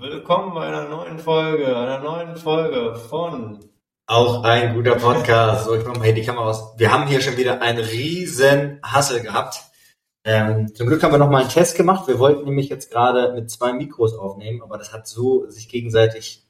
Willkommen 0.00 0.54
bei 0.54 0.66
einer 0.66 0.88
neuen 0.88 1.18
Folge, 1.18 1.76
einer 1.76 1.98
neuen 1.98 2.34
Folge 2.34 2.94
von 2.94 3.60
Auch 4.06 4.42
ein 4.44 4.74
guter 4.74 4.94
Podcast. 4.94 5.66
So, 5.66 5.74
ich 5.74 5.84
mach 5.84 5.94
mal 5.98 6.04
hier 6.04 6.14
die 6.14 6.24
Kamera 6.24 6.48
aus. 6.48 6.72
Wir 6.78 6.90
haben 6.90 7.06
hier 7.06 7.20
schon 7.20 7.36
wieder 7.36 7.60
einen 7.60 7.80
riesen 7.80 8.80
Hassel 8.82 9.20
gehabt. 9.20 9.60
Ähm, 10.24 10.74
zum 10.74 10.86
Glück 10.86 11.02
haben 11.02 11.12
wir 11.12 11.18
noch 11.18 11.28
mal 11.28 11.42
einen 11.42 11.50
Test 11.50 11.76
gemacht. 11.76 12.08
Wir 12.08 12.18
wollten 12.18 12.46
nämlich 12.46 12.70
jetzt 12.70 12.90
gerade 12.90 13.34
mit 13.34 13.50
zwei 13.50 13.74
Mikros 13.74 14.14
aufnehmen, 14.14 14.62
aber 14.62 14.78
das 14.78 14.94
hat 14.94 15.06
so 15.06 15.46
sich 15.50 15.68
gegenseitig 15.68 16.46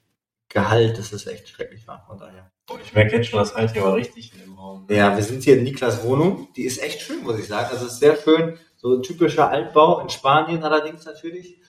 gehalt, 0.48 0.96
dass 0.96 1.12
es 1.12 1.27
echt 1.27 1.48
schrecklich 1.48 1.89
war. 1.89 2.05
Von 2.07 2.19
daher. 2.19 2.53
Ich 2.85 2.95
merke 2.95 3.17
jetzt 3.17 3.30
schon, 3.30 3.41
das 3.41 3.57
halt 3.57 3.73
hier 3.73 3.82
war 3.82 3.96
richtig 3.96 4.32
in 4.32 4.43
dem 4.43 4.55
Raum. 4.55 4.87
Ja, 4.89 5.17
wir 5.17 5.25
sind 5.25 5.43
hier 5.43 5.59
in 5.59 5.64
Niklas 5.64 6.05
Wohnung. 6.05 6.46
Die 6.55 6.62
ist 6.62 6.80
echt 6.80 7.01
schön, 7.01 7.25
muss 7.25 7.41
ich 7.41 7.48
sagen. 7.48 7.69
Also 7.73 7.87
es 7.87 7.95
ist 7.95 7.98
sehr 7.98 8.14
schön. 8.17 8.61
So 8.77 8.95
ein 8.95 9.03
typischer 9.03 9.51
Altbau 9.51 9.98
in 9.98 10.09
Spanien 10.09 10.62
allerdings 10.62 11.05
natürlich. 11.05 11.61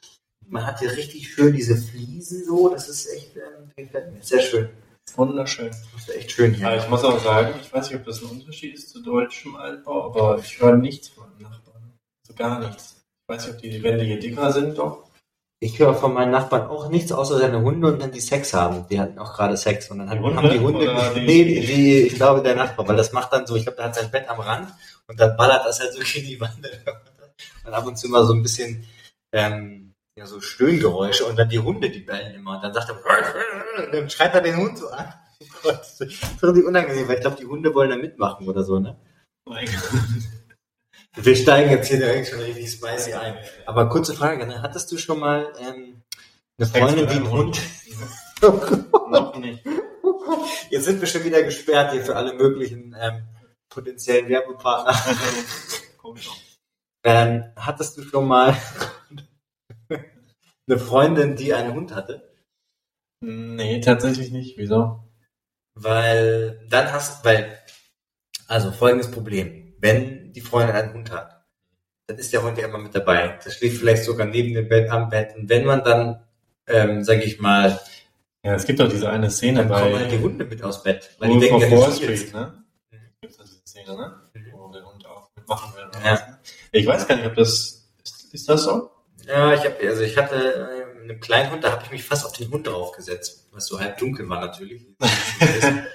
Man 0.52 0.66
hat 0.66 0.80
hier 0.80 0.92
richtig 0.92 1.34
schön 1.34 1.54
diese 1.54 1.78
Fliesen 1.78 2.44
so. 2.46 2.70
Das 2.70 2.90
ist 2.90 3.08
echt, 3.14 3.36
mir. 3.36 4.22
Sehr 4.22 4.42
schön. 4.42 4.70
Wunderschön. 5.16 5.70
Das 5.94 6.08
ist 6.08 6.16
echt 6.16 6.32
schön 6.32 6.54
hier. 6.54 6.68
Aber 6.68 6.78
ich 6.78 6.90
muss 6.90 7.04
auch 7.04 7.20
sagen, 7.24 7.54
ich 7.62 7.72
weiß 7.74 7.90
nicht, 7.90 8.00
ob 8.00 8.06
das 8.06 8.22
ein 8.22 8.30
Unterschied 8.30 8.76
ist 8.76 8.90
zu 8.90 9.02
deutschem 9.02 9.56
Altbau, 9.56 10.06
aber 10.06 10.40
ich 10.40 10.60
höre 10.60 10.76
nichts 10.76 11.08
von 11.08 11.26
den 11.38 11.44
Nachbarn. 11.44 11.94
Also 12.24 12.36
gar 12.36 12.60
nichts. 12.60 13.02
Ich 13.24 13.34
weiß 13.34 13.48
nicht, 13.48 13.56
ob 13.56 13.62
die 13.62 13.82
Wände 13.84 14.04
hier 14.04 14.20
dicker 14.20 14.52
sind, 14.52 14.78
doch. 14.78 15.10
Ich 15.62 15.80
höre 15.80 15.94
von 15.94 16.14
meinen 16.14 16.32
Nachbarn 16.32 16.68
auch 16.68 16.90
nichts 16.90 17.12
außer 17.12 17.38
seine 17.38 17.62
Hunde 17.62 17.88
und 17.88 18.02
wenn 18.02 18.12
die 18.12 18.20
Sex 18.20 18.54
haben. 18.54 18.86
Die 18.90 19.00
hatten 19.00 19.20
auch 19.20 19.34
gerade 19.34 19.56
Sex 19.56 19.90
und 19.90 20.00
dann 20.00 20.10
Die 20.10 20.16
haben, 20.18 20.24
Hunde 20.24 20.50
die 20.50 20.60
Hunde. 20.60 21.12
nee, 21.16 21.46
die, 21.46 21.60
die, 21.66 22.02
ich 22.02 22.16
glaube 22.16 22.42
der 22.42 22.56
Nachbar, 22.56 22.88
weil 22.88 22.98
das 22.98 23.14
macht 23.14 23.32
dann 23.32 23.48
so, 23.48 23.56
ich 23.56 23.64
glaube, 23.64 23.78
der 23.78 23.86
hat 23.86 23.96
sein 23.96 24.12
Bett 24.12 24.28
am 24.28 24.40
Rand 24.40 24.70
und 25.08 25.20
dann 25.20 25.38
ballert 25.38 25.66
das 25.66 25.80
halt 25.80 25.94
so 25.94 26.00
gegen 26.00 26.28
die 26.28 26.42
Wand. 26.42 26.58
Und 27.64 27.74
ab 27.74 27.86
und 27.86 27.96
zu 27.98 28.10
mal 28.10 28.26
so 28.26 28.34
ein 28.34 28.42
bisschen 28.42 28.86
ähm, 29.32 29.91
ja, 30.16 30.26
so 30.26 30.42
Stöhngeräusche 30.42 31.26
und 31.26 31.38
dann 31.38 31.50
die 31.50 31.60
Hunde, 31.60 31.90
die 31.90 32.02
bellen 32.02 32.36
immer. 32.36 32.56
Und 32.56 32.64
dann 32.64 32.74
sagt 32.74 32.90
er, 32.90 33.88
dann 33.92 34.10
schreit 34.10 34.34
er 34.34 34.42
den 34.42 34.58
Hund 34.58 34.78
so 34.78 34.90
an. 34.90 35.14
Oh 35.40 35.46
Gott, 35.64 35.80
das 35.80 36.02
ist 36.02 36.44
richtig 36.44 36.66
unangenehm, 36.66 37.08
weil 37.08 37.16
ich 37.16 37.22
glaube, 37.22 37.38
die 37.38 37.46
Hunde 37.46 37.74
wollen 37.74 37.90
da 37.90 37.96
mitmachen 37.96 38.48
oder 38.48 38.64
so, 38.64 38.80
ne? 38.80 39.00
Mein 39.46 39.66
Gott. 39.66 41.26
Wir 41.26 41.36
steigen 41.36 41.72
jetzt 41.72 41.88
hier 41.88 41.98
direkt 41.98 42.28
schon 42.28 42.40
richtig 42.40 42.72
spicy 42.72 43.14
ein. 43.14 43.38
Aber 43.66 43.90
kurze 43.90 44.14
Frage, 44.14 44.46
ne? 44.46 44.62
hattest 44.62 44.92
du 44.92 44.98
schon 44.98 45.20
mal 45.20 45.52
ähm, 45.60 46.04
eine 46.58 46.68
Freundin, 46.68 47.08
die 47.08 47.16
einen 47.16 47.32
Hund... 47.32 47.60
Noch 48.42 49.36
nicht. 49.38 49.64
Jetzt 50.70 50.86
sind 50.86 51.02
wir 51.02 51.08
schon 51.08 51.24
wieder 51.24 51.44
gesperrt 51.44 51.92
hier 51.92 52.04
für 52.04 52.16
alle 52.16 52.34
möglichen 52.34 52.96
ähm, 53.00 53.24
potenziellen 53.70 54.30
Werbepartner. 54.30 54.96
Komisch. 55.98 56.30
Ähm, 57.04 57.44
hattest 57.56 57.98
du 57.98 58.04
schon 58.04 58.28
mal 58.28 58.56
eine 60.72 60.80
Freundin, 60.80 61.36
die 61.36 61.54
einen 61.54 61.74
Hund 61.74 61.94
hatte? 61.94 62.34
Nee, 63.22 63.82
tatsächlich 63.82 64.32
nicht. 64.32 64.58
Wieso? 64.58 65.04
Weil 65.76 66.66
dann 66.70 66.92
hast, 66.92 67.24
weil, 67.24 67.58
also 68.48 68.72
folgendes 68.72 69.12
Problem. 69.12 69.76
Wenn 69.80 70.34
die 70.34 70.42
Freundin 70.42 70.76
einen 70.76 70.94
Hund 70.94 71.12
hat, 71.12 71.46
dann 72.08 72.18
ist 72.18 72.34
der 72.34 72.44
Hund 72.44 72.58
ja 72.58 72.68
immer 72.68 72.78
mit 72.78 72.96
dabei. 72.96 73.40
Das 73.44 73.56
schläft 73.56 73.78
vielleicht 73.78 74.04
sogar 74.04 74.26
neben 74.28 74.54
dem 74.54 74.68
Bett 74.70 74.90
am 74.90 75.10
Bett. 75.10 75.36
Und 75.36 75.50
wenn 75.50 75.66
man 75.66 75.84
dann, 75.84 76.24
ähm, 76.68 77.04
sag 77.04 77.24
ich 77.26 77.40
mal, 77.40 77.80
Ja, 78.44 78.56
es 78.56 78.66
gibt 78.66 78.80
doch 78.80 78.90
diese 78.90 79.10
eine 79.10 79.30
Szene 79.30 79.60
dann 79.60 79.70
kommen 79.70 79.92
bei 79.92 80.00
halt 80.00 80.12
die 80.12 80.20
Hunde 80.20 80.46
mit 80.46 80.64
aus 80.64 80.82
Bett. 80.82 81.12
Weil 81.20 81.30
die 81.30 81.40
denken, 81.40 81.62
ja, 81.62 81.72
Wall 81.78 81.92
Street, 81.92 82.34
ne? 82.34 82.64
Gibt's 83.22 83.38
da 83.38 83.44
diese 83.44 83.62
Szene, 83.68 83.96
ne? 83.96 84.22
Wo 84.52 84.72
der 84.72 84.84
Hund 84.84 85.06
auch 85.06 85.30
mitmachen 85.36 85.76
will. 85.76 85.84
Ja. 86.04 86.14
was, 86.14 86.28
ne? 86.28 86.40
Ich 86.72 86.88
weiß 86.88 87.08
gar 87.08 87.18
nicht, 87.18 87.28
ob 87.28 87.36
das, 87.36 87.94
ist 88.32 88.50
das 88.50 88.64
so? 88.64 88.90
Ja, 89.28 89.54
ich 89.54 89.62
habe, 89.64 89.76
also 89.88 90.02
ich 90.02 90.18
hatte 90.18 90.36
äh, 90.36 91.00
mit 91.00 91.10
einem 91.10 91.20
kleinen 91.20 91.52
Hund, 91.52 91.64
da 91.64 91.72
habe 91.72 91.84
ich 91.86 91.92
mich 91.92 92.04
fast 92.04 92.26
auf 92.26 92.34
den 92.34 92.52
Hund 92.52 92.68
draufgesetzt, 92.68 93.48
was 93.52 93.68
so 93.68 93.80
halb 93.80 93.98
dunkel 93.98 94.28
war 94.30 94.42
natürlich. 94.42 94.86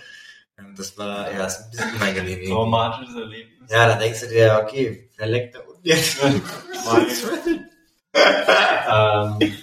Ähm, 0.58 0.74
das 0.74 0.96
war 0.96 1.30
ja 1.30 1.44
ist 1.46 1.64
ein 1.64 1.70
bisschen 1.70 1.94
unangenehm. 1.96 2.28
irgendwie. 2.28 2.50
Traumatisches 2.50 3.14
Erlebnis. 3.14 3.70
Ja, 3.70 3.88
dann 3.88 3.98
denkst 3.98 4.20
du 4.20 4.28
dir, 4.28 4.60
okay, 4.62 5.10
verleckt 5.14 5.54
der 5.54 5.66
Hund 5.66 5.80
jetzt. 5.82 6.16
ähm, 8.14 9.54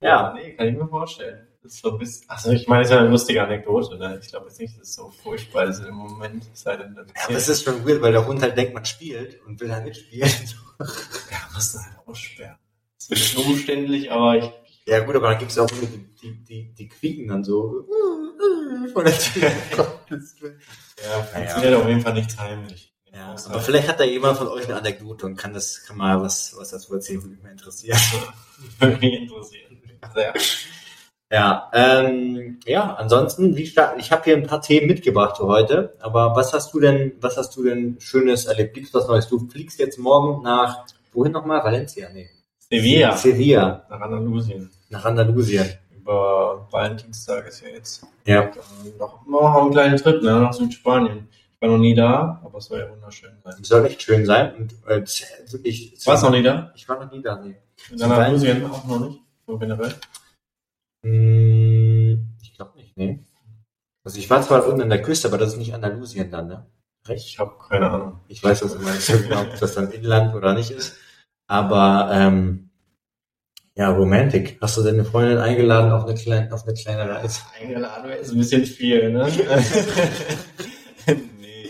Ja. 0.00 0.34
Nee, 0.34 0.52
kann 0.52 0.68
ich 0.68 0.76
mir 0.76 0.86
vorstellen. 0.86 1.48
Das 1.62 1.72
ist 1.72 1.80
so 1.80 1.92
ein 1.92 1.98
bisschen, 1.98 2.28
also 2.28 2.50
ich 2.50 2.68
meine, 2.68 2.82
das 2.82 2.90
ist 2.90 2.94
ja 2.94 3.00
eine 3.00 3.08
lustige 3.08 3.42
Anekdote, 3.42 3.96
ne? 3.96 4.20
Ich 4.22 4.28
glaube 4.28 4.48
jetzt 4.48 4.60
nicht, 4.60 4.78
dass 4.78 4.88
es 4.88 4.94
so 4.96 5.08
furchtbar 5.22 5.64
ist 5.64 5.80
im 5.80 5.94
Moment. 5.94 6.44
Es 6.52 6.60
Sei 6.60 6.76
denn, 6.76 6.94
Aber 6.98 7.32
das 7.32 7.48
ist 7.48 7.64
schon 7.64 7.86
weird, 7.86 8.02
weil 8.02 8.12
der 8.12 8.26
Hund 8.26 8.42
halt 8.42 8.54
denkt, 8.54 8.74
man 8.74 8.84
spielt 8.84 9.40
und 9.46 9.58
will 9.60 9.72
halt 9.72 9.84
mitspielen. 9.84 10.30
ja, 11.30 11.38
musst 11.54 11.74
du 11.74 11.78
halt 11.78 11.96
aussperren. 12.06 12.58
Das 13.08 13.20
ist 13.20 13.36
umständlich, 13.36 14.10
aber 14.10 14.36
ich, 14.36 14.50
Ja 14.86 15.00
gut, 15.00 15.16
aber 15.16 15.30
dann 15.30 15.38
gibt's 15.38 15.58
auch 15.58 15.70
Hunde, 15.70 15.86
die, 15.86 16.06
die, 16.22 16.44
die, 16.44 16.74
die 16.74 16.88
quieken 16.88 17.28
dann 17.28 17.44
so 17.44 17.86
von 18.92 19.04
der 19.04 19.18
Tür. 19.18 19.50
Ja, 21.04 21.22
funktioniert 21.22 21.74
auf 21.74 21.88
jeden 21.88 22.00
Fall 22.00 22.14
nichts 22.14 22.38
heimlich. 22.38 22.94
Ja, 23.12 23.34
aber 23.46 23.60
vielleicht 23.60 23.88
hat 23.88 24.00
da 24.00 24.04
jemand 24.04 24.38
von 24.38 24.48
euch 24.48 24.64
eine 24.64 24.76
Anekdote 24.76 25.26
und 25.26 25.36
kann 25.36 25.52
das, 25.52 25.84
kann 25.84 25.96
mal 25.96 26.20
was, 26.20 26.54
was 26.56 26.70
dazu 26.70 26.94
erzählen, 26.94 27.20
würde 27.20 27.34
mich 27.34 27.42
mal 27.42 27.50
interessieren. 27.50 27.98
Würde 28.78 28.96
mich 28.96 29.12
interessieren. 29.12 29.80
Sehr. 30.14 30.34
Ja, 31.30 31.70
ähm, 31.72 32.60
ja, 32.64 32.94
ansonsten, 32.94 33.56
wie 33.56 33.66
stark, 33.66 33.98
ich 33.98 34.12
habe 34.12 34.24
hier 34.24 34.36
ein 34.36 34.46
paar 34.46 34.62
Themen 34.62 34.86
mitgebracht 34.86 35.36
für 35.36 35.46
heute, 35.46 35.96
aber 36.00 36.36
was 36.36 36.52
hast 36.52 36.72
du 36.74 36.80
denn, 36.80 37.12
was 37.20 37.36
hast 37.36 37.56
du 37.56 37.64
denn 37.64 37.96
Schönes 38.00 38.44
erlebt? 38.46 38.74
Gibt's 38.74 38.94
was 38.94 39.08
Neues? 39.08 39.28
Du 39.28 39.48
fliegst 39.48 39.78
jetzt 39.78 39.98
morgen 39.98 40.42
nach, 40.42 40.86
wohin 41.12 41.32
nochmal? 41.32 41.64
Valencia? 41.64 42.08
Nee. 42.12 42.30
Sevilla. 42.78 43.16
Sevilla, 43.16 43.86
Nach 43.90 44.00
Andalusien. 44.00 44.70
nach 44.90 45.04
Andalusien. 45.04 45.66
Über 45.90 46.66
Valentinstag 46.70 47.46
ist 47.48 47.62
ja 47.62 47.68
jetzt 47.68 48.06
Ja. 48.26 48.42
dann 48.42 48.98
noch, 48.98 49.26
noch 49.26 49.54
einen 49.62 49.70
kleinen 49.70 49.96
Trip, 49.96 50.22
ne? 50.22 50.40
Nach 50.40 50.52
Südspanien. 50.52 51.28
Ich 51.54 51.60
war 51.60 51.68
noch 51.70 51.78
nie 51.78 51.94
da, 51.94 52.40
aber 52.44 52.58
es 52.58 52.66
soll 52.66 52.80
ja 52.80 52.90
wunderschön 52.90 53.32
sein. 53.42 53.54
Soll 53.62 53.86
echt 53.86 54.02
schön 54.02 54.26
sein 54.26 54.54
und 54.56 54.72
äh, 54.86 55.02
wirklich. 55.50 55.94
Warst 56.04 56.22
du 56.22 56.26
noch 56.26 56.34
nie 56.36 56.42
da? 56.42 56.72
Ich 56.74 56.86
war 56.88 57.02
noch 57.02 57.10
nie 57.10 57.22
da, 57.22 57.36
nee. 57.40 57.56
In 57.90 58.02
Andalusien 58.02 58.64
auch 58.70 58.84
noch 58.84 59.00
nicht? 59.00 59.20
So 59.46 59.56
generell? 59.58 59.94
Hm, 61.04 62.28
ich 62.42 62.54
glaube 62.54 62.72
nicht, 62.76 62.96
nee. 62.96 63.20
Also 64.04 64.18
ich 64.18 64.28
war 64.28 64.42
zwar 64.42 64.66
unten 64.66 64.82
an 64.82 64.90
der 64.90 65.00
Küste, 65.02 65.28
aber 65.28 65.38
das 65.38 65.50
ist 65.52 65.58
nicht 65.58 65.74
Andalusien 65.74 66.30
dann, 66.30 66.48
ne? 66.48 66.66
Recht? 67.06 67.26
Ich 67.26 67.38
habe 67.38 67.52
keine 67.68 67.90
Ahnung. 67.90 68.20
Ich 68.28 68.42
weiß 68.42 68.60
das 68.60 68.74
immer 68.74 68.90
nicht 68.90 69.02
so 69.02 69.18
genau, 69.18 69.42
ob 69.42 69.58
das 69.58 69.74
dann 69.74 69.90
Inland 69.90 70.34
oder 70.34 70.54
nicht 70.54 70.70
ist. 70.70 70.96
Aber 71.46 72.08
ähm, 72.12 72.63
ja, 73.76 73.90
Romantik. 73.90 74.58
Hast 74.60 74.76
du 74.76 74.82
deine 74.82 75.04
Freundin 75.04 75.38
eingeladen 75.38 75.90
auf 75.90 76.04
eine 76.04 76.14
kleine, 76.14 76.52
auf 76.52 76.64
eine 76.64 76.74
kleine 76.74 77.08
Reise? 77.08 77.40
Eingeladen 77.60 78.08
wäre 78.08 78.18
ist 78.18 78.30
ein 78.30 78.38
bisschen 78.38 78.64
viel, 78.64 79.10
ne? 79.10 79.26
nee. 81.40 81.68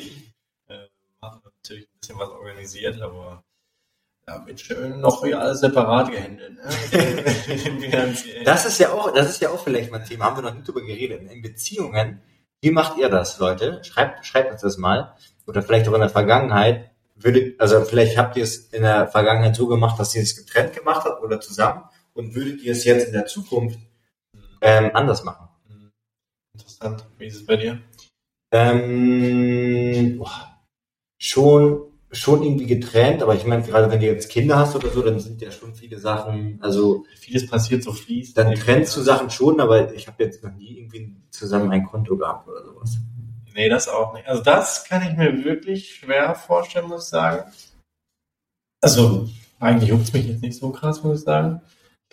Äh, 0.68 0.86
haben 1.22 1.40
natürlich 1.44 1.84
ein 1.84 1.98
bisschen 1.98 2.18
was 2.18 2.28
organisiert, 2.28 3.00
aber 3.00 3.42
ja, 4.28 4.46
wird 4.46 4.60
schön 4.60 5.00
noch 5.00 5.24
hier 5.24 5.40
alles 5.40 5.60
separat 5.60 6.10
gehandelt. 6.10 6.54
Ne? 6.56 6.62
Das 8.44 8.66
ist 8.66 8.78
ja 8.78 8.90
auch, 8.90 9.12
das 9.12 9.30
ist 9.30 9.40
ja 9.40 9.50
auch 9.50 9.62
vielleicht 9.62 9.90
mal 9.90 10.00
ein 10.00 10.06
Thema. 10.06 10.26
Haben 10.26 10.36
wir 10.36 10.42
noch 10.42 10.54
nicht 10.54 10.68
drüber 10.68 10.82
geredet. 10.82 11.22
In 11.30 11.42
Beziehungen, 11.42 12.20
wie 12.60 12.70
macht 12.70 12.98
ihr 12.98 13.08
das, 13.08 13.38
Leute? 13.38 13.82
Schreibt, 13.82 14.26
schreibt 14.26 14.52
uns 14.52 14.62
das 14.62 14.76
mal. 14.76 15.14
Oder 15.46 15.62
vielleicht 15.62 15.88
auch 15.88 15.94
in 15.94 16.00
der 16.00 16.10
Vergangenheit. 16.10 16.90
Würdet, 17.16 17.60
also 17.60 17.84
vielleicht 17.84 18.18
habt 18.18 18.36
ihr 18.36 18.44
es 18.44 18.56
in 18.72 18.82
der 18.82 19.06
Vergangenheit 19.06 19.54
so 19.54 19.68
gemacht, 19.68 19.98
dass 20.00 20.14
ihr 20.14 20.22
es 20.22 20.36
getrennt 20.36 20.74
gemacht 20.74 21.04
habt 21.04 21.22
oder 21.22 21.40
zusammen. 21.40 21.84
Und 22.14 22.34
würdet 22.34 22.62
ihr 22.62 22.72
es 22.72 22.84
jetzt 22.84 23.08
in 23.08 23.12
der 23.12 23.26
Zukunft 23.26 23.78
ähm, 24.60 24.90
anders 24.94 25.24
machen? 25.24 25.48
Hm. 25.68 25.90
Interessant. 26.54 27.04
Wie 27.18 27.26
ist 27.26 27.36
es 27.36 27.46
bei 27.46 27.56
dir? 27.56 27.80
Ähm, 28.52 30.16
boah, 30.18 30.54
schon, 31.18 31.82
schon 32.12 32.42
irgendwie 32.44 32.66
getrennt, 32.66 33.22
aber 33.22 33.34
ich 33.34 33.44
meine, 33.44 33.64
gerade 33.64 33.90
wenn 33.90 33.98
du 33.98 34.06
jetzt 34.06 34.30
Kinder 34.30 34.58
hast 34.58 34.76
oder 34.76 34.90
so, 34.90 35.02
dann 35.02 35.18
sind 35.18 35.42
ja 35.42 35.50
schon 35.50 35.74
viele 35.74 35.98
Sachen, 35.98 36.58
also 36.62 37.04
Vieles 37.16 37.48
passiert 37.48 37.82
so 37.82 37.92
fließend. 37.92 38.38
dann 38.38 38.54
trennst 38.54 38.96
du 38.96 39.00
Sachen 39.00 39.30
schon, 39.30 39.60
aber 39.60 39.92
ich 39.94 40.06
habe 40.06 40.22
jetzt 40.22 40.44
noch 40.44 40.52
nie 40.52 40.78
irgendwie 40.78 41.16
zusammen 41.30 41.72
ein 41.72 41.84
Konto 41.84 42.16
gehabt 42.16 42.46
oder 42.48 42.64
sowas. 42.64 42.96
Nee, 43.54 43.68
das 43.68 43.88
auch 43.88 44.14
nicht. 44.14 44.28
Also 44.28 44.42
das 44.42 44.84
kann 44.84 45.02
ich 45.02 45.16
mir 45.16 45.44
wirklich 45.44 45.94
schwer 45.94 46.34
vorstellen, 46.34 46.88
muss 46.88 47.04
ich 47.04 47.10
sagen. 47.10 47.50
Also 48.80 49.28
eigentlich 49.58 49.90
juckt 49.90 50.04
es 50.04 50.12
mich 50.12 50.26
jetzt 50.26 50.42
nicht 50.42 50.58
so 50.58 50.70
krass, 50.70 51.02
muss 51.02 51.20
ich 51.20 51.24
sagen. 51.24 51.60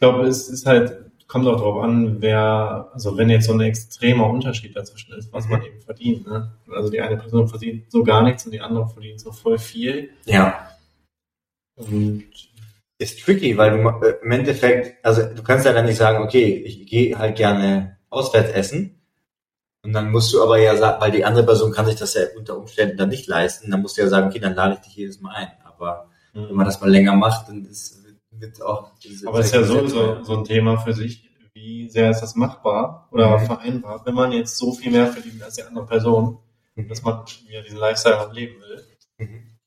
Ich 0.02 0.08
glaube, 0.10 0.26
es 0.28 0.50
ist 0.50 0.66
halt, 0.66 1.12
kommt 1.28 1.46
auch 1.46 1.58
darauf 1.58 1.84
an, 1.84 2.20
wer, 2.24 2.90
also 2.92 3.16
wenn 3.18 3.30
jetzt 3.30 3.46
so 3.46 3.54
ein 3.54 3.62
extremer 3.62 4.28
Unterschied 4.28 4.76
dazwischen 4.76 5.14
ist, 5.14 5.32
was 5.32 5.46
Mhm. 5.46 5.52
man 5.52 5.62
eben 5.64 5.80
verdient. 5.80 6.26
Ne? 6.26 6.52
Also 6.72 6.90
die 6.90 7.00
eine 7.00 7.18
Person 7.18 7.48
verdient 7.48 7.92
so 7.92 8.04
gar 8.04 8.24
nichts 8.24 8.44
und 8.44 8.52
die 8.52 8.62
andere 8.62 8.90
verdient 8.90 9.20
so 9.22 9.32
voll 9.32 9.60
viel. 9.60 10.10
Ja. 10.26 10.72
Und 11.76 12.24
Ist 12.98 13.20
tricky, 13.22 13.56
weil 13.60 13.78
du 13.78 13.88
äh, 14.04 14.16
im 14.24 14.32
Endeffekt, 14.32 15.06
also 15.06 15.22
du 15.22 15.44
kannst 15.44 15.68
ja 15.68 15.74
dann 15.74 15.86
nicht 15.86 15.98
sagen, 15.98 16.24
okay, 16.24 16.48
ich 16.66 16.88
gehe 16.88 17.16
halt 17.20 17.36
gerne 17.36 17.98
auswärts 18.10 18.50
essen. 18.54 19.00
Und 19.84 19.94
dann 19.94 20.10
musst 20.10 20.34
du 20.34 20.42
aber 20.42 20.58
ja 20.58 20.76
sagen, 20.78 21.00
weil 21.00 21.12
die 21.12 21.26
andere 21.26 21.46
Person 21.46 21.72
kann 21.72 21.86
sich 21.86 21.96
das 21.96 22.16
ja 22.16 22.22
unter 22.36 22.58
Umständen 22.58 22.98
dann 22.98 23.10
nicht 23.10 23.28
leisten, 23.28 23.70
dann 23.70 23.84
musst 23.84 23.98
du 23.98 24.02
ja 24.02 24.08
sagen, 24.08 24.30
okay, 24.30 24.40
dann 24.40 24.56
lade 24.56 24.74
ich 24.76 24.82
dich 24.82 24.96
jedes 24.96 25.22
Mal 25.22 25.36
ein. 25.36 25.52
Aber 25.64 26.10
wenn 26.34 26.56
man 26.56 26.66
das 26.66 26.82
mal 26.82 26.90
länger 26.90 27.16
macht, 27.16 27.50
dann 27.50 27.66
ist, 27.66 28.01
wird 28.42 28.62
auch 28.62 28.92
diese 29.00 29.28
Aber 29.28 29.40
es 29.40 29.48
ist 29.48 29.54
ja 29.56 29.64
so, 29.64 29.88
so, 29.88 30.24
so 30.24 30.38
ein 30.38 30.44
Thema 30.44 30.78
für 30.78 30.94
sich, 30.94 31.30
wie 31.54 31.90
sehr 31.90 32.10
ist 32.10 32.22
das 32.22 32.36
machbar 32.36 33.08
oder 33.12 33.38
Mhm. 33.40 33.46
vereinbar, 33.46 34.06
wenn 34.06 34.16
man 34.16 34.32
jetzt 34.32 34.58
so 34.58 34.72
viel 34.74 34.92
mehr 34.92 35.08
verdient 35.08 35.44
als 35.44 35.56
die 35.56 35.64
andere 35.64 35.86
Person, 35.86 36.40
dass 36.76 37.04
man 37.04 37.24
wieder 37.48 37.62
diesen 37.62 37.78
Lifestyle 37.78 38.20
auch 38.22 38.34
leben 38.34 38.60
will, 38.62 38.84
Mhm. 39.18 39.58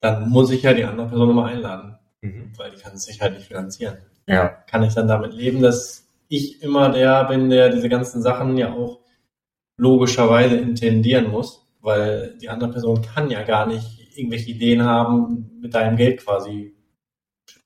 dann 0.00 0.28
muss 0.28 0.50
ich 0.50 0.62
ja 0.62 0.74
die 0.74 0.84
andere 0.84 1.08
Person 1.08 1.30
immer 1.30 1.46
einladen, 1.46 1.98
Mhm. 2.20 2.52
weil 2.56 2.70
die 2.72 2.76
kann 2.76 2.94
es 2.94 3.04
sich 3.04 3.20
halt 3.20 3.34
nicht 3.34 3.46
finanzieren. 3.48 3.98
Ja. 4.26 4.48
Kann 4.48 4.82
ich 4.82 4.94
dann 4.94 5.08
damit 5.08 5.32
leben, 5.32 5.62
dass 5.62 6.08
ich 6.28 6.60
immer 6.62 6.90
der 6.90 7.24
bin, 7.24 7.48
der 7.50 7.70
diese 7.70 7.88
ganzen 7.88 8.20
Sachen 8.22 8.56
ja 8.58 8.72
auch 8.72 9.00
logischerweise 9.78 10.56
intendieren 10.56 11.30
muss, 11.30 11.66
weil 11.80 12.36
die 12.40 12.48
andere 12.48 12.72
Person 12.72 13.02
kann 13.02 13.30
ja 13.30 13.42
gar 13.44 13.66
nicht 13.66 14.16
irgendwelche 14.18 14.50
Ideen 14.50 14.82
haben, 14.84 15.58
mit 15.60 15.74
deinem 15.74 15.96
Geld 15.96 16.24
quasi 16.24 16.74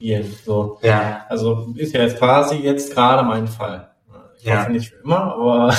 spielen. 0.00 0.34
So. 0.44 0.78
Ja. 0.82 1.26
Also 1.28 1.72
ist 1.76 1.92
ja 1.94 2.02
jetzt 2.02 2.16
quasi 2.18 2.56
jetzt 2.56 2.92
gerade 2.94 3.22
mein 3.22 3.46
Fall. 3.46 3.90
Ich 4.38 4.44
Ja. 4.46 4.60
hoffe 4.62 4.72
nicht 4.72 4.88
für 4.90 5.02
immer, 5.04 5.34
aber 5.34 5.74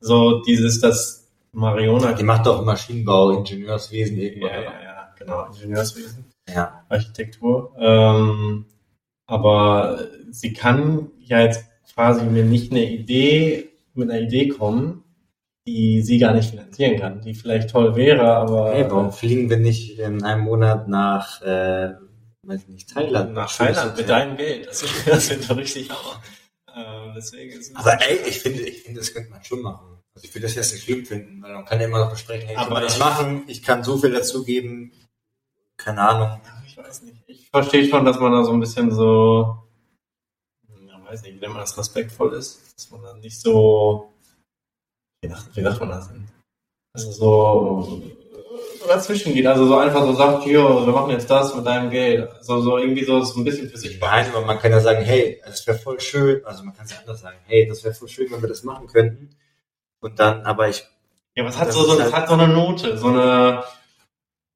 so 0.00 0.40
dieses, 0.42 0.80
das 0.80 1.26
Mariona. 1.52 2.12
Die 2.12 2.22
macht 2.22 2.46
doch 2.46 2.64
Maschinenbau, 2.64 3.30
Ingenieurswesen 3.30 4.18
irgendwo. 4.18 4.46
ja, 4.46 4.54
ja, 4.60 4.62
ja, 4.84 5.08
genau, 5.18 5.46
Ingenieurswesen, 5.46 6.24
ja. 6.48 6.84
Architektur. 6.88 7.74
Ähm, 7.78 8.66
aber 9.26 9.98
sie 10.30 10.52
kann 10.52 11.08
ja 11.18 11.40
jetzt 11.40 11.64
quasi 11.92 12.24
mir 12.26 12.44
nicht 12.44 12.70
eine 12.70 12.84
Idee, 12.88 13.70
mit 13.94 14.10
einer 14.10 14.20
Idee 14.20 14.48
kommen, 14.48 15.02
die 15.66 16.02
sie 16.02 16.18
gar 16.18 16.34
nicht 16.34 16.50
finanzieren 16.50 17.00
kann, 17.00 17.22
die 17.22 17.34
vielleicht 17.34 17.70
toll 17.70 17.96
wäre, 17.96 18.36
aber 18.36 18.72
Hey, 18.72 18.84
warum 18.88 19.10
fliegen 19.10 19.50
wir 19.50 19.56
nicht 19.56 19.98
in 19.98 20.22
einem 20.22 20.42
Monat 20.42 20.86
nach, 20.88 21.42
äh, 21.42 21.94
weiß 22.46 22.62
ich 22.62 22.68
nicht, 22.68 22.92
Thailand? 22.92 23.32
nach 23.32 23.54
Thailand 23.54 23.96
mit 23.96 24.08
deinem 24.08 24.36
Geld. 24.36 24.66
Das, 24.66 24.84
das 25.06 25.30
wird 25.30 25.50
doch 25.50 25.56
richtig 25.56 25.90
Hammer. 25.90 26.22
Ähm, 26.74 27.12
deswegen 27.16 27.58
ist 27.58 27.74
Aber 27.74 28.00
ey, 28.02 28.18
ich 28.28 28.40
finde, 28.40 28.62
ich 28.62 28.82
finde, 28.82 29.00
das 29.00 29.12
könnte 29.12 29.30
man 29.30 29.42
schon 29.42 29.62
machen. 29.62 29.98
Also 30.14 30.26
ich 30.28 30.34
würde 30.34 30.46
das 30.46 30.54
jetzt 30.54 30.72
nicht 30.72 30.84
schlimm 30.84 31.04
finden, 31.04 31.42
weil 31.42 31.52
man 31.52 31.64
kann 31.64 31.80
ja 31.80 31.86
immer 31.86 31.98
noch 31.98 32.10
besprechen, 32.10 32.48
hey, 32.48 32.56
Aber 32.56 32.80
das 32.80 32.98
machen, 32.98 33.44
ich 33.46 33.62
kann 33.62 33.82
so 33.84 33.98
viel 33.98 34.10
dazugeben, 34.12 34.92
keine 35.76 36.00
Ahnung. 36.00 36.40
Ich 36.66 36.76
weiß 36.76 37.02
nicht. 37.02 37.22
Ich 37.26 37.48
verstehe 37.50 37.88
schon, 37.88 38.04
dass 38.04 38.18
man 38.18 38.32
da 38.32 38.44
so 38.44 38.52
ein 38.52 38.60
bisschen 38.60 38.90
so, 38.90 39.62
ja, 40.86 41.04
weiß 41.04 41.22
nicht, 41.22 41.40
wenn 41.40 41.50
man 41.50 41.60
das 41.60 41.76
respektvoll 41.76 42.34
ist, 42.34 42.74
dass 42.76 42.90
man 42.90 43.02
dann 43.02 43.20
nicht 43.20 43.40
so, 43.40 44.12
wie 45.22 45.28
sagt, 45.28 45.56
wie 45.56 45.62
sagt 45.62 45.80
man 45.80 45.88
das 45.88 46.08
denn? 46.08 46.28
Also 46.92 47.10
so, 47.12 47.82
so 47.82 48.02
dazwischen 48.86 49.34
geht, 49.34 49.46
also 49.46 49.66
so 49.66 49.76
einfach 49.76 50.02
so 50.04 50.12
sagt, 50.14 50.44
hier, 50.44 50.60
wir 50.60 50.92
machen 50.92 51.10
jetzt 51.10 51.30
das 51.30 51.54
mit 51.54 51.66
deinem 51.66 51.90
Geld. 51.90 52.28
Also 52.38 52.60
so 52.60 52.78
irgendwie 52.78 53.04
so, 53.04 53.22
so 53.22 53.40
ein 53.40 53.44
bisschen 53.44 53.68
für 53.68 53.76
sich 53.78 53.92
Ich 53.92 54.00
behalte, 54.00 54.30
aber 54.36 54.44
man 54.46 54.58
kann 54.58 54.72
ja 54.72 54.80
sagen, 54.80 55.02
hey, 55.04 55.40
es 55.46 55.66
wäre 55.66 55.78
voll 55.78 56.00
schön, 56.00 56.44
also 56.44 56.64
man 56.64 56.74
kann 56.74 56.86
es 56.86 56.92
ja 56.92 56.98
anders 56.98 57.20
sagen, 57.20 57.38
hey, 57.46 57.66
das 57.68 57.84
wäre 57.84 57.94
voll 57.94 58.08
schön, 58.08 58.30
wenn 58.30 58.40
wir 58.42 58.48
das 58.48 58.62
machen 58.64 58.86
könnten. 58.86 59.30
Und 60.00 60.18
dann, 60.18 60.42
aber 60.42 60.68
ich, 60.68 60.84
Ja, 61.34 61.44
was 61.44 61.58
hat 61.58 61.68
Das 61.68 61.74
so, 61.74 61.84
so, 61.84 61.92
ist 61.92 61.98
das 61.98 62.12
halt- 62.12 62.22
hat 62.22 62.28
so 62.28 62.34
eine 62.34 62.48
Note, 62.48 62.96
so 62.98 63.08
eine, 63.08 63.62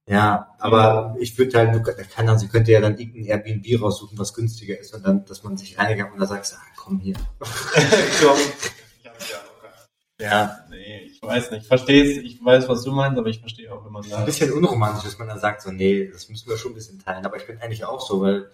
ja, 0.08 0.48
aber 0.58 1.14
ich 1.20 1.36
würde 1.38 1.56
halt, 1.58 1.74
du 1.74 1.82
kann 1.82 2.26
dann, 2.26 2.38
sie 2.38 2.48
könnte 2.48 2.72
ja 2.72 2.80
dann 2.80 2.98
irgendein 2.98 3.24
Airbnb 3.26 3.80
raussuchen, 3.82 4.18
was 4.18 4.34
günstiger 4.34 4.78
ist 4.78 4.92
und 4.94 5.06
dann, 5.06 5.24
dass 5.24 5.42
man 5.44 5.56
sich 5.56 5.78
reinigt 5.78 6.10
und 6.12 6.18
dann 6.18 6.28
sagst, 6.28 6.54
ah, 6.54 6.62
komm 6.76 6.98
hier. 6.98 7.14
hab's 9.04 9.30
ja 10.18 10.56
weiß 11.22 11.50
nicht. 11.50 11.62
Ich 11.62 11.68
verstehe 11.68 12.04
es, 12.04 12.18
ich 12.18 12.44
weiß, 12.44 12.68
was 12.68 12.82
du 12.82 12.92
meinst, 12.92 13.18
aber 13.18 13.28
ich 13.28 13.40
verstehe 13.40 13.72
auch, 13.72 13.84
wenn 13.84 13.92
man 13.92 14.04
ein 14.10 14.24
bisschen 14.24 14.52
unromantisch, 14.52 15.04
dass 15.04 15.18
man 15.18 15.28
dann 15.28 15.38
sagt, 15.38 15.62
so, 15.62 15.70
nee, 15.70 16.08
das 16.08 16.28
müssen 16.28 16.48
wir 16.48 16.56
schon 16.56 16.72
ein 16.72 16.74
bisschen 16.74 16.98
teilen. 16.98 17.24
Aber 17.26 17.36
ich 17.36 17.46
bin 17.46 17.58
eigentlich 17.58 17.84
auch 17.84 18.00
so, 18.00 18.22
weil 18.22 18.50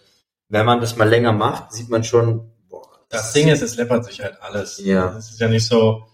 wenn 0.49 0.67
man 0.67 0.81
das 0.81 0.97
mal 0.97 1.09
länger 1.09 1.33
macht, 1.33 1.73
sieht 1.73 1.89
man 1.89 2.05
schon, 2.05 2.51
boah, 2.69 2.89
Das 3.09 3.33
Ding 3.33 3.49
ist, 3.49 3.63
es 3.63 3.77
läppert 3.77 4.05
sich 4.05 4.21
halt 4.21 4.41
alles. 4.41 4.81
Ja. 4.85 5.17
Es 5.17 5.31
ist 5.31 5.41
ja 5.41 5.49
nicht 5.49 5.67
so, 5.67 6.07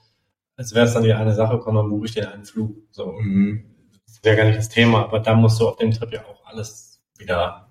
als 0.56 0.75
wäre 0.75 0.87
es 0.87 0.94
dann 0.94 1.02
die 1.02 1.12
eine 1.12 1.34
Sache, 1.34 1.58
komm, 1.58 1.76
dann 1.76 1.88
buche 1.88 2.06
ich 2.06 2.12
dir 2.12 2.31
einen 2.32 2.44
Flug. 2.44 2.76
So. 2.90 3.12
Mhm. 3.12 3.64
Das 4.06 4.16
ist 4.16 4.25
ja 4.25 4.34
gar 4.34 4.44
nicht 4.44 4.58
das 4.58 4.69
Thema, 4.69 5.05
aber 5.05 5.20
da 5.20 5.34
musst 5.34 5.60
du 5.60 5.69
auf 5.69 5.76
dem 5.76 5.90
Trip 5.90 6.12
ja 6.12 6.25
auch 6.25 6.44
alles 6.46 7.00
wieder 7.19 7.69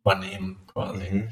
übernehmen, 0.00 0.60
quasi. 0.66 1.10
Mhm. 1.10 1.28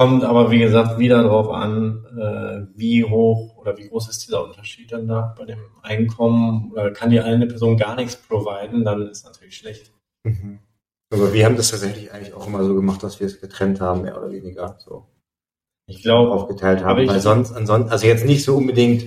Kommt 0.00 0.24
aber, 0.24 0.50
wie 0.50 0.60
gesagt, 0.60 0.98
wieder 0.98 1.22
drauf 1.22 1.50
an, 1.50 2.06
äh, 2.18 2.74
wie 2.74 3.04
hoch 3.04 3.58
oder 3.58 3.76
wie 3.76 3.86
groß 3.86 4.08
ist 4.08 4.26
dieser 4.26 4.42
Unterschied 4.42 4.90
dann 4.90 5.06
da 5.06 5.34
bei 5.36 5.44
dem 5.44 5.58
Einkommen 5.82 6.72
oder 6.72 6.90
kann 6.90 7.10
die 7.10 7.20
eine 7.20 7.46
Person 7.46 7.76
gar 7.76 7.96
nichts 7.96 8.16
providen, 8.16 8.82
dann 8.82 9.10
ist 9.10 9.26
natürlich 9.26 9.58
schlecht. 9.58 9.92
Mhm. 10.22 10.60
Aber 11.12 11.34
wir 11.34 11.44
haben 11.44 11.56
das 11.56 11.70
tatsächlich 11.70 12.14
eigentlich 12.14 12.32
auch 12.32 12.46
immer 12.46 12.64
so 12.64 12.74
gemacht, 12.74 13.02
dass 13.02 13.20
wir 13.20 13.26
es 13.26 13.42
getrennt 13.42 13.82
haben, 13.82 14.00
mehr 14.00 14.16
oder 14.16 14.32
weniger, 14.32 14.78
so 14.78 15.04
Ich 15.86 16.00
glaube, 16.00 16.30
aufgeteilt 16.30 16.82
haben. 16.82 17.06
Weil 17.06 17.20
sonst, 17.20 17.52
ansonsten, 17.52 17.92
also 17.92 18.06
jetzt 18.06 18.24
nicht 18.24 18.42
so 18.42 18.56
unbedingt, 18.56 19.04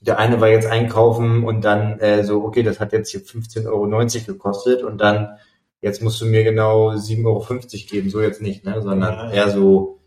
der 0.00 0.18
eine 0.18 0.40
war 0.40 0.48
jetzt 0.48 0.66
einkaufen 0.66 1.44
und 1.44 1.64
dann 1.64 2.00
äh, 2.00 2.24
so, 2.24 2.42
okay, 2.42 2.64
das 2.64 2.80
hat 2.80 2.92
jetzt 2.92 3.12
hier 3.12 3.20
15,90 3.20 3.66
Euro 3.68 3.86
gekostet 4.26 4.82
und 4.82 4.98
dann 5.00 5.38
jetzt 5.86 6.02
musst 6.02 6.20
du 6.20 6.26
mir 6.26 6.42
genau 6.44 6.90
7,50 6.90 7.24
Euro 7.26 7.46
geben, 7.88 8.10
so 8.10 8.20
jetzt 8.20 8.42
nicht, 8.42 8.64
ne? 8.64 8.82
sondern 8.82 9.12
Ja. 9.14 9.30
eher 9.30 9.50
so 9.50 10.00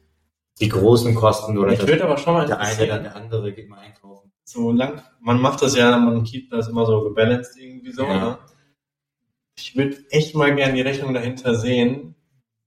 die 0.59 0.67
großen 0.69 1.15
Kosten 1.15 1.57
oder 1.57 1.69
mich 1.71 1.79
das, 1.79 1.87
würde 1.87 2.03
aber 2.03 2.17
schon 2.17 2.33
mal 2.33 2.45
der 2.45 2.59
eine, 2.59 2.85
dann 2.87 3.03
der 3.03 3.15
andere 3.15 3.53
geht 3.53 3.69
mal 3.69 3.79
einkaufen. 3.79 4.31
so 4.43 4.71
lang, 4.71 5.01
man 5.21 5.39
macht 5.39 5.61
das 5.61 5.75
ja, 5.75 5.97
man 5.97 6.23
keept 6.25 6.51
das 6.51 6.67
immer 6.67 6.85
so 6.85 7.01
gebalanced 7.03 7.57
irgendwie 7.57 7.91
so, 7.93 8.03
Ja. 8.03 8.19
ne? 8.19 8.37
Ich 9.57 9.75
würde 9.75 9.97
echt 10.09 10.35
mal 10.35 10.53
gerne 10.55 10.73
die 10.73 10.81
Rechnung 10.81 11.13
dahinter 11.13 11.55
sehen, 11.55 12.15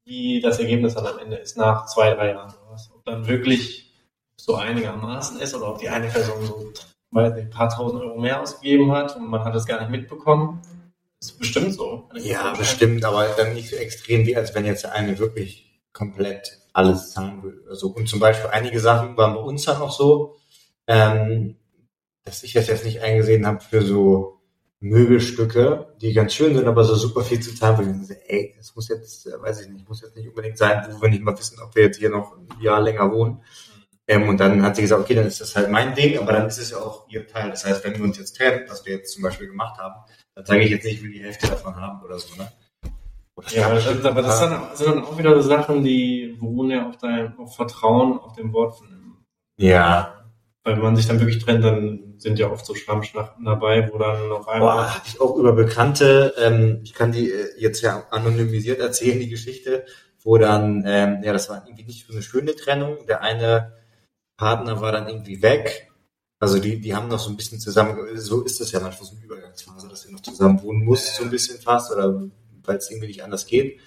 wie 0.05 0.41
das 0.41 0.59
Ergebnis 0.59 0.95
dann 0.95 1.07
am 1.07 1.19
Ende 1.19 1.37
ist, 1.37 1.57
nach 1.57 1.87
zwei, 1.87 2.15
drei 2.15 2.31
Jahren 2.31 2.51
oder 2.51 2.73
was. 2.73 2.91
Ob 2.95 3.05
dann 3.05 3.27
wirklich 3.27 3.93
so 4.37 4.55
einigermaßen 4.57 5.39
ist 5.41 5.55
oder 5.55 5.69
ob 5.69 5.79
die 5.79 5.89
eine 5.89 6.09
Person 6.09 6.45
so, 6.47 6.73
weiß 7.11 7.35
nicht, 7.35 7.45
ein 7.45 7.51
paar 7.51 7.69
tausend 7.69 8.03
Euro 8.03 8.19
mehr 8.21 8.41
ausgegeben 8.41 8.91
hat 8.93 9.17
und 9.17 9.29
man 9.29 9.45
hat 9.45 9.55
es 9.55 9.67
gar 9.67 9.81
nicht 9.81 9.91
mitbekommen. 9.91 10.61
Ist 11.23 11.39
bestimmt 11.39 11.73
so. 11.73 12.09
Ja, 12.17 12.53
bestimmt, 12.53 13.05
aber 13.05 13.29
dann 13.37 13.55
nicht 13.55 13.71
so 13.71 13.77
extrem, 13.77 14.27
wie 14.27 14.35
als 14.35 14.57
wenn 14.57 14.65
jetzt 14.65 14.85
eine 14.87 15.21
wirklich 15.21 15.81
komplett 15.93 16.59
alles 16.73 17.13
zahlen 17.13 17.45
will. 17.45 17.65
Also, 17.71 17.91
und 17.91 18.09
zum 18.09 18.19
Beispiel 18.19 18.51
einige 18.51 18.81
Sachen 18.81 19.17
waren 19.17 19.35
bei 19.35 19.41
uns 19.41 19.65
dann 19.65 19.81
auch 19.81 19.93
so, 19.93 20.35
ähm, 20.89 21.55
dass 22.25 22.43
ich 22.43 22.55
das 22.55 22.67
jetzt 22.67 22.85
nicht 22.85 23.03
eingesehen 23.03 23.47
habe 23.47 23.61
für 23.61 23.83
so 23.83 24.41
Möbelstücke, 24.81 25.95
die 26.01 26.13
ganz 26.13 26.35
schön 26.35 26.57
sind, 26.57 26.67
aber 26.67 26.83
so 26.83 26.97
super 26.97 27.23
viel 27.23 27.39
zu 27.39 27.55
zahlen, 27.55 27.79
weil 27.79 27.87
ich 27.87 28.09
denke, 28.09 28.29
ey, 28.29 28.57
es 28.59 28.75
muss 28.75 28.89
jetzt, 28.89 29.29
äh, 29.29 29.41
weiß 29.41 29.61
ich 29.61 29.69
nicht, 29.69 29.89
muss 29.89 30.03
jetzt 30.03 30.17
nicht 30.17 30.29
unbedingt 30.29 30.59
sein, 30.59 30.85
wo 30.91 31.01
wir 31.03 31.09
nicht 31.09 31.23
mal 31.23 31.39
wissen, 31.39 31.57
ob 31.63 31.73
wir 31.77 31.85
jetzt 31.85 31.99
hier 31.99 32.11
noch 32.11 32.37
ein 32.37 32.49
Jahr 32.61 32.81
länger 32.81 33.13
wohnen. 33.13 33.45
Ähm, 34.09 34.29
und 34.29 34.41
dann 34.41 34.61
hat 34.63 34.75
sie 34.75 34.83
gesagt, 34.83 35.03
okay, 35.03 35.15
dann 35.15 35.29
ist 35.29 35.41
das 35.41 35.55
halt 35.55 35.71
mein 35.71 35.95
Ding, 35.95 36.19
aber 36.19 36.33
dann 36.33 36.49
ist 36.49 36.59
es 36.59 36.73
ja 36.73 36.79
auch 36.79 37.09
ihr 37.09 37.29
Teil. 37.29 37.51
Das 37.51 37.65
heißt, 37.65 37.85
wenn 37.85 37.95
wir 37.95 38.03
uns 38.03 38.19
jetzt 38.19 38.37
trennen, 38.37 38.65
was 38.69 38.85
wir 38.85 38.97
jetzt 38.97 39.13
zum 39.13 39.23
Beispiel 39.23 39.47
gemacht 39.47 39.79
haben, 39.79 39.95
dann 40.35 40.47
sage 40.47 40.63
ich 40.63 40.71
jetzt 40.71 40.85
nicht, 40.85 40.97
ich 40.97 41.03
will 41.03 41.13
die 41.13 41.23
Hälfte 41.23 41.49
davon 41.49 41.77
haben 41.77 42.03
oder 42.03 42.19
so, 42.19 42.35
ne? 42.37 42.51
Oder 43.35 43.53
Ja, 43.53 43.67
aber 43.67 43.75
das, 43.77 43.85
bestimmt 43.85 44.07
aber 44.07 44.23
das 44.23 44.43
ein 44.43 44.49
sind, 44.51 44.77
sind 44.77 44.89
dann 44.89 45.05
auch 45.05 45.19
wieder 45.19 45.43
so 45.43 45.49
Sachen, 45.49 45.85
die 45.85 46.37
beruhen 46.39 46.71
ja 46.71 46.89
auf 46.89 46.97
deinem 46.99 47.39
auf 47.39 47.57
Vertrauen, 47.57 48.19
auf 48.19 48.35
dem 48.35 48.53
Wort 48.53 48.79
von 48.79 48.89
dem 48.89 49.03
ja. 49.59 50.19
Weil 50.65 50.77
wenn 50.77 50.83
man 50.83 50.97
sich 50.97 51.07
dann 51.07 51.19
wirklich 51.19 51.45
trennt, 51.45 51.65
dann 51.65 52.15
sind 52.19 52.39
ja 52.39 52.51
oft 52.51 52.65
so 52.65 52.75
Schlammschlachten 52.75 53.45
dabei, 53.45 53.91
wo 53.93 53.99
dann 53.99 54.31
auf 54.31 54.47
einmal. 54.49 54.77
Boah, 54.77 54.95
hab 54.95 55.07
ich 55.07 55.21
auch 55.21 55.37
über 55.37 55.53
Bekannte, 55.53 56.35
ähm, 56.39 56.81
ich 56.85 56.95
kann 56.95 57.11
die 57.11 57.31
äh, 57.31 57.49
jetzt 57.59 57.83
ja 57.83 58.07
anonymisiert 58.11 58.79
erzählen, 58.79 59.19
die 59.19 59.29
Geschichte, 59.29 59.85
wo 60.23 60.39
dann, 60.39 60.85
ähm, 60.87 61.21
ja, 61.25 61.33
das 61.33 61.49
war 61.49 61.65
irgendwie 61.67 61.85
nicht 61.85 62.07
so 62.07 62.13
eine 62.13 62.23
schöne 62.23 62.55
Trennung. 62.55 63.07
Der 63.09 63.23
eine 63.23 63.73
Partner 64.37 64.81
war 64.81 64.93
dann 64.93 65.09
irgendwie 65.09 65.43
weg. 65.43 65.91
Also 66.39 66.59
die, 66.61 66.81
die 66.81 66.95
haben 66.95 67.09
noch 67.09 67.19
so 67.19 67.31
ein 67.31 67.37
bisschen 67.37 67.61
zusammen, 67.61 67.97
so 68.17 68.43
ist 68.43 68.61
das 68.61 68.73
ja 68.73 68.81
manchmal 68.81 69.09
so 69.09 69.17
eine 69.17 69.25
Übergangsphase, 69.53 69.89
dass 69.89 70.07
ihr 70.07 70.13
noch 70.13 70.21
zusammen 70.21 70.63
wohnen 70.63 70.85
musst, 70.85 71.15
so 71.15 71.25
ein 71.25 71.31
bisschen 71.31 71.61
fast, 71.61 71.93
oder 71.93 72.29
weil 72.65 72.77
es 72.77 72.91
irgendwie 72.91 73.09
nicht 73.09 73.25
anders 73.25 73.47
geht. 73.47 73.81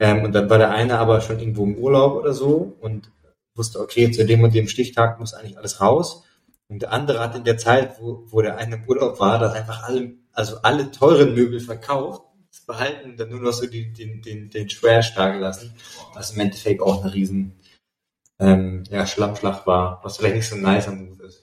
Ähm, 0.00 0.24
und 0.24 0.32
dann 0.32 0.48
war 0.48 0.58
der 0.58 0.70
eine 0.70 0.98
aber 0.98 1.20
schon 1.20 1.38
irgendwo 1.38 1.64
im 1.64 1.76
Urlaub 1.76 2.14
oder 2.14 2.32
so 2.32 2.76
und 2.80 3.10
wusste, 3.56 3.80
okay, 3.80 4.10
zu 4.10 4.24
dem 4.24 4.42
und 4.42 4.54
dem 4.54 4.68
Stichtag 4.68 5.18
muss 5.18 5.34
eigentlich 5.34 5.58
alles 5.58 5.80
raus. 5.80 6.24
Und 6.68 6.82
der 6.82 6.92
andere 6.92 7.20
hat 7.20 7.34
in 7.34 7.44
der 7.44 7.58
Zeit, 7.58 8.00
wo, 8.00 8.24
wo 8.26 8.42
der 8.42 8.58
eine 8.58 8.76
im 8.76 8.84
Urlaub 8.84 9.18
war, 9.18 9.38
dann 9.38 9.52
einfach 9.52 9.84
alle, 9.84 10.14
also 10.32 10.58
alle 10.62 10.90
teuren 10.90 11.34
Möbel 11.34 11.60
verkauft, 11.60 12.22
das 12.52 12.60
behalten, 12.60 13.16
dann 13.16 13.30
nur 13.30 13.40
noch 13.40 13.52
so 13.52 13.66
die, 13.66 13.92
den, 13.92 14.22
den, 14.22 14.50
den 14.50 14.68
Trash 14.68 15.14
da 15.14 15.30
gelassen, 15.30 15.74
was 16.14 16.32
im 16.32 16.40
Endeffekt 16.40 16.80
auch 16.80 17.02
eine 17.02 17.12
riesen 17.12 17.58
ähm, 18.38 18.84
ja, 18.90 19.06
Schlammschlacht 19.06 19.66
war, 19.66 20.00
was 20.04 20.18
vielleicht 20.18 20.36
nicht 20.36 20.48
so 20.48 20.56
ein 20.56 20.62
nicer 20.62 20.92
Move 20.92 21.24
ist. 21.24 21.37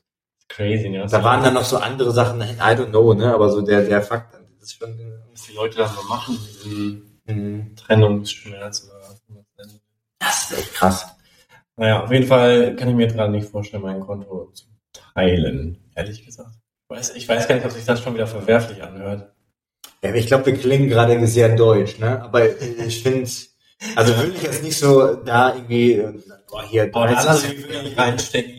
Crazy, 0.47 0.89
ne? 0.89 1.05
Da 1.09 1.23
waren 1.23 1.43
dann 1.43 1.53
noch 1.53 1.65
so 1.65 1.77
andere 1.77 2.11
Sachen, 2.11 2.41
I 2.41 2.45
don't 2.59 2.89
know, 2.89 3.13
ne, 3.13 3.33
aber 3.33 3.49
so 3.49 3.61
der, 3.61 3.81
der 3.81 4.01
Fakt, 4.01 4.33
das 4.59 4.69
ist 4.69 4.77
schon, 4.77 4.97
was 5.31 5.43
die 5.43 5.53
Leute 5.53 5.77
dann 5.77 5.89
so 5.89 6.03
machen, 6.03 6.37
diesen 6.63 7.71
äh, 7.71 7.75
Trennungsschmerz 7.75 8.85
oder 8.85 8.99
was 9.01 9.21
das 10.19 10.51
ist 10.51 10.57
echt 10.57 10.73
krass. 10.73 11.07
Naja, 11.75 12.03
auf 12.03 12.11
jeden 12.11 12.25
Fall 12.25 12.75
kann 12.75 12.89
ich 12.89 12.95
mir 12.95 13.07
gerade 13.07 13.31
nicht 13.31 13.49
vorstellen, 13.49 13.83
mein 13.83 13.99
Konto 13.99 14.51
zu 14.53 14.65
teilen, 15.13 15.77
ehrlich 15.93 16.25
gesagt. 16.25 16.51
Ich 16.89 16.97
weiß, 16.97 17.15
ich 17.15 17.27
weiß 17.27 17.47
gar 17.47 17.55
nicht, 17.55 17.65
ob 17.65 17.71
sich 17.71 17.85
das 17.85 18.01
schon 18.01 18.13
wieder 18.13 18.27
verwerflich 18.27 18.81
anhört. 18.81 19.33
Ja, 20.01 20.13
ich 20.13 20.27
glaube, 20.27 20.45
wir 20.47 20.55
klingen 20.55 20.87
gerade 20.87 21.27
sehr 21.27 21.55
deutsch, 21.55 21.99
ne, 21.99 22.21
aber 22.21 22.59
ich 22.59 23.03
finde, 23.03 23.29
Also 23.95 24.15
würde 24.17 24.31
ich 24.35 24.43
jetzt 24.43 24.63
nicht 24.63 24.77
so 24.77 25.15
da 25.15 25.53
irgendwie, 25.53 25.93
äh, 25.93 26.13
boah, 26.49 26.63
hier, 26.63 26.91
Boah, 26.91 27.07
da 27.07 27.23
lasse 27.23 27.53
ich 27.53 27.67
wirklich 27.67 27.97
reinstecken. 27.97 28.54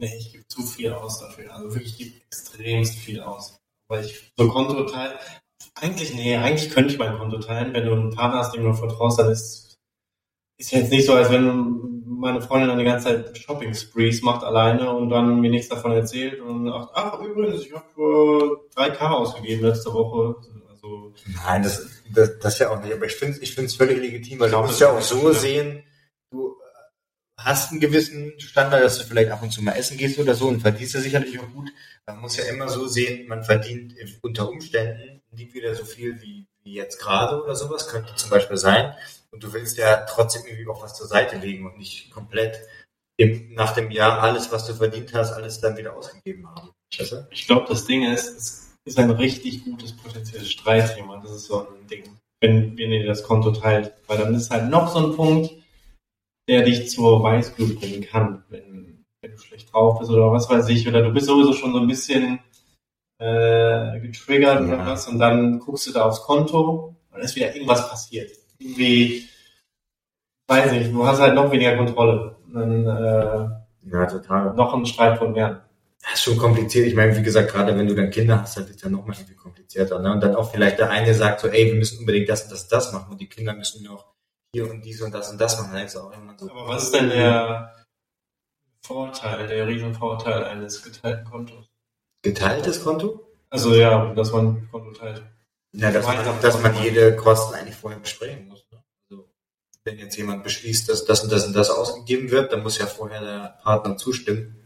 Nee, 0.00 0.16
ich 0.18 0.32
gebe 0.32 0.46
zu 0.48 0.62
viel 0.62 0.92
aus 0.92 1.20
dafür. 1.20 1.54
Also 1.54 1.74
wirklich, 1.74 1.92
ich 1.92 1.98
gebe 1.98 2.24
extremst 2.26 2.94
viel 2.94 3.20
aus. 3.20 3.60
Weil 3.86 4.06
ich 4.06 4.32
so 4.36 4.48
Konto 4.48 4.84
teile. 4.84 5.18
Eigentlich, 5.74 6.14
nee, 6.14 6.36
eigentlich 6.36 6.70
könnte 6.70 6.94
ich 6.94 6.98
mein 6.98 7.18
Konto 7.18 7.38
teilen. 7.38 7.74
Wenn 7.74 7.84
du 7.84 7.92
einen 7.92 8.14
Partner 8.14 8.38
hast, 8.38 8.54
dem 8.54 8.64
du 8.64 8.72
vertraust, 8.72 9.18
dann 9.18 9.30
ist, 9.30 9.76
ist 10.58 10.72
jetzt 10.72 10.90
nicht 10.90 11.04
so, 11.04 11.14
als 11.14 11.30
wenn 11.30 12.02
meine 12.06 12.40
Freundin 12.40 12.70
dann 12.70 12.78
die 12.78 12.84
ganze 12.84 13.08
Zeit 13.08 13.38
Shopping-Sprees 13.38 14.22
macht 14.22 14.42
alleine 14.42 14.90
und 14.90 15.10
dann 15.10 15.40
mir 15.40 15.50
nichts 15.50 15.68
davon 15.68 15.92
erzählt 15.92 16.40
und 16.40 16.66
sagt, 16.66 16.90
ach, 16.94 17.20
übrigens, 17.20 17.64
ich 17.64 17.72
habe 17.72 18.60
äh, 18.76 18.80
3K 18.80 19.10
ausgegeben 19.10 19.66
letzte 19.66 19.92
Woche. 19.92 20.36
Also, 20.70 21.12
Nein, 21.44 21.62
das, 21.62 21.86
das, 22.14 22.38
das 22.38 22.58
ja 22.58 22.70
auch 22.70 22.80
nicht. 22.82 22.94
Aber 22.94 23.04
ich 23.04 23.16
finde 23.16 23.36
es 23.36 23.42
ich 23.42 23.54
find's 23.54 23.74
völlig 23.74 23.98
legitim, 23.98 24.40
weil 24.40 24.46
Ich 24.46 24.52
du 24.52 24.56
glaub, 24.56 24.66
musst 24.66 24.80
das 24.80 24.88
ja 24.88 24.96
auch 24.96 25.02
so 25.02 25.32
sehen, 25.32 25.82
du 26.30 26.56
hast 27.44 27.70
einen 27.70 27.80
gewissen 27.80 28.38
Standard, 28.38 28.82
dass 28.82 28.98
du 28.98 29.04
vielleicht 29.04 29.30
ab 29.30 29.42
und 29.42 29.50
zu 29.50 29.62
mal 29.62 29.72
essen 29.72 29.96
gehst 29.96 30.18
oder 30.18 30.34
so 30.34 30.48
und 30.48 30.60
verdienst 30.60 30.94
ja 30.94 31.00
sicherlich 31.00 31.38
auch 31.38 31.50
gut. 31.52 31.70
Man 32.06 32.20
muss 32.20 32.36
ja 32.36 32.44
immer 32.44 32.68
so 32.68 32.86
sehen, 32.86 33.28
man 33.28 33.44
verdient 33.44 33.94
unter 34.22 34.48
Umständen 34.48 35.22
nicht 35.32 35.54
wieder 35.54 35.74
so 35.74 35.84
viel 35.84 36.20
wie, 36.20 36.46
wie 36.62 36.74
jetzt 36.74 36.98
gerade 36.98 37.42
oder 37.42 37.54
sowas, 37.54 37.88
könnte 37.88 38.14
zum 38.16 38.30
Beispiel 38.30 38.56
sein. 38.56 38.94
Und 39.30 39.42
du 39.42 39.52
willst 39.52 39.78
ja 39.78 40.04
trotzdem 40.06 40.42
irgendwie 40.46 40.68
auch 40.68 40.82
was 40.82 40.96
zur 40.96 41.06
Seite 41.06 41.36
legen 41.36 41.66
und 41.66 41.78
nicht 41.78 42.10
komplett 42.10 42.60
im, 43.16 43.54
nach 43.54 43.74
dem 43.74 43.90
Jahr 43.90 44.22
alles, 44.22 44.50
was 44.50 44.66
du 44.66 44.74
verdient 44.74 45.14
hast, 45.14 45.32
alles 45.32 45.60
dann 45.60 45.76
wieder 45.76 45.96
ausgegeben 45.96 46.48
haben. 46.48 46.70
Weißt? 46.98 47.26
Ich 47.30 47.46
glaube, 47.46 47.66
das 47.68 47.84
Ding 47.84 48.10
ist, 48.10 48.36
es 48.36 48.70
ist 48.84 48.98
ein 48.98 49.10
richtig 49.10 49.64
gutes 49.64 49.96
potenzielles 49.96 50.50
Streitthema. 50.50 51.20
Das 51.22 51.32
ist 51.32 51.46
so 51.46 51.68
ein 51.68 51.86
Ding, 51.86 52.04
wenn, 52.40 52.76
wenn 52.76 52.90
ihr 52.90 53.06
das 53.06 53.22
Konto 53.22 53.52
teilt. 53.52 53.92
Weil 54.06 54.18
dann 54.18 54.34
ist 54.34 54.50
halt 54.50 54.70
noch 54.70 54.92
so 54.92 55.06
ein 55.06 55.16
Punkt, 55.16 55.52
der 56.50 56.62
dich 56.62 56.90
zur 56.90 57.22
Weißglut 57.22 57.78
bringen 57.80 58.02
kann, 58.02 58.42
wenn, 58.50 59.04
wenn 59.22 59.30
du 59.32 59.38
schlecht 59.38 59.72
drauf 59.72 59.98
bist 59.98 60.10
oder 60.10 60.32
was 60.32 60.50
weiß 60.50 60.68
ich. 60.68 60.86
Oder 60.88 61.02
du 61.02 61.12
bist 61.12 61.26
sowieso 61.26 61.52
schon 61.52 61.72
so 61.72 61.78
ein 61.78 61.86
bisschen 61.86 62.40
äh, 63.18 64.00
getriggert 64.00 64.62
oder 64.62 64.78
Ja. 64.78 64.86
was 64.86 65.06
und 65.08 65.18
dann 65.18 65.58
guckst 65.60 65.86
du 65.86 65.92
da 65.92 66.04
aufs 66.06 66.22
Konto 66.22 66.96
und 67.10 67.12
dann 67.12 67.20
ist 67.22 67.36
wieder 67.36 67.54
irgendwas 67.54 67.88
passiert. 67.88 68.30
Irgendwie, 68.58 69.28
weiß 70.48 70.72
nicht, 70.72 70.92
du 70.92 71.06
hast 71.06 71.20
halt 71.20 71.34
noch 71.34 71.50
weniger 71.52 71.76
Kontrolle. 71.76 72.36
Dann 72.52 72.86
äh, 72.86 73.90
Ja, 73.92 74.06
total. 74.06 74.54
noch 74.54 74.74
ein 74.74 74.86
Streitpunkt 74.86 75.34
mehr. 75.36 75.64
Das 76.02 76.14
ist 76.14 76.22
schon 76.22 76.38
kompliziert. 76.38 76.86
Ich 76.86 76.94
meine, 76.94 77.14
wie 77.16 77.22
gesagt, 77.22 77.52
gerade 77.52 77.76
wenn 77.76 77.86
du 77.86 77.94
dann 77.94 78.10
Kinder 78.10 78.40
hast, 78.40 78.56
dann 78.56 78.64
wird 78.64 78.76
es 78.76 78.82
dann 78.82 78.92
nochmal 78.92 79.14
irgendwie 79.16 79.34
komplizierter. 79.34 79.98
Ne? 79.98 80.12
Und 80.12 80.20
dann 80.22 80.34
auch 80.34 80.50
vielleicht 80.50 80.78
der 80.78 80.90
eine 80.90 81.12
sagt 81.14 81.40
so, 81.40 81.48
ey, 81.48 81.66
wir 81.66 81.74
müssen 81.74 81.98
unbedingt 82.00 82.28
das 82.28 82.44
und 82.44 82.52
das 82.52 82.62
und 82.64 82.72
das 82.72 82.92
machen 82.92 83.12
und 83.12 83.20
die 83.20 83.28
Kinder 83.28 83.54
müssen 83.54 83.84
noch 83.84 84.06
hier 84.52 84.70
und 84.70 84.84
dies 84.84 85.00
und 85.02 85.12
das 85.12 85.30
und 85.30 85.40
das 85.40 85.58
machen. 85.58 85.74
Denkst 85.74 85.94
du 85.94 86.00
auch 86.00 86.12
irgendwann 86.12 86.38
so. 86.38 86.50
Aber 86.50 86.68
was 86.68 86.84
ist 86.84 86.94
denn 86.94 87.08
der 87.08 87.74
Vorteil, 88.82 89.46
der 89.46 89.66
Riesenvorteil 89.66 90.44
eines 90.44 90.82
geteilten 90.82 91.24
Kontos? 91.24 91.66
Geteiltes 92.22 92.82
Konto? 92.82 93.26
Also 93.48 93.74
ja, 93.74 94.12
dass 94.14 94.32
man 94.32 94.68
Konto 94.70 94.92
teilt. 94.92 95.22
Ja, 95.72 95.90
dass 95.90 96.06
man, 96.06 96.40
dass 96.42 96.62
man 96.62 96.82
jede 96.82 97.14
Kosten 97.14 97.54
eigentlich 97.54 97.76
vorher 97.76 98.00
besprechen 98.00 98.48
muss. 98.48 98.66
Ne? 98.72 98.82
Also, 99.08 99.28
wenn 99.84 99.98
jetzt 99.98 100.16
jemand 100.16 100.42
beschließt, 100.42 100.88
dass 100.88 101.04
das 101.04 101.22
und 101.22 101.30
das 101.30 101.46
und 101.46 101.54
das 101.54 101.70
ausgegeben 101.70 102.30
wird, 102.30 102.52
dann 102.52 102.62
muss 102.62 102.78
ja 102.78 102.86
vorher 102.86 103.20
der 103.20 103.58
Partner 103.62 103.96
zustimmen 103.96 104.56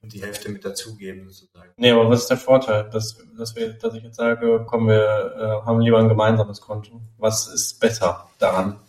und 0.00 0.12
die 0.12 0.22
Hälfte 0.22 0.48
mit 0.48 0.64
dazugeben 0.64 1.28
sozusagen. 1.28 1.70
Nee, 1.76 1.90
aber 1.90 2.08
was 2.08 2.20
ist 2.20 2.30
der 2.30 2.38
Vorteil, 2.38 2.88
dass, 2.88 3.18
dass, 3.36 3.54
wir, 3.56 3.74
dass 3.74 3.94
ich 3.94 4.02
jetzt 4.02 4.16
sage, 4.16 4.64
komm, 4.66 4.88
wir 4.88 5.34
äh, 5.36 5.66
haben 5.66 5.80
lieber 5.80 5.98
ein 5.98 6.08
gemeinsames 6.08 6.62
Konto? 6.62 7.02
Was 7.18 7.48
ist 7.48 7.78
besser 7.78 8.28
daran? 8.38 8.80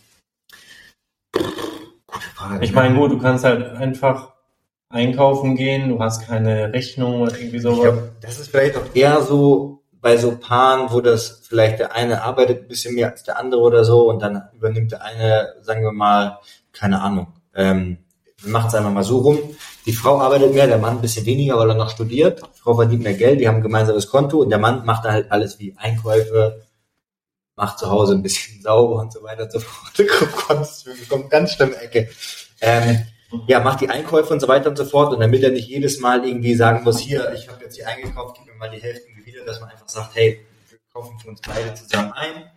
Gute 1.33 2.27
Frage. 2.36 2.63
Ich 2.65 2.74
meine, 2.74 2.95
gut, 2.95 3.12
du 3.12 3.19
kannst 3.19 3.43
halt 3.45 3.63
einfach 3.75 4.33
einkaufen 4.89 5.55
gehen, 5.55 5.89
du 5.89 6.00
hast 6.00 6.25
keine 6.27 6.74
Rechnung 6.74 7.21
oder 7.21 7.38
irgendwie 7.38 7.57
Ich 7.57 7.63
sowas. 7.63 7.81
glaube, 7.81 8.12
das 8.21 8.39
ist 8.39 8.50
vielleicht 8.50 8.75
auch 8.77 8.86
eher 8.93 9.21
so 9.21 9.83
bei 10.01 10.17
so 10.17 10.38
Paaren, 10.38 10.91
wo 10.91 11.01
das 11.01 11.41
vielleicht 11.48 11.79
der 11.79 11.93
eine 11.93 12.24
arbeitet 12.24 12.62
ein 12.63 12.67
bisschen 12.67 12.95
mehr 12.95 13.12
als 13.12 13.24
der 13.24 13.38
andere 13.38 13.62
oder 13.62 13.83
so 13.83 14.09
und 14.09 14.21
dann 14.21 14.41
übernimmt 14.55 14.91
der 14.93 15.03
eine, 15.03 15.53
sagen 15.62 15.83
wir 15.83 15.91
mal, 15.91 16.39
keine 16.71 17.01
Ahnung, 17.01 17.27
ähm, 17.53 17.98
machen 18.45 18.67
es 18.69 18.75
einfach 18.75 18.91
mal 18.93 19.03
so 19.03 19.19
rum. 19.19 19.38
Die 19.86 19.91
Frau 19.93 20.19
arbeitet 20.19 20.53
mehr, 20.53 20.67
der 20.67 20.77
Mann 20.77 20.95
ein 20.95 21.01
bisschen 21.01 21.25
weniger, 21.25 21.57
weil 21.57 21.69
er 21.69 21.75
noch 21.75 21.89
studiert. 21.89 22.41
Die 22.55 22.59
Frau 22.62 22.75
verdient 22.75 23.03
mehr 23.03 23.13
Geld, 23.13 23.41
die 23.41 23.48
haben 23.48 23.57
ein 23.57 23.62
gemeinsames 23.62 24.07
Konto 24.09 24.39
und 24.39 24.50
der 24.50 24.59
Mann 24.59 24.86
macht 24.86 25.03
dann 25.05 25.12
halt 25.13 25.31
alles 25.31 25.59
wie 25.59 25.75
Einkäufe, 25.77 26.62
macht 27.59 27.77
zu 27.79 27.89
Hause 27.91 28.13
ein 28.13 28.23
bisschen 28.23 28.61
sauber 28.63 29.01
und 29.01 29.11
so 29.13 29.21
weiter 29.21 29.43
und 29.43 29.51
so 29.51 29.59
fort. 29.59 29.93
Das 30.49 30.85
kommt 31.09 31.29
ganz 31.29 31.53
schlimme 31.53 31.75
Ecke. 31.75 32.09
Ähm, 32.61 33.05
ja, 33.47 33.59
macht 33.59 33.81
die 33.81 33.89
Einkäufe 33.89 34.33
und 34.33 34.39
so 34.39 34.47
weiter 34.47 34.69
und 34.69 34.77
so 34.77 34.85
fort. 34.85 35.13
Und 35.13 35.19
damit 35.19 35.43
er 35.43 35.51
nicht 35.51 35.67
jedes 35.67 35.99
Mal 35.99 36.25
irgendwie 36.27 36.55
sagen 36.55 36.83
muss, 36.83 36.99
hier, 36.99 37.31
ich 37.33 37.47
habe 37.49 37.63
jetzt 37.63 37.75
hier 37.75 37.87
eingekauft, 37.87 38.37
gib 38.37 38.47
mir 38.51 38.57
mal 38.57 38.69
die 38.71 38.81
Hälfte 38.81 39.05
wieder, 39.23 39.45
dass 39.45 39.59
man 39.59 39.69
einfach 39.69 39.87
sagt, 39.87 40.15
hey, 40.15 40.39
wir 40.69 40.79
kaufen 40.91 41.19
für 41.19 41.27
uns 41.29 41.41
beide 41.41 41.73
zusammen 41.75 42.11
ein. 42.13 42.49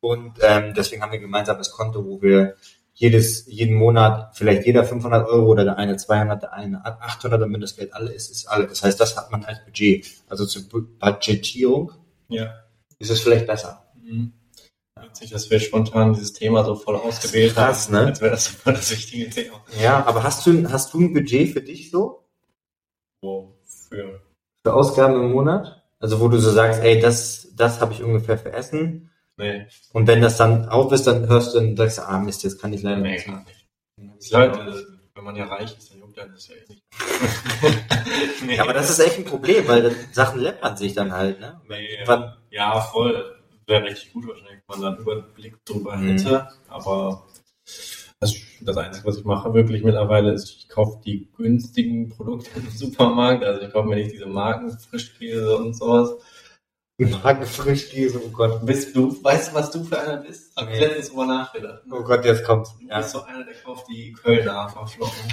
Und 0.00 0.34
ähm, 0.42 0.74
deswegen 0.76 1.02
haben 1.02 1.12
wir 1.12 1.18
ein 1.18 1.22
gemeinsames 1.22 1.70
Konto, 1.70 2.04
wo 2.04 2.20
wir 2.22 2.54
jedes, 2.94 3.46
jeden 3.46 3.76
Monat 3.76 4.36
vielleicht 4.36 4.66
jeder 4.66 4.84
500 4.84 5.28
Euro 5.28 5.46
oder 5.52 5.62
der 5.64 5.76
eine 5.78 5.96
200, 5.96 6.42
der 6.42 6.52
eine 6.52 6.84
800 6.84 7.40
und 7.42 7.52
wenn 7.52 7.60
das 7.60 7.76
Geld 7.76 7.92
alle 7.94 8.10
ist, 8.12 8.28
ist 8.30 8.46
alle. 8.48 8.66
Das 8.66 8.82
heißt, 8.82 8.98
das 8.98 9.16
hat 9.16 9.30
man 9.30 9.44
als 9.44 9.64
Budget. 9.64 10.04
Also 10.28 10.46
zur 10.46 10.62
Bu- 10.68 10.86
Budgetierung 10.98 11.92
Ja. 12.28 12.54
ist 12.98 13.10
es 13.10 13.20
vielleicht 13.20 13.46
besser. 13.46 13.84
Mhm. 14.02 14.32
Witzig, 15.02 15.30
dass 15.30 15.50
wir 15.50 15.60
spontan 15.60 16.12
dieses 16.12 16.32
Thema 16.32 16.64
so 16.64 16.74
voll 16.74 16.96
ausgewählt 16.96 17.54
krass, 17.54 17.86
haben, 17.86 17.94
ne? 17.94 18.06
als 18.06 18.20
wäre 18.20 18.30
das 18.32 18.46
voll 18.48 18.74
das 18.74 18.90
wichtige 18.90 19.30
Thema. 19.30 19.64
Ja, 19.80 20.04
aber 20.06 20.22
hast 20.22 20.46
du, 20.46 20.70
hast 20.70 20.94
du 20.94 21.00
ein 21.00 21.12
Budget 21.12 21.52
für 21.52 21.62
dich 21.62 21.90
so? 21.90 22.24
Wo 23.20 23.58
für 23.88 24.74
Ausgaben 24.74 25.14
im 25.14 25.32
Monat? 25.32 25.82
Also 25.98 26.20
wo 26.20 26.28
du 26.28 26.38
so 26.38 26.50
sagst, 26.50 26.82
ey, 26.82 27.00
das, 27.00 27.48
das 27.56 27.80
habe 27.80 27.92
ich 27.92 28.02
ungefähr 28.02 28.38
für 28.38 28.52
Essen. 28.52 29.10
nee, 29.36 29.66
Und 29.92 30.06
wenn 30.06 30.20
das 30.20 30.36
dann 30.36 30.68
auf 30.68 30.92
ist, 30.92 31.06
dann 31.06 31.26
hörst 31.28 31.54
du 31.54 31.58
und 31.58 31.76
sagst, 31.76 32.00
ah 32.00 32.18
Mist, 32.18 32.44
jetzt 32.44 32.60
kann 32.60 32.72
ich 32.72 32.82
leider 32.82 32.98
nee, 32.98 33.12
nicht. 33.12 33.26
gar 33.26 33.44
nicht. 33.44 34.30
Leute, 34.30 34.86
wenn 35.14 35.24
man 35.24 35.36
ja 35.36 35.46
reich 35.46 35.76
ist, 35.76 35.90
dann 35.90 35.98
juckt 35.98 36.16
dann 36.16 36.30
das 36.32 36.48
ja 36.48 36.54
eh 36.54 36.64
nicht. 36.68 36.82
nee, 38.46 38.58
aber 38.58 38.72
das 38.72 38.90
ist 38.90 39.00
echt 39.00 39.18
ein 39.18 39.24
Problem, 39.24 39.66
weil 39.66 39.94
Sachen 40.12 40.40
läppern 40.40 40.76
sich 40.76 40.94
dann 40.94 41.12
halt, 41.12 41.40
ne? 41.40 41.60
Nee, 41.68 41.98
ja, 42.50 42.80
voll. 42.80 43.37
Wäre 43.68 43.84
richtig 43.84 44.12
gut 44.14 44.26
wahrscheinlich, 44.26 44.62
wenn 44.66 44.80
man 44.80 44.94
dann 44.94 45.02
Überblick 45.02 45.62
drüber 45.66 45.96
Mhm. 45.96 46.06
hätte. 46.08 46.48
Aber 46.68 47.26
also 48.18 48.36
das 48.62 48.76
Einzige, 48.78 49.06
was 49.06 49.18
ich 49.18 49.24
mache 49.24 49.52
wirklich 49.52 49.84
mittlerweile, 49.84 50.32
ist, 50.32 50.48
ich 50.48 50.68
kaufe 50.68 51.00
die 51.04 51.28
günstigen 51.36 52.08
Produkte 52.08 52.48
im 52.58 52.68
Supermarkt. 52.70 53.44
Also 53.44 53.60
ich 53.60 53.70
kaufe 53.72 53.88
mir 53.88 53.96
nicht 53.96 54.12
diese 54.12 54.26
Marken, 54.26 54.70
Frischkäse 54.78 55.56
und 55.56 55.74
sowas. 55.74 56.12
Magen 57.00 57.46
Frischkäse, 57.46 58.20
oh 58.24 58.30
Gott. 58.30 58.66
Bist 58.66 58.96
du, 58.96 59.22
weißt 59.22 59.50
du, 59.50 59.54
was 59.54 59.70
du 59.70 59.84
für 59.84 60.00
einer 60.00 60.16
bist? 60.16 60.56
Hab 60.56 60.68
ich 60.72 60.80
letztens 60.80 61.10
drüber 61.10 61.26
nachgedacht. 61.26 61.82
Oh 61.92 62.02
Gott, 62.02 62.24
jetzt 62.24 62.42
kommt's. 62.44 62.76
Du 62.76 62.86
Ja. 62.88 62.96
bist 62.98 63.10
so 63.10 63.22
einer, 63.22 63.44
der 63.44 63.54
kauft 63.54 63.86
die 63.88 64.12
Kölner 64.14 64.54
Haferflocken. 64.64 65.32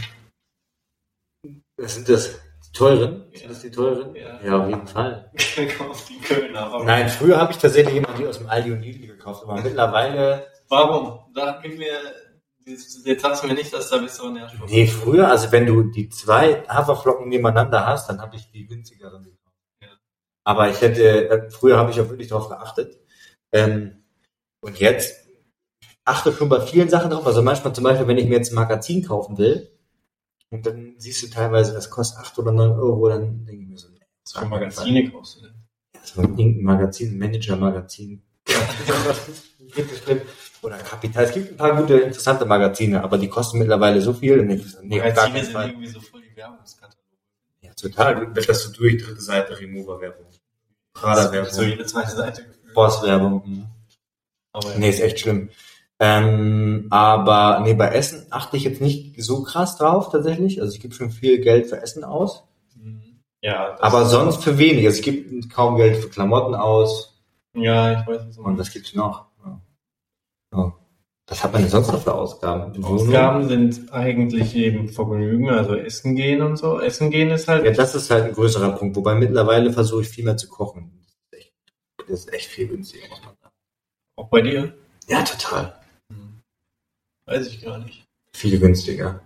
Was 1.78 1.96
sind 1.96 2.08
das? 2.10 2.40
Teuren? 2.76 3.26
Ja. 3.32 3.40
Sind 3.40 3.52
das 3.52 3.62
die 3.62 3.72
teuren? 3.72 4.16
Ja. 4.16 4.40
ja 4.44 4.60
auf 4.60 4.70
jeden 4.70 4.88
Fall. 4.88 5.32
kauft 5.78 6.10
die 6.10 6.20
Kölner 6.20 6.60
Haferflocken. 6.60 6.86
Nein, 6.86 7.10
früher 7.10 7.40
habe 7.40 7.52
ich 7.52 7.58
tatsächlich 7.58 7.96
immer 7.96 8.14
die 8.18 8.28
aus 8.28 8.38
dem 8.38 8.50
Aldi 8.50 8.72
und 8.74 8.82
Lidl 8.82 9.08
gekauft, 9.08 9.44
aber 9.44 9.62
mittlerweile, 9.62 10.46
Warum? 10.70 11.20
Da 11.34 11.60
gib 11.62 11.78
mir, 11.78 11.94
jetzt 12.66 13.22
sagst 13.22 13.44
du 13.44 13.48
mir 13.48 13.54
nicht, 13.54 13.74
dass 13.74 13.90
da 13.90 13.98
bist 13.98 14.20
du 14.20 14.30
Nährstoff. 14.30 14.70
nee, 14.70 14.88
früher, 14.88 15.30
also 15.30 15.52
wenn 15.52 15.66
du 15.66 15.84
die 15.84 16.10
zwei 16.10 16.64
Haferflocken 16.68 17.30
nebeneinander 17.30 17.86
hast, 17.86 18.10
dann 18.10 18.22
habe 18.22 18.36
ich 18.36 18.52
die 18.52 18.66
günstigeren 18.66 19.24
gekauft. 19.24 19.56
Ja. 19.82 19.90
Aber 20.44 20.70
ich 20.70 20.82
hätte, 20.82 21.30
äh, 21.30 21.50
früher 21.52 21.78
habe 21.78 21.92
ich 21.92 22.02
auch 22.02 22.10
wirklich 22.10 22.28
darauf 22.28 22.50
geachtet. 22.50 23.00
Ähm, 23.52 24.04
und 24.62 24.80
jetzt 24.80 25.28
achte 26.04 26.34
schon 26.34 26.50
bei 26.50 26.62
vielen 26.62 26.90
Sachen 26.90 27.12
drauf. 27.12 27.26
Also 27.28 27.42
manchmal 27.42 27.74
zum 27.74 27.84
Beispiel, 27.84 28.08
wenn 28.08 28.18
ich 28.18 28.26
mir 28.26 28.38
jetzt 28.38 28.52
ein 28.52 28.56
Magazin 28.56 29.06
kaufen 29.06 29.38
will, 29.38 29.72
und 30.52 30.66
dann 30.66 30.96
siehst 30.98 31.24
du 31.24 31.28
teilweise, 31.28 31.74
das 31.74 31.90
kostet 31.90 32.20
acht 32.20 32.38
oder 32.40 32.52
neun 32.52 32.72
Euro, 32.72 33.10
dann 33.10 33.46
denke 33.46 33.64
ich 33.64 33.70
mir 33.70 33.78
so, 33.78 33.90
nee, 33.90 34.00
Was 34.24 34.34
für 34.34 34.46
Magazine 34.46 35.12
kaufst 35.12 35.38
du 35.38 35.42
denn? 35.42 35.54
Das 35.94 36.16
war 36.18 36.24
irgendein 36.26 36.64
Magazin, 36.64 37.18
Manager-Magazin. 37.18 38.22
Oder 40.62 40.78
Kapital. 40.78 41.26
Es 41.26 41.34
gibt 41.34 41.52
ein 41.52 41.58
paar 41.58 41.76
gute, 41.76 41.96
interessante 41.96 42.46
Magazine, 42.46 43.04
aber 43.04 43.18
die 43.18 43.28
kosten 43.28 43.60
mittlerweile 43.60 44.02
so 44.02 44.14
viel. 44.14 44.40
Und 44.40 44.50
ich 44.50 44.72
so, 44.72 44.80
nee, 44.82 44.98
Magazine 44.98 45.44
sind 45.44 45.54
Fall. 45.54 45.70
irgendwie 45.70 45.88
so 45.88 46.00
voll 46.00 46.22
die 46.22 46.36
Werbungskataloge. 46.36 47.00
Ja, 47.62 47.74
total. 47.74 48.34
Das 48.34 48.64
so 48.64 48.72
durch, 48.72 49.04
dritte 49.04 49.22
Seite, 49.22 49.60
Remover-Werbung. 49.60 50.26
So 50.32 50.40
Prada-Werbung. 50.94 51.64
jede 51.64 51.86
zweite 51.86 52.16
Seite. 52.16 52.46
Boss-Werbung. 52.74 53.44
mhm. 53.46 53.66
Aber 54.54 54.72
ja. 54.72 54.78
Nee, 54.80 54.90
ist 54.90 55.02
echt 55.02 55.20
schlimm. 55.20 55.50
Ähm, 56.00 56.88
aber 56.90 57.62
nee, 57.64 57.74
bei 57.74 57.88
Essen 57.90 58.28
achte 58.30 58.58
ich 58.58 58.64
jetzt 58.64 58.82
nicht 58.82 59.22
so 59.22 59.44
krass 59.44 59.78
drauf 59.78 60.10
tatsächlich. 60.10 60.62
Also 60.62 60.74
ich 60.74 60.82
gebe 60.82 60.94
schon 60.94 61.10
viel 61.10 61.40
Geld 61.40 61.68
für 61.68 61.82
Essen 61.82 62.04
aus. 62.04 62.44
Ja, 63.46 63.78
Aber 63.80 64.06
sonst 64.06 64.44
für 64.44 64.58
wenig. 64.58 64.88
Also 64.88 64.98
ich 64.98 65.06
gebe 65.06 65.48
kaum 65.50 65.76
Geld 65.76 65.98
für 65.98 66.10
Klamotten 66.10 66.56
aus. 66.56 67.22
Ja, 67.54 68.02
ich 68.02 68.08
weiß, 68.08 68.26
was 68.28 68.36
du 68.36 68.42
Und 68.42 68.58
was 68.58 68.72
gibt's 68.72 68.96
noch? 68.96 69.28
Ja. 69.46 69.62
Ja. 70.56 70.74
Was 71.28 71.44
hat 71.44 71.54
man 71.54 71.62
denn 71.62 71.70
sonst 71.70 71.92
noch 71.92 72.02
für 72.02 72.14
Ausgaben? 72.14 72.84
Ausgaben 72.84 73.48
sind 73.48 73.94
eigentlich 73.94 74.56
eben 74.56 74.90
Vergnügen, 74.90 75.50
also 75.50 75.76
Essen 75.76 76.16
gehen 76.16 76.42
und 76.42 76.58
so. 76.58 76.80
Essen 76.80 77.12
gehen 77.12 77.30
ist 77.30 77.48
halt. 77.48 77.66
Ja, 77.66 77.72
das 77.72 77.94
ist 77.94 78.10
halt 78.10 78.26
ein 78.26 78.34
größerer 78.34 78.72
Punkt. 78.72 78.96
Wobei 78.96 79.14
mittlerweile 79.14 79.72
versuche 79.72 80.02
ich 80.02 80.10
viel 80.10 80.26
mehr 80.26 80.38
zu 80.38 80.50
kochen. 80.50 80.92
Das 81.04 81.14
ist 81.14 81.34
echt, 81.34 81.54
das 81.98 82.20
ist 82.22 82.34
echt 82.34 82.48
viel 82.48 82.68
günstiger, 82.68 83.08
muss 83.10 83.22
man 83.24 83.36
sagen. 83.42 83.54
Auch 84.16 84.30
bei 84.30 84.42
dir? 84.42 84.74
Ja, 85.08 85.22
total. 85.22 85.76
Weiß 87.26 87.48
ich 87.48 87.62
gar 87.62 87.80
nicht. 87.80 88.06
Viel 88.34 88.60
günstiger. 88.60 89.22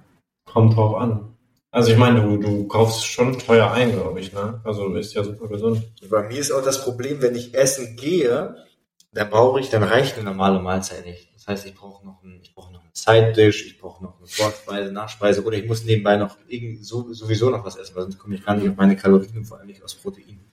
Kommt 0.45 0.75
drauf 0.75 0.95
an. 0.95 1.35
Also 1.71 1.91
ich 1.91 1.97
meine, 1.97 2.21
du, 2.21 2.37
du 2.37 2.67
kaufst 2.67 3.05
schon 3.05 3.37
teuer 3.37 3.71
ein, 3.71 3.91
glaube 3.91 4.19
ich, 4.19 4.33
ne? 4.33 4.59
Also 4.63 4.95
ist 4.95 5.13
ja 5.13 5.23
super 5.23 5.47
gesund. 5.47 5.83
Bei 6.09 6.27
mir 6.27 6.39
ist 6.39 6.51
auch 6.51 6.63
das 6.63 6.83
Problem, 6.83 7.21
wenn 7.21 7.35
ich 7.35 7.53
essen 7.53 7.95
gehe, 7.95 8.65
dann 9.11 9.29
brauche 9.29 9.59
ich, 9.59 9.69
dann 9.69 9.83
reicht 9.83 10.15
eine 10.15 10.25
normale 10.25 10.59
Mahlzeit 10.59 11.05
nicht. 11.05 11.29
Das 11.35 11.47
heißt, 11.47 11.67
ich 11.67 11.75
brauche 11.75 12.05
noch 12.05 12.23
einen, 12.23 12.41
ich 12.41 12.55
brauche 12.55 12.73
noch 12.73 12.81
einen 12.81 12.91
Side-Dish, 12.93 13.67
ich 13.67 13.79
brauche 13.79 14.03
noch 14.03 14.17
eine 14.17 14.27
Vorspeise, 14.27 14.91
Nachspeise 14.91 15.43
oder 15.43 15.57
ich 15.57 15.67
muss 15.67 15.83
nebenbei 15.83 16.15
noch 16.15 16.37
irgendwie 16.47 16.83
so, 16.83 17.13
sowieso 17.13 17.51
noch 17.51 17.63
was 17.63 17.75
essen, 17.75 17.95
weil 17.95 18.03
sonst 18.03 18.17
komme 18.17 18.35
ich 18.35 18.45
gar 18.45 18.55
nicht 18.55 18.69
auf 18.69 18.75
meine 18.75 18.95
Kalorien 18.95 19.37
und 19.37 19.45
vor 19.45 19.59
allem 19.59 19.67
nicht 19.67 19.83
aus 19.83 19.95
Protein. 19.95 20.51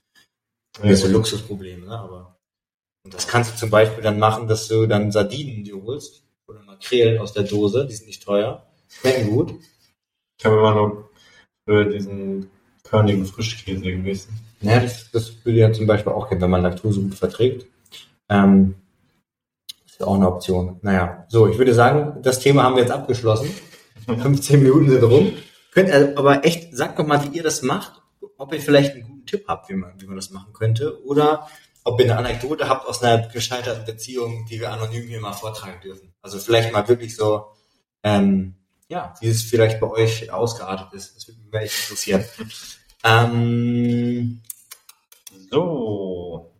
Das 0.81 0.91
ist 0.91 1.05
ein 1.05 1.13
Luxusproblem, 1.13 1.85
ne? 1.85 1.97
Aber 1.97 2.37
und 3.03 3.13
das 3.13 3.27
kannst 3.27 3.53
du 3.53 3.57
zum 3.57 3.69
Beispiel 3.69 4.03
dann 4.03 4.19
machen, 4.19 4.47
dass 4.47 4.67
du 4.67 4.85
dann 4.85 5.11
Sardinen 5.11 5.63
dir 5.63 5.81
holst 5.81 6.26
oder 6.77 6.87
Makrelen 6.87 7.19
aus 7.19 7.33
der 7.33 7.43
Dose, 7.43 7.85
die 7.87 7.95
sind 7.95 8.07
nicht 8.07 8.23
teuer, 8.23 8.65
schmecken 8.89 9.29
gut. 9.29 9.53
Ich 10.37 10.45
habe 10.45 10.57
immer 10.57 10.75
nur 10.75 11.09
für 11.65 11.85
diesen 11.85 12.49
körnigen 12.83 13.25
Frischkäse 13.25 13.81
gewesen. 13.81 14.39
Ja, 14.61 14.79
das, 14.79 15.11
das 15.11 15.45
würde 15.45 15.59
ja 15.59 15.71
zum 15.71 15.87
Beispiel 15.87 16.13
auch 16.13 16.29
gehen, 16.29 16.41
wenn 16.41 16.49
man 16.49 16.63
Laktose 16.63 17.01
gut 17.01 17.15
verträgt. 17.15 17.67
Ähm, 18.29 18.75
ist 19.85 19.99
ja 19.99 20.07
auch 20.07 20.15
eine 20.15 20.27
Option. 20.27 20.79
Naja, 20.81 21.25
so, 21.29 21.47
ich 21.47 21.57
würde 21.57 21.73
sagen, 21.73 22.21
das 22.21 22.39
Thema 22.39 22.63
haben 22.63 22.75
wir 22.75 22.83
jetzt 22.83 22.91
abgeschlossen. 22.91 23.49
15 24.07 24.63
Minuten 24.63 24.89
sind 24.89 25.03
rum. 25.03 25.33
Könnt 25.71 25.89
ihr 25.89 26.17
aber 26.17 26.45
echt, 26.45 26.75
sagt 26.75 26.97
doch 26.97 27.05
mal, 27.05 27.23
wie 27.23 27.37
ihr 27.37 27.43
das 27.43 27.61
macht, 27.61 28.01
ob 28.37 28.53
ihr 28.53 28.61
vielleicht 28.61 28.93
einen 28.93 29.03
guten 29.03 29.25
Tipp 29.25 29.45
habt, 29.47 29.69
wie 29.69 29.75
man, 29.75 29.99
wie 29.99 30.07
man 30.07 30.15
das 30.15 30.31
machen 30.31 30.53
könnte, 30.53 31.03
oder 31.05 31.47
ob 31.83 31.99
ihr 31.99 32.05
eine 32.05 32.17
Anekdote 32.17 32.67
habt 32.67 32.87
aus 32.87 33.03
einer 33.03 33.27
gescheiterten 33.27 33.85
Beziehung, 33.85 34.45
die 34.49 34.59
wir 34.59 34.71
anonym 34.71 35.07
hier 35.07 35.21
mal 35.21 35.33
vortragen 35.33 35.79
dürfen. 35.81 36.13
Also 36.27 36.39
vielleicht 36.39 36.73
mal 36.73 36.85
wirklich 36.89 37.15
so, 37.15 37.45
ähm, 38.03 38.55
ja, 38.89 39.13
wie 39.21 39.29
es 39.29 39.43
vielleicht 39.43 39.79
bei 39.79 39.87
euch 39.87 40.29
ausgeartet 40.29 40.91
ist. 40.91 41.15
Das 41.15 41.25
würde 41.29 41.39
mich 41.39 41.61
echt 41.61 41.83
interessieren. 41.83 42.25
Ähm, 43.03 44.41
So. 45.51 46.51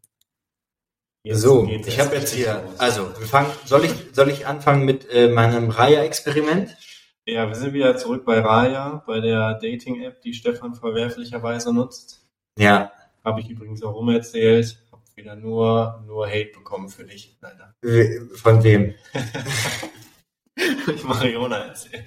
Jetzt 1.23 1.41
so, 1.41 1.67
ich 1.67 1.99
habe 1.99 2.15
jetzt 2.15 2.33
hier, 2.33 2.63
los. 2.63 2.79
also 2.79 3.09
wir 3.19 3.27
fangen, 3.27 3.49
soll 3.65 3.83
ich, 3.83 3.91
soll 4.13 4.29
ich 4.29 4.45
anfangen 4.47 4.85
mit 4.85 5.09
äh, 5.11 5.27
meinem 5.27 5.71
Raya-Experiment? 5.71 6.77
Ja, 7.25 7.47
wir 7.49 7.55
sind 7.55 7.73
wieder 7.73 7.97
zurück 7.97 8.23
bei 8.23 8.39
Raya, 8.39 9.03
bei 9.05 9.19
der 9.19 9.55
Dating-App, 9.55 10.21
die 10.21 10.33
Stefan 10.33 10.75
verwerflicherweise 10.75 11.73
nutzt. 11.73 12.21
Ja, 12.57 12.93
Habe 13.25 13.41
ich 13.41 13.49
übrigens 13.49 13.83
auch 13.83 13.95
rumerzählt. 13.95 14.77
Wieder 15.17 15.35
nur, 15.35 16.03
nur 16.05 16.27
Hate 16.27 16.51
bekommen 16.53 16.89
für 16.89 17.03
dich, 17.03 17.35
leider. 17.41 17.73
we- 17.81 18.29
von 18.35 18.63
wem? 18.63 18.93
ich 20.55 21.03
Mariona 21.03 21.57
erzählt. 21.69 22.05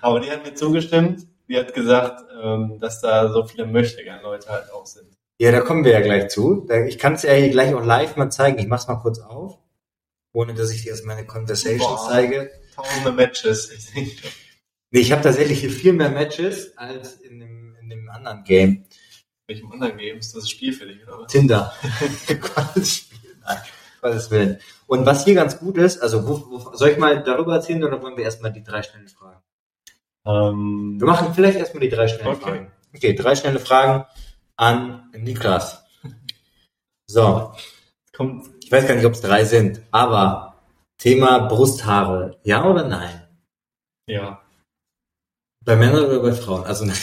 Aber 0.00 0.20
die 0.20 0.30
hat 0.30 0.44
mir 0.44 0.54
zugestimmt. 0.54 1.26
Die 1.48 1.58
hat 1.58 1.74
gesagt, 1.74 2.22
ähm, 2.42 2.78
dass 2.80 3.02
da 3.02 3.30
so 3.30 3.44
viele 3.44 3.66
Möchtegern-Leute 3.66 4.48
halt 4.48 4.72
auch 4.72 4.86
sind. 4.86 5.08
Ja, 5.38 5.52
da 5.52 5.60
kommen 5.60 5.84
wir 5.84 5.92
ja 5.92 6.00
gleich 6.00 6.28
zu. 6.30 6.66
Ich 6.86 6.98
kann 6.98 7.14
es 7.14 7.24
ja 7.24 7.32
hier 7.34 7.50
gleich 7.50 7.74
auch 7.74 7.84
live 7.84 8.16
mal 8.16 8.30
zeigen. 8.30 8.58
Ich 8.58 8.66
mach's 8.68 8.88
mal 8.88 8.96
kurz 8.96 9.18
auf, 9.18 9.58
ohne 10.32 10.54
dass 10.54 10.70
ich 10.70 10.82
dir 10.82 10.92
jetzt 10.92 11.04
meine 11.04 11.26
Conversations 11.26 11.82
Boah. 11.82 12.08
zeige. 12.08 12.50
Tausende 12.74 13.12
Matches. 13.12 13.70
Ich 13.94 14.22
Nee, 14.92 15.00
ich 15.00 15.12
habe 15.12 15.22
tatsächlich 15.22 15.60
hier 15.60 15.70
viel 15.70 15.92
mehr 15.92 16.10
Matches 16.10 16.76
als 16.76 17.14
in 17.20 17.38
dem, 17.38 17.76
in 17.80 17.90
dem 17.90 18.08
anderen 18.10 18.42
Game. 18.44 18.84
Welchem 19.50 19.70
anderen 19.72 19.98
Game 19.98 20.16
ist 20.18 20.34
das 20.34 20.48
Spiel 20.48 20.72
für 20.72 20.86
dich, 20.86 21.02
oder 21.06 21.20
was? 21.20 21.32
Tinder. 21.32 21.72
Gottes 22.54 22.96
Spiel. 22.96 23.18
Nein, 23.44 23.58
Gottes 24.00 24.30
Willen. 24.30 24.58
Und 24.86 25.04
was 25.04 25.24
hier 25.24 25.34
ganz 25.34 25.58
gut 25.58 25.76
ist, 25.76 26.00
also 26.00 26.26
wo, 26.26 26.46
wo, 26.50 26.74
soll 26.76 26.90
ich 26.90 26.98
mal 26.98 27.22
darüber 27.22 27.54
erzählen 27.56 27.82
oder 27.84 28.00
wollen 28.00 28.16
wir 28.16 28.24
erstmal 28.24 28.52
die 28.52 28.62
drei 28.62 28.82
schnellen 28.82 29.08
Fragen? 29.08 29.42
Ähm, 30.24 30.96
Wir 31.00 31.06
machen 31.06 31.34
vielleicht 31.34 31.58
erstmal 31.58 31.80
die 31.82 31.88
drei 31.88 32.06
schnellen 32.08 32.28
Okay. 32.28 32.40
Fragen. 32.42 32.72
Okay, 32.94 33.14
drei 33.14 33.34
schnelle 33.36 33.58
Fragen 33.60 34.04
an 34.56 35.10
Niklas. 35.12 35.82
So, 37.06 37.52
kommt, 38.16 38.48
ich 38.62 38.70
weiß 38.70 38.86
gar 38.86 38.94
nicht, 38.94 39.04
ob 39.06 39.14
es 39.14 39.20
drei 39.20 39.44
sind, 39.44 39.82
aber 39.90 40.54
Thema 40.98 41.48
Brusthaare, 41.48 42.38
ja 42.44 42.64
oder 42.64 42.86
nein? 42.86 43.26
ja. 44.06 44.40
Bei 45.62 45.76
Männern 45.76 46.06
oder 46.06 46.20
bei 46.20 46.32
Frauen? 46.32 46.64
Also 46.64 46.86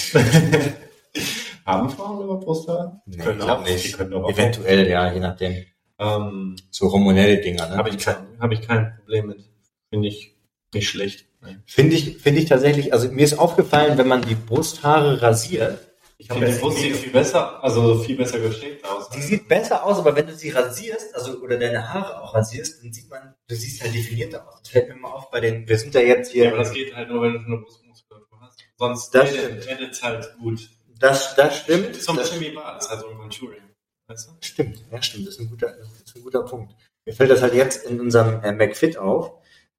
Haben 1.68 1.90
Frauen 1.90 2.24
über 2.24 2.38
Brusthaare? 2.40 3.02
nee, 3.06 3.18
Können 3.18 3.42
auch. 3.42 3.64
nicht. 3.64 3.86
Die 3.86 3.92
können 3.92 4.14
auch. 4.14 4.30
Eventuell, 4.30 4.88
ja, 4.90 5.12
je 5.14 5.20
nachdem. 5.20 5.66
Ähm, 6.00 6.56
So 6.72 6.92
hormonelle 6.92 7.42
Dinger, 7.42 7.68
ne? 7.68 7.78
habe 7.78 7.90
ich, 7.90 7.98
kein, 7.98 8.16
hab 8.40 8.52
ich 8.52 8.62
kein 8.62 8.96
Problem 8.98 9.28
mit. 9.28 9.50
Finde 9.90 10.08
ich 10.08 10.36
nicht 10.74 10.90
schlecht. 10.90 11.26
Finde 11.66 11.96
ich, 11.96 12.18
finde 12.18 12.42
ich 12.42 12.50
tatsächlich, 12.50 12.94
also 12.94 13.10
mir 13.10 13.24
ist 13.24 13.38
aufgefallen, 13.38 13.98
wenn 13.98 14.08
man 14.08 14.22
die 14.22 14.36
Brusthaare 14.36 15.22
rasiert, 15.22 15.80
ich 16.20 16.30
habe 16.32 16.40
die 16.40 16.48
jetzt 16.48 16.62
Brust 16.62 16.80
sieht 16.80 16.96
viel 16.96 17.12
besser, 17.12 17.64
also 17.64 18.00
viel 18.00 18.18
besser 18.18 18.40
gestreckt 18.40 18.84
aus. 18.86 19.08
Die 19.10 19.22
sieht 19.22 19.48
besser 19.48 19.86
aus, 19.86 20.00
aber 20.00 20.16
wenn 20.16 20.26
du 20.26 20.34
sie 20.36 20.50
rasierst, 20.50 21.14
also 21.16 21.40
oder 21.42 21.60
deine 21.60 21.94
Haare 21.94 22.24
auch 22.24 22.34
rasierst, 22.34 22.84
dann 22.84 22.92
sieht 22.92 23.08
man, 23.10 23.36
du 23.48 23.56
siehst 23.56 23.84
halt 23.84 23.94
definierter 23.94 24.48
aus. 24.48 24.62
Das 24.64 24.72
fällt 24.72 24.90
mir 24.90 24.96
mal 24.96 25.12
auf 25.12 25.30
bei 25.30 25.40
den, 25.42 25.68
wir 25.68 25.78
sind 25.78 25.94
ja 25.94 26.02
jetzt 26.02 26.32
hier, 26.32 26.46
Ja, 26.46 26.50
aber 26.50 26.60
das 26.60 26.74
geht 26.74 26.96
halt 26.96 27.10
nur, 27.10 27.22
wenn 27.22 27.34
du 27.34 27.40
eine 27.40 27.58
Brustmuskulatur 27.58 28.40
hast. 28.42 28.60
Sonst 28.78 29.12
Das 29.14 29.32
edit's 29.32 30.02
halt 30.02 30.36
gut. 30.40 30.70
Das, 31.00 31.36
das 31.36 31.60
stimmt. 31.60 31.88
Ein 31.88 31.94
das 31.94 32.06
bisschen 32.06 32.42
wie 32.42 32.52
Bart, 32.52 32.82
ist 32.82 32.90
halt 32.90 33.02
so 33.02 33.10
ein 33.10 33.18
Contouring. 33.18 33.64
Weißt 34.08 34.30
du? 34.30 34.34
stimmt, 34.40 34.84
ja 34.90 35.02
stimmt, 35.02 35.28
das 35.28 35.36
ist 35.36 35.42
ein 35.42 35.50
guter, 35.50 35.76
das 35.78 36.02
ist 36.06 36.16
ein 36.16 36.24
guter 36.24 36.44
Punkt. 36.44 36.74
Mir 37.06 37.14
fällt 37.14 37.30
das 37.30 37.42
halt 37.42 37.54
jetzt 37.54 37.86
in 37.86 38.00
unserem 38.00 38.42
äh, 38.42 38.54
McFit 38.54 38.98
auf, 38.98 39.34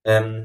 ähm, 0.04 0.44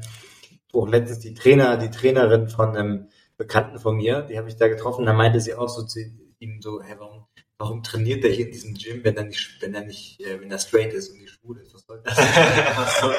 auch 0.72 0.88
letztens 0.88 1.20
die 1.20 1.34
Trainer, 1.34 1.76
die 1.76 1.90
Trainerin 1.90 2.48
von 2.48 2.76
einem 2.76 3.08
Bekannten 3.36 3.78
von 3.78 3.96
mir, 3.96 4.22
die 4.22 4.38
habe 4.38 4.48
ich 4.48 4.56
da 4.56 4.68
getroffen, 4.68 5.04
da 5.04 5.12
meinte 5.12 5.40
sie 5.40 5.54
auch 5.54 5.68
so 5.68 5.82
zu 5.82 6.00
ihm 6.38 6.62
so, 6.62 6.82
hey, 6.82 6.96
warum, 6.98 7.26
warum 7.58 7.82
trainiert 7.82 8.24
der 8.24 8.30
hier 8.30 8.46
in 8.46 8.52
diesem 8.52 8.74
Gym, 8.74 9.04
wenn 9.04 9.16
er 9.16 9.24
nicht, 9.24 9.60
wenn 9.60 9.74
er 9.74 9.84
nicht, 9.84 10.20
äh, 10.20 10.40
wenn 10.40 10.50
er 10.50 10.58
straight 10.58 10.94
ist 10.94 11.10
und 11.10 11.20
nicht 11.20 11.34
schwul 11.34 11.58
ist, 11.58 11.74
was 11.74 11.84
soll 11.86 12.02
das? 12.04 12.18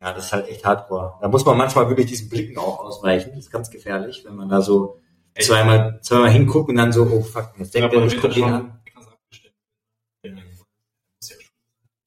Ja, 0.00 0.12
das 0.12 0.26
ist 0.26 0.32
halt 0.32 0.48
echt 0.48 0.64
hardcore. 0.64 1.18
Da 1.20 1.28
muss 1.28 1.44
man 1.44 1.58
manchmal 1.58 1.88
wirklich 1.88 2.06
diesen 2.06 2.28
Blicken 2.28 2.56
auch 2.56 2.78
ausweichen. 2.78 3.30
Das 3.30 3.46
ist 3.46 3.50
ganz 3.50 3.68
gefährlich, 3.68 4.24
wenn 4.24 4.36
man 4.36 4.48
da 4.48 4.62
so? 4.62 5.00
Zweimal, 5.46 6.00
zweimal 6.02 6.30
hinguckt 6.30 6.70
und 6.70 6.76
dann 6.76 6.92
so, 6.92 7.04
oh 7.04 7.22
fuck, 7.22 7.52
jetzt 7.58 7.74
Ich 7.74 7.80
denkt 7.80 7.94
er, 7.94 8.04
ich 8.04 8.12
wird 8.12 8.22
guck 8.22 8.30
da 8.30 8.36
ihn 8.36 8.44
an. 8.44 8.80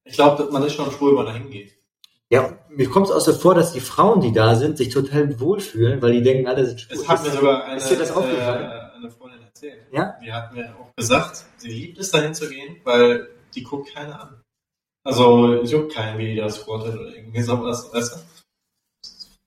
Ich 0.04 0.13
glaube, 0.17 0.50
man 0.52 0.63
ist 0.63 0.74
schon 0.74 0.91
schwul, 0.91 1.12
wenn 1.12 1.24
man 1.24 1.26
da 1.28 1.34
hingeht. 1.34 1.74
Ja, 2.30 2.58
mir 2.70 2.89
kommt 2.89 3.08
es 3.08 3.12
auch 3.12 3.20
so 3.20 3.34
vor, 3.34 3.56
dass 3.56 3.74
die 3.74 3.80
Frauen, 3.80 4.22
die 4.22 4.32
da 4.32 4.56
sind, 4.56 4.78
sich 4.78 4.89
total 4.89 5.39
wohlfühlen, 5.39 6.02
weil 6.02 6.13
die 6.13 6.22
denken, 6.22 6.48
alle 6.48 6.65
sind 6.65 6.82
schwul. 6.82 6.98
Es 6.98 7.08
hat 7.08 7.24
mir 7.24 7.32
sogar 7.32 7.63
eine, 7.65 7.78
ist 7.78 7.89
dir 7.89 7.98
das 7.98 8.12
aufgefallen? 8.12 8.72
äh, 8.72 8.96
eine 8.98 9.10
Freundin 9.10 9.41
erzählt. 9.41 9.88
Ja? 9.91 10.17
Die 10.24 10.32
hat 10.32 10.54
mir 10.54 10.74
auch 10.78 10.96
gesagt, 10.96 11.46
sie 11.58 11.70
liebt 11.70 11.98
es, 11.98 12.12
dahin 12.12 12.34
zu 12.34 12.50
gehen, 12.50 12.78
weil 12.84 13.30
die 13.54 13.63
guckt 13.63 13.94
keiner 13.94 14.22
an. 14.22 14.41
Also, 15.04 15.62
es 15.62 15.72
juckt 15.72 15.94
keinen, 15.94 16.20
wie 16.20 16.34
die 16.34 16.39
das 16.39 16.58
vorstellt 16.58 17.00
oder 17.00 17.15
irgendwie 17.15 17.41
sowas, 17.41 17.89
weißt 17.94 18.15
du? 18.15 18.20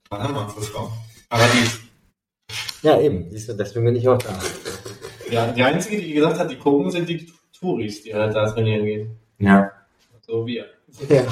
War 0.09 0.23
Hammer 0.23 0.49
für 0.49 0.61
Frauen. 0.61 0.91
Paradies. 1.29 1.84
Ja, 2.85 3.01
eben. 3.01 3.31
Siehst 3.31 3.49
du, 3.49 3.53
deswegen 3.53 3.85
bin 3.85 3.95
ich 3.95 4.07
auch 4.07 4.19
da. 4.19 4.29
Ja, 5.31 5.47
die 5.47 5.63
einzige, 5.63 5.99
die 5.99 6.13
gesagt 6.13 6.37
hat, 6.37 6.51
die 6.51 6.55
gucken, 6.55 6.91
sind 6.91 7.09
die 7.09 7.33
Touris, 7.59 8.03
die 8.03 8.13
halt 8.13 8.35
da 8.35 8.47
trainieren 8.51 8.85
gehen. 8.85 9.19
Ja. 9.39 9.71
So 10.21 10.45
wir. 10.45 10.67
ja. 11.09 11.23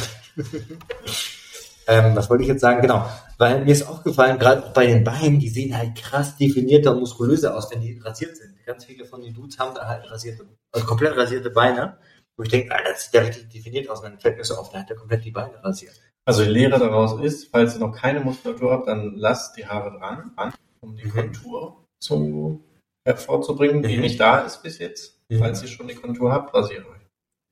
ähm, 1.87 2.15
was 2.15 2.27
wollte 2.27 2.41
ich 2.41 2.49
jetzt 2.49 2.61
sagen? 2.61 2.81
Genau. 2.81 3.07
Weil 3.37 3.63
mir 3.65 3.71
ist 3.71 3.87
aufgefallen, 3.87 4.39
gerade 4.39 4.65
auch 4.65 4.73
bei 4.73 4.87
den 4.87 5.03
Beinen, 5.03 5.37
die 5.37 5.49
sehen 5.49 5.77
halt 5.77 5.93
krass 5.93 6.37
definierter 6.37 6.93
und 6.93 7.01
muskulöser 7.01 7.55
aus, 7.55 7.69
wenn 7.71 7.81
die 7.81 7.99
rasiert 7.99 8.35
sind. 8.35 8.55
Ganz 8.65 8.85
viele 8.85 9.05
von 9.05 9.21
den 9.21 9.35
Dudes 9.35 9.59
haben 9.59 9.75
da 9.75 9.87
halt 9.87 10.09
rasierte, 10.09 10.47
also 10.71 10.87
komplett 10.87 11.15
rasierte 11.15 11.51
Beine. 11.51 11.99
Wo 12.35 12.41
ich 12.41 12.49
denke, 12.49 12.73
Alter, 12.73 12.93
das 12.93 13.03
sieht 13.03 13.13
ja 13.13 13.21
richtig 13.21 13.49
definiert 13.49 13.91
aus. 13.91 13.99
Und 13.99 14.05
dann 14.05 14.19
fällt 14.19 14.37
mir 14.37 14.43
so 14.43 14.55
auf, 14.55 14.71
da 14.71 14.79
hat 14.79 14.89
er 14.89 14.95
komplett 14.95 15.23
die 15.23 15.29
Beine 15.29 15.63
rasiert. 15.63 15.93
Also 16.25 16.43
die 16.43 16.49
Lehre 16.49 16.79
daraus 16.79 17.21
ist, 17.21 17.51
falls 17.51 17.75
ihr 17.75 17.79
noch 17.79 17.95
keine 17.95 18.21
Muskulatur 18.21 18.71
habt, 18.71 18.87
dann 18.87 19.13
lasst 19.17 19.55
die 19.55 19.67
Haare 19.67 19.91
dran, 19.99 20.31
an, 20.35 20.53
um 20.83 20.95
die 20.95 21.05
Mhm. 21.05 21.11
Kontur 21.11 21.85
zu, 22.01 22.63
hervorzubringen, 23.07 23.81
die 23.83 23.95
Mhm. 23.95 24.01
nicht 24.01 24.19
da 24.19 24.39
ist 24.39 24.61
bis 24.61 24.77
jetzt. 24.79 25.19
Mhm. 25.29 25.39
Falls 25.39 25.61
ihr 25.63 25.67
schon 25.69 25.87
die 25.87 25.95
Kontur 25.95 26.31
habt, 26.31 26.53
rasiert 26.53 26.85
euch. 26.85 27.01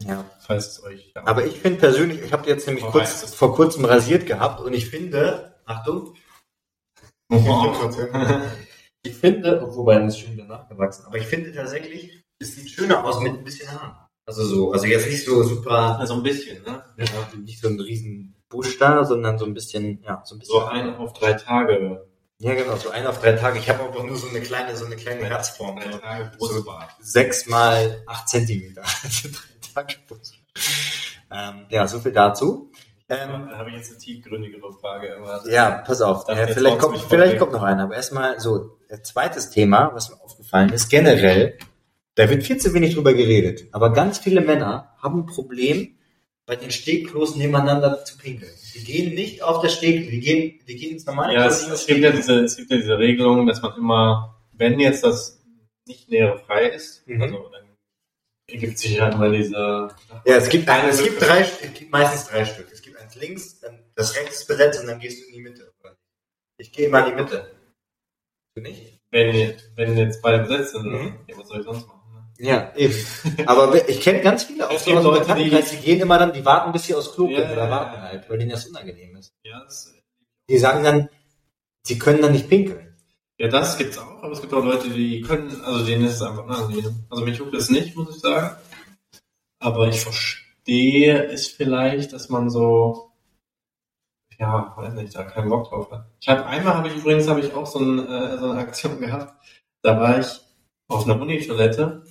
Ja. 0.08 0.26
Falls 0.40 0.68
es 0.68 0.84
euch 0.84 1.12
ja. 1.16 1.26
Aber 1.26 1.46
ich 1.46 1.60
finde 1.60 1.80
persönlich, 1.80 2.22
ich 2.22 2.34
habe 2.34 2.48
jetzt 2.50 2.66
nämlich 2.68 2.84
Oh, 2.86 2.92
kurz, 2.92 3.34
vor 3.34 3.54
kurzem 3.56 3.86
rasiert 3.86 4.26
gehabt 4.26 4.60
und 4.62 4.74
ich 4.74 4.88
finde, 4.90 5.56
Achtung, 5.66 6.14
ich 9.04 9.16
finde, 9.16 9.62
oh, 9.66 9.76
wobei 9.78 10.00
das 10.00 10.16
ist 10.16 10.20
schon 10.22 10.34
wieder 10.34 10.46
nachgewachsen, 10.46 11.06
aber 11.06 11.18
ich 11.18 11.26
finde 11.28 11.54
tatsächlich, 11.54 12.22
es 12.42 12.56
sieht 12.56 12.70
schöner 12.70 13.04
aus 13.06 13.20
mit 13.22 13.34
ein 13.34 13.44
bisschen 13.44 13.72
Haaren. 13.72 13.96
Also 14.28 14.44
so, 14.44 14.72
also 14.72 14.86
jetzt 14.86 15.08
nicht 15.08 15.26
so 15.26 15.44
super, 15.44 16.00
Also 16.00 16.14
ein 16.16 16.24
bisschen, 16.24 16.64
ne? 16.64 16.84
ja, 16.98 17.06
nicht 17.38 17.60
so 17.62 17.68
ein 17.68 17.80
riesen 17.80 18.36
Busch 18.50 18.78
da, 18.78 19.04
sondern 19.04 19.38
so 19.38 19.46
ein 19.46 19.54
bisschen, 19.54 20.02
ja, 20.04 20.22
so 20.26 20.36
ein 20.36 20.40
bisschen. 20.40 20.54
So 20.54 20.66
ein 20.66 20.96
auf 20.96 21.14
drei 21.14 21.34
Tage. 21.34 22.08
Ja, 22.42 22.56
genau, 22.56 22.76
so 22.76 22.90
ein 22.90 23.06
auf 23.06 23.22
drei 23.22 23.34
Tage. 23.34 23.60
Ich 23.60 23.70
habe 23.70 23.84
auch 23.84 24.04
nur 24.04 24.18
so 24.18 24.28
eine 24.28 24.42
kleine, 24.42 24.76
so 24.76 24.86
eine 24.86 24.96
kleine 24.96 25.26
Herzform. 25.26 25.80
Drei 25.80 25.92
Tage 25.98 26.32
So 26.40 26.66
sechs 27.00 27.46
mal 27.46 28.02
acht 28.08 28.28
Zentimeter. 28.30 28.82
Also 29.04 29.30
drei 29.30 29.82
Tage 29.84 29.96
Brust. 30.08 30.34
ähm, 31.32 31.68
ja, 31.70 31.88
so 31.88 32.00
viel 32.00 32.12
dazu. 32.12 32.72
Ähm, 33.10 33.48
Da 33.52 33.58
habe 33.60 33.70
ich 33.70 33.76
jetzt 33.76 33.92
eine 33.92 34.00
tiefgründigere 34.00 34.74
Frage 34.74 35.10
erwartet. 35.10 35.52
ja, 35.52 35.84
pass 35.86 36.02
auf. 36.02 36.26
Dann 36.26 36.38
Ja, 36.40 36.48
vielleicht 36.48 36.80
kommt, 36.80 36.98
vielleicht 37.08 37.38
kommt 37.38 37.52
noch 37.52 37.62
einer. 37.62 37.84
Aber 37.84 37.96
erstmal 37.96 38.40
so, 38.40 38.78
zweites 39.04 39.52
Thema, 39.52 39.92
was 39.94 40.10
mir 40.10 40.20
aufgefallen 40.22 40.70
ist, 40.74 40.90
generell, 40.90 41.60
da 42.16 42.28
wird 42.28 42.44
viel 42.44 42.58
zu 42.58 42.74
wenig 42.74 42.96
drüber 42.96 43.14
geredet. 43.14 43.68
Aber 43.72 43.94
ganz 43.94 44.18
viele 44.18 44.42
Männer 44.42 44.96
haben 44.98 45.20
ein 45.20 45.26
Problem, 45.28 45.96
bei 46.52 46.58
den 46.58 46.70
Stehklos 46.70 47.38
nebeneinander 47.38 48.04
zu 48.04 48.18
pinkeln. 48.18 48.52
Die 48.76 48.84
gehen 48.84 49.16
nicht 49.16 49.42
auf 49.42 49.62
das 49.62 49.74
Stehklo, 49.74 50.12
die 50.12 50.20
gehen, 50.20 50.60
die 50.68 50.76
gehen 50.76 50.92
ins 50.92 51.06
normale 51.06 51.34
Ja, 51.34 51.46
es, 51.48 51.66
es, 51.66 51.86
gibt 51.86 52.02
ja 52.02 52.12
diese, 52.12 52.40
es 52.44 52.58
gibt 52.58 52.70
ja 52.70 52.76
diese 52.76 52.98
Regelung, 53.00 53.48
dass 53.48 53.62
man 53.62 53.78
immer, 53.78 54.38
wenn 54.52 54.78
jetzt 54.78 55.02
das 55.06 55.42
nicht 55.88 56.10
nähere 56.10 56.40
frei 56.40 56.68
ist, 56.68 57.08
Mhm. 57.08 57.22
also 57.22 57.48
dann 57.54 57.70
ergibt 58.50 58.78
sich 58.78 59.00
halt 59.00 59.18
mal 59.18 59.32
diese. 59.32 59.56
Ja, 60.26 60.36
es 60.36 60.50
gibt, 60.50 60.66
Keine 60.68 60.90
es 60.90 61.02
gibt 61.02 61.22
drei, 61.22 61.40
es 61.40 61.74
gibt 61.74 61.90
meistens 61.90 62.28
drei 62.28 62.44
Stück. 62.44 62.70
Es 62.70 62.82
gibt 62.82 62.98
eins 62.98 63.16
links, 63.16 63.62
dann 63.62 63.80
das 63.96 64.14
rechts 64.18 64.40
ist 64.42 64.48
besetzt 64.50 64.82
und 64.82 64.88
dann 64.88 65.00
gehst 65.00 65.22
du 65.24 65.28
in 65.28 65.34
die 65.36 65.42
Mitte. 65.42 65.72
Ich 66.58 66.74
gehe 66.74 66.90
mal 66.90 67.08
in 67.08 67.16
die 67.16 67.22
Mitte. 67.24 67.50
Du 68.56 68.62
nicht? 68.62 69.00
Wenn, 69.10 69.56
wenn 69.78 69.98
jetzt 69.98 70.22
beide 70.22 70.44
besetzt 70.44 70.74
sind, 70.74 70.84
Mhm. 70.84 71.16
ja, 71.28 71.38
was 71.38 71.48
soll 71.48 71.60
ich 71.62 71.66
sonst 71.66 71.88
machen? 71.88 72.01
Ja, 72.44 72.72
eben. 72.76 72.96
Aber 73.46 73.88
ich 73.88 74.02
kenne 74.02 74.22
ganz 74.22 74.46
viele 74.46 74.68
aus 74.68 74.84
gibt 74.84 74.98
unserem 74.98 75.16
Leute, 75.16 75.36
die- 75.36 75.50
die 75.52 75.78
gehen 75.78 76.00
immer 76.02 76.18
dann, 76.18 76.34
die 76.34 76.44
warten, 76.44 76.72
bis 76.72 76.86
sie 76.86 76.96
aufs 76.96 77.14
Klo 77.14 77.28
Ja, 77.30 77.52
oder 77.52 77.66
ja, 77.66 77.70
warten 77.70 78.02
halt, 78.02 78.28
weil 78.30 78.40
denen 78.40 78.50
das 78.50 78.66
unangenehm 78.68 79.16
ist. 79.18 79.34
Ja, 79.44 79.60
das, 79.64 79.94
Die 80.50 80.58
sagen 80.58 80.84
dann, 80.84 81.08
sie 81.84 82.00
können 82.00 82.22
dann 82.22 82.32
nicht 82.32 82.50
pinkeln. 82.50 82.98
ja, 83.38 83.48
das 83.48 83.78
gibt's 83.78 83.98
auch, 84.00 84.24
aber 84.24 84.32
es 84.34 84.42
gibt 84.42 84.54
auch 84.56 84.64
Leute, 84.64 84.90
die 84.90 85.22
können, 85.22 85.62
also 85.64 85.86
denen 85.86 86.06
ist 86.06 86.16
es 86.16 86.22
einfach 86.24 86.44
unangenehm. 86.46 87.06
Also 87.12 87.24
mich 87.24 87.38
juckt 87.38 87.54
es 87.54 87.70
nicht, 87.70 87.96
muss 87.96 88.16
ich 88.16 88.22
sagen. 88.22 88.56
Aber 89.60 89.88
ich 89.88 90.02
verstehe 90.02 91.26
es 91.26 91.48
vielleicht, 91.48 92.12
dass 92.14 92.30
man 92.30 92.50
so, 92.50 93.12
ja, 94.40 94.74
weiß 94.78 94.94
nicht, 94.96 95.14
da 95.16 95.24
keinen 95.26 95.50
Bock 95.50 95.70
drauf 95.70 95.92
hat. 95.92 96.06
Ich 96.20 96.28
habe 96.28 96.44
einmal 96.48 96.74
habe 96.76 96.88
ich 96.88 96.96
übrigens 96.96 97.28
habe 97.28 97.42
ich 97.42 97.54
auch 97.54 97.68
so, 97.68 97.78
ein, 97.80 98.00
äh, 98.00 98.38
so 98.40 98.50
eine 98.50 98.60
Aktion 98.62 99.00
gehabt. 99.00 99.36
Da 99.84 100.00
war 100.00 100.20
ich 100.20 100.28
auf 100.88 101.06
einer 101.06 101.22
Uni-Toilette 101.22 102.04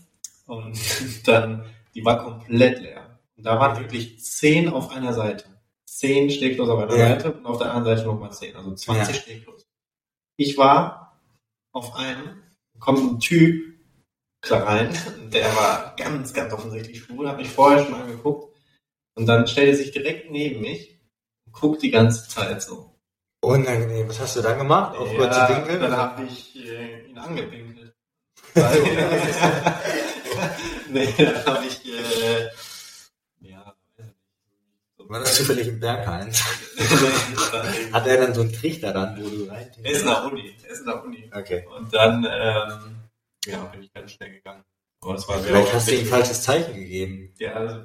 und 0.51 0.79
dann, 1.29 1.65
die 1.95 2.05
war 2.05 2.23
komplett 2.23 2.81
leer. 2.81 3.19
Und 3.37 3.45
da 3.45 3.59
waren 3.59 3.79
wirklich 3.79 4.21
zehn 4.23 4.69
auf 4.69 4.91
einer 4.91 5.13
Seite. 5.13 5.45
Zehn 5.87 6.31
Stehklos 6.31 6.69
auf 6.69 6.81
einer 6.81 6.97
Ja. 6.97 7.09
Seite 7.11 7.33
und 7.33 7.47
auf 7.47 7.59
der 7.59 7.73
anderen 7.73 7.97
Seite 7.97 8.09
nochmal 8.09 8.33
zehn, 8.33 8.55
also 8.57 8.75
20 8.75 9.15
Ja. 9.15 9.21
Stehklos. 9.23 9.67
Ich 10.37 10.57
war 10.59 11.21
auf 11.73 11.95
einem, 11.95 12.43
kommt 12.79 12.99
ein 13.01 13.21
Typ 13.21 13.75
klar 14.43 14.67
rein, 14.67 14.91
der 15.33 15.55
war 15.57 15.95
ganz, 15.97 16.33
ganz 16.33 16.53
offensichtlich 16.53 17.01
schwul, 17.01 17.29
hat 17.29 17.37
mich 17.37 17.49
vorher 17.51 17.85
schon 17.85 17.95
angeguckt 17.95 18.55
und 19.15 19.27
dann 19.27 19.47
stellt 19.47 19.69
er 19.69 19.77
sich 19.77 19.91
direkt 19.91 20.31
neben 20.31 20.61
mich 20.61 20.99
und 21.47 21.53
guckt 21.53 21.83
die 21.83 21.91
ganze 21.91 22.29
Zeit 22.29 22.63
so. 22.63 22.95
Unangenehm. 23.43 24.09
Was 24.09 24.21
hast 24.21 24.37
du 24.37 24.43
dann 24.43 24.59
gemacht? 24.59 24.97
Auf 24.97 25.15
kurze 25.17 25.49
Winkel? 25.49 25.79
dann 25.79 25.97
habe 25.97 26.25
ich 26.25 26.57
äh, 26.57 27.09
ihn 27.09 27.17
angepinkelt. 27.17 27.80
Nee, 30.91 31.15
dann 31.19 31.45
habe 31.47 31.67
ich, 31.67 31.85
äh, 31.87 32.49
ja, 33.41 33.75
War 34.99 35.21
das 35.21 35.37
zufällig 35.37 35.69
im 35.69 35.81
Berghain? 35.81 36.33
Hat 37.93 38.07
er 38.07 38.17
dann 38.17 38.35
so 38.35 38.43
einen 38.43 38.53
Trichter 38.53 38.93
dann, 38.93 39.17
wo 39.23 39.29
du 39.29 39.45
rein? 39.51 39.71
er 39.83 39.93
ist 39.93 40.05
der 40.05 40.25
Uni, 40.25 40.55
er 40.63 40.71
ist 40.71 40.85
der 40.87 41.05
Uni. 41.05 41.31
Okay. 41.35 41.67
Und 41.77 41.93
dann, 41.95 42.25
ähm, 42.25 42.97
ja, 43.47 43.65
bin 43.65 43.83
ich 43.83 43.93
ganz 43.93 44.13
schnell 44.13 44.31
gegangen. 44.31 44.65
Aber 45.03 45.15
das 45.15 45.27
war 45.29 45.39
Vielleicht 45.39 45.73
hast 45.73 45.89
du 45.89 45.95
ihm 45.95 46.01
ein 46.01 46.07
falsches 46.07 46.43
Zeichen 46.43 46.75
gegeben. 46.75 47.33
Ja, 47.39 47.55
also, 47.55 47.81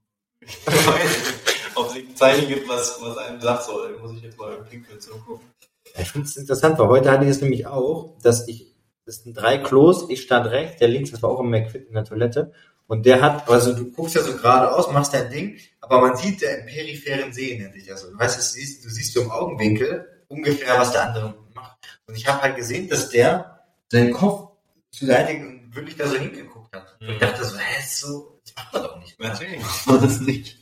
ich 0.40 0.66
weiß 0.66 0.86
nicht, 0.86 1.76
ob 1.76 1.86
es 1.88 1.94
ein 1.96 2.16
Zeichen 2.16 2.48
gibt, 2.48 2.68
was, 2.68 3.00
was 3.02 3.16
einem 3.18 3.40
sagt, 3.40 3.64
so, 3.64 3.84
ey, 3.84 3.98
muss 3.98 4.12
ich 4.16 4.22
jetzt 4.22 4.38
mal 4.38 4.54
im 4.56 4.64
Pinkeln 4.64 5.00
zugucken. 5.00 5.46
Ja, 5.94 6.02
Ich 6.02 6.10
finde 6.12 6.28
es 6.28 6.36
interessant, 6.36 6.78
weil 6.78 6.88
heute 6.88 7.10
hatte 7.10 7.24
ich 7.24 7.30
es 7.30 7.40
nämlich 7.40 7.66
auch, 7.66 8.16
dass 8.22 8.46
ich, 8.48 8.69
das 9.06 9.22
sind 9.22 9.34
drei 9.34 9.58
Klos, 9.58 10.06
ich 10.08 10.22
stand 10.22 10.46
rechts, 10.46 10.78
der 10.78 10.88
links, 10.88 11.10
das 11.10 11.22
war 11.22 11.30
auch 11.30 11.40
im 11.40 11.50
McFit 11.50 11.88
in 11.88 11.94
der 11.94 12.04
Toilette. 12.04 12.52
Und 12.86 13.06
der 13.06 13.20
hat, 13.22 13.48
also 13.48 13.72
du 13.72 13.90
guckst 13.92 14.16
ja 14.16 14.22
so 14.22 14.32
geradeaus, 14.36 14.90
machst 14.92 15.14
dein 15.14 15.30
Ding, 15.30 15.58
aber 15.80 16.00
man 16.00 16.16
sieht 16.16 16.42
der 16.42 16.60
im 16.60 16.66
peripheren 16.66 17.32
Sehen, 17.32 17.62
nennt 17.62 17.74
sich 17.74 17.86
das 17.86 18.02
so. 18.02 18.10
Du 18.10 18.18
weißt, 18.18 18.36
du 18.38 18.42
siehst, 18.42 18.84
du 18.84 18.88
siehst 18.88 19.14
so 19.14 19.22
im 19.22 19.30
Augenwinkel 19.30 20.08
ungefähr, 20.28 20.78
was 20.78 20.92
der 20.92 21.04
andere 21.08 21.34
macht. 21.54 21.78
Und 22.06 22.16
ich 22.16 22.26
habe 22.26 22.42
halt 22.42 22.56
gesehen, 22.56 22.88
dass 22.88 23.08
der 23.10 23.60
seinen 23.90 24.12
Kopf 24.12 24.50
zu 24.90 25.06
Seite 25.06 25.40
wirklich 25.72 25.96
da 25.96 26.08
so 26.08 26.16
hingeguckt 26.16 26.74
hat. 26.74 26.96
Und 27.00 27.08
ich 27.10 27.14
Mhm. 27.14 27.20
dachte 27.20 27.44
so, 27.44 27.56
hä, 27.58 27.82
so, 27.86 28.40
das 28.44 28.54
macht 28.56 28.72
man 28.72 28.82
doch 28.82 28.98
nicht. 28.98 29.20
Natürlich 29.20 29.60
macht 29.60 29.86
man 29.86 30.00
das 30.02 30.20
nicht. 30.20 30.58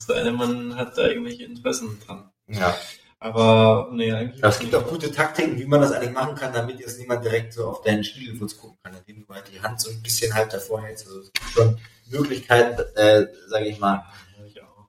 Es 0.00 0.06
sei 0.06 0.22
denn, 0.24 0.34
man 0.34 0.74
hat 0.74 0.98
da 0.98 1.06
irgendwelche 1.06 1.44
Interessen 1.44 1.98
dran. 2.04 2.28
Ja. 2.48 2.76
Aber, 3.20 3.88
nee, 3.92 4.12
eigentlich. 4.12 4.42
Aber 4.44 4.52
es 4.52 4.60
gibt 4.60 4.74
auch 4.74 4.86
gute 4.86 5.10
Taktiken, 5.10 5.58
wie 5.58 5.64
man 5.64 5.80
das 5.80 5.90
eigentlich 5.92 6.12
machen 6.12 6.36
kann, 6.36 6.52
damit 6.52 6.78
jetzt 6.78 6.98
niemand 7.00 7.24
direkt 7.24 7.52
so 7.52 7.66
auf 7.66 7.82
deinen 7.82 8.04
Schniedelwurz 8.04 8.56
gucken 8.56 8.78
kann, 8.82 8.94
indem 8.94 9.26
du 9.26 9.34
halt 9.34 9.44
die 9.52 9.60
Hand 9.60 9.80
so 9.80 9.90
ein 9.90 10.00
bisschen 10.02 10.32
halt 10.34 10.52
davor 10.52 10.82
hältst. 10.82 11.06
Also 11.06 11.20
es 11.20 11.32
gibt 11.32 11.50
schon 11.50 11.78
Möglichkeiten, 12.10 12.80
äh, 12.96 13.26
sage 13.48 13.66
ich 13.66 13.78
mal. 13.80 14.04
Ich 14.46 14.62
auch. 14.62 14.86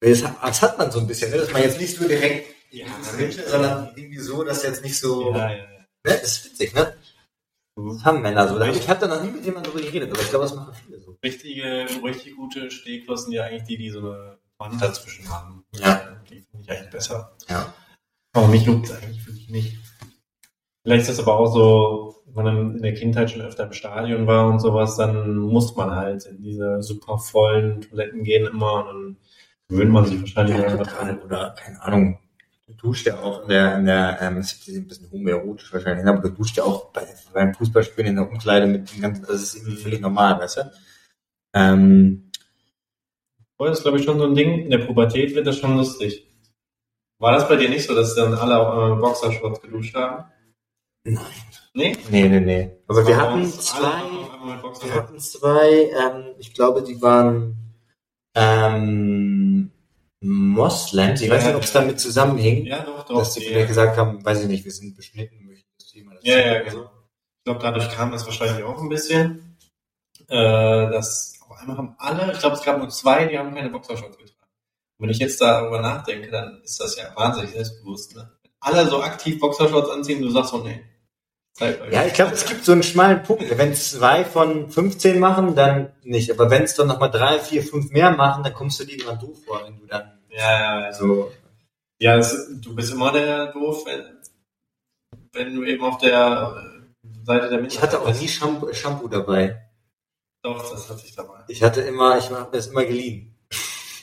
Das, 0.00 0.24
hat- 0.24 0.36
das 0.42 0.62
hat 0.62 0.78
man 0.78 0.90
so 0.90 1.00
ein 1.00 1.06
bisschen, 1.06 1.30
ne? 1.30 1.36
dass 1.38 1.52
man 1.52 1.62
jetzt 1.62 1.78
nicht 1.80 2.00
nur 2.00 2.08
direkt 2.08 2.54
Ja, 2.70 2.86
Switchen, 3.02 3.44
sondern 3.46 3.92
irgendwie 3.96 4.18
so, 4.18 4.42
dass 4.44 4.62
jetzt 4.62 4.82
nicht 4.82 4.98
so. 4.98 5.32
Ja, 5.34 5.48
Ne? 5.48 5.56
ja, 5.58 5.64
ja. 5.64 5.84
Das 6.04 6.22
ist 6.22 6.44
witzig, 6.46 6.74
ne? 6.74 6.94
Das 7.76 8.04
haben 8.04 8.22
Männer 8.22 8.48
so. 8.48 8.58
Ich 8.60 8.88
habe 8.88 9.00
da 9.00 9.06
noch 9.14 9.22
nie 9.22 9.30
mit 9.30 9.44
jemandem 9.44 9.72
drüber 9.72 9.84
geredet, 9.84 10.10
aber 10.10 10.20
ich 10.22 10.30
glaube, 10.30 10.44
das 10.46 10.54
machen 10.54 10.74
viele 10.86 11.00
so. 11.00 11.16
Richtige, 11.22 11.86
richtig 12.02 12.34
gute 12.34 12.70
Stehklos 12.70 13.24
sind 13.24 13.32
ja 13.34 13.44
eigentlich 13.44 13.64
die, 13.64 13.76
die 13.76 13.90
so 13.90 13.98
eine 14.00 14.37
Wand 14.58 14.82
dazwischen 14.82 15.28
haben. 15.30 15.64
Ja. 15.72 16.00
Die 16.28 16.40
finde 16.40 16.64
ich 16.64 16.70
eigentlich 16.70 16.90
besser. 16.90 17.32
Ja. 17.48 17.72
Aber 18.32 18.48
mich 18.48 18.64
juckt 18.64 18.86
es 18.86 18.92
eigentlich 18.92 19.26
wirklich 19.26 19.48
nicht. 19.48 19.78
Vielleicht 20.82 21.02
ist 21.02 21.18
das 21.18 21.20
aber 21.20 21.38
auch 21.38 21.52
so, 21.52 22.22
wenn 22.26 22.44
man 22.44 22.76
in 22.76 22.82
der 22.82 22.94
Kindheit 22.94 23.30
schon 23.30 23.42
öfter 23.42 23.64
im 23.64 23.72
Stadion 23.72 24.26
war 24.26 24.48
und 24.48 24.60
sowas, 24.60 24.96
dann 24.96 25.36
muss 25.36 25.76
man 25.76 25.90
halt 25.90 26.24
in 26.26 26.42
diese 26.42 26.82
super 26.82 27.18
vollen 27.18 27.80
Toiletten 27.82 28.22
gehen 28.22 28.46
immer 28.46 28.74
und 28.80 28.86
dann 28.86 29.16
gewöhnt 29.68 29.92
man 29.92 30.04
sich 30.06 30.20
wahrscheinlich 30.20 30.56
Ja, 30.56 30.76
total. 30.76 31.18
Oder, 31.18 31.54
keine 31.58 31.82
Ahnung, 31.82 32.18
du 32.66 32.74
duschst 32.74 33.06
ja 33.06 33.18
auch 33.18 33.42
in 33.42 33.48
der, 33.48 33.76
in 33.78 33.86
der 33.86 34.18
ähm, 34.20 34.36
das 34.36 34.52
ist 34.52 34.68
ein 34.68 34.88
bisschen 34.88 35.10
homoerotisch 35.10 35.72
wahrscheinlich, 35.72 36.04
ne? 36.04 36.10
aber 36.10 36.28
du 36.28 36.34
duschst 36.34 36.56
ja 36.56 36.64
auch 36.64 36.86
bei, 36.92 37.06
beim 37.32 37.54
Fußballspielen 37.54 38.10
in 38.10 38.16
der 38.16 38.30
Umkleide 38.30 38.66
mit 38.66 38.92
dem 38.92 39.00
ganzen, 39.00 39.26
das 39.26 39.42
ist 39.42 39.56
irgendwie 39.56 39.76
völlig 39.76 40.00
normal, 40.00 40.38
weißt 40.38 40.58
du? 40.58 40.72
Ähm, 41.54 42.27
Vorher 43.58 43.72
ist, 43.72 43.82
glaube 43.82 43.98
ich, 43.98 44.04
schon 44.04 44.18
so 44.18 44.24
ein 44.24 44.34
Ding, 44.34 44.60
in 44.64 44.70
der 44.70 44.78
Pubertät 44.78 45.34
wird 45.34 45.46
das 45.46 45.58
schon 45.58 45.76
lustig. 45.76 46.24
War 47.20 47.32
das 47.32 47.48
bei 47.48 47.56
dir 47.56 47.68
nicht 47.68 47.86
so, 47.86 47.94
dass 47.94 48.14
dann 48.14 48.32
alle 48.34 48.56
auf 48.58 48.72
einmal 48.72 48.90
mit 48.92 49.00
Boxershorts 49.00 49.60
geduscht 49.60 49.94
haben? 49.94 50.30
nein. 51.04 51.24
Nee? 51.74 51.96
Nee, 52.10 52.28
nee, 52.28 52.40
nee. 52.40 52.76
Also 52.86 53.06
wir 53.06 53.16
hatten 53.20 53.44
zwei, 53.46 54.02
wir 54.82 54.94
hatten 54.94 55.18
zwei, 55.18 55.90
ähm, 55.90 56.34
ich 56.38 56.54
glaube, 56.54 56.82
die 56.82 57.00
waren 57.02 57.56
ähm, 58.34 59.70
Moslems. 60.20 61.20
Ich 61.22 61.30
weiß 61.30 61.46
nicht, 61.46 61.54
ob 61.56 61.62
es 61.62 61.72
damit 61.72 61.98
zusammenhing, 62.00 62.66
Ja, 62.66 62.82
doch, 62.84 63.04
doch. 63.04 63.18
dass 63.18 63.34
die 63.34 63.40
die- 63.40 63.46
vielleicht 63.46 63.68
gesagt 63.68 63.96
haben, 63.96 64.24
weiß 64.24 64.42
ich 64.42 64.48
nicht, 64.48 64.64
wir 64.64 64.72
sind 64.72 64.96
beschnitten, 64.96 65.46
möchten 65.46 65.68
das 65.78 65.88
Thema. 65.88 66.14
das 66.14 66.24
Ja, 66.24 66.38
ja, 66.38 66.62
genau. 66.62 66.84
Ich 66.84 67.44
glaube, 67.44 67.60
dadurch 67.60 67.90
kam 67.90 68.12
das 68.12 68.24
wahrscheinlich 68.26 68.64
auch 68.64 68.80
ein 68.80 68.88
bisschen. 68.88 69.56
Äh, 70.28 70.90
dass 70.90 71.37
einmal 71.58 71.76
haben 71.76 71.94
alle, 71.98 72.32
ich 72.32 72.38
glaube, 72.38 72.56
es 72.56 72.62
gab 72.62 72.78
nur 72.78 72.88
zwei, 72.88 73.26
die 73.26 73.38
haben 73.38 73.54
keine 73.54 73.70
Boxershorts 73.70 74.16
getragen. 74.16 74.50
Und 74.98 75.04
wenn 75.04 75.10
ich 75.10 75.18
jetzt 75.18 75.40
darüber 75.40 75.80
nachdenke, 75.80 76.30
dann 76.30 76.60
ist 76.62 76.80
das 76.80 76.96
ja 76.96 77.04
wahnsinnig 77.14 77.52
selbstbewusst. 77.52 78.16
Ne? 78.16 78.30
Wenn 78.42 78.52
alle 78.60 78.88
so 78.88 79.02
aktiv 79.02 79.38
Boxershorts 79.38 79.90
anziehen, 79.90 80.22
du 80.22 80.30
sagst 80.30 80.50
so, 80.50 80.58
nee. 80.58 80.84
Ja, 81.90 82.04
ich 82.04 82.12
glaube, 82.12 82.34
es 82.34 82.46
gibt 82.46 82.64
so 82.64 82.70
einen 82.70 82.84
schmalen 82.84 83.24
Punkt. 83.24 83.58
Wenn 83.58 83.74
zwei 83.74 84.24
von 84.24 84.70
15 84.70 85.18
machen, 85.18 85.56
dann 85.56 85.92
nicht. 86.04 86.30
Aber 86.30 86.50
wenn 86.50 86.62
es 86.62 86.76
dann 86.76 86.86
nochmal 86.86 87.10
drei, 87.10 87.40
vier, 87.40 87.64
fünf 87.64 87.90
mehr 87.90 88.12
machen, 88.12 88.44
dann 88.44 88.54
kommst 88.54 88.78
du 88.78 88.84
dir 88.84 89.00
immer 89.02 89.16
doof 89.16 89.38
vor, 89.44 89.64
wenn 89.64 89.76
du 89.76 89.86
dann 89.86 90.20
ja, 90.28 90.38
ja, 90.38 90.80
ja. 90.82 90.92
so. 90.92 91.32
Ja, 91.98 92.16
es, 92.16 92.48
du 92.60 92.76
bist 92.76 92.92
immer 92.92 93.10
der 93.10 93.52
doof, 93.52 93.84
wenn, 93.86 94.04
wenn 95.32 95.54
du 95.56 95.64
eben 95.64 95.82
auf 95.82 95.98
der 95.98 96.62
Seite 97.24 97.48
der 97.48 97.64
Ich 97.64 97.82
hatte 97.82 98.00
auch 98.00 98.14
nie 98.14 98.28
Shampoo, 98.28 98.72
Shampoo 98.72 99.08
dabei. 99.08 99.67
Doch, 100.42 100.70
das 100.70 100.88
hatte 100.88 101.02
ich 101.04 101.14
dabei. 101.14 101.44
Ich 101.48 101.62
hatte 101.62 101.80
immer, 101.80 102.18
ich 102.18 102.30
habe 102.30 102.44
mir 102.44 102.56
das 102.56 102.68
immer 102.68 102.84
geliehen. 102.84 103.34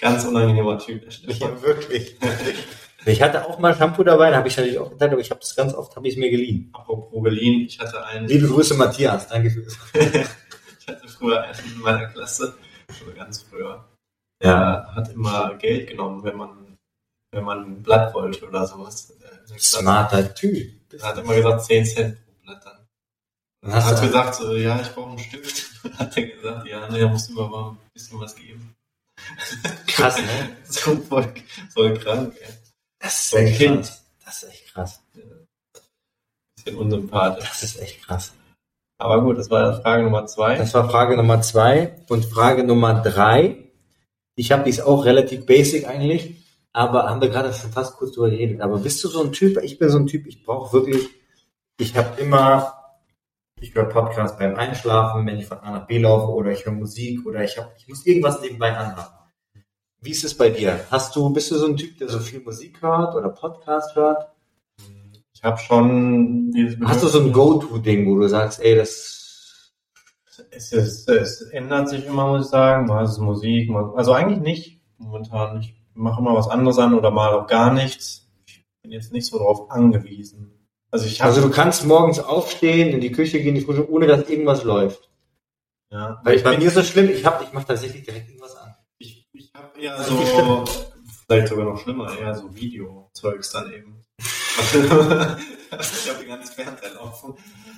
Ganz 0.02 0.26
unangenehmer 0.26 0.78
Typ. 0.78 1.04
der 1.04 1.12
Stefan. 1.12 1.62
wirklich. 1.62 2.18
Ich 3.06 3.22
hatte 3.22 3.46
auch 3.46 3.60
mal 3.60 3.76
Shampoo 3.76 4.04
dabei, 4.04 4.32
da 4.32 4.38
habe 4.38 4.48
ich 4.48 4.58
natürlich 4.58 4.80
auch 4.80 4.90
getan, 4.90 5.12
aber 5.12 5.22
ich 5.22 5.30
habe 5.30 5.40
das 5.40 5.56
ganz 5.56 5.74
oft, 5.74 5.96
habe 5.96 6.08
ich 6.08 6.18
mir 6.18 6.30
geliehen. 6.32 6.72
Apropos 6.74 7.24
Berlin, 7.24 7.62
ich 7.62 7.80
hatte 7.80 8.04
einen. 8.04 8.28
Liebe 8.28 8.48
Grüße, 8.48 8.74
Matthias. 8.74 9.28
Danke 9.28 9.52
fürs. 9.52 9.78
ich 9.94 10.88
hatte 10.88 11.08
früher 11.08 11.44
einen 11.44 11.60
in 11.74 11.82
meiner 11.82 12.08
Klasse, 12.08 12.56
also 12.88 13.06
ganz 13.16 13.44
früher. 13.44 13.86
Ja. 14.44 14.82
Der 14.82 14.96
hat 14.96 15.14
immer 15.14 15.54
Geld 15.56 15.88
genommen, 15.88 16.24
wenn 16.24 16.36
man, 16.36 16.78
wenn 17.32 17.44
man 17.44 17.60
ein 17.60 17.84
Blatt 17.84 18.14
wollte 18.14 18.48
oder 18.48 18.66
sowas. 18.66 19.14
Smarter 19.58 20.34
Typ. 20.34 20.72
Er 20.92 21.08
hat 21.08 21.18
immer 21.20 21.36
gesagt 21.36 21.66
10 21.66 21.86
Cent. 21.86 22.18
Dann 23.66 23.74
Er 23.74 23.78
hast 23.78 23.92
hat 23.94 24.04
du 24.04 24.08
gesagt, 24.08 24.36
so, 24.36 24.56
ja, 24.56 24.80
ich 24.80 24.94
brauche 24.94 25.10
einen 25.10 25.20
Stift. 25.20 25.84
Und 25.84 25.98
hat 26.00 26.16
er 26.16 26.24
gesagt, 26.24 26.68
ja, 26.68 27.08
musst 27.08 27.30
du 27.30 27.34
mir 27.34 27.50
mal 27.50 27.72
ein 27.72 27.78
bisschen 27.94 28.20
was 28.20 28.36
geben. 28.36 28.76
krass, 29.88 30.18
ne? 30.18 30.56
So 30.66 30.96
voll, 30.98 31.34
voll 31.74 31.98
krank, 31.98 32.36
ey. 32.40 32.54
Das 33.00 33.26
ist 33.26 33.34
echt 33.34 33.58
Kind. 33.58 33.86
krass. 33.86 34.06
Das 34.24 34.44
ist 34.44 34.50
echt 34.50 34.74
krass. 34.74 35.02
Bisschen 36.56 36.78
unsympathisch. 36.78 37.50
Das 37.50 37.64
ist 37.64 37.82
echt 37.82 38.06
krass. 38.06 38.34
Aber 39.00 39.22
gut, 39.24 39.40
das 39.40 39.50
war 39.50 39.82
Frage 39.82 40.04
Nummer 40.04 40.28
zwei. 40.28 40.58
Das 40.58 40.74
war 40.76 40.88
Frage 40.88 41.18
Nummer 41.18 41.42
zwei. 41.42 42.04
Und 42.08 42.26
Frage 42.26 42.64
Nummer 42.64 43.02
drei. 43.02 43.72
Ich 44.36 44.52
habe 44.52 44.64
die 44.64 44.70
ist 44.70 44.82
auch 44.82 45.06
relativ 45.06 45.46
basic 45.48 45.88
eigentlich, 45.88 46.36
aber 46.72 47.10
haben 47.10 47.22
wir 47.22 47.30
gerade 47.30 47.52
schon 47.54 47.72
fast 47.72 47.96
kurz 47.96 48.12
drüber 48.14 48.30
geredet. 48.30 48.62
Aber 48.62 48.78
bist 48.78 49.04
du 49.04 49.08
so 49.08 49.24
ein 49.24 49.32
Typ? 49.32 49.58
Ich 49.64 49.80
bin 49.80 49.90
so 49.90 49.98
ein 49.98 50.08
Typ, 50.08 50.28
ich 50.28 50.44
brauche 50.44 50.72
wirklich, 50.74 51.08
ich 51.80 51.96
habe 51.96 52.20
immer, 52.22 52.85
ich 53.62 53.74
höre 53.74 53.86
Podcasts 53.86 54.38
beim 54.38 54.56
Einschlafen, 54.56 55.26
wenn 55.26 55.38
ich 55.38 55.46
von 55.46 55.60
A 55.60 55.72
nach 55.72 55.88
B 55.88 55.98
laufe 55.98 56.32
oder 56.32 56.52
ich 56.52 56.66
höre 56.66 56.74
Musik 56.74 57.26
oder 57.26 57.44
ich 57.44 57.58
habe, 57.58 57.72
ich 57.78 57.88
muss 57.88 58.06
irgendwas 58.06 58.42
nebenbei 58.42 58.76
anhaben. 58.76 59.14
Wie 60.02 60.12
ist 60.12 60.24
es 60.24 60.38
bei 60.38 60.50
dir? 60.50 60.80
Hast 60.92 61.16
du, 61.16 61.32
bist 61.32 61.50
du 61.52 61.56
so 61.56 61.66
ein 61.68 61.78
Typ, 61.78 61.98
der 61.98 62.10
so 62.10 62.20
viel 62.20 62.42
Musik 62.42 62.82
hört 62.82 63.16
oder 63.16 63.30
Podcast 63.30 63.96
hört? 63.96 64.30
Ich 65.34 65.44
habe 65.44 65.58
schon 65.58 66.52
dieses 66.52 66.80
Hast 66.82 67.04
du 67.04 67.08
so 67.08 67.22
ein 67.22 67.32
Go-To-Ding, 67.32 68.08
wo 68.08 68.18
du 68.18 68.28
sagst, 68.28 68.62
ey, 68.62 68.76
das 68.76 69.72
Es, 70.52 70.72
ist, 70.72 71.10
es 71.10 71.42
ändert 71.42 71.90
sich 71.90 72.06
immer, 72.06 72.28
muss 72.28 72.46
ich 72.46 72.52
sagen. 72.52 72.86
Mal 72.88 73.04
ist 73.04 73.12
es 73.12 73.18
Musik, 73.20 73.70
mal, 73.70 73.94
also 73.96 74.14
eigentlich 74.14 74.42
nicht 74.42 74.82
momentan. 74.98 75.60
Ich 75.62 75.76
mache 75.94 76.22
immer 76.22 76.36
was 76.36 76.50
anderes 76.50 76.78
an 76.78 76.94
oder 76.94 77.10
mal 77.10 77.34
auch 77.34 77.48
gar 77.48 77.74
nichts. 77.74 78.30
Ich 78.46 78.64
bin 78.84 78.92
jetzt 78.92 79.12
nicht 79.12 79.26
so 79.26 79.38
drauf 79.38 79.72
angewiesen. 79.72 80.65
Also 80.92 81.06
ich 81.06 81.24
Also 81.24 81.42
du 81.42 81.50
kannst 81.50 81.86
morgens 81.86 82.20
aufstehen, 82.20 82.90
in 82.90 83.02
die 83.02 83.12
Küche 83.12 83.42
gehen, 83.42 83.56
die 83.56 83.62
Frühstück, 83.62 83.90
ohne 83.90 84.08
dass 84.08 84.30
irgendwas 84.30 84.64
läuft. 84.64 85.10
ja, 85.92 86.20
Weil 86.24 86.36
ich 86.36 86.44
bei 86.44 86.58
mir 86.58 86.68
ist 86.68 86.78
das 86.78 86.88
schlimm, 86.88 87.10
ich 87.10 87.26
hab, 87.26 87.42
ich 87.42 87.52
mache 87.54 87.68
tatsächlich 87.68 88.04
direkt 88.04 88.30
irgendwas 88.30 88.56
an. 88.56 88.74
ich, 88.98 89.28
ich 89.34 89.52
habe 89.54 89.80
eher 89.80 89.98
ist 89.98 90.08
so, 90.08 90.66
vielleicht 91.28 91.48
sogar 91.48 91.66
noch 91.66 91.80
schlimmer, 91.80 92.18
eher 92.18 92.36
so 92.36 92.54
Video-Zeugs 92.56 93.52
dann 93.52 93.72
eben. 93.72 94.02
ich 94.20 96.10
habe 96.10 96.22
die 96.22 96.28
ganze 96.28 96.54
Fernseher 96.54 96.94
laufen. 96.94 97.36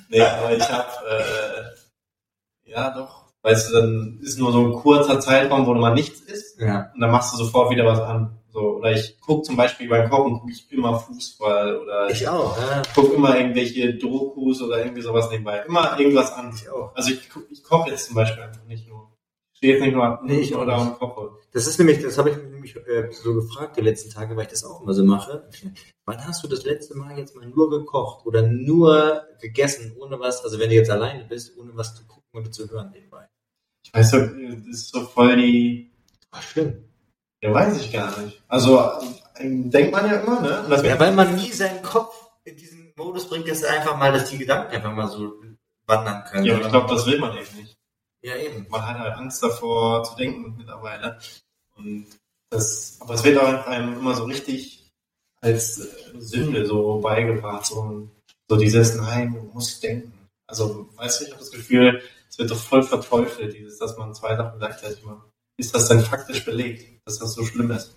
Nee, 0.10 0.22
aber 0.22 0.56
ich 0.56 0.70
habe, 0.70 0.88
äh, 1.10 2.70
ja 2.70 2.92
doch, 2.92 3.26
weißt 3.42 3.70
du, 3.70 3.74
dann 3.74 4.20
ist 4.22 4.38
nur 4.38 4.52
so 4.52 4.66
ein 4.66 4.74
kurzer 4.74 5.20
Zeitraum, 5.20 5.66
wo 5.66 5.74
du 5.74 5.80
mal 5.80 5.94
nichts 5.94 6.20
isst. 6.22 6.60
Ja. 6.60 6.92
und 6.94 7.02
dann 7.02 7.12
machst 7.12 7.34
du 7.34 7.38
sofort 7.38 7.72
wieder 7.72 7.86
was 7.86 8.00
an. 8.00 8.38
So, 8.58 8.78
oder 8.78 8.92
ich 8.92 9.22
gucke 9.22 9.44
zum 9.44 9.56
Beispiel 9.56 9.88
beim 9.88 10.10
Kochen 10.10 10.40
gucke 10.40 10.52
ich 10.52 10.72
immer 10.72 11.00
Fußball 11.00 11.78
oder 11.78 12.10
ich 12.10 12.28
auch, 12.28 12.58
ja. 12.58 12.82
gucke 12.96 13.14
immer 13.14 13.38
irgendwelche 13.38 13.94
Dokus 13.94 14.64
oder 14.64 14.84
irgendwie 14.84 15.04
sowas 15.04 15.30
nebenbei. 15.30 15.60
Immer 15.68 16.00
irgendwas 16.00 16.34
an. 16.34 16.52
Ich 16.56 16.68
auch. 16.68 16.96
Also 16.96 17.12
ich, 17.12 17.30
ich 17.52 17.64
koche 17.64 17.92
jetzt 17.92 18.08
zum 18.08 18.16
Beispiel 18.16 18.42
einfach 18.42 18.66
nicht 18.66 18.88
nur. 18.88 19.16
Ich 19.54 19.60
stehe 19.60 19.74
jetzt 19.76 19.84
nicht 19.84 19.94
nur 19.94 20.22
Nee, 20.24 20.40
ich 20.40 20.56
oder 20.56 20.82
und 20.82 20.98
koche. 20.98 21.38
Das 21.52 21.68
ist 21.68 21.78
nämlich, 21.78 22.02
das 22.02 22.18
habe 22.18 22.32
ich 22.32 22.38
mich 22.60 22.76
äh, 22.76 23.12
so 23.12 23.36
gefragt 23.36 23.78
die 23.78 23.82
letzten 23.82 24.10
Tage, 24.10 24.36
weil 24.36 24.46
ich 24.46 24.50
das 24.50 24.64
auch 24.64 24.82
immer 24.82 24.96
so 24.96 25.04
mache. 25.04 25.48
Wann 26.06 26.26
hast 26.26 26.44
du 26.44 26.48
das 26.48 26.64
letzte 26.64 26.98
Mal 26.98 27.16
jetzt 27.16 27.36
mal 27.36 27.46
nur 27.46 27.70
gekocht 27.70 28.26
oder 28.26 28.42
nur 28.42 29.22
gegessen, 29.40 29.96
ohne 30.00 30.20
was, 30.20 30.44
also 30.44 30.58
wenn 30.58 30.70
du 30.70 30.76
jetzt 30.76 30.90
alleine 30.90 31.26
bist, 31.26 31.56
ohne 31.60 31.78
was 31.78 31.94
zu 31.94 32.08
gucken 32.08 32.24
oder 32.34 32.52
zu 32.52 32.68
hören 32.72 32.90
nebenbei? 32.90 33.28
Ich 33.86 33.94
weiß 33.94 34.10
so, 34.10 34.18
das 34.18 34.66
ist 34.68 34.90
so 34.90 35.02
voll 35.02 35.36
die, 35.36 35.92
Ach, 36.32 36.42
schlimm. 36.42 36.87
Ja 37.48 37.54
weiß 37.54 37.80
ich 37.80 37.92
gar 37.92 38.18
nicht. 38.20 38.42
Also 38.48 38.80
äh, 39.36 39.44
denkt 39.44 39.92
man 39.92 40.06
ja 40.06 40.18
immer, 40.18 40.42
ne? 40.42 40.66
Das 40.70 40.84
Ja, 40.84 41.00
weil 41.00 41.14
man 41.14 41.36
nie 41.36 41.52
seinen 41.52 41.82
Kopf 41.82 42.16
in 42.44 42.56
diesen 42.56 42.94
Modus 42.96 43.28
bringt, 43.28 43.50
dass 43.50 43.64
einfach 43.64 43.98
mal, 43.98 44.12
dass 44.12 44.30
die 44.30 44.38
Gedanken 44.38 44.76
einfach 44.76 44.94
mal 44.94 45.08
so 45.08 45.34
wandern 45.86 46.24
können. 46.26 46.46
ja, 46.46 46.60
ich 46.60 46.68
glaube, 46.68 46.94
das 46.94 47.06
will 47.06 47.20
man 47.20 47.38
eben 47.38 47.56
nicht. 47.58 47.78
ja, 48.22 48.36
eben. 48.36 48.66
man 48.70 48.86
hat 48.86 49.00
halt 49.00 49.16
Angst 49.16 49.42
davor 49.42 50.04
zu 50.04 50.16
denken 50.16 50.56
mittlerweile. 50.58 51.20
Und 51.76 52.08
das, 52.50 52.98
aber 53.00 53.14
es 53.14 53.24
wird 53.24 53.38
auch 53.38 53.68
einem 53.68 53.94
immer 53.94 54.16
so 54.16 54.26
richtig 54.26 54.92
als 55.42 55.80
äh, 55.80 56.20
Sünde 56.20 56.66
so 56.66 57.00
beigebracht. 57.00 57.66
So, 57.66 58.10
so 58.48 58.56
dieses, 58.56 58.96
nein, 58.96 59.34
du 59.34 59.42
musst 59.54 59.82
denken. 59.84 60.14
Also, 60.48 60.90
weißt 60.96 61.20
du, 61.20 61.26
ich 61.26 61.32
habe 61.32 61.40
das 61.42 61.52
Gefühl, 61.52 62.02
es 62.30 62.38
wird 62.38 62.52
doch 62.52 62.58
voll 62.58 62.84
verteufelt, 62.84 63.54
dieses, 63.54 63.78
dass 63.78 63.98
man 63.98 64.14
zwei 64.14 64.36
Sachen 64.36 64.60
gleichzeitig 64.60 65.04
macht. 65.04 65.28
Ist 65.58 65.74
das 65.74 65.88
denn 65.88 66.02
faktisch 66.02 66.46
belegt, 66.46 66.97
dass 67.08 67.20
das 67.20 67.34
so 67.34 67.44
schlimm 67.46 67.72
ist? 67.72 67.96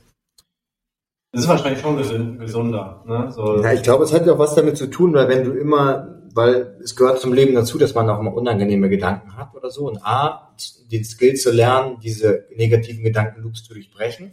Das 1.33 1.43
ist 1.43 1.49
wahrscheinlich 1.49 1.81
schon 1.81 1.99
gesün- 1.99 2.39
gesunder, 2.39 3.05
ne? 3.07 3.31
So, 3.31 3.63
Ja, 3.63 3.73
ich 3.73 3.83
glaube, 3.83 4.05
es 4.05 4.13
hat 4.13 4.29
auch 4.29 4.39
was 4.39 4.55
damit 4.55 4.77
zu 4.77 4.89
tun, 4.89 5.13
weil 5.15 5.29
wenn 5.29 5.45
du 5.45 5.53
immer, 5.53 6.21
weil 6.33 6.77
es 6.83 6.97
gehört 6.97 7.21
zum 7.21 7.33
Leben 7.33 7.55
dazu, 7.55 7.79
dass 7.79 7.95
man 7.95 8.09
auch 8.09 8.21
mal 8.21 8.33
unangenehme 8.33 8.89
Gedanken 8.89 9.37
hat 9.37 9.55
oder 9.55 9.71
so. 9.71 9.89
Und 9.89 10.05
A, 10.05 10.55
den 10.91 11.05
Skill 11.05 11.35
zu 11.35 11.51
lernen, 11.53 11.99
diese 12.03 12.47
negativen 12.57 13.05
Gedankenloops 13.05 13.65
zu 13.65 13.75
durchbrechen. 13.75 14.33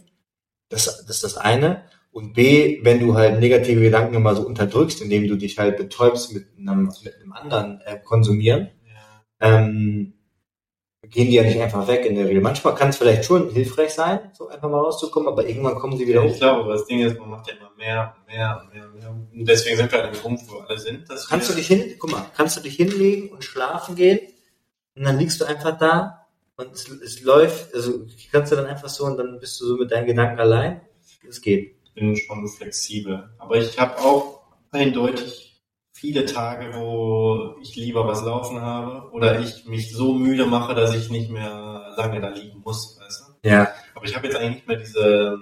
Das, 0.68 0.84
das 0.84 1.16
ist 1.16 1.24
das 1.24 1.36
eine. 1.36 1.82
Und 2.10 2.34
B, 2.34 2.80
wenn 2.82 3.00
du 3.00 3.14
halt 3.14 3.38
negative 3.38 3.80
Gedanken 3.80 4.14
immer 4.14 4.34
so 4.34 4.42
unterdrückst, 4.42 5.02
indem 5.02 5.28
du 5.28 5.36
dich 5.36 5.58
halt 5.58 5.76
betäubst 5.76 6.32
mit 6.32 6.46
einem, 6.58 6.92
mit 7.04 7.14
einem 7.20 7.32
anderen 7.32 7.80
äh, 7.84 7.98
konsumieren, 8.02 8.70
ja. 9.40 9.56
ähm, 9.56 10.14
gehen 11.10 11.28
die 11.28 11.34
ja 11.34 11.42
nicht 11.42 11.60
einfach 11.60 11.86
weg 11.88 12.04
in 12.06 12.14
der 12.14 12.26
Regel. 12.28 12.40
Manchmal 12.42 12.74
kann 12.74 12.90
es 12.90 12.96
vielleicht 12.96 13.24
schon 13.24 13.50
hilfreich 13.50 13.90
sein, 13.94 14.30
so 14.32 14.48
einfach 14.48 14.68
mal 14.68 14.80
rauszukommen, 14.80 15.28
aber 15.28 15.46
irgendwann 15.46 15.76
kommen 15.76 15.96
sie 15.96 16.06
wieder 16.06 16.24
Ich 16.24 16.34
hoch. 16.34 16.38
glaube, 16.38 16.60
aber 16.64 16.72
das 16.74 16.86
Ding 16.86 17.00
ist, 17.00 17.18
man 17.18 17.30
macht 17.30 17.48
ja 17.48 17.54
immer 17.54 17.70
mehr 17.76 18.14
und 18.18 18.26
mehr 18.34 18.60
und 18.62 18.74
mehr 18.74 18.84
und 18.86 18.94
mehr. 18.94 19.10
Und 19.10 19.48
deswegen 19.48 19.76
sind 19.76 19.90
wir 19.92 20.04
an 20.04 20.12
dem 20.12 20.20
Punkt, 20.20 20.42
wo 20.48 20.58
alle 20.58 20.78
sind. 20.78 21.08
Kannst 21.28 21.50
du 21.50 21.54
dich 21.54 21.66
hin, 21.66 21.94
guck 21.98 22.10
mal, 22.10 22.26
kannst 22.36 22.56
du 22.56 22.60
dich 22.60 22.76
hinlegen 22.76 23.30
und 23.30 23.44
schlafen 23.44 23.94
gehen 23.96 24.20
und 24.96 25.04
dann 25.04 25.18
liegst 25.18 25.40
du 25.40 25.44
einfach 25.44 25.78
da 25.78 26.26
und 26.56 26.72
es, 26.72 26.88
es 26.88 27.22
läuft, 27.22 27.74
also 27.74 28.00
kannst 28.32 28.52
du 28.52 28.56
dann 28.56 28.66
einfach 28.66 28.88
so 28.88 29.04
und 29.04 29.16
dann 29.16 29.38
bist 29.38 29.60
du 29.60 29.66
so 29.66 29.76
mit 29.76 29.90
deinen 29.90 30.06
Gedanken 30.06 30.40
allein. 30.40 30.80
Es 31.28 31.40
geht. 31.40 31.76
bin 31.94 32.16
schon 32.16 32.48
flexibel. 32.48 33.28
Aber 33.38 33.56
ich 33.56 33.78
habe 33.78 33.98
auch 33.98 34.40
eindeutig 34.70 35.47
viele 35.98 36.24
Tage, 36.26 36.72
wo 36.74 37.56
ich 37.60 37.74
lieber 37.74 38.06
was 38.06 38.22
laufen 38.22 38.60
habe 38.60 39.10
oder 39.10 39.40
ich 39.40 39.66
mich 39.66 39.92
so 39.92 40.14
müde 40.14 40.46
mache, 40.46 40.74
dass 40.74 40.94
ich 40.94 41.10
nicht 41.10 41.28
mehr 41.28 41.92
lange 41.96 42.20
da 42.20 42.28
liegen 42.28 42.62
muss, 42.64 43.00
weißt 43.00 43.24
du? 43.42 43.48
Ja. 43.48 43.68
Aber 43.94 44.04
ich 44.04 44.14
habe 44.14 44.26
jetzt 44.26 44.36
eigentlich 44.36 44.54
nicht 44.54 44.68
mehr 44.68 44.76
diese, 44.76 45.38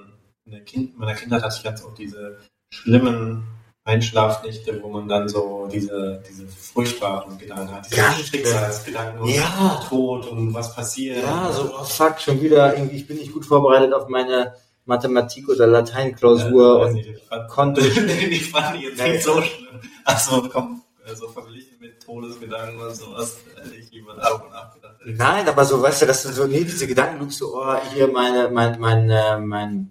in 0.46 0.64
kind, 0.64 0.94
in 0.94 0.98
meiner 0.98 1.14
Kindheit 1.14 1.42
hatte 1.42 1.56
ich 1.58 1.62
ganz 1.62 1.84
oft 1.84 1.98
diese 1.98 2.38
schlimmen 2.72 3.44
Einschlafnächte, 3.84 4.82
wo 4.82 4.88
man 4.88 5.06
dann 5.06 5.28
so 5.28 5.68
diese, 5.70 6.22
diese 6.28 6.46
furchtbaren 6.48 7.36
Gedanken 7.38 7.74
hat, 7.74 7.86
diese 7.90 8.24
Schicksalsgedanken 8.24 9.20
und 9.20 9.28
Ja. 9.28 9.84
Tod 9.88 10.26
und 10.26 10.54
was 10.54 10.74
passiert. 10.74 11.22
Ja, 11.22 11.52
so, 11.52 11.70
oh 11.78 11.84
fuck, 11.84 12.18
schon 12.18 12.40
wieder, 12.40 12.74
irgendwie, 12.74 12.96
ich 12.96 13.06
bin 13.06 13.18
nicht 13.18 13.32
gut 13.32 13.44
vorbereitet 13.44 13.92
auf 13.92 14.08
meine 14.08 14.54
Mathematik- 14.86 15.48
oder 15.48 15.66
Lateinklausur 15.66 16.80
weiß 16.80 16.88
und 16.88 16.94
nicht, 16.94 17.08
ich 17.08 17.22
fand, 17.24 17.48
konnte 17.48 17.80
die 18.30 18.40
fand 18.40 18.76
ich 18.76 18.82
jetzt 18.82 19.02
nicht 19.02 19.22
so 19.22 19.42
schlimm. 19.42 19.80
Also 20.04 20.48
komm, 20.50 20.82
also 21.04 21.28
verglichen 21.28 21.76
mit 21.80 22.02
Todesgedanken 22.02 22.80
und 22.80 22.94
sowas, 22.94 23.36
hätte 23.56 23.74
ich 23.74 23.90
lieber 23.90 24.14
darüber 24.14 24.48
nachgedacht. 24.48 24.96
Nein, 25.04 25.48
aber 25.48 25.64
so, 25.64 25.82
weißt 25.82 26.02
du, 26.02 26.06
dass 26.06 26.22
du 26.22 26.32
so, 26.32 26.46
nee, 26.46 26.64
diese 26.64 26.86
Gedankenloops, 26.86 27.38
so, 27.38 27.56
oh, 27.56 27.76
hier 27.92 28.08
meine, 28.08 28.48
mein, 28.48 28.80
mein, 28.80 29.10
äh, 29.10 29.38
mein, 29.38 29.90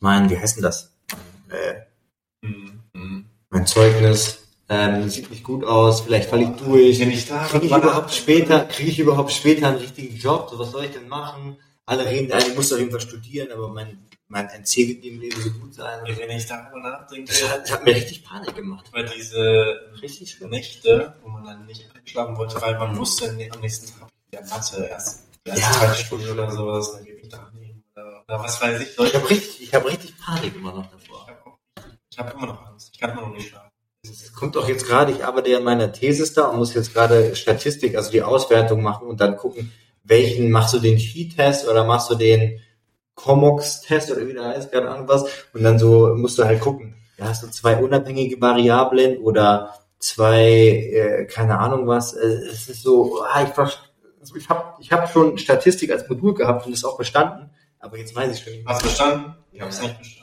mein, 0.00 0.30
wie 0.30 0.38
heißt 0.38 0.56
denn 0.56 0.62
das? 0.62 0.92
Äh, 1.48 1.74
Hm, 2.44 2.80
hm. 2.94 3.24
mein 3.50 3.66
Zeugnis, 3.66 4.42
ähm, 4.68 5.08
sieht 5.08 5.30
nicht 5.30 5.44
gut 5.44 5.64
aus, 5.64 6.00
vielleicht 6.00 6.30
falle 6.30 6.44
ich 6.44 6.50
durch. 6.64 6.98
Ich 6.98 7.28
Kriege 7.28 7.66
ich 7.66 7.72
überhaupt 7.72 8.12
später, 8.12 8.60
kriege 8.64 8.90
ich 8.90 8.98
überhaupt 8.98 9.30
später 9.30 9.68
einen 9.68 9.76
richtigen 9.76 10.16
Job? 10.16 10.48
So, 10.50 10.58
was 10.58 10.70
soll 10.72 10.84
ich 10.86 10.92
denn 10.92 11.08
machen? 11.08 11.56
Alle 11.86 12.06
reden, 12.06 12.32
ich 12.38 12.54
muss 12.54 12.72
auf 12.72 12.78
jeden 12.78 12.90
Fall 12.90 13.00
studieren, 13.00 13.50
aber 13.52 13.68
mein, 13.68 14.06
mein 14.28 14.48
NC 14.48 14.76
wird 14.88 15.04
im 15.04 15.20
Leben 15.20 15.40
so 15.40 15.50
gut 15.50 15.74
sein. 15.74 16.00
wenn 16.06 16.30
ich 16.30 16.46
darüber 16.46 16.78
nachdenke, 16.80 17.32
Das 17.32 17.50
hat, 17.50 17.62
das 17.64 17.70
hat 17.72 17.84
mir 17.84 17.94
richtig 17.94 18.24
Panik 18.24 18.54
gemacht. 18.54 18.86
über 18.88 19.02
diese 19.02 19.80
Richtig. 20.00 20.40
Nächte, 20.40 21.14
wo 21.22 21.28
man 21.28 21.44
dann 21.44 21.66
nicht 21.66 21.88
einschlafen 21.94 22.36
wollte, 22.36 22.60
weil 22.62 22.78
man 22.78 22.96
wusste, 22.96 23.32
nee, 23.32 23.50
am 23.50 23.60
nächsten 23.60 23.98
Tag 23.98 24.08
ja 24.32 24.40
Mathe 24.42 24.84
erst, 24.86 25.24
erst 25.44 25.60
Ja. 25.60 25.72
zweite 25.72 26.04
Stunde 26.04 26.32
oder 26.32 26.50
sowas, 26.52 26.92
dann 26.92 27.04
gebe 27.04 27.18
ich 27.20 27.28
da 27.28 27.50
nicht. 27.58 27.74
Oder, 27.96 28.24
was 28.26 28.60
weiß 28.62 28.80
ich. 28.80 28.98
Ich 28.98 29.14
habe 29.14 29.30
richtig, 29.30 29.62
ich 29.62 29.74
habe 29.74 29.88
richtig 29.88 30.18
Panik 30.18 30.54
immer 30.54 30.72
noch 30.72 30.90
davor. 30.90 31.26
Ich 32.10 32.18
habe 32.18 32.28
habe 32.30 32.38
immer 32.38 32.46
noch 32.52 32.66
Angst. 32.66 32.90
Ich 32.94 33.00
kann 33.00 33.10
immer 33.10 33.22
noch 33.22 33.34
nicht 33.34 33.48
schlafen. 33.48 33.68
Es 34.04 34.32
kommt 34.32 34.56
auch 34.56 34.68
jetzt 34.68 34.86
gerade, 34.86 35.12
ich 35.12 35.24
arbeite 35.24 35.50
ja 35.50 35.58
an 35.58 35.64
meiner 35.64 35.92
Thesis 35.92 36.32
da 36.32 36.46
und 36.46 36.58
muss 36.58 36.74
jetzt 36.74 36.92
gerade 36.92 37.34
Statistik, 37.36 37.96
also 37.96 38.10
die 38.10 38.22
Auswertung 38.22 38.82
machen 38.82 39.06
und 39.06 39.20
dann 39.20 39.36
gucken, 39.36 39.72
welchen 40.04 40.50
machst 40.50 40.74
du 40.74 40.78
den 40.78 40.98
Phi-Test 40.98 41.68
oder 41.68 41.84
machst 41.84 42.10
du 42.10 42.14
den 42.14 42.60
Comox-Test 43.14 44.10
oder 44.10 44.26
wie 44.26 44.32
der 44.32 44.44
heißt, 44.44 44.72
keine 44.72 44.90
Ahnung 44.90 45.08
was. 45.08 45.24
Und 45.52 45.62
dann 45.62 45.78
so 45.78 46.14
musst 46.16 46.38
du 46.38 46.44
halt 46.44 46.60
gucken, 46.60 46.96
ja, 47.18 47.26
hast 47.28 47.42
du 47.42 47.48
zwei 47.48 47.76
unabhängige 47.76 48.40
Variablen 48.40 49.18
oder 49.18 49.74
zwei, 49.98 50.42
äh, 50.42 51.26
keine 51.26 51.58
Ahnung 51.58 51.86
was. 51.86 52.14
Äh, 52.14 52.26
Es 52.50 52.68
ist 52.68 52.82
so, 52.82 53.22
ah, 53.22 53.42
ich, 53.44 53.56
also 53.58 54.36
ich 54.36 54.48
habe 54.48 54.74
ich 54.80 54.90
hab 54.92 55.10
schon 55.12 55.38
Statistik 55.38 55.92
als 55.92 56.08
Modul 56.08 56.34
gehabt 56.34 56.66
und 56.66 56.72
ist 56.72 56.84
auch 56.84 56.96
bestanden, 56.98 57.50
aber 57.78 57.98
jetzt 57.98 58.14
weiß 58.14 58.34
ich 58.36 58.42
schon 58.42 58.52
nicht 58.54 58.64
mehr. 58.64 58.74
Hast 58.74 58.82
du 58.82 58.88
verstanden? 58.88 59.36
Ich 59.52 59.60
habe 59.60 59.70
es 59.70 59.80
nicht 59.82 59.94
verstanden. 59.94 60.18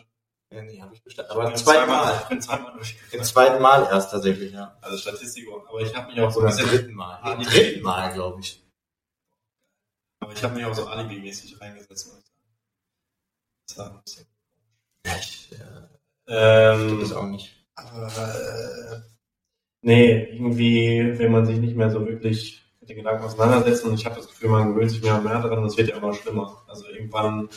Ja, 0.52 0.62
nee, 0.64 0.82
habe 0.82 0.96
ich 0.96 1.04
bestanden. 1.04 1.32
Aber 1.32 1.44
Aber 1.46 1.54
zweimal. 1.56 2.14
Ich 2.24 2.28
bin 2.30 2.42
zweimal 2.42 2.72
Im 2.72 2.78
durchgefallen. 2.78 3.24
zweiten 3.24 3.62
Mal 3.62 3.88
erst 3.92 4.12
tatsächlich, 4.12 4.52
ja. 4.52 4.76
Also 4.82 4.98
Statistik, 4.98 5.46
aber 5.70 5.80
ich 5.82 5.96
habe 5.96 6.12
mich 6.12 6.20
auch 6.20 6.32
so 6.32 6.40
ein 6.40 6.48
im 6.50 6.56
bisschen, 6.58 6.70
dritten 6.70 6.94
Mal. 6.96 7.20
Im 7.38 7.44
dritten 7.44 7.84
Mal, 7.84 8.14
glaube 8.14 8.40
ich. 8.42 8.64
Aber 10.20 10.34
ich 10.34 10.44
habe 10.44 10.56
mich 10.56 10.66
auch 10.66 10.74
so 10.74 10.88
alibi-mäßig 10.88 11.60
reingesetzt. 11.62 12.08
muss 12.08 12.18
ich 12.20 12.26
sagen. 12.26 12.58
Das 13.68 13.78
war 13.78 13.92
ein 13.92 14.02
bisschen. 14.04 14.26
Ja, 15.06 15.16
ich 15.18 15.52
äh, 15.52 16.74
Ähm, 16.74 17.00
das 17.00 17.12
auch 17.14 17.26
nicht. 17.26 17.66
aber, 17.76 18.08
äh, 18.08 19.02
nee, 19.82 20.24
irgendwie 20.34 21.18
will 21.18 21.30
man 21.30 21.46
sich 21.46 21.58
nicht 21.58 21.76
mehr 21.76 21.90
so 21.90 22.06
wirklich 22.06 22.64
mit 22.82 22.90
den 22.90 22.98
Gedanken 22.98 23.24
auseinandersetzen 23.24 23.88
und 23.90 23.94
ich 23.96 24.06
habe 24.06 24.16
das 24.16 24.28
Gefühl, 24.28 24.50
man 24.50 24.74
gewöhnt 24.74 24.92
sich 24.92 25.02
mehr 25.02 25.16
und 25.16 25.24
mehr 25.24 25.42
daran 25.42 25.60
und 25.60 25.66
es 25.66 25.78
wird 25.78 25.90
ja 25.90 25.98
immer 25.98 26.14
schlimmer. 26.14 26.64
Also 26.68 26.86
irgendwann 26.88 27.50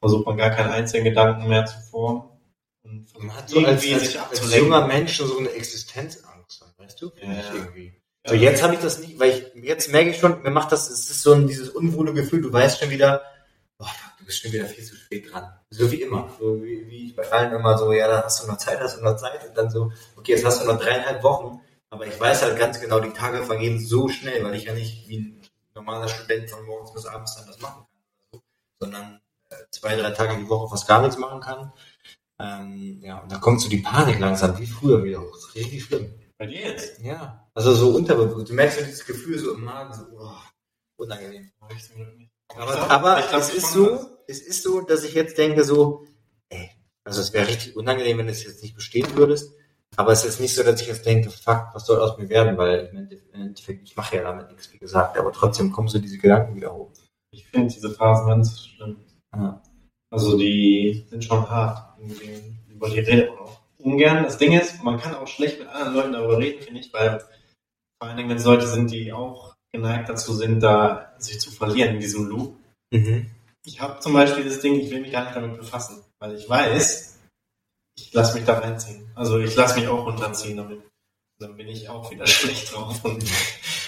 versucht 0.00 0.26
man 0.26 0.36
gar 0.36 0.50
keinen 0.50 0.70
einzigen 0.70 1.04
Gedanken 1.04 1.48
mehr 1.48 1.64
zu 1.66 1.78
formen 1.90 2.30
und 2.82 3.18
Man 3.18 3.36
hat 3.36 3.48
so 3.48 3.58
als, 3.58 3.84
irgendwie 3.84 3.94
als, 3.94 4.06
sich 4.06 4.20
als 4.20 4.56
junger 4.56 4.86
Mensch 4.86 5.16
so 5.18 5.38
eine 5.38 5.50
Existenzangst, 5.50 6.64
weißt 6.78 7.00
du? 7.02 7.10
Finde 7.10 7.34
Ja, 7.34 7.40
ich 7.40 7.46
ja. 7.48 7.54
irgendwie. 7.54 8.02
So, 8.26 8.34
jetzt 8.34 8.62
habe 8.62 8.74
ich 8.74 8.80
das 8.80 8.98
nicht, 8.98 9.20
weil 9.20 9.30
ich, 9.30 9.64
jetzt 9.64 9.92
merke 9.92 10.10
ich 10.10 10.18
schon, 10.18 10.42
mir 10.42 10.50
macht 10.50 10.72
das, 10.72 10.90
es 10.90 11.08
ist 11.10 11.22
so 11.22 11.32
ein, 11.32 11.46
dieses 11.46 11.68
unwohle 11.68 12.12
Gefühl, 12.12 12.40
du 12.40 12.52
weißt 12.52 12.80
schon 12.80 12.90
wieder, 12.90 13.22
boah, 13.78 13.90
du 14.18 14.24
bist 14.24 14.42
schon 14.42 14.52
wieder 14.52 14.66
viel 14.66 14.84
zu 14.84 14.96
spät 14.96 15.32
dran. 15.32 15.48
So 15.70 15.90
wie 15.92 16.02
immer. 16.02 16.28
So 16.40 16.60
wie, 16.60 16.88
wie 16.88 17.06
ich 17.06 17.16
bei 17.16 17.30
allen 17.30 17.52
immer 17.52 17.78
so, 17.78 17.92
ja, 17.92 18.08
da 18.08 18.24
hast 18.24 18.42
du 18.42 18.48
noch 18.48 18.58
Zeit, 18.58 18.80
hast 18.80 18.98
du 18.98 19.04
noch 19.04 19.16
Zeit 19.16 19.48
und 19.48 19.56
dann 19.56 19.70
so, 19.70 19.92
okay, 20.16 20.32
jetzt 20.32 20.44
hast 20.44 20.60
du 20.60 20.66
noch 20.66 20.80
dreieinhalb 20.80 21.22
Wochen, 21.22 21.60
aber 21.90 22.06
ich 22.06 22.18
weiß 22.18 22.42
halt 22.42 22.58
ganz 22.58 22.80
genau, 22.80 22.98
die 22.98 23.12
Tage 23.12 23.44
vergehen 23.44 23.78
so 23.78 24.08
schnell, 24.08 24.44
weil 24.44 24.56
ich 24.56 24.64
ja 24.64 24.74
nicht 24.74 25.08
wie 25.08 25.18
ein 25.18 25.40
normaler 25.74 26.08
Student 26.08 26.50
von 26.50 26.66
morgens 26.66 26.92
bis 26.92 27.06
abends 27.06 27.36
dann 27.36 27.46
das 27.46 27.60
machen 27.60 27.86
kann, 28.32 28.40
sondern 28.80 29.20
äh, 29.50 29.54
zwei, 29.70 29.94
drei 29.94 30.10
Tage 30.10 30.36
die 30.36 30.48
Woche 30.48 30.68
fast 30.68 30.88
gar 30.88 31.00
nichts 31.00 31.16
machen 31.16 31.40
kann. 31.40 31.72
Ähm, 32.40 33.00
ja, 33.02 33.18
und 33.18 33.30
dann 33.30 33.40
kommt 33.40 33.60
so 33.60 33.68
die 33.68 33.78
Panik 33.78 34.18
langsam, 34.18 34.58
wie 34.58 34.66
früher 34.66 35.04
wieder 35.04 35.20
hoch. 35.20 35.54
Richtig 35.54 35.84
schlimm. 35.84 36.12
Bei 36.38 36.46
dir 36.46 36.60
jetzt? 36.60 37.00
Ja. 37.00 37.48
Also 37.54 37.72
so 37.72 37.90
unterbewusst. 37.90 38.50
Du 38.50 38.54
merkst 38.54 38.78
so 38.78 38.84
dieses 38.84 39.06
Gefühl 39.06 39.38
so 39.38 39.54
im 39.54 39.64
Magen, 39.64 39.94
so, 39.94 40.04
oh, 40.18 40.36
unangenehm. 40.96 41.50
Aber, 42.56 42.90
aber 42.90 43.20
ich 43.20 43.28
glaub, 43.28 43.40
es 43.40 43.54
ist 43.54 43.72
so, 43.72 44.00
es 44.28 44.40
ist 44.40 44.62
so, 44.62 44.80
dass 44.82 45.04
ich 45.04 45.14
jetzt 45.14 45.38
denke 45.38 45.64
so, 45.64 46.06
ey, 46.48 46.70
also 47.04 47.20
es 47.20 47.32
wäre 47.32 47.48
richtig 47.48 47.76
unangenehm, 47.76 48.18
wenn 48.18 48.26
du 48.26 48.32
es 48.32 48.44
jetzt 48.44 48.62
nicht 48.62 48.74
bestehen 48.74 49.16
würdest. 49.16 49.52
Aber 49.96 50.12
es 50.12 50.24
ist 50.24 50.40
nicht 50.40 50.54
so, 50.54 50.62
dass 50.62 50.80
ich 50.80 50.88
jetzt 50.88 51.06
denke, 51.06 51.30
fuck, 51.30 51.68
was 51.72 51.86
soll 51.86 52.00
aus 52.00 52.18
mir 52.18 52.28
werden, 52.28 52.58
weil 52.58 52.90
im 53.32 53.40
Endeffekt, 53.40 53.88
ich 53.88 53.96
mache 53.96 54.16
ja 54.16 54.22
damit 54.22 54.50
nichts, 54.50 54.72
wie 54.72 54.78
gesagt, 54.78 55.16
aber 55.16 55.32
trotzdem 55.32 55.72
kommen 55.72 55.88
so 55.88 55.98
diese 55.98 56.18
Gedanken 56.18 56.54
wieder 56.54 56.74
hoch. 56.74 56.90
Ich 57.30 57.46
finde 57.46 57.72
diese 57.72 57.90
Phasen 57.90 58.26
ganz 58.26 58.60
schlimm. 58.60 59.04
Ja. 59.34 59.62
Also 60.10 60.36
die 60.36 61.06
sind 61.08 61.24
schon 61.24 61.48
hart. 61.48 61.98
Über 62.68 62.90
die 62.90 63.00
redet 63.00 63.30
man 63.30 63.38
auch 63.38 63.55
ungern. 63.86 64.24
Das 64.24 64.36
Ding 64.38 64.52
ist, 64.52 64.82
man 64.82 64.98
kann 65.00 65.14
auch 65.14 65.28
schlecht 65.28 65.58
mit 65.60 65.68
anderen 65.68 65.94
Leuten 65.94 66.12
darüber 66.12 66.38
reden, 66.38 66.62
finde 66.62 66.80
ich, 66.80 66.92
weil 66.92 67.20
vor 67.20 68.08
allen 68.08 68.16
Dingen, 68.16 68.28
wenn 68.28 68.36
es 68.36 68.44
Leute 68.44 68.66
sind, 68.66 68.90
die 68.90 69.12
auch 69.12 69.54
geneigt 69.72 70.08
dazu 70.08 70.34
sind, 70.34 70.60
da 70.60 71.14
sich 71.18 71.40
zu 71.40 71.50
verlieren 71.50 71.94
in 71.94 72.00
diesem 72.00 72.26
Loop. 72.28 72.58
Mhm. 72.92 73.30
Ich 73.64 73.80
habe 73.80 73.98
zum 74.00 74.12
Beispiel 74.12 74.44
das 74.44 74.60
Ding, 74.60 74.74
ich 74.74 74.90
will 74.90 75.00
mich 75.00 75.12
gar 75.12 75.24
nicht 75.24 75.36
damit 75.36 75.56
befassen, 75.56 76.02
weil 76.20 76.34
ich 76.36 76.48
weiß, 76.48 77.18
ich 77.98 78.12
lasse 78.12 78.34
mich 78.36 78.44
da 78.44 78.58
reinziehen. 78.58 79.10
Also 79.14 79.38
ich 79.38 79.54
lasse 79.56 79.78
mich 79.80 79.88
auch 79.88 80.04
runterziehen 80.06 80.56
damit. 80.56 80.82
Dann 81.38 81.56
bin 81.56 81.68
ich 81.68 81.88
auch 81.88 82.10
wieder 82.10 82.26
schlecht 82.38 82.74
drauf. 82.74 83.04
Und, 83.04 83.24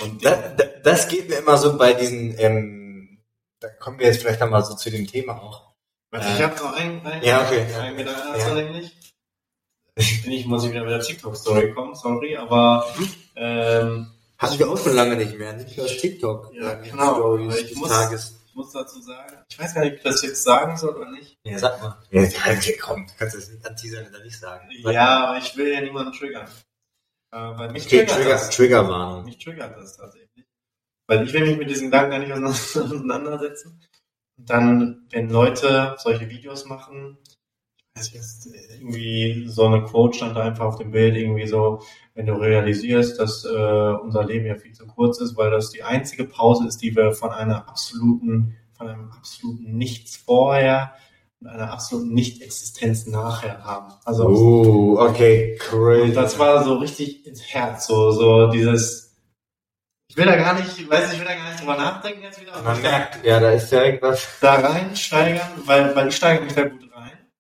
und 0.01 0.25
Da, 0.25 0.35
da, 0.57 0.65
das 0.83 1.09
geht 1.09 1.29
mir 1.29 1.37
immer 1.39 1.57
so 1.59 1.77
bei 1.79 1.93
diesen, 1.95 2.35
ähm, 2.39 3.23
da 3.61 3.69
kommen 3.69 3.99
wir 3.99 4.07
jetzt 4.07 4.21
vielleicht 4.23 4.43
einmal 4.43 4.65
so 4.65 4.75
zu 4.75 4.91
dem 4.91 5.07
Thema 5.07 5.41
auch. 5.43 5.73
Warte, 6.11 6.27
ich 6.35 6.43
habe 6.43 6.57
noch 6.57 6.73
einen, 6.73 7.05
einen, 7.07 7.23
Ja, 7.23 7.43
okay. 7.47 7.67
einen 7.75 7.97
Gedanken 7.97 8.39
Ja. 8.39 8.55
dazu 8.55 8.91
nämlich. 9.99 10.23
Bin 10.23 10.33
ich, 10.33 10.47
muss 10.47 10.65
ich 10.65 10.71
wieder 10.71 10.83
mit 10.83 10.91
der 10.93 11.01
TikTok-Story 11.01 11.73
kommen, 11.75 11.95
sorry, 11.95 12.37
aber 12.37 12.87
ähm, 13.37 14.11
Hatten 14.39 14.59
wir 14.59 14.71
auch 14.71 14.79
schon 14.79 14.95
lange 14.95 15.17
nicht 15.17 15.37
mehr, 15.37 15.53
nicht 15.55 15.79
aus 15.81 15.97
TikTok. 15.97 16.53
Ja, 16.55 16.73
äh, 16.81 16.89
genau. 16.89 17.15
Stories 17.17 17.57
Ich 17.59 17.75
muss- 17.77 17.89
Tages. 17.89 18.35
muss 18.55 18.73
dazu 18.73 19.01
sagen, 19.03 19.35
ich 19.51 19.59
weiß 19.59 19.75
gar 19.75 19.83
nicht, 19.83 19.93
ob 19.93 19.97
ich 19.99 20.05
das 20.05 20.23
jetzt 20.23 20.43
sagen 20.43 20.77
soll 20.77 20.95
oder 20.97 21.11
nicht. 21.11 21.37
Ja, 21.45 21.59
sag 21.59 21.81
mal. 21.83 21.97
Ja, 22.11 22.23
ja, 22.23 22.73
komm, 22.81 23.07
du 23.07 23.13
kannst 23.19 23.35
es 23.37 23.51
nicht 23.51 23.67
anteasern 23.67 24.07
oder 24.09 24.23
nicht 24.25 24.39
sagen. 24.39 24.69
Ja, 24.71 25.27
aber 25.29 25.39
ich 25.39 25.57
will 25.57 25.73
ja 25.73 25.81
niemanden 25.81 26.13
triggern. 26.13 26.47
Äh, 27.33 27.37
weil 27.37 27.73
mich 27.73 27.87
Okay, 27.87 27.99
triggert 28.07 28.17
Trigger, 28.17 28.31
das. 28.31 28.51
Triggerwarnung. 28.51 29.25
Mich 29.25 29.39
triggert 29.39 29.77
das 29.77 29.97
tatsächlich. 29.97 30.47
Weil 31.09 31.25
ich 31.27 31.33
will 31.33 31.41
mich 31.47 31.59
mit 31.59 31.71
diesen 31.71 31.87
Gedanken 31.91 32.11
gar 32.11 32.19
nicht 32.21 32.33
auseinandersetzen. 32.77 33.81
Und 34.39 34.51
dann, 34.51 35.07
wenn 35.11 35.29
Leute 35.31 35.97
solche 35.99 36.29
Videos 36.31 36.65
machen, 36.67 37.19
jetzt, 38.13 38.49
irgendwie 38.73 39.47
so 39.49 39.65
eine 39.67 39.83
Quote 39.85 40.17
stand 40.17 40.37
da 40.37 40.43
einfach 40.43 40.65
auf 40.67 40.77
dem 40.79 40.91
Bild, 40.93 41.17
irgendwie 41.17 41.47
so, 41.47 41.83
wenn 42.15 42.27
du 42.27 42.35
realisierst, 42.35 43.19
dass 43.21 43.45
äh, 43.45 43.49
unser 44.03 44.25
Leben 44.25 44.47
ja 44.47 44.57
viel 44.57 44.73
zu 44.73 44.87
kurz 44.87 45.21
ist, 45.21 45.37
weil 45.37 45.51
das 45.51 45.71
die 45.71 45.83
einzige 45.83 46.25
Pause 46.25 46.67
ist, 46.67 46.79
die 46.83 46.95
wir 46.97 47.13
von 47.13 47.31
einer 47.31 47.69
absoluten, 47.69 48.57
von 48.77 48.89
einem 48.89 49.11
absoluten 49.11 49.77
Nichts 49.77 50.17
vorher 50.17 50.93
und 51.41 51.47
einer 51.49 51.71
absoluten 51.73 52.13
Nicht-Existenz 52.15 53.07
nachher 53.07 53.65
haben. 53.65 53.93
Also 54.05 54.27
Oh, 54.29 54.99
okay, 55.01 55.57
crazy. 55.61 56.13
das 56.13 56.39
war 56.39 56.65
so 56.65 56.75
richtig 56.79 57.27
ins 57.27 57.43
Herz, 57.43 57.87
so, 57.87 58.11
so 58.11 58.49
dieses, 58.51 59.17
ich 60.11 60.17
will 60.17 60.25
da 60.25 60.37
gar 60.37 60.55
nicht, 60.55 60.77
ich 60.79 60.89
weiß 60.91 61.05
nicht, 61.05 61.13
ich 61.15 61.21
will 61.21 61.27
da 61.29 61.35
gar 61.35 61.49
nicht 61.51 61.61
drüber 61.61 61.77
nachdenken 61.77 62.23
jetzt 62.23 62.41
wieder, 62.41 62.61
Man 62.63 62.81
merkt, 62.83 63.25
ja, 63.25 63.39
da 63.39 63.51
ist 63.51 63.71
ja 63.71 63.85
irgendwas. 63.85 64.27
da 64.41 64.55
reinsteigern, 64.55 65.49
weil, 65.67 65.95
weil 65.95 66.09
ich 66.09 66.17
steige 66.17 66.43
mich 66.45 66.55
da 66.55 66.65
gut 66.65 66.88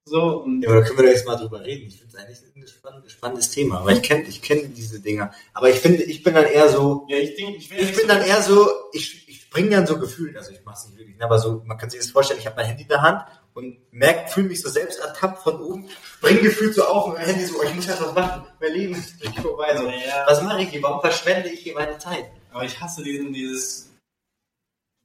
so, 0.09 0.43
und 0.43 0.63
Ja, 0.63 0.71
aber 0.71 0.81
da 0.81 0.87
können 0.87 0.99
wir 0.99 1.05
da 1.05 1.11
jetzt 1.11 1.27
mal 1.27 1.37
drüber 1.37 1.65
reden. 1.65 1.89
Ich 1.89 1.99
finde 1.99 2.17
es 2.17 2.21
eigentlich 2.21 2.39
ein 2.57 2.67
spannendes, 2.67 3.13
spannendes 3.13 3.51
Thema, 3.51 3.85
weil 3.85 3.97
ich 3.97 4.03
kenne 4.03 4.25
ich 4.29 4.43
kenn 4.43 4.75
diese 4.75 5.01
Dinger. 5.01 5.33
Aber 5.55 5.71
ich 5.71 5.77
finde, 5.81 6.03
ich 6.03 6.23
bin 6.23 6.35
dann 6.35 6.47
eher 6.47 6.69
so, 6.69 7.07
ja, 7.09 7.19
ich 7.19 7.37
denke, 7.37 7.57
ich 7.59 7.71
ich 7.71 7.97
bin 7.97 8.09
dann 8.09 8.23
eher 8.23 8.43
so, 8.43 8.69
ich, 8.93 9.29
ich 9.29 9.51
bringe 9.51 9.71
dann 9.71 9.87
so 9.87 9.99
Gefühl, 9.99 10.37
also 10.37 10.51
ich 10.53 10.65
mache 10.65 10.77
es 10.79 10.87
nicht 10.87 10.99
wirklich, 10.99 11.17
ne, 11.17 11.25
aber 11.25 11.39
so, 11.39 11.63
man 11.65 11.79
kann 11.79 11.91
sich 11.91 12.01
das 12.01 12.11
vorstellen, 12.11 12.41
ich 12.41 12.47
habe 12.47 12.57
mein 12.57 12.67
Handy 12.67 12.83
in 12.83 12.89
der 12.89 13.03
Hand 13.03 13.23
und 13.55 13.79
merke, 13.93 14.31
fühle 14.31 14.49
mich 14.49 14.61
so 14.61 14.69
selbst 14.69 15.01
ertappt 15.01 15.43
von 15.43 15.61
oben, 15.61 15.89
spring 16.03 16.41
gefühlt 16.43 16.75
so 16.75 16.85
auf 16.85 17.07
und 17.07 17.15
mein 17.15 17.27
Handy 17.27 17.45
so, 17.45 17.59
oh, 17.59 17.63
ich 17.65 17.75
muss 17.75 17.87
jetzt 17.87 18.01
was 18.01 18.15
machen, 18.15 18.47
mein 18.61 18.73
Leben 18.73 18.95
ist 18.95 19.15
vorbei, 19.41 19.77
so. 19.77 19.85
ja, 19.89 20.25
Was 20.27 20.43
mache 20.43 20.63
ich 20.63 20.69
hier? 20.71 20.83
Warum 20.83 21.01
verschwende 21.01 21.49
ich 21.49 21.61
hier 21.61 21.75
meine 21.75 21.99
Zeit? 21.99 22.27
aber 22.53 22.65
ich 22.65 22.81
hasse 22.81 23.03
diesen, 23.03 23.33
dieses, 23.33 23.88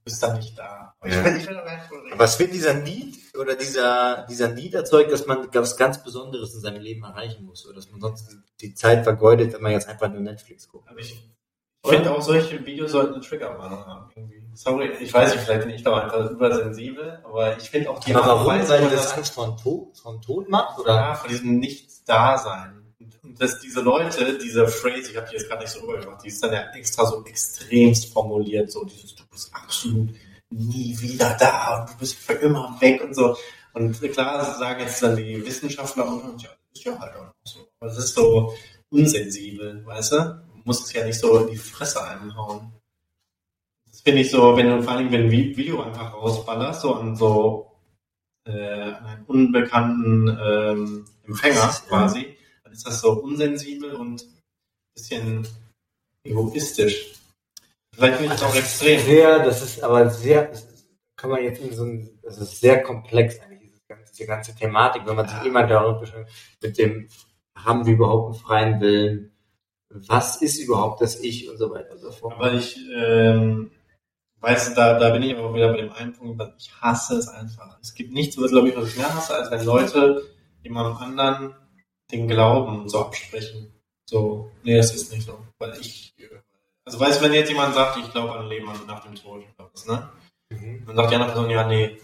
bist 0.03 0.21
da 0.21 0.33
nicht 0.33 0.57
da. 0.57 0.95
Aber 0.99 1.09
Ja. 1.09 1.19
ich 1.19 1.25
will, 1.25 1.37
ich 1.37 1.47
will 1.91 2.19
es 2.19 2.39
wird 2.39 2.53
dieser 2.53 2.73
Need 2.73 3.17
oder 3.37 3.55
dieser, 3.55 4.25
dieser 4.29 4.49
Need 4.49 4.73
erzeugt, 4.73 5.11
dass 5.11 5.25
man 5.25 5.47
was 5.53 5.77
ganz 5.77 6.03
Besonderes 6.03 6.53
in 6.53 6.61
seinem 6.61 6.81
Leben 6.81 7.03
erreichen 7.03 7.45
muss 7.45 7.65
oder 7.65 7.75
dass 7.75 7.89
man 7.91 8.01
sonst 8.01 8.35
die 8.61 8.73
Zeit 8.73 9.03
vergeudet, 9.03 9.53
wenn 9.53 9.61
man 9.61 9.71
jetzt 9.71 9.87
einfach 9.87 10.09
nur 10.09 10.21
Netflix 10.21 10.67
guckt. 10.67 10.89
Aber 10.89 10.99
ich 10.99 11.15
finde 11.85 12.11
auch 12.11 12.21
solche 12.21 12.65
Videos 12.65 12.91
sollten 12.91 13.15
eine 13.15 13.23
Triggerwarnung 13.23 13.85
haben, 13.85 14.09
irgendwie. 14.15 14.43
Sorry, 14.55 14.91
ich 14.99 15.13
weiß 15.13 15.33
nicht, 15.33 15.43
vielleicht 15.45 15.65
bin 15.65 15.75
ich 15.75 15.83
da 15.83 15.97
einfach 15.97 16.29
übersensibel, 16.29 17.19
aber 17.23 17.57
ich 17.57 17.69
finde 17.69 17.89
auch 17.89 17.99
die 17.99 18.13
Aber 18.15 18.27
warum? 18.27 18.47
Weil 18.69 18.81
man 18.81 18.91
das 18.91 19.13
Angst 19.13 19.33
vor 19.33 19.57
Tod, 19.57 19.97
vor 19.97 20.21
Tod 20.21 20.47
macht? 20.49 20.79
Oder? 20.79 20.93
ja, 20.95 21.15
von 21.15 21.29
diesem 21.29 21.57
Nichts-Dasein. 21.59 22.83
Und, 23.23 23.41
dass 23.41 23.59
diese 23.59 23.81
Leute, 23.81 24.37
diese 24.37 24.67
Phrase, 24.67 25.11
ich 25.11 25.17
habe 25.17 25.27
die 25.29 25.35
jetzt 25.35 25.49
gerade 25.49 25.63
nicht 25.63 25.71
so 25.71 25.79
rübergebracht, 25.81 26.23
die 26.23 26.27
ist 26.27 26.41
dann 26.43 26.53
ja 26.53 26.69
extra 26.73 27.05
so 27.05 27.23
extremst 27.25 28.13
formuliert, 28.13 28.71
so 28.71 28.85
dieses, 28.85 29.15
bist 29.33 29.53
absolut 29.53 30.09
nie 30.49 30.97
wieder 30.99 31.35
da 31.39 31.81
und 31.81 31.89
du 31.89 31.97
bist 31.97 32.15
für 32.15 32.33
immer 32.33 32.77
weg 32.79 33.03
und 33.03 33.15
so. 33.15 33.35
Und 33.73 33.99
klar 34.13 34.57
sagen 34.57 34.81
jetzt 34.81 35.01
dann 35.01 35.15
die 35.15 35.43
Wissenschaftler 35.45 36.07
und 36.07 36.41
ja, 36.41 36.49
das 36.49 36.79
ist 36.79 36.85
ja 36.85 36.99
halt 36.99 37.15
auch 37.15 37.33
so. 37.43 37.67
Aber 37.79 37.89
das 37.89 37.97
ist 37.97 38.13
so 38.13 38.53
unsensibel, 38.89 39.85
weißt 39.85 40.11
du? 40.11 40.17
Du 40.17 40.61
musst 40.63 40.85
es 40.85 40.93
ja 40.93 41.03
nicht 41.03 41.19
so 41.19 41.37
in 41.39 41.51
die 41.51 41.57
Fresse 41.57 42.03
einhauen. 42.03 42.71
Das 43.89 44.01
finde 44.01 44.21
ich 44.21 44.31
so, 44.31 44.55
wenn 44.55 44.67
du 44.69 44.83
vor 44.83 44.93
allem, 44.93 45.11
wenn 45.11 45.23
ein 45.25 45.31
Vi- 45.31 45.57
Video 45.57 45.81
einfach 45.81 46.13
rausballerst, 46.13 46.81
so 46.81 46.95
an 46.95 47.15
so 47.15 47.71
äh, 48.45 48.91
an 48.91 49.05
einen 49.05 49.25
unbekannten 49.25 50.27
ähm, 50.27 51.05
Empfänger 51.23 51.73
quasi, 51.87 52.37
dann 52.63 52.73
ist 52.73 52.85
das 52.85 53.01
so 53.01 53.13
unsensibel 53.21 53.93
und 53.95 54.21
ein 54.23 54.43
bisschen 54.93 55.47
egoistisch. 56.23 57.13
Vielleicht 57.93 58.17
finde 58.17 58.33
ich 58.33 58.39
das 58.39 58.49
auch 58.49 58.55
extrem. 58.55 58.99
Sehr, 58.99 59.39
das 59.45 59.61
ist 59.61 59.83
aber 59.83 60.09
sehr, 60.09 60.51
ist, 60.51 60.67
kann 61.15 61.29
man 61.29 61.43
jetzt 61.43 61.61
in 61.61 61.73
so 61.73 61.85
ein, 61.85 62.19
das 62.23 62.37
ist 62.37 62.59
sehr 62.59 62.81
komplex 62.81 63.39
eigentlich, 63.39 63.61
dieses 63.69 63.87
ganze, 63.87 64.11
diese 64.13 64.27
ganze 64.27 64.55
Thematik, 64.55 65.03
wenn 65.05 65.15
man 65.15 65.27
sich 65.27 65.37
Ja. 65.37 65.43
immer 65.43 65.67
darüber 65.67 65.99
beschäftigt, 65.99 66.57
mit 66.61 66.77
dem, 66.77 67.07
haben 67.55 67.85
wir 67.85 67.93
überhaupt 67.93 68.33
einen 68.33 68.43
freien 68.43 68.81
Willen? 68.81 69.29
Was 69.89 70.41
ist 70.41 70.57
überhaupt 70.57 71.01
das 71.01 71.19
Ich 71.21 71.47
und 71.49 71.57
so 71.57 71.69
weiter 71.69 71.91
und 71.91 71.99
so 71.99 72.11
fort. 72.11 72.33
Aber 72.33 72.51
ich 72.53 72.77
ähm, 72.95 73.69
weiß, 74.39 74.73
da, 74.73 74.97
da 74.97 75.11
bin 75.11 75.21
ich 75.21 75.37
aber 75.37 75.53
wieder 75.53 75.71
bei 75.71 75.81
dem 75.81 75.91
einen 75.91 76.13
Punkt, 76.13 76.39
weil 76.39 76.53
ich 76.57 76.71
hasse 76.81 77.15
es 77.17 77.27
einfach. 77.27 77.77
Es 77.79 77.93
gibt 77.93 78.11
nichts, 78.11 78.35
was 78.41 78.49
glaube 78.49 78.69
ich, 78.69 78.75
was 78.75 78.89
ich 78.89 78.97
mehr 78.97 79.13
hasse, 79.13 79.35
als 79.35 79.51
wenn 79.51 79.63
Leute 79.63 80.23
jemandem 80.63 80.97
anderen 80.97 81.55
den 82.11 82.27
Glauben 82.27 82.89
so 82.89 83.01
absprechen. 83.01 83.71
So, 84.09 84.51
nee, 84.63 84.75
das 84.77 84.93
ist 84.95 85.13
nicht 85.13 85.27
so. 85.27 85.37
Weil 85.59 85.77
ich, 85.79 86.15
also 86.85 86.99
weißt 86.99 87.19
du, 87.19 87.25
wenn 87.25 87.33
jetzt 87.33 87.49
jemand 87.49 87.73
sagt, 87.75 87.97
ich 87.97 88.11
glaube 88.11 88.33
an 88.33 88.47
Leben 88.47 88.67
nach 88.87 89.03
dem 89.03 89.15
Tod 89.15 89.43
oder 89.57 89.69
was, 89.73 89.85
ne? 89.85 90.09
Mhm. 90.49 90.85
Dann 90.85 90.95
sagt 90.95 91.11
die 91.11 91.15
andere 91.15 91.31
Person, 91.31 91.49
ja, 91.49 91.67
nee, 91.67 91.99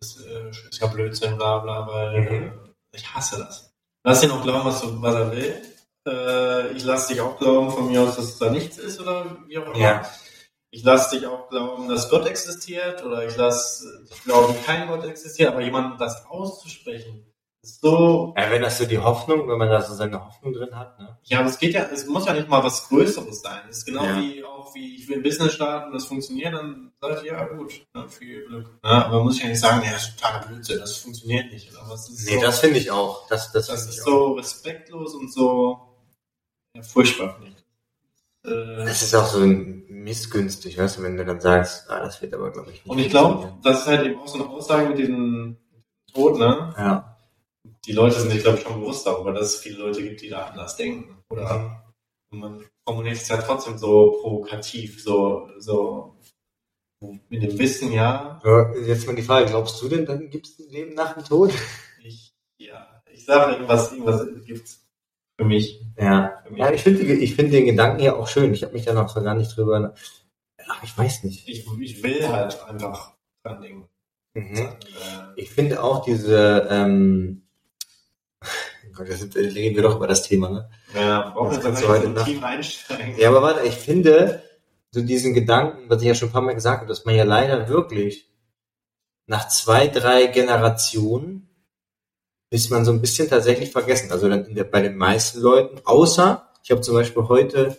das 0.00 0.20
äh, 0.20 0.48
ist 0.50 0.80
ja 0.80 0.86
Blödsinn, 0.88 1.36
bla 1.36 1.58
bla, 1.58 1.86
weil 1.86 2.20
Mhm. 2.20 2.44
äh, 2.48 2.96
Ich 2.96 3.14
hasse 3.14 3.38
das. 3.38 3.70
Lass 4.04 4.22
ihn 4.22 4.30
auch 4.30 4.42
glauben, 4.42 4.64
was, 4.64 4.80
du, 4.80 5.00
was 5.00 5.14
er 5.14 5.30
will. 5.32 5.62
Äh, 6.08 6.72
ich 6.72 6.82
lasse 6.84 7.12
dich 7.12 7.20
auch 7.20 7.38
glauben 7.38 7.70
von 7.70 7.86
mir 7.88 8.02
aus, 8.02 8.16
dass 8.16 8.38
da 8.38 8.50
nichts 8.50 8.78
ist 8.78 9.00
oder 9.00 9.36
wie 9.46 9.58
auch 9.58 9.66
immer. 9.66 9.78
Ja. 9.78 10.10
Ich 10.74 10.82
lasse 10.82 11.16
dich 11.16 11.26
auch 11.26 11.48
glauben, 11.48 11.88
dass 11.88 12.08
Gott 12.10 12.26
existiert 12.26 13.04
oder 13.04 13.26
ich 13.26 13.36
lasse 13.36 14.04
dich 14.10 14.22
glauben, 14.24 14.56
kein 14.64 14.88
Gott 14.88 15.04
existiert, 15.04 15.50
aber 15.50 15.60
jemandem 15.60 15.98
das 15.98 16.26
auszusprechen, 16.26 17.31
so, 17.64 18.34
ja. 18.36 18.50
Wenn 18.50 18.62
das 18.62 18.78
so 18.78 18.86
die 18.86 18.98
Hoffnung, 18.98 19.48
wenn 19.48 19.56
man 19.58 19.68
da 19.68 19.80
so 19.82 19.94
seine 19.94 20.24
Hoffnung 20.24 20.52
drin 20.52 20.74
hat, 20.76 20.98
ne? 20.98 21.16
ja, 21.24 21.38
aber 21.40 21.48
es 21.48 21.58
geht 21.58 21.74
ja, 21.74 21.84
es 21.92 22.06
muss 22.06 22.26
ja 22.26 22.32
nicht 22.32 22.48
mal 22.48 22.62
was 22.64 22.88
Größeres 22.88 23.40
sein. 23.40 23.60
Es 23.70 23.78
ist 23.78 23.84
genau 23.86 24.04
Ja. 24.04 24.20
wie 24.20 24.44
auch 24.44 24.74
wie 24.74 24.96
ich 24.96 25.08
will 25.08 25.18
ein 25.18 25.22
Business 25.22 25.52
starten, 25.52 25.92
das 25.92 26.06
funktioniert, 26.06 26.54
dann 26.54 26.90
sage 27.00 27.20
ich, 27.22 27.30
ja 27.30 27.44
gut, 27.46 27.86
ne, 27.94 28.08
viel 28.08 28.46
Glück. 28.46 28.66
Ja, 28.82 29.04
aber 29.06 29.16
man 29.18 29.26
muss 29.26 29.40
ja 29.40 29.48
nicht 29.48 29.60
sagen, 29.60 29.84
ja, 29.84 29.92
das 29.92 30.08
ist 30.08 30.18
totaler 30.18 30.44
Blödsinn, 30.46 30.78
das 30.80 30.96
funktioniert 30.96 31.52
nicht. 31.52 31.70
Aber 31.76 31.94
es 31.94 32.08
ist 32.08 32.28
Nee, 32.28 32.36
so, 32.36 32.40
das 32.42 32.58
finde 32.60 32.78
ich 32.78 32.90
auch. 32.90 33.28
Das, 33.28 33.52
das, 33.52 33.66
das 33.68 33.86
ist 33.86 34.02
so 34.02 34.32
respektlos 34.32 35.14
und 35.14 35.32
so 35.32 35.78
ja, 36.74 36.82
furchtbar, 36.82 37.34
finde 37.36 37.50
ich. 37.56 38.50
Äh, 38.50 38.84
Das 38.86 39.02
ist 39.02 39.14
auch 39.14 39.26
so 39.26 39.38
missgünstig, 39.40 40.78
weißt 40.78 40.98
du, 40.98 41.02
wenn 41.02 41.16
du 41.16 41.24
dann 41.24 41.40
sagst, 41.40 41.88
ah, 41.88 42.00
das 42.00 42.20
wird 42.22 42.34
aber, 42.34 42.50
glaube 42.50 42.70
ich, 42.72 42.84
nicht. 42.84 42.88
Und 42.90 42.98
ich 42.98 43.10
glaube, 43.10 43.52
das 43.62 43.82
ist 43.82 43.86
halt 43.86 44.04
eben 44.06 44.18
auch 44.20 44.26
so 44.26 44.42
eine 44.42 44.48
Aussage 44.50 44.88
mit 44.88 44.98
diesem 44.98 45.58
Tod, 46.12 46.38
ne? 46.38 46.74
Ja. 46.76 47.11
Die 47.84 47.92
Leute 47.92 48.20
sind 48.20 48.30
sich, 48.30 48.42
glaube 48.42 48.58
ich, 48.58 48.64
schon 48.64 48.80
bewusst 48.80 49.06
darüber, 49.06 49.32
dass 49.32 49.54
es 49.54 49.60
viele 49.60 49.78
Leute 49.78 50.02
gibt, 50.02 50.20
die 50.22 50.28
da 50.28 50.46
anders 50.46 50.76
denken. 50.76 51.18
Oder 51.30 51.82
und 52.30 52.38
man 52.38 52.64
formuliert 52.86 53.16
es 53.16 53.28
ja 53.28 53.36
trotzdem 53.36 53.76
so 53.76 54.18
provokativ, 54.22 55.02
so, 55.02 55.50
so 55.58 56.16
mit 57.28 57.42
dem 57.42 57.58
Wissen, 57.58 57.92
ja, 57.92 58.40
Aber 58.42 58.78
Jetzt 58.78 59.06
mal 59.06 59.16
die 59.16 59.22
Frage, 59.22 59.46
glaubst 59.46 59.82
du 59.82 59.88
denn, 59.88 60.06
dann 60.06 60.30
gibt 60.30 60.46
es 60.46 60.58
ein 60.58 60.70
Leben 60.70 60.94
nach 60.94 61.14
dem 61.14 61.24
Tod? 61.24 61.52
ich, 62.02 62.32
ja, 62.58 63.02
ich 63.10 63.24
sage 63.24 63.52
irgendwas, 63.52 63.92
irgendwas 63.92 64.26
gibt's 64.46 64.86
für 65.38 65.44
mich. 65.44 65.84
Ja. 65.98 66.42
Für 66.44 66.50
mich. 66.52 66.60
Ja, 66.60 66.72
ich 66.72 66.82
finde 66.82 67.02
ich 67.02 67.34
finde 67.34 67.52
den 67.52 67.66
Gedanken 67.66 68.02
ja 68.02 68.14
auch 68.14 68.28
schön. 68.28 68.54
Ich 68.54 68.62
habe 68.62 68.72
mich 68.72 68.84
da 68.84 68.94
noch 68.94 69.08
so 69.08 69.22
gar 69.22 69.34
nicht 69.34 69.54
drüber. 69.56 69.94
Ach, 70.68 70.82
ich 70.82 70.96
weiß 70.96 71.24
nicht. 71.24 71.48
Ich, 71.48 71.66
ich 71.80 72.02
will 72.02 72.28
halt 72.28 72.62
einfach 72.64 73.14
dran 73.44 73.60
denken. 73.60 73.88
Mhm. 74.34 74.56
Äh, 74.56 74.70
Ich 75.36 75.50
finde 75.50 75.82
auch 75.82 76.04
diese, 76.04 76.68
ähm, 76.70 77.41
Gott, 78.94 79.08
jetzt 79.08 79.34
reden 79.34 79.74
wir 79.76 79.82
doch 79.82 79.96
über 79.96 80.06
das 80.06 80.22
Thema, 80.22 80.48
ne? 80.50 80.70
ja, 80.94 81.30
brauchen 81.30 81.50
wir 81.62 81.70
jetzt 81.70 81.82
du 81.82 81.88
heute 81.88 82.04
so 82.04 82.08
Nacht- 82.10 82.26
tief 82.26 82.42
einsteigen. 82.42 83.18
Ja, 83.18 83.28
aber 83.30 83.42
warte, 83.42 83.66
ich 83.66 83.74
finde, 83.74 84.42
so 84.90 85.00
diesen 85.00 85.32
Gedanken, 85.34 85.88
was 85.88 86.02
ich 86.02 86.08
ja 86.08 86.14
schon 86.14 86.28
ein 86.28 86.32
paar 86.32 86.42
Mal 86.42 86.54
gesagt 86.54 86.78
habe, 86.80 86.88
dass 86.88 87.04
man 87.04 87.14
ja 87.14 87.24
leider 87.24 87.68
wirklich 87.68 88.28
nach 89.26 89.48
zwei, 89.48 89.86
drei 89.88 90.26
Generationen 90.26 91.48
ist 92.50 92.70
man 92.70 92.84
so 92.84 92.92
ein 92.92 93.00
bisschen 93.00 93.30
tatsächlich 93.30 93.70
vergessen. 93.72 94.12
Also 94.12 94.28
dann 94.28 94.44
in 94.44 94.54
der, 94.54 94.64
bei 94.64 94.82
den 94.82 94.96
meisten 94.96 95.40
Leuten, 95.40 95.80
außer 95.84 96.50
ich 96.62 96.70
habe 96.70 96.82
zum 96.82 96.94
Beispiel 96.94 97.26
heute 97.28 97.78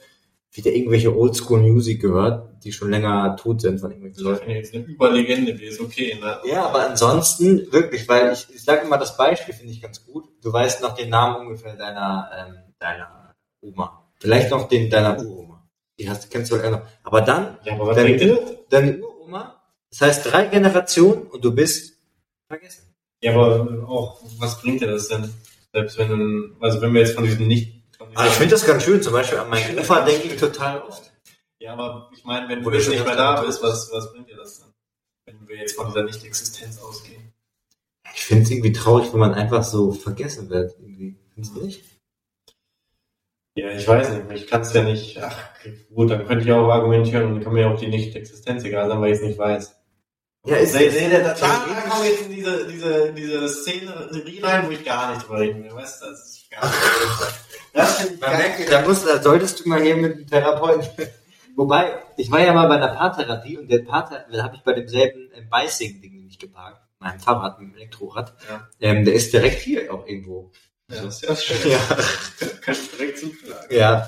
wieder 0.53 0.71
irgendwelche 0.71 1.15
Oldschool-Music 1.15 2.01
gehört, 2.01 2.63
die 2.63 2.71
schon 2.71 2.91
länger 2.91 3.35
tot 3.35 3.61
sind 3.61 3.79
von 3.79 3.89
irgendwelchen 3.89 4.23
Leuten. 4.23 4.45
Leute. 4.45 4.59
Jetzt 4.59 4.73
eine 4.75 4.83
Überlegende, 4.83 5.55
die 5.55 5.65
ist 5.65 5.81
okay, 5.81 6.17
ne? 6.21 6.39
Ja, 6.45 6.67
aber 6.67 6.89
ansonsten 6.89 7.71
wirklich, 7.71 8.07
weil 8.07 8.33
ich, 8.33 8.47
ich 8.53 8.63
sage 8.63 8.85
immer, 8.85 8.97
das 8.97 9.17
Beispiel 9.17 9.53
finde 9.53 9.73
ich 9.73 9.81
ganz 9.81 10.05
gut. 10.05 10.25
Du 10.43 10.53
weißt 10.53 10.81
noch 10.81 10.95
den 10.95 11.09
Namen 11.09 11.47
ungefähr 11.47 11.75
deiner, 11.75 12.29
ähm, 12.37 12.55
deiner 12.79 13.33
Oma. 13.61 14.07
Vielleicht 14.19 14.51
noch 14.51 14.67
den 14.67 14.89
deiner 14.89 15.19
Uroma. 15.19 15.67
Die 15.99 16.09
hast, 16.09 16.29
kennst 16.29 16.51
du 16.51 16.55
noch. 16.55 16.81
Aber 17.03 17.21
dann, 17.21 17.57
Ja, 17.63 17.73
aber 17.73 17.93
deine, 17.93 18.39
deine 18.69 18.99
Uroma, 18.99 19.61
das 19.89 20.01
heißt 20.01 20.31
drei 20.31 20.45
Generationen 20.45 21.23
und 21.23 21.43
du 21.43 21.53
bist 21.53 21.97
vergessen. 22.47 22.93
Ja, 23.21 23.33
aber 23.33 23.87
auch, 23.87 24.21
was 24.37 24.61
bringt 24.61 24.81
dir 24.81 24.87
das 24.87 25.07
denn? 25.07 25.33
Selbst 25.71 25.97
wenn 25.97 26.55
also 26.59 26.81
wenn 26.81 26.93
wir 26.93 27.01
jetzt 27.01 27.15
von 27.15 27.23
diesem 27.23 27.47
nicht, 27.47 27.82
Also 28.15 28.29
ich 28.29 28.37
finde 28.37 28.51
das 28.51 28.65
ganz 28.65 28.83
schön. 28.83 29.01
Zum 29.01 29.13
Beispiel 29.13 29.39
an 29.39 29.49
meinen 29.49 29.79
Ufer 29.79 30.03
denke 30.05 30.27
ich 30.27 30.39
total 30.39 30.81
oft. 30.81 31.11
ja, 31.59 31.73
aber 31.73 32.09
ich 32.13 32.23
meine, 32.23 32.47
wenn 32.49 32.61
du 32.61 32.71
jetzt 32.71 32.89
nicht 32.89 33.05
mehr 33.05 33.15
da 33.15 33.41
bist, 33.41 33.61
was, 33.63 33.91
was 33.91 34.11
bringt 34.11 34.29
dir 34.29 34.37
das 34.37 34.59
dann? 34.59 34.73
Wenn 35.25 35.47
wir 35.47 35.57
jetzt 35.57 35.75
von 35.75 35.87
dieser 35.87 36.03
Nicht-Existenz 36.03 36.79
ausgehen. 36.81 37.33
Ich 38.13 38.25
finde 38.25 38.43
es 38.43 38.51
irgendwie 38.51 38.73
traurig, 38.73 39.11
wenn 39.13 39.19
man 39.19 39.33
einfach 39.33 39.63
so 39.63 39.91
vergessen 39.91 40.49
wird. 40.49 40.75
Irgendwie. 40.79 41.17
Findest 41.33 41.55
du 41.55 41.65
nicht? 41.65 41.83
Ja, 43.55 43.69
ich 43.69 43.87
weiß 43.87 44.09
nicht, 44.09 44.31
ich 44.31 44.47
kann 44.47 44.61
es 44.61 44.73
ja 44.73 44.83
nicht, 44.83 45.21
ach, 45.21 45.37
gut, 45.93 46.09
dann 46.09 46.25
könnte 46.25 46.43
ich 46.43 46.51
auch 46.51 46.69
argumentieren 46.69 47.33
und 47.33 47.43
kann 47.43 47.53
mir 47.53 47.69
auch 47.69 47.79
die 47.79 47.87
Nicht-Existenz 47.87 48.63
egal 48.63 48.89
sein, 48.89 48.99
weil 48.99 49.11
ich 49.13 49.19
es 49.19 49.23
nicht 49.23 49.37
weiß. 49.37 49.75
Ja, 50.45 50.55
ist, 50.57 50.73
Seht 50.73 50.91
ist, 50.91 51.01
ihr, 51.01 51.23
da, 51.23 51.33
da 51.35 51.47
kommen 51.87 52.05
jetzt 52.05 52.23
in 52.23 52.31
diese, 52.31 52.67
diese, 52.67 53.13
diese 53.13 53.47
Szenerie 53.47 54.39
rein, 54.41 54.65
wo 54.65 54.71
ich 54.71 54.83
gar 54.83 55.13
nicht 55.13 55.23
drüber 55.23 55.39
reden 55.39 55.63
will, 55.63 55.73
weißt 55.73 56.01
du, 56.01 56.05
das 56.07 56.29
ist 56.31 56.49
gar 56.49 56.65
nicht. 56.65 56.75
Das 57.73 57.97
finde 58.01 58.13
ich 58.15 58.21
merkt, 58.21 58.71
da, 58.71 58.81
musst, 58.87 59.07
da 59.07 59.21
solltest 59.21 59.59
du 59.59 59.69
mal 59.69 59.81
hier 59.81 59.95
mit 59.97 60.17
dem 60.17 60.27
Therapeuten. 60.27 60.87
Wobei, 61.55 61.93
ich 62.17 62.31
war 62.31 62.39
ja 62.41 62.53
mal 62.53 62.67
bei 62.67 62.75
einer 62.75 62.89
Paartherapie 62.89 63.57
und 63.57 63.69
der 63.69 63.79
Paarther, 63.79 64.25
da 64.31 64.43
habe 64.43 64.55
ich 64.55 64.61
bei 64.63 64.73
demselben 64.73 65.31
äh, 65.33 65.41
Bicing-Ding 65.49 66.23
nicht 66.25 66.39
geparkt. 66.39 66.81
Meinem 66.99 67.19
Fahrrad, 67.19 67.59
mit 67.59 67.69
dem 67.71 67.75
Elektrorad. 67.75 68.33
Ja. 68.49 68.67
Ähm, 68.79 69.05
der 69.05 69.13
ist 69.13 69.33
direkt 69.33 69.61
hier 69.61 69.93
auch 69.93 70.07
irgendwo. 70.07 70.51
Ja, 70.89 71.01
das 71.03 71.21
ist 71.21 71.29
ja 71.29 71.35
schön. 71.35 71.71
Ja. 71.71 71.79
Kann 72.61 72.73
ich 72.75 72.91
direkt 72.91 73.19
zuschlagen. 73.19 73.67
Ja. 73.75 74.07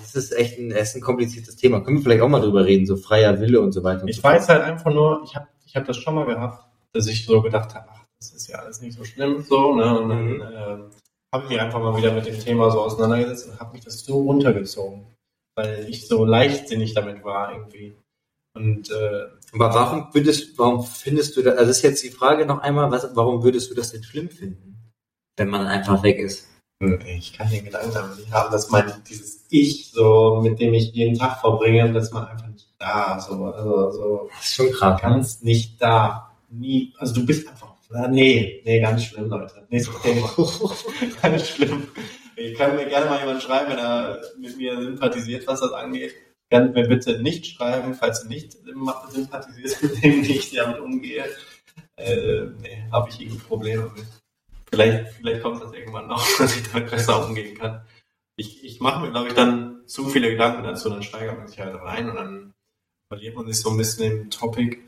Das 0.00 0.14
ist 0.14 0.32
echt 0.32 0.58
ein, 0.58 0.70
das 0.70 0.90
ist 0.90 0.96
ein 0.96 1.00
kompliziertes 1.02 1.56
Thema. 1.56 1.80
Können 1.80 1.98
wir 1.98 2.02
vielleicht 2.02 2.22
auch 2.22 2.28
mal 2.28 2.40
drüber 2.40 2.64
reden, 2.64 2.86
so 2.86 2.96
freier 2.96 3.40
Wille 3.40 3.60
und 3.60 3.72
so 3.72 3.82
weiter. 3.84 4.02
Und 4.02 4.08
Ich 4.08 4.16
so 4.16 4.22
weiß 4.22 4.48
halt 4.48 4.62
einfach 4.62 4.92
nur, 4.92 5.22
ich 5.24 5.34
habe 5.36 5.46
ich 5.66 5.76
hab 5.76 5.84
das 5.86 5.96
schon 5.96 6.14
mal 6.14 6.26
gehabt, 6.26 6.64
dass 6.92 7.06
ich 7.06 7.24
so 7.26 7.42
gedacht 7.42 7.74
habe, 7.74 7.86
ach, 7.92 8.04
das 8.18 8.30
ist 8.32 8.48
ja 8.48 8.58
alles 8.58 8.80
nicht 8.80 8.96
so 8.96 9.04
schlimm, 9.04 9.42
so, 9.42 9.74
ne? 9.74 9.98
Und 10.00 10.08
dann 10.08 10.24
Mhm. 10.28 10.42
ähm, 10.42 10.90
habe 11.32 11.44
ich 11.44 11.50
mich 11.50 11.60
einfach 11.60 11.80
mal 11.80 11.96
wieder 11.96 12.12
mit 12.12 12.26
dem 12.26 12.38
Thema 12.38 12.70
so 12.70 12.80
auseinandergesetzt 12.80 13.48
und 13.48 13.60
habe 13.60 13.72
mich 13.72 13.84
das 13.84 14.00
so 14.04 14.20
runtergezogen, 14.22 15.06
weil 15.56 15.88
ich 15.88 16.06
so 16.06 16.24
leichtsinnig 16.24 16.94
damit 16.94 17.24
war 17.24 17.52
irgendwie. 17.52 17.96
Und 18.54 18.90
äh, 18.90 19.28
Aber 19.52 19.72
warum 19.74 20.12
würdest, 20.12 20.58
warum 20.58 20.82
findest 20.82 21.36
du 21.36 21.42
das, 21.42 21.56
also 21.56 21.70
ist 21.70 21.82
jetzt 21.82 22.02
die 22.02 22.10
Frage 22.10 22.46
noch 22.46 22.58
einmal, 22.58 22.90
was, 22.90 23.14
warum 23.14 23.44
würdest 23.44 23.70
du 23.70 23.74
das 23.74 23.92
denn 23.92 24.02
schlimm 24.02 24.28
finden? 24.28 24.76
Wenn 25.36 25.48
man 25.48 25.66
einfach 25.66 26.02
weg 26.02 26.18
ist. 26.18 26.48
ich 27.06 27.32
kann 27.32 27.48
den 27.48 27.64
Gedanken 27.64 27.94
damit 27.94 28.18
nicht 28.18 28.32
haben, 28.32 28.50
dass 28.50 28.70
mein 28.70 28.92
dieses 29.08 29.46
Ich, 29.50 29.92
so 29.92 30.40
mit 30.42 30.58
dem 30.58 30.74
ich 30.74 30.92
jeden 30.92 31.16
Tag 31.16 31.40
verbringe, 31.40 31.92
dass 31.92 32.10
man 32.10 32.26
einfach 32.26 32.48
nicht 32.48 32.68
da, 32.78 33.20
so, 33.20 33.44
also 33.44 33.90
so 33.92 34.30
Das 34.34 34.44
ist 34.44 34.54
schon 34.54 34.70
krass. 34.72 35.00
ganz 35.00 35.42
nicht 35.42 35.80
da, 35.80 36.32
nie, 36.48 36.92
also 36.98 37.14
du 37.14 37.24
bist 37.24 37.48
einfach, 37.48 37.69
nee, 38.08 38.62
nee, 38.64 38.80
ganz 38.80 39.04
schlimm, 39.04 39.28
Leute. 39.28 39.66
Thema. 40.02 40.30
ganz 41.22 41.48
schlimm. 41.48 41.88
Ich 42.36 42.54
kann 42.56 42.76
mir 42.76 42.86
gerne 42.86 43.06
mal 43.06 43.20
jemand 43.20 43.42
schreiben, 43.42 43.70
wenn 43.70 43.78
er 43.78 44.20
mit 44.38 44.56
mir 44.56 44.80
sympathisiert, 44.80 45.46
was 45.46 45.60
das 45.60 45.72
angeht. 45.72 46.14
Kann 46.50 46.72
mir 46.72 46.88
bitte 46.88 47.22
nicht 47.22 47.46
schreiben, 47.46 47.94
falls 47.94 48.22
du 48.22 48.28
nicht 48.28 48.56
sympathisierst 49.10 49.82
mit 49.82 50.02
dem, 50.02 50.26
wie 50.26 50.36
ich 50.36 50.50
damit 50.52 50.80
umgehe. 50.80 51.24
Äh, 51.96 52.46
nee, 52.60 52.84
habe 52.90 53.08
ich 53.10 53.20
irgendwie 53.20 53.38
Probleme 53.38 53.90
mit. 53.94 54.06
Vielleicht, 54.70 55.14
vielleicht 55.14 55.42
kommt 55.42 55.62
das 55.62 55.72
irgendwann 55.72 56.08
noch, 56.08 56.26
dass 56.38 56.56
ich 56.56 56.70
damit 56.70 56.90
besser 56.90 57.26
umgehen 57.26 57.56
kann. 57.56 57.82
Ich, 58.36 58.64
ich 58.64 58.80
mache 58.80 59.04
mir, 59.04 59.10
glaube 59.10 59.28
ich, 59.28 59.34
dann 59.34 59.82
zu 59.86 60.08
viele 60.08 60.30
Gedanken 60.30 60.64
dazu, 60.64 60.88
dann 60.88 61.02
steigert 61.02 61.36
man 61.36 61.48
sich 61.48 61.58
halt 61.58 61.74
rein 61.74 62.08
und 62.08 62.16
dann 62.16 62.54
verliert 63.08 63.34
man 63.34 63.46
sich 63.46 63.60
so 63.60 63.70
ein 63.70 63.76
bisschen 63.76 64.22
im 64.22 64.30
Topic. 64.30 64.78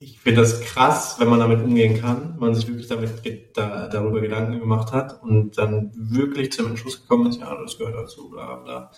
Ich 0.00 0.20
finde 0.20 0.42
das 0.42 0.60
krass, 0.60 1.18
wenn 1.18 1.28
man 1.28 1.40
damit 1.40 1.60
umgehen 1.60 2.00
kann, 2.00 2.38
man 2.38 2.54
sich 2.54 2.68
wirklich 2.68 2.86
damit 2.86 3.56
da, 3.56 3.88
darüber 3.88 4.20
Gedanken 4.20 4.60
gemacht 4.60 4.92
hat 4.92 5.20
und 5.22 5.58
dann 5.58 5.90
wirklich 5.94 6.52
zum 6.52 6.68
Entschluss 6.68 7.02
gekommen 7.02 7.30
ist, 7.30 7.40
ja, 7.40 7.52
das 7.60 7.78
gehört 7.78 7.96
dazu, 7.96 8.30
bla 8.30 8.56
bla. 8.56 8.92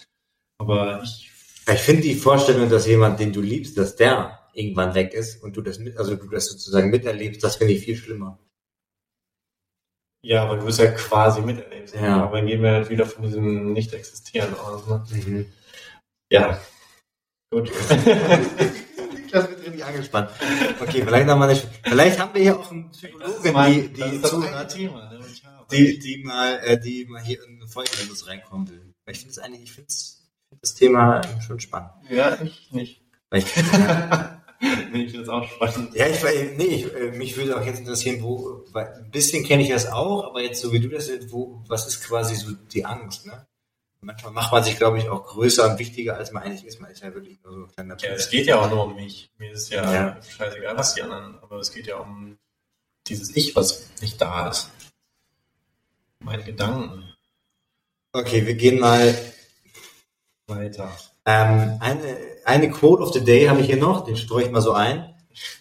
Aber 0.59 1.03
ich, 1.03 1.31
Ich 1.73 1.81
finde 1.81 2.03
die 2.03 2.15
Vorstellung, 2.15 2.69
dass 2.69 2.87
jemand, 2.87 3.19
den 3.19 3.33
du 3.33 3.41
liebst, 3.41 3.79
dass 3.79 3.97
der 3.97 4.41
irgendwann 4.53 4.95
weg 4.95 5.15
ist 5.15 5.43
und 5.43 5.57
du 5.57 5.63
das 5.63 5.79
mit, 5.79 5.97
also 5.97 6.17
du 6.17 6.29
das 6.29 6.47
sozusagen 6.47 6.91
miterlebst, 6.91 7.43
das 7.43 7.57
finde 7.57 7.73
ich 7.73 7.85
viel 7.85 7.97
schlimmer. 7.97 8.39
ja, 10.23 10.43
aber 10.45 10.57
du 10.57 10.67
wirst 10.67 10.81
ja 10.81 10.91
quasi 10.91 11.41
miterlebt. 11.41 11.95
Ja. 11.95 12.25
Aber 12.25 12.37
dann 12.37 12.47
gehen 12.47 12.63
wir 12.63 12.73
halt 12.73 12.91
wieder 12.91 13.07
von 13.07 13.23
diesem 13.23 13.73
Nicht-Existieren 13.73 14.55
aus. 14.59 14.87
Ne? 14.87 15.47
Ja. 16.31 16.61
Gut. 17.51 17.71
Irgendwie 19.81 19.83
angespannt. 19.83 20.31
Okay, 20.81 21.03
vielleicht 21.05 21.27
noch 21.27 21.39
mal 21.39 21.49
eine, 21.49 21.61
vielleicht 21.83 22.19
haben 22.19 22.35
wir 22.35 22.43
hier 22.43 22.59
auch 22.59 22.71
einen 22.71 22.91
Psychologen, 22.91 23.93
die, 23.93 23.93
die 23.93 24.23
zuhört, 24.23 24.73
Thema, 24.73 25.11
ne, 25.11 25.21
die, 25.71 25.99
die 25.99 26.23
mal, 26.25 26.61
äh, 26.65 26.79
die 26.79 27.07
mal 27.07 27.23
hier 27.23 27.43
in 27.45 27.57
eine 27.57 27.69
Folge 27.69 27.91
mit 28.01 28.11
uns 28.11 28.27
reinkommen 28.27 28.69
will. 28.69 28.95
Weil 29.05 29.15
ich 29.15 29.21
finde 29.21 29.33
es 29.33 29.39
eigentlich, 29.39 29.63
ich 29.63 29.73
finde 29.73 29.89
das 30.61 30.75
Thema 30.75 31.23
schon 31.41 31.61
spannend. 31.61 31.91
Ja, 32.11 32.39
ich 32.43 32.71
nicht. 32.73 33.03
Weil 33.31 33.41
ich, 33.41 33.47
nee, 34.93 35.05
ich 35.05 35.13
finde 35.13 35.27
das 35.27 35.29
auch 35.29 35.49
spannend. 35.49 35.95
ja, 35.95 36.07
ich, 36.07 36.23
nee, 36.57 36.65
ich, 36.65 36.95
äh, 36.95 37.13
mich 37.13 37.37
würde 37.37 37.59
auch 37.59 37.65
jetzt 37.65 37.81
interessieren, 37.81 38.23
wo, 38.23 38.65
ein 38.75 39.11
bisschen 39.11 39.45
kenne 39.45 39.63
ich 39.63 39.69
das 39.69 39.87
auch, 39.87 40.25
aber 40.25 40.43
jetzt 40.43 40.61
so 40.61 40.73
wie 40.73 40.81
du 40.81 40.89
das, 40.89 41.11
wo, 41.31 41.63
was 41.69 41.87
ist 41.87 42.03
quasi 42.03 42.35
so 42.35 42.53
die 42.53 42.85
Angst, 42.85 43.27
ne? 43.27 43.47
Manchmal 44.03 44.33
macht 44.33 44.53
man 44.53 44.65
sich, 44.65 44.77
glaube 44.77 44.99
ich, 44.99 45.11
auch 45.11 45.27
größer 45.27 45.71
und 45.71 45.79
wichtiger, 45.79 46.17
als 46.17 46.33
man 46.33 46.43
eigentlich 46.43 46.65
ist. 46.65 46.81
Man 46.81 46.91
ist 46.91 47.03
ja 47.03 47.13
wirklich 47.15 47.39
nur 47.43 47.53
so 47.53 47.59
ein 47.65 47.69
kleiner 47.73 47.97
Ja, 48.01 48.11
es 48.13 48.31
geht 48.31 48.47
ja 48.47 48.59
auch 48.59 48.71
nur 48.71 48.85
um 48.85 48.95
mich. 48.97 49.31
Mir 49.37 49.53
ist 49.53 49.71
ja, 49.71 49.93
Ja. 49.93 50.23
scheißegal, 50.23 50.77
was 50.77 50.95
die 50.95 51.03
anderen, 51.03 51.39
aber 51.41 51.59
es 51.59 51.71
geht 51.73 51.87
ja 51.87 51.99
um 51.99 52.39
dieses 53.07 53.37
Ich, 53.37 53.55
was 53.57 53.91
nicht 54.01 54.21
da 54.21 54.49
ist. 54.49 54.71
Meine 56.21 56.45
Gedanken. 56.45 57.15
Okay, 58.13 58.47
wir 58.47 58.55
gehen 58.55 58.81
mal 58.81 59.15
Weiter. 60.47 60.91
Ähm, 61.27 61.77
eine, 61.81 62.17
eine 62.45 62.71
Quote 62.71 63.03
of 63.03 63.13
the 63.13 63.23
Day 63.23 63.47
habe 63.47 63.61
ich 63.61 63.67
hier 63.67 63.77
noch, 63.77 64.05
den 64.05 64.17
streue 64.17 64.45
ich 64.45 64.51
mal 64.51 64.63
so 64.63 64.73
ein. 64.73 65.15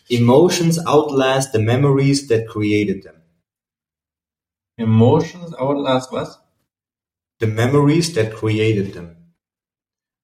Emotions 0.07 0.83
outlast 0.85 1.51
the 1.53 1.59
memories 1.59 2.27
that 2.27 2.47
created 2.47 3.03
them. 3.03 3.15
Emotions 4.77 5.53
outlast 5.53 6.11
was? 6.11 6.39
The 7.39 7.47
memories 7.47 8.13
that 8.13 8.31
created 8.33 8.93
them. 8.93 9.15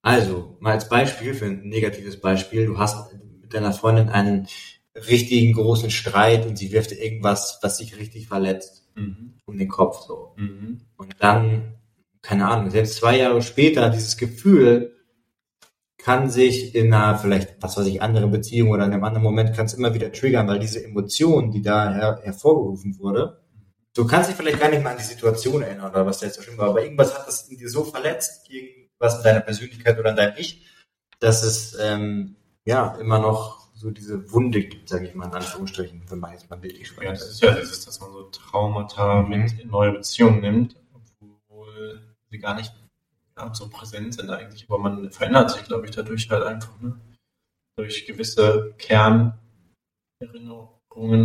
Also, 0.01 0.57
mal 0.59 0.73
als 0.73 0.89
Beispiel 0.89 1.33
für 1.33 1.45
ein 1.45 1.67
negatives 1.67 2.19
Beispiel, 2.19 2.65
du 2.65 2.77
hast 2.77 3.13
mit 3.41 3.53
deiner 3.53 3.73
Freundin 3.73 4.09
einen 4.09 4.47
richtigen 4.95 5.53
großen 5.53 5.89
Streit 5.89 6.45
und 6.45 6.57
sie 6.57 6.71
wirft 6.71 6.91
dir 6.91 7.01
irgendwas, 7.03 7.59
was 7.61 7.77
dich 7.77 7.97
richtig 7.97 8.27
verletzt, 8.27 8.87
Mhm. 8.95 9.33
um 9.45 9.57
den 9.57 9.67
Kopf 9.67 10.05
so. 10.05 10.33
Mhm. 10.37 10.81
Und 10.97 11.15
dann, 11.19 11.75
keine 12.21 12.47
Ahnung, 12.47 12.69
selbst 12.69 12.95
zwei 12.95 13.17
Jahre 13.17 13.41
später, 13.41 13.89
dieses 13.89 14.17
Gefühl 14.17 14.91
kann 15.97 16.29
sich 16.29 16.75
in 16.75 16.93
einer 16.93 17.17
vielleicht, 17.17 17.55
was 17.61 17.77
weiß 17.77 17.87
ich, 17.87 18.01
anderen 18.01 18.29
Beziehung 18.29 18.69
oder 18.69 18.85
in 18.85 18.93
einem 18.93 19.03
anderen 19.03 19.23
Moment 19.23 19.55
kann 19.55 19.65
es 19.65 19.73
immer 19.73 19.93
wieder 19.93 20.11
triggern, 20.11 20.47
weil 20.47 20.59
diese 20.59 20.83
Emotion, 20.83 21.51
die 21.51 21.61
da 21.61 21.91
her 21.93 22.19
hervorgerufen 22.23 22.99
wurde, 22.99 23.41
du 23.95 24.05
kannst 24.05 24.29
dich 24.29 24.35
vielleicht 24.35 24.59
gar 24.59 24.69
nicht 24.69 24.83
mal 24.83 24.91
an 24.91 24.97
die 24.97 25.03
Situation 25.03 25.63
erinnern 25.63 25.89
oder 25.89 26.05
was 26.05 26.19
da 26.19 26.27
jetzt 26.27 26.35
so 26.35 26.41
schlimm 26.43 26.57
war, 26.57 26.69
aber 26.69 26.83
irgendwas 26.83 27.17
hat 27.17 27.27
das 27.27 27.47
in 27.49 27.57
dir 27.57 27.69
so 27.69 27.83
verletzt, 27.83 28.49
irgendwas 28.49 29.17
in 29.17 29.23
deiner 29.23 29.39
Persönlichkeit 29.41 29.97
oder 29.97 30.11
in 30.11 30.15
deinem 30.15 30.37
Ich, 30.37 30.65
dass 31.19 31.41
es 31.43 31.77
ähm, 31.79 32.35
ja 32.65 32.95
immer 32.97 33.19
noch 33.19 33.65
so 33.73 33.91
diese 33.91 34.31
Wunde 34.31 34.61
gibt, 34.63 34.89
sage 34.89 35.07
ich 35.07 35.15
mal 35.15 35.25
in 35.27 35.33
Anführungsstrichen, 35.33 36.03
wenn 36.09 36.19
man 36.19 36.31
jetzt 36.31 36.49
mal 36.49 36.55
bildlich 36.57 36.87
Ja, 36.87 36.93
spricht. 36.93 37.11
das 37.11 37.29
ist 37.29 37.41
ja 37.41 37.51
dieses, 37.53 37.85
dass 37.85 37.99
man 37.99 38.11
so 38.11 38.23
Traumata 38.23 39.21
mit 39.23 39.59
in 39.59 39.69
neue 39.69 39.91
Beziehungen 39.91 40.41
nimmt, 40.41 40.75
obwohl 40.93 42.01
sie 42.29 42.39
gar 42.39 42.55
nicht 42.55 42.73
ja, 43.37 43.53
so 43.53 43.69
präsent 43.69 44.13
sind 44.13 44.29
eigentlich. 44.29 44.65
Aber 44.69 44.77
man 44.77 45.11
verändert 45.11 45.51
sich, 45.51 45.63
glaube 45.65 45.85
ich, 45.85 45.91
dadurch 45.91 46.29
halt 46.29 46.43
einfach, 46.43 46.79
ne? 46.79 46.97
Durch 47.77 48.05
gewisse 48.05 48.73
Kernerinnerungen 48.77 49.33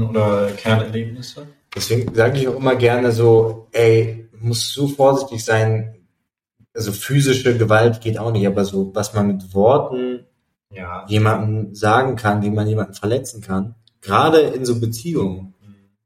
oder 0.02 0.50
Kernerlebnisse. 0.50 1.46
Deswegen 1.74 2.14
sage 2.14 2.38
ich 2.40 2.48
auch 2.48 2.56
immer 2.56 2.76
gerne 2.76 3.12
so, 3.12 3.68
ey, 3.72 4.28
muss 4.40 4.72
so 4.72 4.88
vorsichtig 4.88 5.44
sein. 5.44 5.96
Also 6.74 6.92
physische 6.92 7.56
Gewalt 7.58 8.00
geht 8.00 8.18
auch 8.18 8.32
nicht, 8.32 8.46
aber 8.46 8.64
so, 8.64 8.94
was 8.94 9.12
man 9.14 9.26
mit 9.28 9.54
Worten 9.54 10.26
Ja. 10.72 11.04
jemandem 11.08 11.74
sagen 11.74 12.16
kann, 12.16 12.42
wie 12.42 12.50
man 12.50 12.66
jemanden 12.68 12.94
verletzen 12.94 13.40
kann. 13.40 13.74
Gerade 14.00 14.40
in 14.40 14.64
so 14.64 14.78
Beziehungen 14.80 15.54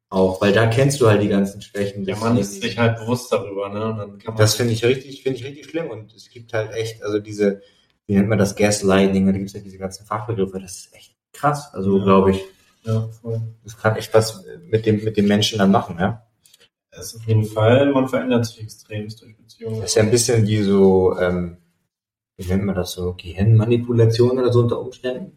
auch, 0.09 0.41
weil 0.41 0.53
da 0.53 0.67
kennst 0.67 1.01
du 1.01 1.09
halt 1.09 1.23
die 1.23 1.29
ganzen 1.29 1.61
Schwächen. 1.61 2.05
Des 2.05 2.21
Mann 2.21 2.39
ist 2.39 2.61
sich 2.63 2.79
halt 2.79 2.99
bewusst 2.99 3.33
darüber, 3.33 3.69
ne? 3.69 3.87
Und 3.87 3.99
dann 3.99 4.19
kann 4.19 4.35
man 4.35 4.37
Das 4.37 4.55
finde 4.55 4.73
ich 4.73 4.85
richtig, 4.85 5.23
finde 5.23 5.39
ich 5.39 5.45
richtig 5.45 5.67
schlimm. 5.67 5.91
Und 5.91 6.15
es 6.15 6.31
gibt 6.31 6.53
halt 6.53 6.73
echt, 6.73 7.03
also 7.03 7.19
diese, 7.19 7.63
wie 8.07 8.15
nennt 8.15 8.29
man 8.29 8.39
das, 8.39 8.55
Gaslighting, 8.57 9.27
da 9.27 9.33
gibt 9.33 9.47
es 9.47 9.53
ja 9.55 9.61
diese 9.61 9.79
ganzen 9.79 10.07
Fachbegriffe, 10.07 10.61
das 10.61 10.77
ist 10.77 10.95
echt 10.95 11.17
krass. 11.33 11.73
Also 11.75 11.99
Ja. 11.99 12.05
glaube 12.05 12.31
ich, 12.33 12.41
ja, 12.85 13.09
voll. 13.09 13.41
das 13.63 13.77
kann 13.77 13.97
echt 13.97 14.13
was 14.15 14.45
mit 14.67 14.87
dem, 14.87 15.03
mit 15.03 15.17
dem 15.17 15.27
Menschen 15.27 15.59
dann 15.59 15.71
machen, 15.71 15.97
ja. 15.99 16.27
Das 16.91 17.07
ist 17.07 17.17
auf 17.17 17.27
jeden 17.27 17.45
Fall, 17.45 17.91
man 17.93 18.09
verändert 18.09 18.47
sich 18.47 18.63
extrem 18.63 19.09
durch 19.09 19.37
Beziehungen. 19.37 19.81
Das 19.81 19.91
ist 19.91 19.97
ja 19.97 20.03
ein 20.03 20.11
bisschen 20.11 20.47
wie 20.47 20.63
so, 20.63 21.19
ähm, 21.19 21.57
wie 22.37 22.47
nennt 22.47 22.65
man 22.65 22.75
das 22.75 22.93
so, 22.93 23.15
Gehirnmanipulation 23.15 24.39
oder 24.39 24.53
so 24.53 24.61
unter 24.61 24.81
Umständen? 24.81 25.33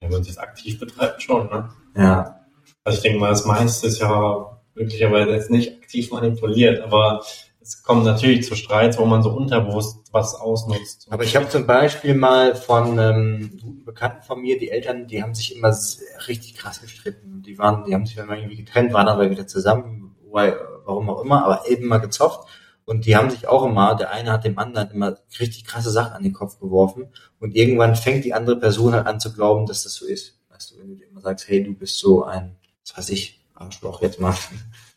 Wenn 0.00 0.10
man 0.10 0.22
jetzt 0.22 0.40
aktiv 0.40 0.78
betreibt, 0.80 1.22
schon, 1.22 1.46
ne? 1.46 1.70
Ja. 1.96 2.40
Also 2.84 2.96
ich 2.96 3.02
denke 3.02 3.20
mal, 3.20 3.30
das 3.30 3.44
meiste 3.44 3.86
ist 3.86 4.00
ja 4.00 4.60
möglicherweise 4.74 5.30
jetzt 5.30 5.50
nicht 5.50 5.76
aktiv 5.76 6.10
manipuliert, 6.10 6.80
aber 6.80 7.24
es 7.62 7.82
kommt 7.82 8.04
natürlich 8.04 8.44
zu 8.44 8.56
Streits, 8.56 8.98
wo 8.98 9.04
man 9.04 9.22
so 9.22 9.30
unterbewusst 9.30 10.08
was 10.12 10.34
ausnutzt. 10.34 11.06
Aber 11.10 11.24
ich 11.24 11.36
habe 11.36 11.48
zum 11.48 11.66
Beispiel 11.66 12.14
mal 12.14 12.54
von 12.54 12.98
ähm, 12.98 13.58
guten 13.62 13.84
Bekannten 13.84 14.22
von 14.22 14.40
mir, 14.40 14.58
die 14.58 14.70
Eltern, 14.70 15.06
die 15.06 15.22
haben 15.22 15.34
sich 15.34 15.56
immer 15.56 15.74
richtig 16.28 16.54
krass 16.56 16.80
gestritten. 16.80 17.42
Die 17.42 17.58
waren, 17.58 17.84
die 17.84 17.94
haben 17.94 18.04
sich 18.04 18.16
dann 18.16 18.26
mal 18.26 18.38
irgendwie 18.38 18.56
getrennt, 18.56 18.92
waren 18.92 19.08
aber 19.08 19.30
wieder 19.30 19.46
zusammen, 19.46 20.16
why, 20.30 20.52
warum 20.84 21.08
auch 21.08 21.22
immer, 21.22 21.44
aber 21.44 21.68
eben 21.68 21.86
mal 21.86 21.98
gezofft. 21.98 22.48
Und 22.84 23.06
die 23.06 23.16
haben 23.16 23.30
sich 23.30 23.46
auch 23.46 23.64
immer, 23.64 23.94
der 23.94 24.10
eine 24.10 24.32
hat 24.32 24.44
dem 24.44 24.58
anderen 24.58 24.90
immer 24.90 25.16
richtig 25.38 25.64
krasse 25.64 25.90
Sachen 25.90 26.14
an 26.14 26.24
den 26.24 26.32
Kopf 26.32 26.58
geworfen. 26.58 27.08
Und 27.38 27.54
irgendwann 27.54 27.94
fängt 27.94 28.24
die 28.24 28.34
andere 28.34 28.58
Person 28.58 28.92
halt 28.92 29.06
an 29.06 29.20
zu 29.20 29.32
glauben, 29.32 29.66
dass 29.66 29.84
das 29.84 29.94
so 29.94 30.04
ist. 30.04 30.40
Weißt 30.50 30.72
du, 30.72 30.78
wenn 30.78 30.88
du 30.88 30.96
dir 30.96 31.06
immer 31.06 31.20
sagst, 31.20 31.48
hey, 31.48 31.62
du 31.62 31.74
bist 31.74 31.98
so 31.98 32.24
ein, 32.24 32.56
was 32.84 32.98
weiß 32.98 33.10
ich, 33.10 33.40
Arschloch 33.54 34.02
jetzt 34.02 34.20
mal. 34.20 34.34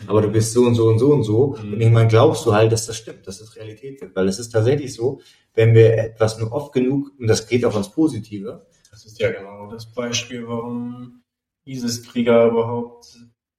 Aber 0.08 0.22
du 0.22 0.30
bist 0.30 0.54
so 0.54 0.64
und 0.64 0.76
so 0.76 0.88
und 0.88 1.00
so 1.00 1.14
und 1.14 1.24
so. 1.24 1.56
Mhm. 1.62 1.74
Und 1.74 1.82
irgendwann 1.82 2.08
glaubst 2.08 2.46
du 2.46 2.54
halt, 2.54 2.72
dass 2.72 2.86
das 2.86 2.98
stimmt, 2.98 3.28
dass 3.28 3.39
das 3.39 3.56
Realität 3.56 4.02
wird. 4.02 4.16
Weil 4.16 4.28
es 4.28 4.39
ist 4.39 4.50
tatsächlich 4.50 4.93
so, 4.93 5.22
wenn 5.54 5.74
wir 5.74 5.98
etwas 5.98 6.38
nur 6.38 6.52
oft 6.52 6.74
genug, 6.74 7.12
und 7.20 7.28
das 7.28 7.48
geht 7.48 7.66
auch 7.66 7.76
ins 7.76 7.89
Positive, 7.89 8.66
Das 8.91 9.06
ist 9.06 9.20
ja 9.20 9.32
genau 9.32 9.70
das 9.72 9.86
Beispiel, 9.86 10.48
warum 10.48 11.22
ISIS-Krieger 11.66 12.48
überhaupt 12.48 13.18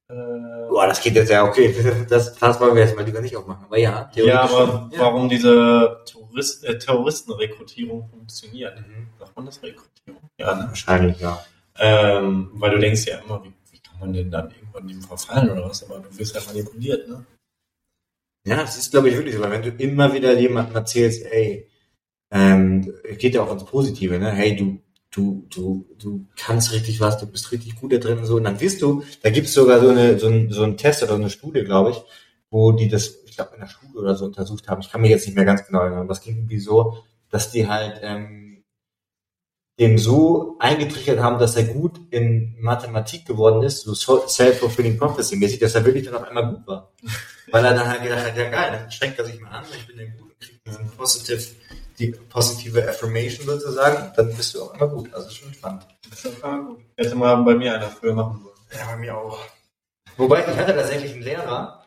äh, 0.09 0.69
boah, 0.69 0.87
das 0.87 1.01
geht 1.01 1.15
jetzt 1.15 1.29
ja, 1.29 1.43
okay, 1.43 1.75
das, 2.09 2.35
das 2.35 2.59
wollen 2.61 2.75
wir 2.75 2.83
jetzt 2.83 2.95
mal 2.95 3.03
lieber 3.03 3.19
nicht 3.19 3.35
aufmachen. 3.35 3.65
Aber 3.65 3.77
ja, 3.77 4.09
ja, 4.15 4.41
aber. 4.41 4.89
Ja. 4.93 4.99
warum 4.99 5.27
diese 5.27 6.01
Tourist, 6.09 6.63
äh, 6.63 6.77
Terroristenrekrutierung 6.77 8.07
funktioniert. 8.07 8.79
Mhm. 8.79 9.07
Sagt 9.19 9.35
man 9.35 9.45
das 9.45 9.61
Rekrutierung? 9.61 10.29
Ja, 10.39 10.55
ne? 10.55 10.67
Wahrscheinlich, 10.69 11.19
ja. 11.19 11.43
Ähm, 11.77 12.51
weil 12.53 12.71
du 12.71 12.79
denkst 12.79 13.05
ja 13.05 13.17
immer, 13.17 13.43
wie, 13.43 13.53
wie 13.71 13.79
kann 13.79 13.99
man 13.99 14.13
denn 14.13 14.31
dann 14.31 14.51
irgendwann 14.77 14.87
dem 14.87 15.01
verfallen 15.01 15.49
oder 15.49 15.69
was? 15.69 15.83
Aber 15.83 15.99
du 15.99 16.17
wirst 16.17 16.35
ja 16.35 16.41
manipuliert, 16.45 17.07
ne? 17.07 17.25
Ja, 18.45 18.57
das 18.57 18.77
ist, 18.77 18.91
glaube 18.91 19.09
ich, 19.09 19.15
wirklich 19.15 19.35
so, 19.35 19.41
weil 19.41 19.51
wenn 19.51 19.61
du 19.61 19.69
immer 19.83 20.13
wieder 20.13 20.37
jemandem 20.39 20.75
erzählst, 20.75 21.25
ey, 21.25 21.67
ähm, 22.31 22.93
es 23.03 23.17
geht 23.17 23.33
ja 23.33 23.43
auch 23.43 23.51
ins 23.51 23.65
Positive, 23.65 24.17
ne? 24.19 24.31
Hey, 24.31 24.55
du, 24.55 24.81
du, 25.11 25.45
du, 25.49 25.85
du 25.99 26.25
kannst 26.37 26.71
richtig 26.71 26.99
was, 27.01 27.17
du 27.17 27.27
bist 27.27 27.51
richtig 27.51 27.75
gut 27.75 27.91
da 27.91 27.97
drin 27.97 28.19
und 28.19 28.25
so. 28.25 28.37
Und 28.37 28.45
dann 28.45 28.59
wirst 28.59 28.81
du, 28.81 29.03
da 29.21 29.29
gibt's 29.29 29.53
sogar 29.53 29.81
so 29.81 29.89
eine, 29.89 30.17
so 30.17 30.27
ein, 30.27 30.49
so 30.51 30.63
ein 30.63 30.77
Test 30.77 31.03
oder 31.03 31.13
so 31.13 31.21
eine 31.21 31.29
Studie, 31.29 31.63
glaube 31.63 31.91
ich, 31.91 31.97
wo 32.49 32.71
die 32.71 32.87
das, 32.87 33.17
ich 33.25 33.35
glaube, 33.35 33.55
in 33.55 33.61
der 33.61 33.67
Schule 33.67 33.99
oder 33.99 34.15
so 34.15 34.25
untersucht 34.25 34.67
haben. 34.69 34.81
Ich 34.81 34.91
kann 34.91 35.01
mir 35.01 35.09
jetzt 35.09 35.25
nicht 35.25 35.35
mehr 35.35 35.45
ganz 35.45 35.65
genau 35.65 35.81
erinnern, 35.81 36.09
es 36.09 36.21
ging 36.21 36.37
irgendwie 36.37 36.59
so, 36.59 37.03
dass 37.29 37.51
die 37.51 37.67
halt 37.67 37.99
ähm, 38.01 38.46
dem 39.79 39.97
so 39.97 40.55
eingetrichtert 40.59 41.19
haben, 41.19 41.37
dass 41.37 41.55
er 41.55 41.65
gut 41.65 41.99
in 42.09 42.55
Mathematik 42.59 43.25
geworden 43.25 43.61
ist, 43.63 43.81
so 43.81 43.93
self-fulfilling 44.27 44.97
prophecy 44.97 45.35
mäßig, 45.35 45.59
dass 45.59 45.75
er 45.75 45.85
wirklich 45.85 46.05
dann 46.05 46.15
auf 46.15 46.27
einmal 46.27 46.47
gut 46.47 46.65
war. 46.65 46.91
Weil 47.51 47.63
er 47.63 47.75
dann 47.75 47.87
halt 47.87 48.03
gedacht 48.03 48.25
hat, 48.25 48.37
ja 48.37 48.49
geil, 48.49 48.79
dann 48.79 48.91
strengt 48.91 49.19
er 49.19 49.25
sich 49.25 49.39
mal 49.39 49.49
an, 49.51 49.63
ich 49.71 49.87
bin 49.87 49.97
der 49.97 50.07
gut 50.07 50.31
und 50.31 50.39
kriegt 50.39 50.65
diesen 50.65 50.89
positive, 50.91 51.41
die 51.99 52.07
positive 52.07 52.89
Affirmation 52.89 53.45
sozusagen, 53.45 54.11
dann 54.15 54.35
bist 54.35 54.53
du 54.55 54.63
auch 54.63 54.73
immer 54.73 54.87
gut. 54.87 55.13
Also 55.13 55.29
schon 55.29 55.53
spannend. 55.53 55.85
Das 56.09 56.25
ist 56.25 56.41
ja 56.41 56.57
gut. 56.57 56.79
Hätte 56.97 57.15
mal 57.15 57.35
bei 57.35 57.55
mir 57.55 57.75
einer 57.75 57.87
früher 57.87 58.13
machen 58.13 58.41
sollen. 58.43 58.55
Ja, 58.77 58.91
bei 58.91 58.97
mir 58.97 59.17
auch. 59.17 59.39
Wobei, 60.17 60.41
ich 60.41 60.57
hatte 60.57 60.75
tatsächlich 60.75 61.13
einen 61.13 61.21
Lehrer 61.21 61.83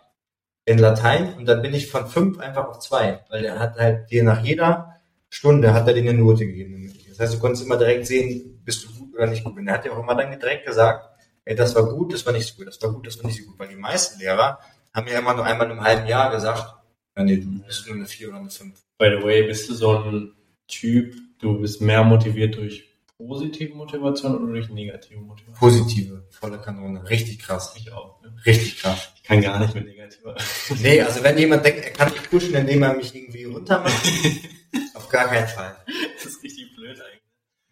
in 0.64 0.78
Latein 0.78 1.34
und 1.34 1.46
dann 1.46 1.62
bin 1.62 1.74
ich 1.74 1.90
von 1.90 2.06
fünf 2.06 2.38
einfach 2.38 2.68
auf 2.68 2.78
zwei, 2.78 3.24
weil 3.28 3.42
der 3.42 3.58
hat 3.58 3.76
halt 3.76 4.10
dir 4.10 4.22
nach 4.22 4.42
jeder 4.42 4.96
Stunde 5.28 5.74
hat 5.74 5.86
er 5.88 5.94
dir 5.94 6.00
eine 6.00 6.14
Note 6.14 6.46
gegeben. 6.46 6.92
Das 7.20 7.28
heißt, 7.28 7.36
du 7.36 7.42
konntest 7.42 7.66
immer 7.66 7.76
direkt 7.76 8.06
sehen, 8.06 8.62
bist 8.64 8.82
du 8.82 8.94
gut 8.94 9.14
oder 9.14 9.26
nicht 9.26 9.44
gut. 9.44 9.54
Und 9.54 9.68
er 9.68 9.74
hat 9.74 9.84
dir 9.84 9.92
auch 9.92 10.02
immer 10.02 10.14
dann 10.14 10.40
direkt 10.40 10.64
gesagt, 10.64 11.06
ey, 11.44 11.54
das 11.54 11.74
war 11.74 11.86
gut, 11.86 12.14
das 12.14 12.24
war 12.24 12.32
nicht 12.32 12.46
so 12.46 12.56
gut, 12.56 12.66
das 12.66 12.80
war 12.80 12.90
gut, 12.90 13.06
das 13.06 13.18
war 13.18 13.26
nicht 13.26 13.42
so 13.42 13.44
gut. 13.44 13.58
Weil 13.58 13.68
die 13.68 13.76
meisten 13.76 14.18
Lehrer 14.18 14.58
haben 14.94 15.04
mir 15.04 15.18
immer 15.18 15.34
nur 15.34 15.44
einmal 15.44 15.70
im 15.70 15.82
halben 15.82 16.06
Jahr 16.06 16.30
gesagt, 16.30 16.76
ja, 17.14 17.22
nee, 17.22 17.36
du 17.36 17.62
bist 17.62 17.86
nur 17.86 17.96
eine 17.96 18.06
vier 18.06 18.30
oder 18.30 18.38
eine 18.38 18.48
fünf. 18.48 18.80
By 18.96 19.14
the 19.18 19.22
way, 19.22 19.42
bist 19.42 19.68
du 19.68 19.74
so 19.74 19.98
ein 19.98 20.32
Typ, 20.66 21.14
du 21.40 21.60
bist 21.60 21.82
mehr 21.82 22.02
motiviert 22.04 22.56
durch 22.56 22.88
positive 23.18 23.74
Motivation 23.74 24.36
oder 24.36 24.52
durch 24.54 24.70
negative 24.70 25.20
Motivation? 25.20 25.58
Positive, 25.58 26.24
volle 26.30 26.58
Kanone, 26.58 27.06
richtig 27.10 27.40
krass. 27.40 27.74
Ich 27.76 27.92
auch. 27.92 28.22
Ne? 28.22 28.34
Richtig 28.46 28.78
krass. 28.78 29.10
Ich 29.16 29.24
kann 29.24 29.42
gar 29.42 29.58
nicht 29.58 29.74
mit 29.74 29.84
negativer. 29.84 30.36
Nee, 30.80 31.02
also 31.02 31.22
wenn 31.22 31.36
jemand 31.36 31.66
denkt, 31.66 31.84
er 31.84 31.90
kann 31.90 32.10
mich 32.10 32.30
pushen, 32.30 32.54
indem 32.54 32.82
er 32.82 32.94
mich 32.94 33.14
irgendwie 33.14 33.44
runtermacht, 33.44 34.08
auf 35.00 35.08
gar 35.08 35.26
keinen 35.28 35.48
Fall. 35.48 35.76
Das 36.14 36.26
ist 36.26 36.42
richtig 36.42 36.74
blöd 36.76 36.98
eigentlich. 37.00 37.20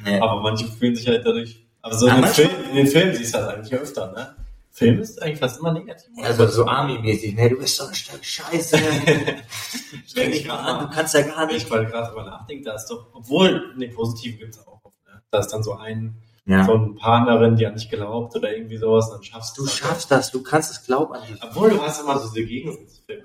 Nee. 0.05 0.20
Aber 0.20 0.41
manche 0.41 0.66
fühlen 0.66 0.95
sich 0.97 1.07
halt 1.07 1.24
dadurch. 1.26 1.64
Aber 1.83 1.95
so 1.97 2.07
Ja, 2.09 2.16
in, 2.16 2.22
den 2.22 2.31
Film, 2.33 2.51
in 2.70 2.76
den 2.76 2.87
Filmen 2.87 3.14
siehst 3.14 3.35
du 3.35 3.39
das 3.39 3.49
eigentlich 3.49 3.74
öfter, 3.74 4.12
ne? 4.12 4.37
Film 4.70 5.01
ist 5.01 5.20
eigentlich 5.20 5.39
fast 5.41 5.59
immer 5.59 5.72
negativ. 5.72 6.09
Also 6.22 6.47
so 6.47 6.66
Army-mäßig, 6.66 7.35
ne, 7.35 7.49
du 7.51 7.57
bist 7.57 7.76
so 7.76 7.87
ein 7.87 7.95
Stück 7.95 8.24
Scheiße. 8.24 8.79
Streng 10.07 10.31
dich 10.31 10.47
mal 10.47 10.57
an, 10.59 10.87
du 10.89 10.95
kannst 10.95 11.14
ja 11.14 11.22
gar 11.22 11.47
nicht. 11.47 11.62
ich 11.64 11.68
gerade 11.68 12.09
drüber 12.09 12.24
nachdenke, 12.24 12.64
da 12.64 12.74
ist 12.74 12.87
doch, 12.87 13.09
obwohl, 13.12 13.74
ne, 13.76 13.89
positiv 13.89 14.39
gibt's 14.39 14.59
auch 14.66 14.81
oft, 14.85 15.05
ne? 15.07 15.20
Da 15.31 15.39
ist 15.41 15.49
dann 15.49 15.62
so 15.64 15.74
ein, 15.74 16.14
Ja. 16.47 16.64
so 16.64 16.74
eine 16.74 16.89
Partnerin, 16.95 17.57
die 17.57 17.66
an 17.66 17.74
dich 17.74 17.91
glaubt 17.91 18.37
oder 18.37 18.55
irgendwie 18.55 18.76
sowas, 18.76 19.11
dann 19.11 19.22
schaffst 19.22 19.59
Du 19.59 19.64
das. 19.64 19.76
schaffst 19.76 20.11
das, 20.11 20.31
du 20.31 20.43
kannst 20.43 20.70
es 20.70 20.85
glauben 20.85 21.12
an 21.14 21.26
dich. 21.26 21.43
Obwohl, 21.43 21.70
du 21.70 21.83
hast 21.83 22.01
immer 22.01 22.18
so 22.18 22.29
diese 22.33 22.47
Gegensatzfilme 22.47 23.24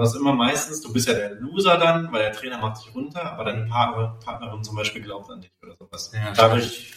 hast 0.00 0.16
immer 0.16 0.32
meistens, 0.32 0.80
du 0.80 0.92
bist 0.92 1.06
ja 1.06 1.14
der 1.14 1.34
Loser 1.36 1.78
dann, 1.78 2.12
weil 2.12 2.22
der 2.22 2.32
Trainer 2.32 2.58
macht 2.58 2.84
dich 2.84 2.94
runter, 2.94 3.32
aber 3.32 3.44
deine 3.44 3.66
Partner, 3.66 4.18
Partnerin 4.24 4.64
zum 4.64 4.76
Beispiel 4.76 5.02
glaubt 5.02 5.30
an 5.30 5.40
dich 5.40 5.52
oder 5.62 5.76
sowas. 5.76 6.10
Ja, 6.12 6.32
Dadurch 6.32 6.92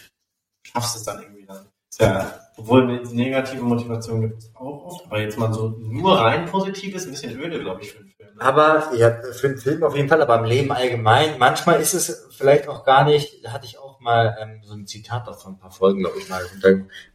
schaffst 0.64 0.94
du 0.94 0.98
es 0.98 1.04
dann 1.04 1.22
irgendwie 1.22 1.46
dann. 1.46 1.68
Ja, 2.00 2.40
obwohl 2.56 3.02
negative 3.12 3.62
Motivation 3.62 4.20
gibt 4.20 4.38
es 4.38 4.54
auch 4.54 4.84
oft, 4.84 5.06
aber 5.06 5.20
jetzt 5.20 5.38
mal 5.38 5.52
so 5.52 5.68
nur 5.80 6.18
rein 6.18 6.46
positiv 6.46 6.94
ist 6.94 7.06
ein 7.06 7.10
bisschen 7.10 7.40
öde, 7.40 7.58
glaube 7.60 7.82
ich, 7.82 7.92
für 7.92 8.04
den 8.04 8.10
Film. 8.10 8.34
ne? 8.36 8.40
Aber 8.40 8.94
ja, 8.94 9.20
für 9.32 9.48
den 9.48 9.58
Film 9.58 9.82
auf 9.82 9.96
jeden 9.96 10.08
Fall, 10.08 10.22
aber 10.22 10.38
im 10.38 10.44
Leben 10.44 10.70
allgemein. 10.70 11.38
Manchmal 11.38 11.80
ist 11.80 11.94
es 11.94 12.28
vielleicht 12.30 12.68
auch 12.68 12.84
gar 12.84 13.04
nicht, 13.04 13.44
da 13.44 13.52
hatte 13.52 13.66
ich 13.66 13.78
auch 13.78 13.98
mal 14.00 14.36
ähm, 14.40 14.60
so 14.64 14.74
ein 14.74 14.86
Zitat 14.86 15.26
auch 15.28 15.40
von 15.40 15.54
ein 15.54 15.58
paar 15.58 15.72
Folgen, 15.72 16.00
glaube 16.00 16.18
ich 16.18 16.28
mal, 16.28 16.40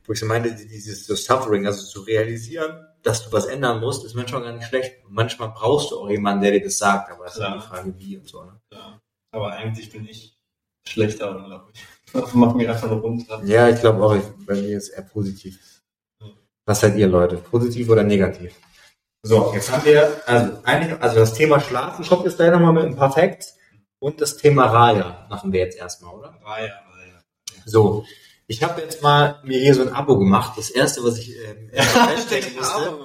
wo 0.06 0.12
ich 0.14 0.20
so 0.20 0.26
meinte, 0.26 0.54
dieses 0.54 1.06
so 1.06 1.16
Suffering, 1.16 1.66
also 1.66 1.86
zu 1.86 2.02
realisieren, 2.02 2.86
dass 3.04 3.26
du 3.26 3.32
was 3.32 3.46
ändern 3.46 3.80
musst, 3.82 4.06
ist 4.06 4.16
manchmal 4.16 4.44
gar 4.44 4.54
nicht 4.54 4.68
schlecht. 4.68 4.96
Manchmal 5.10 5.50
brauchst 5.50 5.92
du 5.92 6.00
auch 6.00 6.10
jemanden, 6.10 6.42
der 6.42 6.52
dir 6.52 6.64
das 6.64 6.78
sagt, 6.78 7.12
aber 7.12 7.26
das 7.26 7.36
ist 7.36 7.42
Ja. 7.42 7.50
ja 7.50 7.56
die 7.56 7.62
Frage, 7.62 7.94
wie 7.98 8.18
und 8.18 8.28
so. 8.28 8.44
Ne? 8.44 8.60
Ja. 8.72 9.00
Aber 9.32 9.52
eigentlich 9.52 9.92
bin 9.92 10.08
ich 10.08 10.38
schlechter, 10.88 11.34
glaube 11.34 11.72
ich. 11.74 11.84
Das 12.14 12.34
macht 12.34 12.56
mich 12.56 12.70
einfach 12.70 12.90
nur 12.90 13.00
runter. 13.02 13.42
Ja, 13.44 13.70
ich 13.70 13.80
glaube 13.80 14.04
auch, 14.04 14.16
ich, 14.16 14.24
bei 14.46 14.54
mir 14.54 14.78
ist 14.78 14.90
eher 14.90 15.02
positiv. 15.04 15.60
Was 16.66 16.80
seid 16.80 16.96
ihr, 16.96 17.08
Leute? 17.08 17.38
Positiv 17.38 17.90
oder 17.90 18.04
negativ? 18.04 18.56
So, 19.24 19.52
jetzt 19.54 19.72
haben 19.72 19.84
wir, 19.86 20.22
also 20.26 20.60
eigentlich, 20.64 21.02
also 21.02 21.16
das 21.18 21.34
Thema 21.34 21.60
Schlafen 21.60 22.06
kommt 22.06 22.26
jetzt 22.26 22.38
gleich 22.38 22.52
nochmal 22.52 22.74
mit 22.74 22.84
ein 22.84 22.96
paar 22.96 23.12
Facts 23.12 23.58
und 24.00 24.22
das 24.22 24.38
Thema 24.38 24.66
Raya 24.68 25.28
machen 25.30 25.52
wir 25.52 25.62
jetzt 25.62 25.78
erstmal, 25.78 26.14
oder? 26.14 26.38
Reihe, 26.44 26.68
Reihe. 26.68 27.24
So, 27.66 28.06
ich 28.48 28.64
habe 28.64 28.82
jetzt 28.82 29.02
mal 29.02 29.40
mir 29.44 29.60
hier 29.60 29.74
so 29.74 29.82
ein 29.82 29.94
Abo 29.94 30.18
gemacht. 30.18 30.54
Das 30.58 30.70
erste, 30.70 31.04
was 31.04 31.18
ich 31.18 31.36
ähm, 31.38 31.70
feststellen 31.74 32.56
musste, 32.56 33.00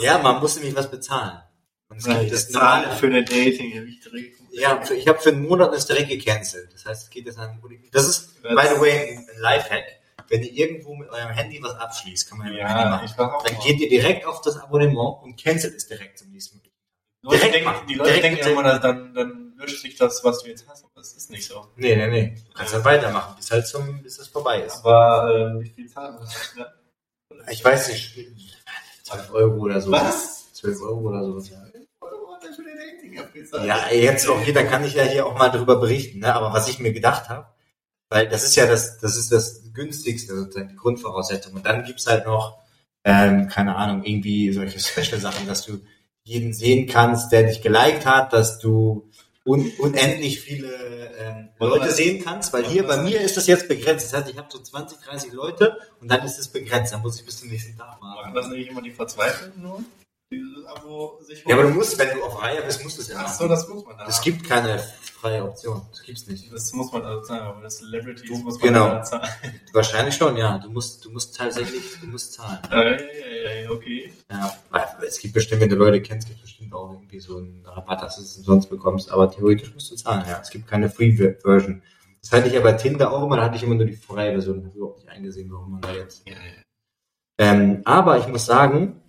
ja, 0.00 0.18
man 0.18 0.40
musste 0.40 0.60
mich 0.60 0.74
was 0.74 0.90
bezahlen. 0.90 1.40
Und 1.88 1.98
es 1.98 2.04
gibt 2.04 2.32
das 2.32 2.50
normale 2.50 2.92
für 2.92 3.06
eine 3.06 3.24
Dating, 3.24 3.78
hab 3.78 3.84
ich 3.84 4.00
direkt. 4.00 4.40
Ja, 4.52 4.80
für, 4.82 4.94
ich 4.94 5.06
habe 5.06 5.18
für 5.18 5.30
einen 5.30 5.46
Monat 5.46 5.72
das 5.72 5.86
direkt 5.86 6.08
gecancelt. 6.08 6.72
Das 6.72 6.84
heißt, 6.84 7.04
es 7.04 7.10
geht 7.10 7.26
jetzt 7.26 7.38
an. 7.38 7.60
Das 7.92 8.08
ist, 8.08 8.42
by 8.42 8.66
the 8.74 8.80
way, 8.80 9.16
ein 9.16 9.26
Lifehack. 9.38 9.84
Wenn 10.28 10.42
ihr 10.42 10.52
irgendwo 10.52 10.94
mit 10.94 11.08
eurem 11.08 11.30
Handy 11.30 11.60
was 11.62 11.74
abschließt, 11.74 12.28
kann 12.28 12.38
man 12.38 12.48
ja, 12.48 12.52
mit 12.52 12.60
dem 12.60 12.68
Handy 12.68 13.14
Ja, 13.16 13.26
machen. 13.26 13.44
Dann 13.44 13.58
geht 13.60 13.80
ihr 13.80 13.88
direkt 13.88 14.24
auf 14.26 14.40
das 14.40 14.56
Abonnement 14.58 15.22
und 15.22 15.42
cancelt 15.42 15.74
es 15.74 15.88
direkt 15.88 16.18
zum 16.18 16.30
nächsten 16.30 16.58
Mal. 16.58 16.62
Die 16.62 17.26
Leute 17.26 17.38
direkt 17.38 17.54
denken, 17.54 17.86
die 17.88 17.94
Leute 17.94 18.12
Direkt 18.12 18.24
denken 18.38 18.50
immer, 18.52 18.62
dass 18.62 18.80
dann, 18.80 19.14
dann 19.14 19.49
löscht 19.60 19.82
sich 19.82 19.96
das, 19.96 20.24
was 20.24 20.42
du 20.42 20.48
jetzt 20.48 20.66
hast, 20.68 20.84
aber 20.84 20.92
das 20.96 21.12
ist 21.12 21.30
nicht 21.30 21.46
so. 21.46 21.66
Nee, 21.76 21.94
nee, 21.94 22.08
nee. 22.08 22.34
Du 22.46 22.52
kannst 22.54 22.74
dann 22.74 22.84
weitermachen, 22.84 23.36
bis 23.36 23.50
halt 23.50 23.66
zum, 23.66 24.02
bis 24.02 24.18
es 24.18 24.28
vorbei 24.28 24.62
ist. 24.62 24.78
Aber 24.84 25.34
äh, 25.34 25.60
wie 25.60 25.68
viel 25.68 25.88
zahlen 25.88 26.18
wir? 26.18 26.62
Ja. 26.62 26.72
Ich 27.50 27.64
weiß 27.64 27.88
nicht, 27.88 28.28
12 29.04 29.32
Euro 29.32 29.56
oder 29.56 29.80
so. 29.80 29.90
Was? 29.92 30.52
12 30.54 30.82
Euro 30.82 31.08
oder 31.08 31.24
so. 31.24 31.42
Ja, 33.64 33.90
jetzt 33.90 34.28
okay, 34.28 34.52
da 34.52 34.62
kann 34.64 34.84
ich 34.84 34.94
ja 34.94 35.04
hier 35.04 35.26
auch 35.26 35.36
mal 35.36 35.50
drüber 35.50 35.76
berichten, 35.76 36.20
ne? 36.20 36.34
Aber 36.34 36.52
was 36.52 36.68
ich 36.68 36.78
mir 36.78 36.92
gedacht 36.92 37.28
habe, 37.28 37.46
weil 38.08 38.28
das 38.28 38.44
ist 38.44 38.56
ja 38.56 38.66
das, 38.66 38.98
das 38.98 39.16
ist 39.16 39.32
das 39.32 39.72
günstigste, 39.72 40.34
sozusagen 40.36 40.68
die 40.68 40.76
Grundvoraussetzung. 40.76 41.54
Und 41.54 41.66
dann 41.66 41.84
gibt's 41.84 42.06
halt 42.06 42.26
noch, 42.26 42.58
ähm, 43.04 43.48
keine 43.48 43.76
Ahnung, 43.76 44.04
irgendwie 44.04 44.52
solche 44.52 44.78
Special 44.80 45.20
Sachen, 45.20 45.46
dass 45.46 45.64
du 45.64 45.80
jeden 46.24 46.52
sehen 46.52 46.86
kannst, 46.86 47.32
der 47.32 47.44
dich 47.44 47.62
geliked 47.62 48.06
hat, 48.06 48.32
dass 48.32 48.58
du 48.58 49.09
un 49.44 49.72
unendlich 49.78 50.40
viele 50.40 50.68
ähm, 51.18 51.48
Leute 51.58 51.90
sehen 51.90 52.22
kannst, 52.22 52.52
weil 52.52 52.64
hier 52.66 52.86
bei 52.86 52.98
mir 52.98 53.20
ist 53.20 53.36
das 53.36 53.46
jetzt 53.46 53.68
begrenzt. 53.68 54.06
Das 54.12 54.20
heißt, 54.20 54.30
ich 54.30 54.36
habe 54.38 54.48
so 54.50 54.58
20, 54.58 54.98
30 54.98 55.32
Leute 55.32 55.78
und 56.00 56.10
dann 56.10 56.22
ist 56.24 56.38
es 56.38 56.48
begrenzt. 56.48 56.92
Dann 56.92 57.00
muss 57.00 57.18
ich 57.18 57.24
bis 57.24 57.40
zum 57.40 57.48
nächsten 57.48 57.76
Tag 57.76 58.00
Machen 58.00 58.20
machen. 58.22 58.34
das 58.34 58.48
nicht 58.48 58.68
immer 58.70 58.82
die 58.82 58.90
Verzweifelten 58.90 59.62
nur? 59.62 59.82
Dieses 60.32 60.64
Abo 60.66 61.18
sich 61.22 61.44
Ja, 61.46 61.54
aber 61.56 61.64
du 61.64 61.70
musst, 61.70 61.98
wenn 61.98 62.16
du 62.16 62.22
auf 62.22 62.40
Reihe 62.40 62.62
bist, 62.62 62.84
musst 62.84 62.98
du 62.98 63.02
es 63.02 63.08
ja 63.08 63.16
Ach 63.18 63.22
machen. 63.24 63.36
so, 63.38 63.48
das 63.48 63.68
muss 63.68 63.84
man 63.84 63.96
da. 63.96 64.06
Es 64.06 64.20
gibt 64.20 64.46
keine 64.46 64.82
freie 65.20 65.44
Option. 65.44 65.82
Das 65.90 66.02
gibt's 66.02 66.26
nicht. 66.26 66.52
Das 66.52 66.72
muss 66.72 66.92
man 66.92 67.02
also 67.04 67.22
zahlen, 67.22 67.42
aber 67.42 67.62
das 67.62 67.78
Celebrities 67.78 68.42
muss 68.42 68.58
man 68.58 68.68
Genau. 68.68 69.02
zahlen. 69.02 69.28
Wahrscheinlich 69.72 70.14
schon, 70.14 70.36
ja. 70.36 70.58
Du 70.58 70.70
musst, 70.70 71.04
du 71.04 71.10
musst 71.10 71.36
tatsächlich, 71.36 71.82
du 72.00 72.06
musst 72.06 72.32
zahlen. 72.32 72.58
Äh, 72.70 73.68
okay. 73.68 74.12
Ja, 74.30 74.56
es 75.06 75.18
gibt 75.18 75.34
bestimmt, 75.34 75.60
wenn 75.60 75.68
du 75.68 75.76
Leute 75.76 76.00
kennst, 76.00 76.26
gibt 76.28 76.38
es 76.38 76.42
bestimmt 76.42 76.72
auch 76.72 76.92
irgendwie 76.92 77.20
so 77.20 77.38
einen 77.38 77.64
Rabatt, 77.64 78.02
dass 78.02 78.16
du 78.16 78.22
es 78.22 78.36
umsonst 78.38 78.70
bekommst. 78.70 79.10
Aber 79.10 79.30
theoretisch 79.30 79.72
musst 79.74 79.90
du 79.90 79.96
zahlen, 79.96 80.24
ja. 80.26 80.40
Es 80.40 80.50
gibt 80.50 80.66
keine 80.66 80.88
Free-Version. 80.88 81.82
Das 82.22 82.32
hatte 82.32 82.48
ich 82.48 82.54
ja 82.54 82.60
bei 82.60 82.72
Tinder 82.72 83.12
auch 83.12 83.24
immer, 83.24 83.36
da 83.36 83.44
hatte 83.44 83.56
ich 83.56 83.62
immer 83.62 83.74
nur 83.74 83.86
die 83.86 83.96
freie 83.96 84.32
Version. 84.32 84.58
Ich 84.60 84.64
habe 84.66 84.76
überhaupt 84.76 84.98
nicht 84.98 85.08
eingesehen, 85.08 85.50
warum 85.52 85.72
man 85.72 85.80
da 85.80 85.92
jetzt. 85.92 86.26
Ja, 86.28 86.34
ja. 86.34 86.62
Ähm, 87.38 87.80
aber 87.84 88.18
ich 88.18 88.28
muss 88.28 88.44
sagen, 88.44 89.00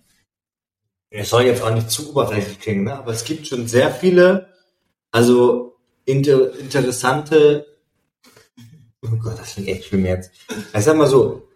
es 1.10 1.28
soll 1.28 1.42
jetzt 1.42 1.62
auch 1.62 1.74
nicht 1.74 1.90
zu 1.90 2.10
oberflächlich 2.10 2.58
klingen, 2.58 2.84
ne? 2.84 2.94
aber 2.94 3.12
es 3.12 3.24
gibt 3.24 3.46
schon 3.46 3.66
sehr 3.68 3.90
viele, 3.90 4.48
also 5.10 5.71
inter 6.04 6.58
interessante, 6.58 7.66
oh 9.02 9.16
Gott, 9.22 9.38
das 9.38 9.54
klingt 9.54 9.68
echt 9.68 9.84
schlimm 9.86 10.06
jetzt. 10.06 10.30
Ich 10.74 10.84
sag 10.84 10.96
mal 10.96 11.06
so, 11.06 11.48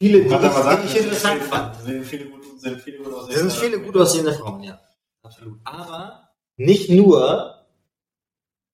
viele, 0.00 0.24
die 0.24 0.30
Warte, 0.30 0.50
aber 0.50 0.62
sag, 0.62 0.84
ich, 0.84 0.94
ich 0.94 1.02
interessant 1.02 1.42
fand. 1.42 1.76
Sind 1.82 2.04
viele 2.04 2.26
gut, 2.26 2.42
sind 2.60 2.80
viele 2.80 2.98
gut 2.98 3.28
Es 3.28 3.36
sind 3.36 3.52
viele 3.52 3.80
gut 3.80 3.96
aussehende 3.96 4.32
Frauen, 4.32 4.62
ja. 4.62 4.80
Absolut. 5.22 5.58
Aber 5.64 6.30
nicht 6.56 6.90
nur, 6.90 7.66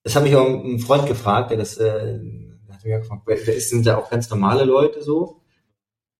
das 0.02 0.16
hat 0.16 0.22
mich 0.22 0.36
auch 0.36 0.46
ein 0.46 0.78
Freund 0.78 1.07
gefragt, 1.07 1.50
der 1.50 1.59
das, 1.59 1.78
äh, 1.78 2.20
hat 2.70 2.84
mich 2.84 2.94
auch 2.94 3.00
gefragt, 3.00 3.22
wer, 3.26 3.54
ist, 3.54 3.70
sind 3.70 3.86
da 3.86 3.96
auch 3.96 4.11
ganz 4.11 4.30
normale 4.30 4.64
Leute 4.64 5.02
so? 5.02 5.42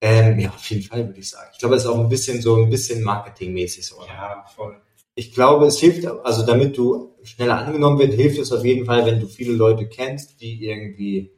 Ähm, 0.01 0.39
ja, 0.39 0.51
auf 0.51 0.69
jeden 0.69 0.83
Fall 0.83 1.07
würde 1.07 1.19
ich 1.19 1.31
sagen. 1.31 1.49
Ich 1.53 1.59
glaube, 1.59 1.77
es 1.77 1.85
ist 1.85 1.89
auch 1.89 1.99
ein 1.99 2.09
bisschen 2.09 2.43
so, 2.43 2.57
ein 2.57 2.69
bisschen 2.69 3.03
marketingmäßig 3.03 3.87
so. 3.87 3.97
Ja, 4.07 4.45
voll. 4.55 4.81
Ich 5.19 5.33
glaube, 5.33 5.65
es 5.67 5.81
hilft, 5.81 6.07
also 6.07 6.45
damit 6.45 6.77
du 6.77 7.17
schneller 7.23 7.57
angenommen 7.57 7.99
wird, 7.99 8.13
hilft 8.13 8.39
es 8.39 8.53
auf 8.53 8.65
jeden 8.65 8.85
Fall, 8.85 9.07
wenn 9.07 9.19
du 9.19 9.27
viele 9.27 9.55
Leute 9.55 9.89
kennst, 9.89 10.43
die 10.43 10.63
irgendwie, 10.67 11.33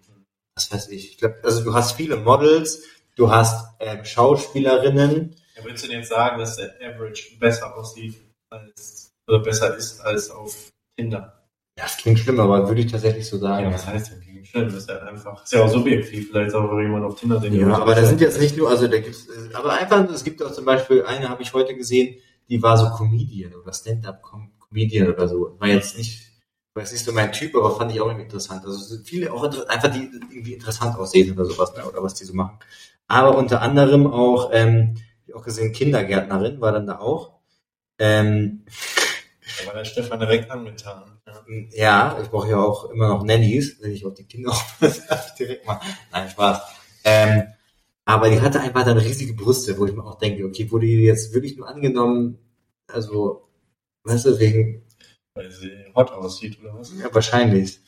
was 0.57 0.73
weiß 0.73 0.89
ich, 0.89 1.13
ich 1.13 1.19
glaube, 1.19 1.37
also 1.45 1.63
du 1.63 1.73
hast 1.73 1.93
viele 1.93 2.17
Models, 2.17 2.83
du 3.15 3.31
hast 3.31 3.69
ähm, 3.79 4.05
Schauspielerinnen, 4.05 5.37
Ja, 5.57 5.65
würdest 5.65 5.85
du 5.85 5.89
denn 5.89 6.01
jetzt 6.01 6.09
sagen, 6.09 6.41
dass 6.41 6.57
der 6.57 6.75
Average 6.83 7.39
besser 7.39 7.77
aussieht 7.77 8.17
als, 8.51 9.13
oder 9.29 9.39
besser 9.39 9.77
ist 9.77 10.01
als 10.01 10.29
auf 10.31 10.73
Tinder? 10.97 11.45
Ja, 11.79 11.85
das 11.85 11.97
klingt 11.99 12.19
schlimm, 12.19 12.41
aber 12.41 12.67
würde 12.67 12.81
ich 12.81 12.91
tatsächlich 12.91 13.29
so 13.29 13.39
sagen. 13.39 13.67
Ja, 13.67 13.73
was 13.73 13.87
heißt 13.87 14.11
denn 14.11 14.21
gegen 14.21 14.45
Schlimm? 14.45 14.65
Das 14.65 14.75
ist 14.75 14.89
ja 14.89 14.99
einfach, 15.03 15.45
ist 15.45 15.53
ja 15.53 15.63
auch 15.63 15.71
subjektiv, 15.71 16.31
vielleicht 16.31 16.53
auch 16.53 16.77
jemand 16.81 17.05
auf 17.05 17.21
Tinder 17.21 17.39
den 17.39 17.55
Ja, 17.55 17.79
aber 17.79 17.95
da 17.95 18.05
sind 18.05 18.21
jetzt 18.21 18.41
nicht 18.41 18.57
nur, 18.57 18.69
also 18.69 18.89
da 18.89 18.99
gibt's, 18.99 19.29
äh, 19.29 19.55
aber 19.55 19.75
einfach, 19.75 20.11
es 20.11 20.25
gibt 20.25 20.43
auch 20.43 20.51
zum 20.51 20.65
Beispiel 20.65 21.05
eine, 21.05 21.29
habe 21.29 21.43
ich 21.43 21.53
heute 21.53 21.77
gesehen, 21.77 22.17
die 22.49 22.63
war 22.63 22.77
so 22.77 22.91
Comedian 22.91 23.55
oder 23.55 23.73
Stand-up-Comedian 23.73 25.09
oder 25.13 25.29
so. 25.29 25.57
War 25.59 25.69
jetzt 25.69 25.97
nicht, 25.99 26.27
war 26.75 26.83
jetzt 26.83 26.93
nicht 26.93 27.05
so 27.05 27.13
mein 27.13 27.33
Typ, 27.33 27.55
aber 27.55 27.77
fand 27.77 27.93
ich 27.93 28.01
auch 28.01 28.07
irgendwie 28.07 28.25
interessant. 28.25 28.65
Also 28.65 28.97
viele 29.05 29.33
auch 29.33 29.43
einfach, 29.69 29.93
die 29.93 30.11
irgendwie 30.31 30.55
interessant 30.55 30.97
aussehen 30.99 31.33
oder 31.33 31.45
sowas, 31.45 31.75
ne, 31.77 31.85
oder 31.85 32.03
was 32.03 32.15
die 32.15 32.25
so 32.25 32.35
machen. 32.35 32.59
Aber 33.07 33.37
unter 33.37 33.63
anderem 33.63 34.07
auch, 34.07 34.51
ähm, 34.53 34.97
ich 35.27 35.35
auch 35.35 35.43
gesehen, 35.45 35.73
Kindergärtnerin 35.73 36.61
war 36.61 36.73
dann 36.73 36.87
da 36.87 36.99
auch. 37.01 37.39
Ähm, 37.99 38.65
Da 39.61 39.67
war 39.67 39.75
der 39.75 39.85
Stefan 39.85 40.21
direkt 40.21 40.51
angetan. 40.51 41.21
Ja. 41.27 41.45
Ja, 41.73 42.19
ich 42.23 42.29
brauche 42.29 42.49
ja 42.51 42.59
auch 42.59 42.91
immer 42.91 43.09
noch 43.09 43.25
Nannies, 43.25 43.79
wenn 43.81 43.93
ich 43.93 44.05
auf 44.05 44.15
die 44.15 44.25
Kinder 44.25 44.51
aufpasse, 44.53 45.03
direkt 45.39 45.67
mal. 45.67 45.81
Nein, 46.13 46.29
Spaß. 46.31 46.61
Ähm, 47.05 47.45
aber 48.09 48.31
die 48.31 48.41
hatte 48.41 48.59
einfach 48.61 48.87
dann 48.87 48.97
riesige 48.97 49.35
Brüste, 49.35 49.77
wo 49.77 49.85
ich 49.85 49.93
mir 49.93 50.03
auch 50.03 50.17
denke, 50.17 50.47
okay, 50.47 50.71
wurde 50.71 50.87
die 50.87 51.03
jetzt 51.03 51.35
wirklich 51.35 51.59
nur 51.59 51.69
angenommen, 51.69 52.39
also, 52.91 53.51
weißt 54.05 54.25
du, 54.25 54.39
wegen, 54.39 54.83
Weil 55.35 55.51
sie 55.51 55.73
hot 55.95 56.11
aussieht, 56.13 56.59
oder 56.63 56.75
was? 56.79 56.91
ja, 56.99 57.15
wahrscheinlich. 57.15 57.81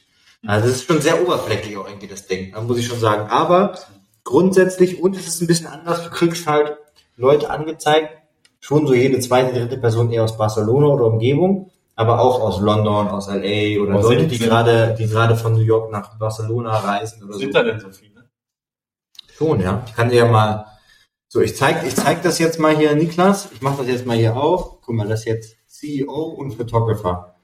Also 0.47 0.69
das 0.69 0.77
ist 0.77 0.85
schon 0.87 1.01
sehr 1.01 1.23
oberflächlich 1.23 1.75
auch 1.79 1.89
irgendwie 1.89 2.07
das 2.07 2.27
da 2.27 2.61
muss 2.61 2.77
ich 2.77 2.87
schon 2.87 3.01
sagen. 3.01 3.31
Aber 3.31 3.79
grundsätzlich, 4.23 5.03
und 5.03 5.17
es 5.17 5.27
ist 5.27 5.41
ein 5.41 5.47
bisschen 5.47 5.69
anders, 5.69 6.05
du 6.05 6.11
kriegst 6.11 6.47
halt 6.47 6.77
Leute 7.17 7.49
angezeigt, 7.49 8.11
schon 8.61 8.87
so 8.87 8.93
jede 8.93 9.21
zweite, 9.21 9.59
dritte 9.59 9.79
Person 9.79 10.13
eher 10.13 10.25
aus 10.25 10.37
Barcelona 10.37 10.89
oder 10.89 11.07
Umgebung, 11.07 11.71
aber 11.97 12.21
auch 12.21 12.43
aus 12.43 12.61
London, 12.61 13.09
aus 13.09 13.29
LA 13.29 13.81
oder 13.81 13.93
Leute, 13.93 14.21
sind 14.21 14.33
die 14.33 14.39
gerade, 14.39 14.95
die 14.99 15.07
gerade 15.07 15.35
von 15.35 15.55
New 15.55 15.61
York 15.63 15.91
nach 15.91 16.19
Barcelona 16.19 16.77
reisen 16.77 17.25
oder 17.25 17.39
Sind 17.39 17.55
so. 17.55 17.59
da 17.59 17.65
denn 17.65 17.81
so 17.81 17.91
viele? 17.91 18.10
Schon, 19.41 19.59
ja. 19.59 19.83
Ich 19.87 19.95
kann 19.95 20.11
dir 20.11 20.17
ja 20.17 20.31
mal, 20.31 20.67
so 21.27 21.41
ich 21.41 21.57
zeig, 21.57 21.87
ich 21.87 21.97
zeig 21.97 22.21
das 22.21 22.39
jetzt 22.39 22.59
mal 22.59 22.77
hier, 22.77 22.95
Niklas. 22.95 23.51
Ich 23.53 23.63
mache 23.63 23.79
das 23.79 23.87
jetzt 23.87 24.05
mal 24.05 24.19
hier 24.19 24.37
auf. 24.37 24.83
Guck 24.83 24.95
mal, 24.95 25.09
das 25.09 25.25
jetzt 25.25 25.57
CEO 25.67 26.25
und 26.25 26.53
Photographer. 26.57 27.41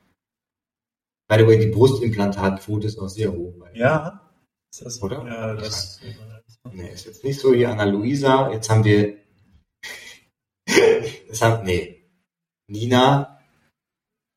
By 1.27 1.39
the 1.39 1.47
way, 1.47 1.59
die 1.59 1.69
Brustimplantatquote 1.69 2.87
ist 2.87 2.99
auch 2.99 3.09
sehr 3.09 3.33
hoch. 3.33 3.55
Ja. 3.73 4.31
Ist 4.71 4.85
das 4.85 5.03
Oder? 5.03 5.25
Ja, 5.27 5.55
das. 5.55 5.99
Nee, 6.71 6.91
ist 6.91 7.07
jetzt 7.07 7.25
nicht 7.25 7.41
so 7.41 7.55
hier 7.55 7.71
Anna 7.71 7.85
Luisa. 7.85 8.53
Jetzt 8.53 8.69
haben 8.69 8.85
wir, 8.85 9.17
das 11.29 11.41
haben, 11.41 11.65
nee, 11.65 12.11
Nina. 12.67 13.41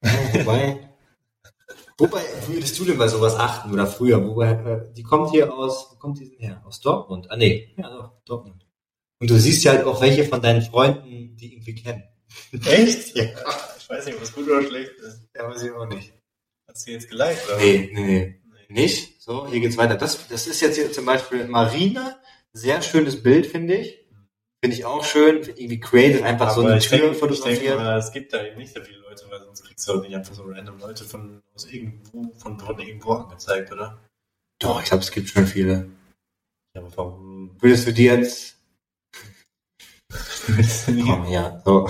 Ja, 0.01 0.12
wobei, 0.34 0.89
wobei 2.00 2.22
würdest 2.47 2.78
du 2.80 2.86
denn 2.86 2.97
bei 2.97 3.08
sowas 3.08 3.36
achten 3.36 3.72
oder 3.74 3.86
früher? 3.88 4.26
Wobei, 4.26 4.52
äh, 4.52 4.93
die 4.93 5.04
kommt 5.04 5.32
hier 5.32 5.54
aus, 5.54 5.89
wo 5.91 5.95
kommt 5.97 6.20
die 6.20 6.30
denn 6.30 6.39
her? 6.39 6.64
Aus 6.66 6.80
Dortmund? 6.82 7.30
Ah, 7.30 7.38
nee, 7.38 7.74
ja, 7.78 7.89
doch, 7.89 8.12
Dortmund. 8.26 8.66
Und 9.20 9.30
du 9.30 9.38
siehst 9.38 9.64
ja 9.64 9.74
halt 9.74 9.86
auch 9.86 10.02
welche 10.02 10.24
von 10.26 10.41
deinen 10.41 10.62
Freunden, 10.62 11.36
die 11.36 11.54
irgendwie 11.54 11.76
kennen. 11.76 12.04
Echt? 12.66 13.16
Ja. 13.16 13.26
Ich 13.78 13.89
weiß 13.89 14.06
nicht, 14.06 14.16
ob 14.16 14.22
das 14.22 14.34
gut 14.34 14.47
oder 14.47 14.64
schlecht 14.64 14.91
ist. 15.00 15.24
Ja, 15.36 15.50
weiß 15.50 15.64
ich 15.64 15.72
auch 15.72 15.88
nicht. 15.88 16.14
Hast 16.68 16.88
du 16.88 16.91
jetzt 16.91 17.10
geliked, 17.10 17.45
oder? 17.47 17.58
Nee, 17.58 17.89
nee, 17.93 18.04
nee. 18.06 18.41
Nicht? 18.70 19.22
So, 19.22 19.47
hier 19.47 19.60
geht's 19.60 19.78
weiter. 19.78 19.95
Das, 19.95 20.28
das 20.28 20.47
ist 20.47 20.62
jetzt 20.62 20.76
hier 20.76 20.91
zum 20.91 21.06
Beispiel 21.06 21.45
Marina, 21.45 22.20
Sehr 22.54 22.82
schönes 22.82 23.22
Bild, 23.22 23.47
finde 23.47 23.76
ich. 23.76 24.06
Finde 24.64 24.76
ich 24.76 24.86
auch 24.86 25.04
schön. 25.04 25.38
Irgendwie 25.38 25.80
creative, 25.80 26.24
einfach 26.24 26.52
so 26.54 26.62
Aber 26.62 26.70
eine 26.72 26.78
ich 26.80 26.88
Tür 26.88 27.00
denke, 27.00 27.14
denke 27.20 27.36
fotografiert. 27.36 27.78
mal, 27.78 27.97
es 27.97 28.12
gibt 28.12 28.32
da 28.34 28.45
eben 28.45 28.58
nicht 28.58 28.74
so 28.74 28.82
viele 28.82 28.99
Leute, 29.22 29.32
weil 29.32 29.45
sonst 29.45 29.63
kriegst 29.65 29.88
du 29.88 29.93
auch 29.93 30.01
nicht 30.01 30.15
einfach 30.15 30.34
so 30.34 30.43
random 30.43 30.80
Leute 30.80 31.03
von 31.03 31.41
aus 31.55 31.65
irgendwo, 31.65 32.32
von, 32.38 32.59
von 32.59 32.80
irgendwo 32.80 33.13
angezeigt, 33.13 33.72
oder? 33.72 33.97
Doch, 34.59 34.82
ich 34.82 34.88
glaube, 34.88 35.03
es 35.03 35.11
gibt 35.11 35.30
schon 35.30 35.45
viele. 35.45 35.89
Ja, 36.76 36.82
aber 36.82 36.91
warum? 36.95 37.55
Würdest 37.59 37.88
du 37.88 37.93
dir 37.93 38.17
jetzt... 38.17 38.57
Kriegt 40.45 41.05
Komm, 41.05 41.28
ja, 41.28 41.61
so. 41.63 41.88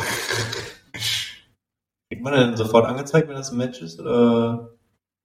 man 2.19 2.33
denn 2.33 2.57
sofort 2.57 2.85
angezeigt, 2.85 3.29
wenn 3.29 3.35
das 3.35 3.51
ein 3.51 3.57
Match 3.57 3.81
ist, 3.81 3.99
oder? 3.99 4.71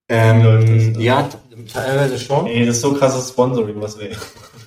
Ähm, 0.09 0.95
das? 0.95 1.03
ja, 1.03 1.29
teilweise 1.73 2.19
schon. 2.19 2.45
Nee, 2.45 2.67
das 2.67 2.77
ist 2.77 2.83
so 2.83 2.95
krasses 2.95 3.31
Sponsoring, 3.31 3.81
was 3.81 3.99
wir. 3.99 4.11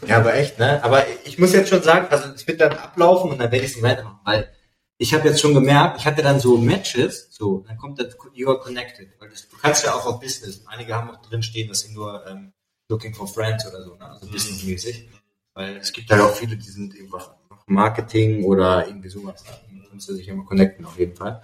Ja, 0.07 0.17
aber 0.17 0.35
echt, 0.35 0.59
ne? 0.59 0.83
Aber 0.83 1.05
ich 1.25 1.39
muss 1.39 1.53
jetzt 1.53 1.69
schon 1.69 1.83
sagen, 1.83 2.07
also 2.09 2.29
es 2.33 2.45
wird 2.47 2.59
dann 2.59 2.73
ablaufen 2.73 3.31
und 3.31 3.38
dann 3.38 3.51
werde 3.51 3.65
ich 3.65 3.75
es 3.75 3.81
weitermachen, 3.81 4.19
weil 4.25 4.51
ich 4.97 5.13
habe 5.13 5.27
jetzt 5.27 5.39
schon 5.41 5.53
gemerkt, 5.53 5.99
ich 5.99 6.05
hatte 6.05 6.21
dann 6.23 6.39
so 6.39 6.57
Matches, 6.57 7.27
so, 7.29 7.63
dann 7.67 7.77
kommt 7.77 7.99
das 7.99 8.15
You 8.33 8.49
are 8.49 8.59
connected, 8.59 9.09
weil 9.19 9.29
das, 9.29 9.47
du 9.47 9.57
kannst 9.57 9.83
ja 9.83 9.93
auch 9.93 10.05
auf 10.05 10.19
Business. 10.19 10.63
Einige 10.67 10.95
haben 10.95 11.09
auch 11.11 11.21
drin 11.21 11.43
stehen, 11.43 11.67
dass 11.67 11.81
sie 11.81 11.93
nur 11.93 12.25
ähm, 12.27 12.51
looking 12.89 13.13
for 13.13 13.27
friends 13.27 13.67
oder 13.67 13.83
so, 13.83 13.95
ne? 13.95 14.09
Also 14.09 14.25
Mhm. 14.25 14.31
businessmäßig. 14.31 15.09
Weil 15.53 15.77
es 15.77 15.91
gibt 15.91 16.09
halt 16.11 16.21
auch 16.21 16.35
viele, 16.35 16.55
die 16.55 16.69
sind 16.69 16.95
eben 16.95 17.11
auf 17.13 17.31
Marketing 17.67 18.43
oder 18.43 18.87
irgendwie 18.87 19.09
sowas. 19.09 19.43
Da 19.43 19.53
kannst 19.89 20.07
du 20.09 20.13
sich 20.13 20.27
immer 20.27 20.45
connecten 20.45 20.85
auf 20.85 20.97
jeden 20.97 21.15
Fall. 21.15 21.41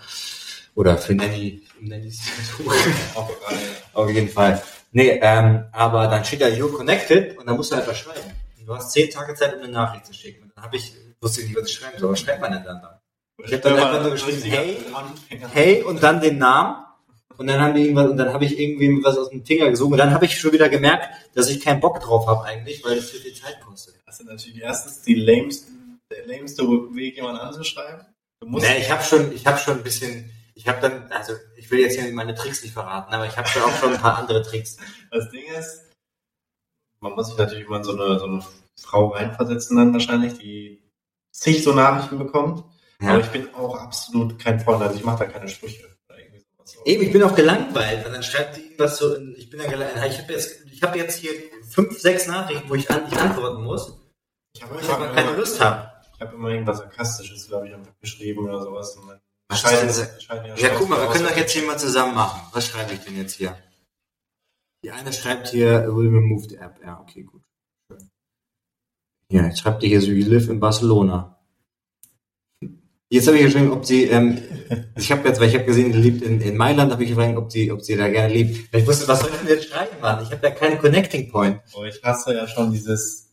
Oder 0.76 0.98
für 0.98 1.14
Nanny, 1.16 1.64
Nannys 1.80 2.22
auf 3.94 4.10
jeden 4.10 4.30
Fall. 4.30 4.62
Nee, 4.92 5.20
ähm, 5.22 5.66
aber 5.72 6.08
dann 6.08 6.24
steht 6.26 6.42
da 6.42 6.48
You're 6.48 6.72
connected 6.72 7.38
und 7.38 7.48
dann 7.48 7.56
musst 7.56 7.72
du 7.72 7.76
halt 7.76 7.88
was 7.88 7.98
schreiben. 7.98 8.32
Und 8.60 8.68
Du 8.68 8.76
hast 8.76 8.92
zehn 8.92 9.10
Tage 9.10 9.34
Zeit, 9.36 9.56
um 9.56 9.62
eine 9.62 9.72
Nachricht 9.72 10.06
zu 10.06 10.14
schicken. 10.14 10.44
Und 10.44 10.54
dann 10.56 10.64
habe 10.64 10.78
ich, 10.78 10.94
wusste 11.20 11.42
ich 11.42 11.48
nicht, 11.48 11.60
was 11.60 11.70
ich 11.70 11.76
schreiben 11.76 11.98
soll. 12.00 12.12
Was 12.12 12.20
schreibt 12.20 12.42
man 12.42 12.52
denn 12.52 12.64
dann 12.64 12.82
da? 12.82 13.03
Ich 13.46 13.54
habe 13.54 13.62
dann 13.62 13.78
einfach 13.78 14.02
nur 14.02 14.12
geschrieben, 14.12 14.42
hey, 14.44 14.78
hey 15.52 15.84
und 15.84 16.02
dann 16.02 16.22
den 16.22 16.38
Namen. 16.38 16.84
Und 17.38 17.48
dann 17.48 17.60
haben 17.60 17.74
die 17.74 17.82
irgendwas, 17.82 18.12
und 18.12 18.18
dann 18.18 18.32
habe 18.32 18.46
ich 18.46 18.60
irgendwie 18.60 19.04
was 19.04 19.18
aus 19.18 19.30
dem 19.30 19.44
Finger 19.44 19.70
gesogen. 19.70 19.94
Und 19.94 19.98
dann 19.98 20.14
habe 20.14 20.26
ich 20.26 20.40
schon 20.40 20.52
wieder 20.52 20.70
gemerkt, 20.70 21.10
dass 21.34 21.50
ich 21.50 21.60
keinen 21.60 21.80
Bock 21.80 22.00
drauf 22.00 22.28
habe 22.28 22.44
eigentlich, 22.44 22.84
weil 22.86 22.96
das 22.96 23.10
viel, 23.10 23.22
viel 23.22 23.34
Zeit 23.34 23.60
kostet. 23.60 23.96
Das 24.06 24.18
sind 24.18 24.30
natürlich 24.30 24.62
erstens 24.62 25.02
die 25.02 25.16
lamesten, 25.16 26.00
der 26.12 26.28
lämste 26.28 26.64
Weg, 26.64 27.16
jemanden 27.16 27.42
anzuschreiben. 27.42 28.06
Du 28.40 28.48
musst 28.48 28.66
Nee, 28.66 28.78
ich 28.78 28.92
habe 28.92 29.04
schon, 29.04 29.34
ich 29.34 29.48
habe 29.48 29.58
schon 29.58 29.78
ein 29.78 29.84
bisschen, 29.84 30.32
ich 30.54 30.68
habe 30.68 30.80
dann, 30.82 31.12
also 31.12 31.34
ich 31.58 31.72
will 31.72 31.80
jetzt 31.80 32.00
hier 32.00 32.12
meine 32.14 32.36
Tricks 32.36 32.62
nicht 32.62 32.74
verraten, 32.74 33.14
aber 33.14 33.26
ich 33.26 33.36
habe 33.36 33.48
schon 33.48 33.64
auch 33.64 33.76
schon 33.78 33.94
ein 33.94 34.00
paar 34.00 34.20
andere 34.20 34.44
Tricks. 34.44 34.78
Das 35.10 35.32
Ding 35.32 35.46
ist, 35.58 35.90
man 37.00 37.14
muss 37.14 37.28
sich 37.28 37.38
natürlich 37.38 37.66
immer 37.66 37.78
in 37.78 37.84
so 37.84 37.94
eine, 37.94 38.20
so 38.20 38.26
eine 38.26 38.46
Frau 38.80 39.08
reinversetzen 39.08 39.78
dann 39.78 39.94
wahrscheinlich, 39.94 40.38
die 40.38 40.84
zig 41.32 41.64
so 41.64 41.74
Nachrichten 41.74 42.20
bekommt. 42.20 42.64
Aber 43.12 43.20
ich 43.20 43.28
bin 43.28 43.54
auch 43.56 43.76
absolut 43.76 44.40
kein 44.40 44.60
Freund, 44.60 44.82
also 44.82 44.96
ich 44.96 45.04
mache 45.04 45.26
da 45.26 45.32
keine 45.32 45.48
Sprüche. 45.48 45.90
Eben, 46.86 47.04
ich 47.04 47.12
bin 47.14 47.24
auch 47.24 47.36
gelangweilt. 47.36 48.06
Und 48.06 48.14
dann 48.14 48.24
schreibt 48.24 48.58
die 48.58 48.62
irgendwas 48.62 48.98
so, 48.98 49.14
in- 49.16 49.36
ich 49.38 49.50
bin 49.50 49.60
ja 49.62 49.70
gelangweilt. 49.70 50.12
Ich 50.14 50.20
habe 50.22 50.34
jetzt, 50.34 50.66
ich 50.72 50.84
habe 50.84 50.98
jetzt 50.98 51.18
hier 51.20 51.32
fünf, 51.70 51.98
sechs 52.00 52.28
Nachrichten, 52.28 52.70
wo 52.70 52.76
ich 52.76 52.90
an, 52.92 53.04
nicht 53.06 53.18
antworten 53.18 53.64
muss, 53.64 53.94
Ich 54.56 54.62
habe 54.64 54.80
aber 54.94 55.14
keine 55.14 55.36
Lust 55.36 55.60
habe. 55.62 55.92
Ich 56.16 56.22
habe 56.22 56.36
immer 56.36 56.50
irgendwas 56.50 56.78
Sarkastisches, 56.80 57.48
glaube 57.48 57.68
ich, 57.68 57.74
einfach 57.74 57.94
geschrieben 58.02 58.46
oder 58.46 58.62
sowas. 58.62 58.96
Und 58.98 59.08
dann 59.10 59.20
Was 59.50 59.62
denn 59.64 59.90
scheiden 60.22 60.46
Ja, 60.48 60.56
Spaß 60.58 60.78
guck 60.78 60.90
mal, 60.90 61.02
wir 61.02 61.08
können 61.10 61.26
doch 61.26 61.36
jetzt 61.38 61.52
hier 61.52 61.64
mal 61.64 61.78
zusammen 61.80 62.16
machen. 62.16 62.42
Was 62.54 62.68
schreibe 62.68 62.94
ich 62.94 63.00
denn 63.02 63.18
jetzt 63.18 63.36
hier? 63.36 63.58
Die 64.84 64.92
eine 64.92 65.14
schreibt 65.14 65.50
hier, 65.50 65.84
will 65.96 66.10
remove 66.10 66.48
the 66.50 66.58
app. 66.58 66.80
Ja, 66.84 67.00
okay, 67.00 67.24
gut. 67.24 67.42
Ja, 69.30 69.46
jetzt 69.46 69.60
schreibt 69.60 69.82
die 69.84 69.88
hier 69.88 70.02
so, 70.02 70.12
you 70.12 70.28
live 70.30 70.50
in 70.50 70.60
Barcelona. 70.60 71.33
Jetzt 73.14 73.28
habe 73.28 73.38
ich 73.38 73.46
geschrieben, 73.46 73.72
ob 73.72 73.86
sie, 73.86 74.06
ähm, 74.06 74.42
ich 74.96 75.12
habe 75.12 75.28
jetzt, 75.28 75.40
weil 75.40 75.48
ich 75.48 75.54
habe 75.54 75.66
gesehen, 75.66 75.94
sie 75.94 76.00
lebt 76.00 76.24
in, 76.24 76.42
in 76.42 76.58
Mailand, 76.58 76.92
habe 76.92 77.04
ich 77.04 77.10
gefragt, 77.10 77.38
ob 77.38 77.52
sie, 77.52 77.72
ob 77.72 77.84
sie 77.84 77.96
da 77.96 78.10
gerne 78.10 78.34
lebt. 78.34 78.74
Weil 78.74 78.82
ich 78.82 78.88
wusste, 78.88 79.08
was 79.08 79.20
soll 79.20 79.30
ich 79.30 79.38
denn 79.38 79.50
jetzt 79.50 79.70
schreiben, 79.70 80.02
Mann? 80.02 80.24
Ich 80.24 80.32
habe 80.32 80.42
da 80.42 80.50
keinen 80.50 80.80
Connecting 80.80 81.30
Point. 81.30 81.62
Oh, 81.76 81.84
ich 81.84 82.02
hasse 82.02 82.34
ja 82.34 82.48
schon 82.48 82.72
dieses, 82.72 83.32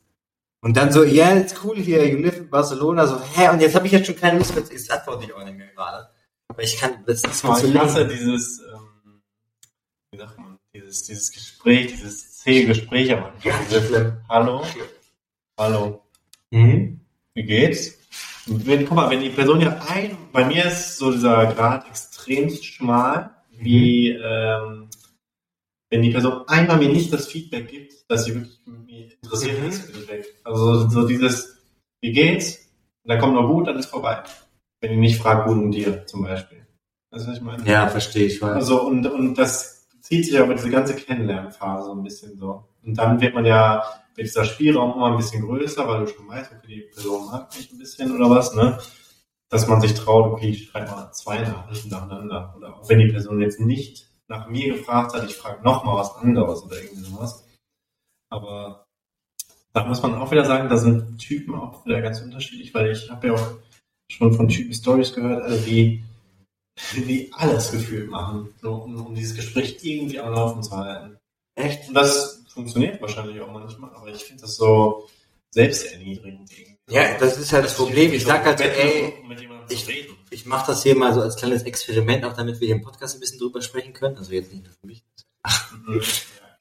Und 0.60 0.76
dann 0.76 0.92
so, 0.92 1.02
ja, 1.02 1.34
it's 1.34 1.54
cool 1.64 1.78
hier, 1.78 2.06
you 2.06 2.18
live 2.18 2.36
in 2.36 2.50
Barcelona, 2.50 3.06
so, 3.06 3.22
hä, 3.34 3.48
und 3.48 3.62
jetzt 3.62 3.74
habe 3.74 3.86
ich 3.86 3.92
jetzt 3.92 4.04
schon 4.04 4.16
keine 4.16 4.36
Lust 4.36 4.54
mehr, 4.54 4.62
jetzt 4.70 4.90
antworte 4.90 5.24
ich 5.24 5.32
auch 5.32 5.42
nicht 5.42 5.56
mehr 5.56 5.68
gerade. 5.68 6.10
Aber 6.48 6.62
ich 6.62 6.76
kann, 6.76 7.02
das 7.06 7.24
ist 7.24 7.42
oh, 7.42 7.56
ich 7.56 7.74
hasse 7.74 8.06
dieses, 8.06 8.58
ähm, 8.58 9.22
wie 10.12 10.18
sagt 10.18 10.36
man, 10.36 10.58
dieses, 10.74 11.04
dieses 11.04 11.32
Gespräch, 11.32 11.86
dieses 11.86 12.36
zähe 12.36 12.66
Gespräch 12.66 13.10
am 13.14 13.24
Anfang. 13.24 13.52
Ja. 13.90 14.18
Hallo? 14.28 14.62
Hallo? 15.58 16.02
Mhm. 16.50 17.00
Wie 17.32 17.44
geht's? 17.44 17.99
Wenn, 18.46 18.84
guck 18.86 18.96
mal, 18.96 19.10
wenn 19.10 19.20
die 19.20 19.30
Person 19.30 19.60
ja 19.60 19.80
ein, 19.88 20.16
bei 20.32 20.44
mir 20.44 20.64
ist 20.64 20.98
so 20.98 21.12
dieser 21.12 21.46
Grad 21.52 21.86
extremst 21.88 22.64
schmal, 22.64 23.30
wie 23.50 24.10
ähm, 24.10 24.88
wenn 25.90 26.02
die 26.02 26.10
Person 26.10 26.46
einmal 26.48 26.78
mir 26.78 26.88
nicht 26.88 27.12
das 27.12 27.26
Feedback 27.26 27.68
gibt, 27.68 27.92
dass 28.08 28.24
sie 28.24 28.34
wirklich 28.34 28.60
mir 28.66 29.12
interessiert 29.22 29.60
Mhm. 29.60 29.68
ist, 29.68 29.92
bin 29.92 30.02
ich 30.02 30.08
weg. 30.08 30.34
Also 30.44 30.88
so, 30.88 31.06
dieses, 31.06 31.58
wie 32.00 32.12
geht's? 32.12 32.56
Und 33.04 33.10
dann 33.10 33.20
kommt 33.20 33.34
noch 33.34 33.46
gut, 33.48 33.66
dann 33.66 33.76
ist 33.76 33.86
vorbei. 33.86 34.22
Wenn 34.80 34.92
ich 34.92 34.98
nicht 34.98 35.20
frage, 35.20 35.48
gut 35.48 35.58
und 35.58 35.72
dir 35.72 36.06
zum 36.06 36.22
Beispiel. 36.22 36.66
Weißt 37.10 37.26
du, 37.26 37.30
was 37.30 37.36
ich 37.36 37.42
meine? 37.42 37.64
Ja, 37.66 37.88
verstehe 37.88 38.26
ich. 38.26 38.40
Weiß. 38.40 38.54
Also 38.54 38.82
und, 38.86 39.06
und 39.06 39.34
das 39.34 39.88
zieht 40.00 40.24
sich 40.24 40.38
aber 40.38 40.54
diese 40.54 40.70
ganze 40.70 40.94
Kennenlernphase 40.94 41.90
ein 41.90 42.02
bisschen 42.02 42.38
so. 42.38 42.64
Und 42.82 42.94
dann 42.94 43.20
wird 43.20 43.34
man 43.34 43.44
ja, 43.44 43.82
wird 44.14 44.28
dieser 44.28 44.44
Spielraum 44.44 44.94
immer 44.94 45.10
ein 45.10 45.16
bisschen 45.16 45.44
größer, 45.44 45.86
weil 45.86 46.00
du 46.00 46.06
schon 46.08 46.28
weißt, 46.28 46.52
okay, 46.52 46.66
die 46.66 46.94
Person 46.94 47.26
mag 47.26 47.54
mich 47.54 47.72
ein 47.72 47.78
bisschen 47.78 48.12
oder 48.14 48.30
was, 48.30 48.54
ne? 48.54 48.78
Dass 49.48 49.66
man 49.66 49.80
sich 49.80 49.94
traut, 49.94 50.32
okay, 50.32 50.50
ich 50.50 50.68
schreibe 50.68 50.90
mal 50.90 51.12
zwei 51.12 51.40
Nachrichten 51.40 51.88
nacheinander. 51.88 52.54
Oder 52.56 52.76
auch 52.76 52.88
wenn 52.88 53.00
die 53.00 53.08
Person 53.08 53.40
jetzt 53.40 53.60
nicht 53.60 54.08
nach 54.28 54.48
mir 54.48 54.74
gefragt 54.74 55.12
hat, 55.12 55.24
ich 55.24 55.36
frage 55.36 55.62
noch 55.64 55.84
mal 55.84 55.96
was 55.96 56.14
anderes 56.16 56.62
oder 56.62 56.80
irgendwie 56.80 57.04
sowas. 57.04 57.44
Aber 58.30 58.86
da 59.72 59.84
muss 59.84 60.02
man 60.02 60.14
auch 60.14 60.30
wieder 60.30 60.44
sagen, 60.44 60.68
da 60.68 60.76
sind 60.76 61.18
Typen 61.18 61.54
auch 61.54 61.84
wieder 61.84 62.00
ganz 62.00 62.20
unterschiedlich, 62.20 62.72
weil 62.74 62.90
ich 62.90 63.10
habe 63.10 63.28
ja 63.28 63.34
auch 63.34 63.50
schon 64.08 64.32
von 64.32 64.48
Typen 64.48 64.72
Stories 64.72 65.12
gehört, 65.12 65.42
also 65.42 65.64
die 65.64 66.04
die 66.94 67.30
alles 67.32 67.72
gefühlt 67.72 68.10
machen, 68.10 68.54
so, 68.60 68.72
um, 68.72 69.06
um 69.06 69.14
dieses 69.14 69.36
Gespräch 69.36 69.78
irgendwie 69.82 70.18
am 70.18 70.32
Laufen 70.32 70.62
zu 70.62 70.76
halten. 70.76 71.18
Echt? 71.54 71.88
Und 71.88 71.94
das 71.94 72.39
funktioniert 72.60 73.00
wahrscheinlich 73.00 73.40
auch 73.40 73.50
manchmal, 73.50 73.90
aber 73.94 74.08
ich 74.08 74.24
finde 74.24 74.42
das 74.42 74.56
so 74.56 75.08
selbsterniedrigend. 75.50 76.50
Ja, 76.88 77.18
das 77.18 77.38
ist 77.38 77.52
halt 77.52 77.64
das 77.64 77.74
Problem. 77.74 78.12
Ich 78.12 78.24
sag 78.24 78.44
halt 78.44 78.58
so, 78.58 78.64
ey, 78.64 79.14
ich-. 79.68 79.86
Ich 80.32 80.46
mache 80.46 80.68
das 80.68 80.84
hier 80.84 80.94
mal 80.94 81.12
so 81.12 81.20
als 81.20 81.34
kleines 81.36 81.64
Experiment, 81.64 82.24
auch 82.24 82.34
damit 82.34 82.60
wir 82.60 82.66
hier 82.66 82.76
im 82.76 82.82
Podcast 82.82 83.16
ein 83.16 83.20
bisschen 83.20 83.40
drüber 83.40 83.60
sprechen 83.62 83.92
können. 83.92 84.16
Also 84.16 84.32
jetzt 84.32 84.52
nicht 84.52 84.64
nur 84.64 84.72
für 84.72 84.86
mich. 84.86 85.02
Mhm. 85.86 86.02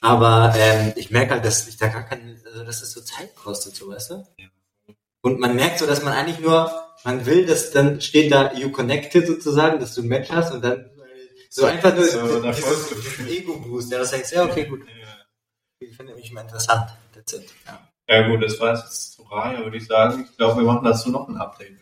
Aber 0.02 0.54
ähm, 0.58 0.94
ich 0.96 1.12
merke 1.12 1.34
halt, 1.34 1.46
dass 1.46 1.68
ich 1.68 1.78
da 1.78 1.88
gar 1.88 2.04
keinen, 2.04 2.42
also 2.46 2.64
dass 2.64 2.82
es 2.82 2.92
so 2.94 3.02
Zeit 3.02 3.36
kostet, 3.36 3.76
so 3.76 3.90
weißt 3.90 4.12
du? 4.12 4.24
Und 5.22 5.40
man 5.40 5.56
merkt 5.56 5.80
so, 5.80 5.86
dass 5.86 6.02
man 6.02 6.14
eigentlich 6.14 6.40
nur, 6.40 6.72
man 7.04 7.26
will, 7.28 7.46
dass 7.46 7.72
dann 7.72 8.02
steht 8.02 8.32
da 8.32 8.54
you 8.54 8.72
connected 8.72 9.28
sozusagen, 9.28 9.80
dass 9.80 9.94
du 9.94 10.02
ein 10.02 10.08
Match 10.08 10.32
hast 10.32 10.52
und 10.52 10.64
dann 10.64 10.90
so 11.50 11.66
einfach 11.66 11.94
nur 11.96 12.06
So 12.06 12.42
Erfolgsgefühl. 12.42 13.28
Ego-Boost, 13.30 13.92
ja, 13.92 14.00
das 14.00 14.12
denkst, 14.12 14.32
ja, 14.32 14.46
okay, 14.46 14.66
gut. 14.66 14.82
Ich 15.80 15.96
finde 15.96 16.14
mich 16.14 16.32
mal 16.32 16.42
interessant. 16.42 16.92
That's 17.14 17.34
it. 17.34 17.54
Ja. 17.66 17.80
Ja 18.10 18.28
gut, 18.28 18.44
das 18.44 18.60
war 18.60 18.76
jetzt 18.76 19.14
zu 19.14 19.22
Raya, 19.24 19.64
würde 19.64 19.78
ich 19.78 19.86
sagen. 19.86 20.26
Ich 20.30 20.36
glaube, 20.36 20.62
wir 20.62 20.66
machen 20.66 20.84
dazu 20.84 21.12
noch 21.12 21.30
ein 21.30 21.38
Update. 21.38 21.78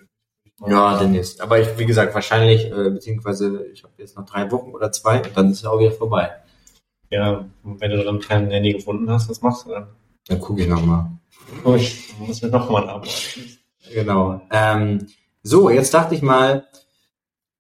Ja, 0.66 0.98
demnächst. 0.98 1.40
Aber 1.40 1.60
ich, 1.60 1.78
wie 1.78 1.86
gesagt, 1.86 2.14
wahrscheinlich, 2.16 2.66
äh, 2.66 2.90
beziehungsweise 2.90 3.68
ich 3.68 3.84
habe 3.84 3.94
jetzt 3.98 4.18
noch 4.18 4.26
drei 4.26 4.52
Wochen 4.52 4.72
oder 4.72 4.92
zwei 4.92 5.22
und 5.22 5.38
dann 5.38 5.52
ist 5.52 5.60
es 5.60 5.66
auch 5.66 5.80
wieder 5.80 5.92
vorbei. 5.92 6.32
Ja, 7.10 7.46
und 7.64 7.80
wenn 7.80 7.92
du 7.92 8.04
dann 8.04 8.20
kein 8.20 8.50
Handy 8.50 8.74
gefunden 8.74 9.10
hast, 9.10 9.30
was 9.30 9.42
machst 9.42 9.66
du 9.66 9.70
dann? 9.70 9.88
Dann 10.28 10.42
gucke 10.42 10.64
ich 10.64 10.68
nochmal. 10.68 11.12
Ich 11.78 12.14
muss 12.20 12.42
mir 12.42 12.50
noch 12.50 12.70
mal 12.70 12.84
ein 12.84 12.90
Abo 12.90 13.04
abschließen. 13.04 13.60
Genau. 13.94 14.42
Ähm, 14.52 15.08
so, 15.44 15.70
jetzt 15.70 15.94
dachte 15.94 16.16
ich 16.16 16.22
mal, 16.22 16.68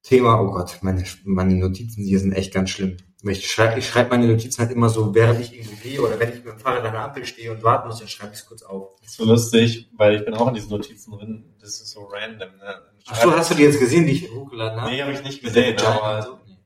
Thema, 0.04 0.42
oh 0.42 0.52
Gott, 0.52 0.80
meine, 0.82 1.04
meine 1.24 1.56
Notizen 1.56 2.04
hier 2.04 2.20
sind 2.20 2.34
echt 2.34 2.54
ganz 2.54 2.72
schlimm. 2.72 2.98
Ich 3.30 3.52
schreibe 3.52 3.80
ich 3.80 3.88
schreib 3.88 4.10
meine 4.10 4.28
Notizen 4.28 4.60
halt 4.62 4.72
immer 4.72 4.90
so, 4.90 5.14
während 5.16 5.40
ich 5.40 5.54
irgendwo 5.54 5.76
gehe 5.78 6.02
oder 6.02 6.20
wenn 6.20 6.30
ich 6.30 6.36
mit 6.44 6.46
dem 6.54 6.60
Fahrrad 6.60 6.84
an 6.86 6.92
der 6.94 7.02
Ampel 7.04 7.26
stehe 7.26 7.52
und 7.52 7.64
warten 7.64 7.88
muss, 7.88 8.00
dann 8.00 8.08
schreibe 8.08 8.34
ich 8.34 8.40
es 8.40 8.46
kurz 8.46 8.62
auf. 8.64 8.96
Das 9.02 9.12
ist 9.12 9.18
so 9.18 9.26
lustig, 9.26 9.90
weil 9.98 10.16
ich 10.16 10.26
bin 10.26 10.34
auch 10.34 10.48
in 10.48 10.54
diesen 10.54 10.70
Notizen 10.70 11.12
drin. 11.12 11.56
Das 11.60 11.70
ist 11.82 11.92
so 11.92 12.04
random. 12.06 12.58
Ne? 12.58 12.82
Ach 13.08 13.22
so, 13.22 13.36
hast 13.36 13.52
du 13.52 13.56
die 13.56 13.64
jetzt 13.64 13.80
gesehen, 13.80 14.06
die 14.06 14.14
ich 14.14 14.32
hochgeladen 14.32 14.82
habe? 14.82 14.92
Nee, 14.92 15.02
habe 15.02 15.12
ich 15.14 15.24
nicht 15.24 15.42
gesehen, 15.42 15.76
und 15.78 15.86
aber 15.86 16.22
so? 16.24 16.40
Nee. 16.46 16.58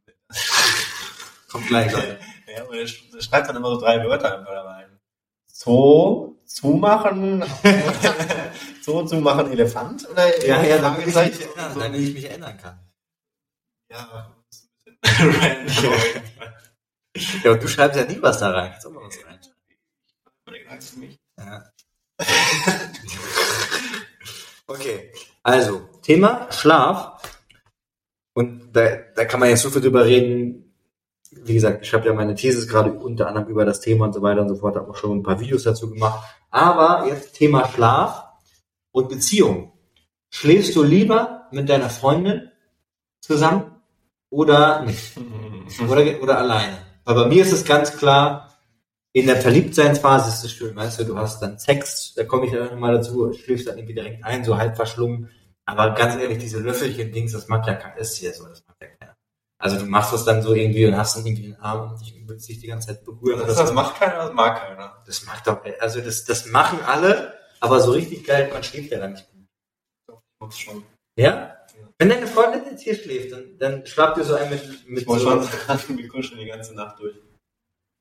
Kommt 1.52 1.68
gleich, 1.68 1.92
Leute. 1.92 2.20
Ja, 2.56 2.64
aber 2.64 2.76
er 2.78 2.86
sch- 2.86 3.22
schreibt 3.22 3.50
dann 3.50 3.56
immer 3.56 3.70
so 3.70 3.80
drei 3.80 4.04
Wörter 4.06 4.38
einfach 4.40 4.52
da 4.52 4.62
rein. 4.64 5.00
Zoo, 5.48 6.36
zumachen, 6.46 7.44
Zoo, 8.82 9.06
zumachen, 9.06 9.52
Elefant 9.52 10.10
oder 10.10 10.46
Ja, 10.46 10.64
ja, 10.64 10.78
damit 10.80 11.02
ich, 11.08 11.16
mich 11.16 11.42
erinnern, 11.42 11.80
damit 11.80 12.02
ich 12.02 12.14
mich 12.14 12.26
erinnern 12.30 12.58
kann. 12.58 12.80
Ja, 13.92 14.34
Ja, 17.44 17.52
und 17.52 17.62
du 17.62 17.68
schreibst 17.68 18.00
ja 18.00 18.06
nie 18.06 18.22
was 18.22 18.40
da 18.40 18.52
rein. 18.52 18.72
Kannst 18.72 18.90
mal 18.90 19.04
was 19.04 19.26
rein. 19.26 19.40
Überleg, 20.46 20.84
für 20.84 21.00
mich. 21.00 21.20
Ja. 21.38 21.64
Okay, 24.68 25.12
also 25.44 25.90
Thema 26.02 26.48
Schlaf. 26.52 27.22
Und 28.34 28.72
da, 28.72 28.96
da 29.16 29.26
kann 29.26 29.42
man 29.42 29.50
jetzt 29.50 29.64
so 29.64 29.70
viel 29.70 29.82
drüber 29.82 30.06
reden. 30.06 30.74
Wie 31.32 31.54
gesagt, 31.54 31.86
ich 31.86 31.94
habe 31.94 32.06
ja 32.06 32.14
meine 32.14 32.36
Thesis 32.36 32.68
gerade 32.68 32.94
unter 32.94 33.28
anderem 33.28 33.50
über 33.50 33.66
das 33.66 33.82
Thema 33.82 34.06
und 34.06 34.14
so 34.14 34.22
weiter 34.22 34.42
und 34.42 34.50
so 34.50 34.56
fort, 34.56 34.76
habe 34.76 34.90
auch 34.90 34.96
schon 34.96 35.18
ein 35.18 35.24
paar 35.24 35.40
Videos 35.40 35.64
dazu 35.64 35.90
gemacht. 35.90 36.24
Aber 36.50 37.08
jetzt 37.08 37.34
Thema 37.34 37.68
Schlaf 37.68 38.24
und 38.92 39.10
Beziehung. 39.10 39.74
Schläfst 40.30 40.76
du 40.76 40.84
lieber 40.84 41.48
mit 41.52 41.68
deiner 41.68 41.90
Freundin 41.90 42.50
zusammen 43.20 43.71
oder 44.32 44.82
nicht? 44.82 45.14
Oder, 45.88 46.22
oder 46.22 46.38
alleine? 46.38 46.80
Weil 47.06 47.16
bei 47.16 47.26
mir 47.28 47.44
ist 47.44 47.54
es 47.54 47.64
ganz 47.64 47.96
klar, 47.96 48.52
in 49.14 49.28
der 49.28 49.38
Verliebtseinsphase 49.38 50.30
ist 50.30 50.44
es 50.44 50.52
schön, 50.52 50.76
weißt 50.76 51.00
du, 51.00 51.06
du 51.06 51.18
hast 51.18 51.42
dann 51.42 51.60
Sex, 51.60 52.14
da 52.16 52.24
komme 52.24 52.46
ich 52.46 52.52
dann 52.52 52.66
nochmal 52.66 52.94
dazu, 52.94 53.32
schläfst 53.32 53.68
dann 53.68 53.78
irgendwie 53.78 53.94
direkt 53.94 54.26
ein, 54.26 54.44
so 54.44 54.58
halb 54.58 54.76
verschlungen. 54.76 55.30
Aber 55.66 55.92
ganz 55.92 56.16
ehrlich, 56.16 56.40
diese 56.40 56.60
Löffelchen-Dings, 56.60 57.32
das 57.32 57.48
mag 57.48 57.66
ja 57.68 57.76
keiner, 57.76 57.98
ist 57.98 58.18
hier 58.18 58.34
so, 58.34 58.48
das 58.48 58.64
mag 58.68 58.76
ja 58.82 58.88
keiner. 58.88 59.16
Also 59.58 59.78
du 59.78 59.86
machst 59.86 60.12
das 60.12 60.26
dann 60.26 60.42
so 60.42 60.54
irgendwie 60.54 60.86
und 60.88 60.98
hast 60.98 61.16
dann 61.16 61.26
irgendwie 61.26 61.44
den 61.44 61.60
Arm 61.60 61.92
und 61.92 62.02
dich, 62.02 62.16
willst 62.26 62.50
dich 62.50 62.60
die 62.60 62.68
ganze 62.68 62.88
Zeit 62.88 63.06
berühren. 63.06 63.40
Das, 63.46 63.56
das 63.56 63.74
macht 63.74 63.96
keiner, 63.96 64.18
das 64.18 64.34
mag 64.34 64.60
keiner. 64.60 65.04
Das 65.06 65.26
macht 65.26 65.48
doch, 65.48 65.62
also 65.80 66.02
das, 66.02 66.26
das 66.26 66.48
machen 66.48 66.80
alle, 66.86 67.34
aber 67.60 67.80
so 67.80 67.92
richtig 67.92 68.26
geil, 68.26 68.50
man 68.52 68.64
schläft 68.64 68.92
ja 68.92 69.00
dann 69.00 69.14
nicht 69.14 69.30
gut. 69.32 69.48
Doch, 70.08 70.22
ich 70.24 70.46
muss 70.46 70.58
schon. 70.58 70.84
Ja? 71.16 71.58
Wenn 72.02 72.10
deine 72.10 72.26
Freundin 72.26 72.64
jetzt 72.66 72.82
hier 72.82 72.96
schläft, 72.96 73.32
dann, 73.32 73.44
dann 73.60 73.86
schlaft 73.86 74.18
ihr 74.18 74.24
so 74.24 74.34
ein 74.34 74.50
mit, 74.50 74.90
mit 74.90 75.02
Ich 75.04 75.08
muss 75.08 75.22
so, 75.22 75.30
schon 75.30 75.98
wir 76.00 76.08
kuscheln 76.08 76.40
die 76.40 76.48
ganze 76.48 76.74
Nacht 76.74 77.00
durch. 77.00 77.16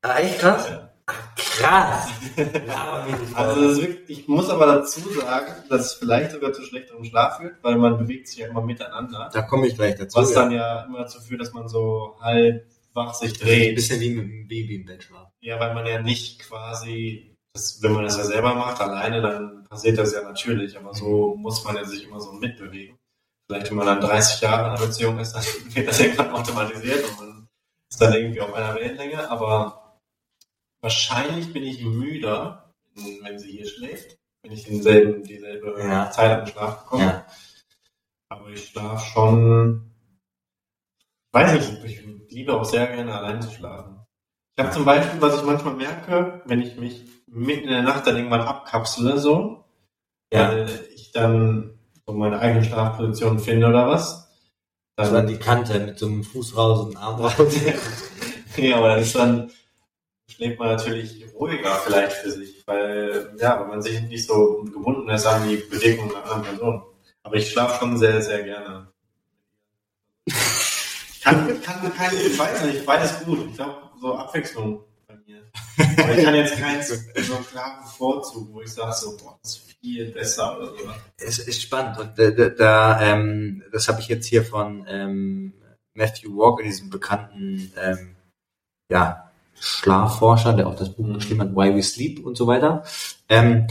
Ah, 0.00 0.20
echt 0.20 0.38
krass? 0.38 0.70
Ja. 0.70 0.90
Ah, 1.04 1.12
krass. 1.36 2.08
Ja, 2.66 3.06
Also 3.34 3.82
wirklich, 3.82 4.20
ich 4.20 4.26
muss 4.26 4.48
aber 4.48 4.64
dazu 4.64 5.00
sagen, 5.00 5.52
dass 5.68 5.84
es 5.84 5.92
vielleicht 5.92 6.30
sogar 6.30 6.54
zu 6.54 6.62
schlechterem 6.62 7.04
Schlaf 7.04 7.36
führt, 7.36 7.62
weil 7.62 7.76
man 7.76 7.98
bewegt 7.98 8.28
sich 8.28 8.38
ja 8.38 8.46
immer 8.46 8.62
miteinander. 8.62 9.28
da 9.30 9.42
komme 9.42 9.66
ich 9.66 9.74
gleich 9.74 9.96
dazu. 9.96 10.16
Was 10.16 10.32
ja. 10.32 10.44
dann 10.44 10.52
ja 10.52 10.84
immer 10.86 11.00
dazu 11.00 11.20
führt, 11.20 11.42
dass 11.42 11.52
man 11.52 11.68
so 11.68 12.16
halb 12.22 12.66
wach 12.94 13.12
sich 13.12 13.38
ein 13.38 13.46
dreht. 13.46 13.74
bisschen 13.74 14.00
wie 14.00 14.14
mit 14.14 14.24
einem 14.24 14.48
Baby 14.48 14.76
im 14.76 14.86
Bett 14.86 15.02
schlafen. 15.02 15.30
Ja, 15.40 15.60
weil 15.60 15.74
man 15.74 15.84
ja 15.84 16.00
nicht 16.00 16.38
quasi, 16.38 17.36
das, 17.52 17.82
wenn 17.82 17.92
man 17.92 18.04
das 18.04 18.16
ja 18.16 18.24
selber 18.24 18.54
macht, 18.54 18.80
alleine, 18.80 19.20
dann 19.20 19.64
passiert 19.68 19.98
das 19.98 20.14
ja 20.14 20.22
natürlich, 20.22 20.74
aber 20.78 20.94
so 20.94 21.34
muss 21.36 21.62
man 21.64 21.76
ja 21.76 21.84
sich 21.84 22.04
immer 22.06 22.18
so 22.18 22.32
mitbewegen. 22.32 22.96
Vielleicht, 23.50 23.68
wenn 23.70 23.78
man 23.78 23.86
dann 23.86 24.00
30 24.00 24.42
Jahre 24.42 24.60
in 24.66 24.70
einer 24.76 24.86
Beziehung 24.86 25.18
ist, 25.18 25.32
dann 25.32 25.42
wird 25.74 25.88
das 25.88 25.98
irgendwann 25.98 26.30
automatisiert 26.30 27.04
und 27.10 27.18
man 27.18 27.48
ist 27.90 28.00
dann 28.00 28.12
irgendwie 28.12 28.40
auf 28.40 28.54
einer 28.54 28.76
Wellenlänge, 28.76 29.28
aber 29.28 29.98
wahrscheinlich 30.80 31.52
bin 31.52 31.64
ich 31.64 31.82
müder, 31.84 32.72
wenn 32.94 33.40
sie 33.40 33.50
hier 33.50 33.66
schläft, 33.66 34.16
wenn 34.44 34.52
ich 34.52 34.62
denselben, 34.62 35.24
dieselbe 35.24 35.74
Ja. 35.80 36.12
Zeit 36.12 36.38
am 36.38 36.46
Schlaf 36.46 36.84
bekomme. 36.84 37.02
Ja. 37.02 37.26
Aber 38.28 38.50
ich 38.50 38.68
schlafe 38.68 39.04
schon, 39.10 39.90
weiß 41.32 41.52
nicht, 41.54 41.84
ich 41.84 42.30
liebe 42.30 42.54
auch 42.54 42.64
sehr 42.64 42.86
gerne 42.86 43.18
allein 43.18 43.42
zu 43.42 43.50
schlafen. 43.50 44.06
Ich 44.56 44.62
habe 44.62 44.72
zum 44.72 44.84
Beispiel, 44.84 45.20
was 45.20 45.34
ich 45.38 45.42
manchmal 45.42 45.74
merke, 45.74 46.40
wenn 46.44 46.62
ich 46.62 46.76
mich 46.76 47.04
mitten 47.26 47.64
in 47.64 47.70
der 47.70 47.82
Nacht 47.82 48.06
dann 48.06 48.14
irgendwann 48.16 48.42
abkapsele, 48.42 49.18
so, 49.18 49.64
Ja. 50.32 50.52
weil 50.52 50.70
ich 50.94 51.10
dann 51.10 51.69
so 52.10 52.16
meine 52.16 52.40
eigene 52.40 52.64
Schlafposition 52.64 53.38
finde 53.38 53.68
oder 53.68 53.88
was. 53.88 54.28
Dann 54.96 55.26
die 55.26 55.38
Kante 55.38 55.78
mit 55.78 55.98
so 55.98 56.06
einem 56.06 56.24
Fuß 56.24 56.56
raus 56.56 56.86
und 56.86 56.96
Arm 56.96 57.20
raus. 57.20 57.32
ja, 58.56 58.76
aber 58.76 58.88
dann 58.90 58.98
ist 58.98 59.14
dann, 59.14 59.50
schläft 60.28 60.58
man 60.58 60.68
natürlich 60.68 61.24
ruhiger 61.34 61.74
vielleicht 61.76 62.12
für 62.12 62.30
sich, 62.30 62.62
weil, 62.66 63.34
ja, 63.40 63.58
weil 63.58 63.68
man 63.68 63.80
sich 63.80 63.98
nicht 64.02 64.26
so 64.26 64.62
gebunden 64.64 65.08
ist 65.08 65.24
an 65.24 65.48
die 65.48 65.56
Bewegung 65.56 66.14
einer 66.14 66.24
anderen 66.24 66.42
Person. 66.42 66.82
Aber 67.22 67.36
ich 67.36 67.50
schlafe 67.50 67.78
schon 67.78 67.96
sehr, 67.96 68.20
sehr 68.20 68.42
gerne. 68.42 68.88
Kann, 71.22 71.62
kann 71.62 71.94
kein, 71.94 72.14
ich 72.14 72.38
weiß 72.38 72.64
nicht, 72.64 72.84
beides 72.84 73.24
gut. 73.24 73.46
Ich 73.48 73.56
glaube, 73.56 73.76
so 74.00 74.14
Abwechslung 74.14 74.84
bei 75.06 75.14
mir. 75.26 75.42
Aber 76.02 76.18
ich 76.18 76.24
kann 76.24 76.34
jetzt 76.34 76.58
keinen 76.58 76.82
so 76.82 76.94
so 76.94 77.34
einen 77.36 77.46
klaren 77.46 77.86
Vorzug, 77.86 78.52
wo 78.52 78.60
ich 78.60 78.72
sage 78.72 78.92
so, 78.92 79.16
boah, 79.16 79.38
das 79.42 79.56
ist 79.56 79.69
viel 79.80 80.12
besser 80.12 80.58
oder 80.58 80.66
so. 80.66 80.90
Es 81.16 81.38
ist 81.38 81.62
spannend 81.62 81.98
und 81.98 82.18
da, 82.18 82.30
da, 82.30 82.48
da 82.48 83.00
ähm, 83.02 83.62
das 83.72 83.88
habe 83.88 84.00
ich 84.00 84.08
jetzt 84.08 84.26
hier 84.26 84.44
von 84.44 84.84
ähm, 84.88 85.54
Matthew 85.94 86.36
Walker, 86.36 86.62
diesem 86.62 86.90
bekannten 86.90 87.72
ähm, 87.80 88.16
ja, 88.90 89.30
Schlafforscher, 89.58 90.52
der 90.52 90.66
auch 90.66 90.76
das 90.76 90.94
Buch 90.94 91.06
Mhm. 91.06 91.14
geschrieben 91.14 91.40
hat, 91.40 91.54
Why 91.54 91.74
We 91.74 91.82
Sleep 91.82 92.24
und 92.24 92.36
so 92.36 92.46
weiter. 92.46 92.84
Ähm, 93.28 93.66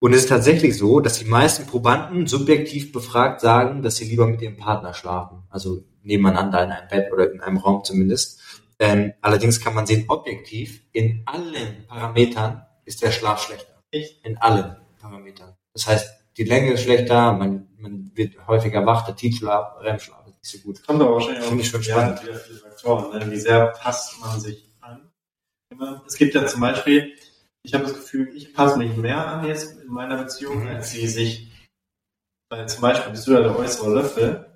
und 0.00 0.12
es 0.12 0.22
ist 0.22 0.28
tatsächlich 0.28 0.76
so, 0.76 0.98
dass 0.98 1.18
die 1.18 1.24
meisten 1.24 1.66
Probanden 1.66 2.26
subjektiv 2.26 2.90
befragt 2.90 3.40
sagen, 3.40 3.82
dass 3.82 3.96
sie 3.96 4.04
lieber 4.04 4.26
mit 4.26 4.42
ihrem 4.42 4.56
Partner 4.56 4.94
schlafen. 4.94 5.44
Also 5.48 5.84
nebeneinander 6.02 6.64
in 6.64 6.70
einem 6.72 6.88
Bett 6.88 7.12
oder 7.12 7.30
in 7.30 7.40
einem 7.40 7.58
Raum 7.58 7.84
zumindest. 7.84 8.40
Ähm, 8.80 9.12
allerdings 9.20 9.60
kann 9.60 9.74
man 9.74 9.86
sehen, 9.86 10.06
objektiv, 10.08 10.82
in 10.92 11.22
allen 11.26 11.86
Parametern 11.86 12.66
ist 12.84 13.00
der 13.02 13.12
Schlaf 13.12 13.44
schlechter. 13.44 13.80
Echt? 13.92 14.24
In 14.26 14.38
allen 14.38 14.76
Parametern. 15.02 15.54
Das 15.74 15.86
heißt, 15.86 16.08
die 16.36 16.44
Länge 16.44 16.72
ist 16.72 16.82
schlechter, 16.84 17.32
man, 17.32 17.68
man 17.78 18.10
wird 18.14 18.46
häufiger 18.46 18.86
wach, 18.86 19.04
der 19.04 19.16
Tiefschlaf, 19.16 19.80
REM-Schlaf 19.80 20.26
ist 20.28 20.38
nicht 20.42 20.52
so 20.52 20.58
gut. 20.66 20.86
Kommt 20.86 21.02
aber 21.02 21.14
wahrscheinlich 21.14 21.44
Finde 21.44 21.62
ich 21.62 21.68
schon 21.68 21.82
ja, 21.82 21.92
spannend. 21.94 22.22
wieder 22.22 22.34
viele 22.36 22.58
Faktoren. 22.58 23.18
Ne? 23.18 23.30
Wie 23.32 23.36
sehr 23.40 23.66
passt 23.66 24.18
man 24.20 24.40
sich 24.40 24.70
an? 24.80 25.10
Es 26.06 26.14
gibt 26.16 26.34
ja 26.34 26.46
zum 26.46 26.60
Beispiel, 26.60 27.12
ich 27.64 27.74
habe 27.74 27.84
das 27.84 27.94
Gefühl, 27.94 28.30
ich 28.34 28.54
passe 28.54 28.78
mich 28.78 28.96
mehr 28.96 29.26
an 29.26 29.44
jetzt 29.46 29.80
in 29.82 29.88
meiner 29.88 30.16
Beziehung, 30.22 30.62
Mhm. 30.62 30.68
als 30.68 30.90
sie 30.92 31.06
sich, 31.06 31.50
weil 32.50 32.68
zum 32.68 32.80
Beispiel 32.82 33.12
bist 33.12 33.26
du 33.26 33.32
ja 33.32 33.40
der 33.42 33.58
äußere 33.58 33.92
Löffel, 33.92 34.46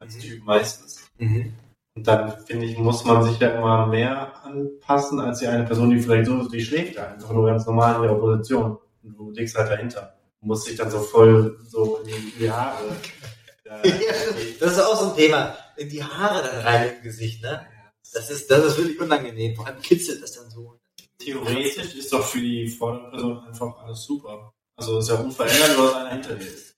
als 0.00 0.16
Mhm. 0.16 0.20
Typ 0.20 0.44
meistens. 0.44 1.10
Und 1.18 2.06
dann 2.06 2.38
finde 2.44 2.66
ich, 2.66 2.76
muss 2.78 3.04
man 3.04 3.22
sich 3.22 3.38
ja 3.40 3.48
immer 3.56 3.86
mehr 3.86 4.42
anpassen, 4.44 5.18
als 5.20 5.38
die 5.40 5.46
eine 5.46 5.64
Person, 5.64 5.90
die 5.90 5.98
vielleicht 6.00 6.26
so, 6.26 6.46
die 6.48 6.60
schläft 6.62 6.96
ja 6.96 7.08
einfach 7.08 7.32
nur 7.32 7.46
ganz 7.46 7.64
normal 7.66 7.96
in 7.96 8.02
ihrer 8.04 8.18
Position. 8.18 8.78
Und 9.06 9.16
du 9.16 9.30
liegst 9.30 9.56
halt 9.56 9.70
dahinter. 9.70 10.18
Du 10.40 10.46
musst 10.46 10.66
dich 10.66 10.76
dann 10.76 10.90
so 10.90 11.00
voll 11.00 11.58
so 11.68 11.98
in 11.98 12.08
die, 12.08 12.12
in 12.12 12.38
die 12.40 12.50
Haare. 12.50 12.84
Ja, 13.64 13.82
Das 14.60 14.72
ist 14.72 14.80
auch 14.80 15.00
so 15.00 15.10
ein 15.10 15.16
Thema. 15.16 15.56
In 15.76 15.88
die 15.88 16.02
Haare 16.02 16.42
dann 16.42 16.60
rein 16.60 16.96
im 16.96 17.02
Gesicht, 17.02 17.42
ne? 17.42 17.66
Das 18.12 18.30
ist, 18.30 18.50
das 18.50 18.64
ist 18.64 18.78
wirklich 18.78 19.00
unangenehm. 19.00 19.54
Vor 19.54 19.66
allem 19.66 19.80
kitzelt 19.80 20.22
das 20.22 20.32
dann 20.32 20.50
so. 20.50 20.78
Theoretisch 21.18 21.94
ist 21.94 22.12
doch 22.12 22.24
für 22.24 22.40
die 22.40 22.68
vordere 22.68 23.10
Person 23.10 23.38
einfach 23.46 23.78
alles 23.78 24.02
super. 24.04 24.52
Also 24.76 24.98
ist 24.98 25.08
ja 25.08 25.16
unverändert, 25.16 25.78
dass 25.78 25.94
einer 25.94 26.10
hinter 26.10 26.34
dir 26.34 26.46
ist. 26.46 26.76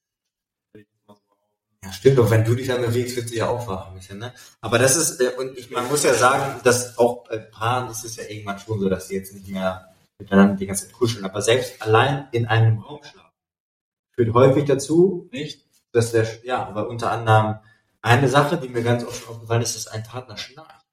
Ja, 1.84 1.92
stimmt 1.92 2.18
doch. 2.18 2.30
Wenn 2.30 2.44
du 2.44 2.54
dich 2.54 2.66
dann 2.66 2.82
bewegst, 2.82 3.16
wird 3.16 3.28
sie 3.28 3.36
ja 3.36 3.48
aufwachen 3.48 3.92
ein 3.92 3.98
bisschen, 3.98 4.18
ne? 4.18 4.32
Aber 4.60 4.78
das 4.78 4.96
ist, 4.96 5.20
äh, 5.20 5.32
und 5.38 5.56
ich, 5.58 5.70
man 5.70 5.86
muss 5.88 6.02
ja 6.02 6.14
sagen, 6.14 6.60
dass 6.64 6.98
auch 6.98 7.24
bei 7.28 7.38
Paaren 7.38 7.90
ist 7.90 8.04
es 8.04 8.16
ja 8.16 8.24
irgendwann 8.24 8.58
schon 8.58 8.80
so, 8.80 8.88
dass 8.88 9.08
sie 9.08 9.16
jetzt 9.16 9.32
nicht 9.34 9.48
mehr 9.48 9.88
miteinander 10.18 10.56
die 10.56 10.66
ganze 10.66 10.86
Zeit 10.86 10.94
kuscheln. 10.94 11.24
Aber 11.24 11.42
selbst 11.42 11.80
allein 11.82 12.28
in 12.32 12.46
einem 12.46 12.78
Raum 12.78 13.02
schlafen 13.02 13.28
führt 14.14 14.34
häufig 14.34 14.64
dazu, 14.64 15.28
Nicht? 15.32 15.64
dass 15.92 16.12
der, 16.12 16.26
ja, 16.44 16.66
aber 16.66 16.88
unter 16.88 17.10
anderem 17.10 17.58
eine 18.02 18.28
Sache, 18.28 18.56
die 18.56 18.68
mir 18.68 18.82
ganz 18.82 19.04
oft 19.04 19.28
aufgefallen 19.28 19.62
ist, 19.62 19.76
dass 19.76 19.86
ein 19.86 20.02
Partner 20.02 20.36
schnarcht. 20.36 20.86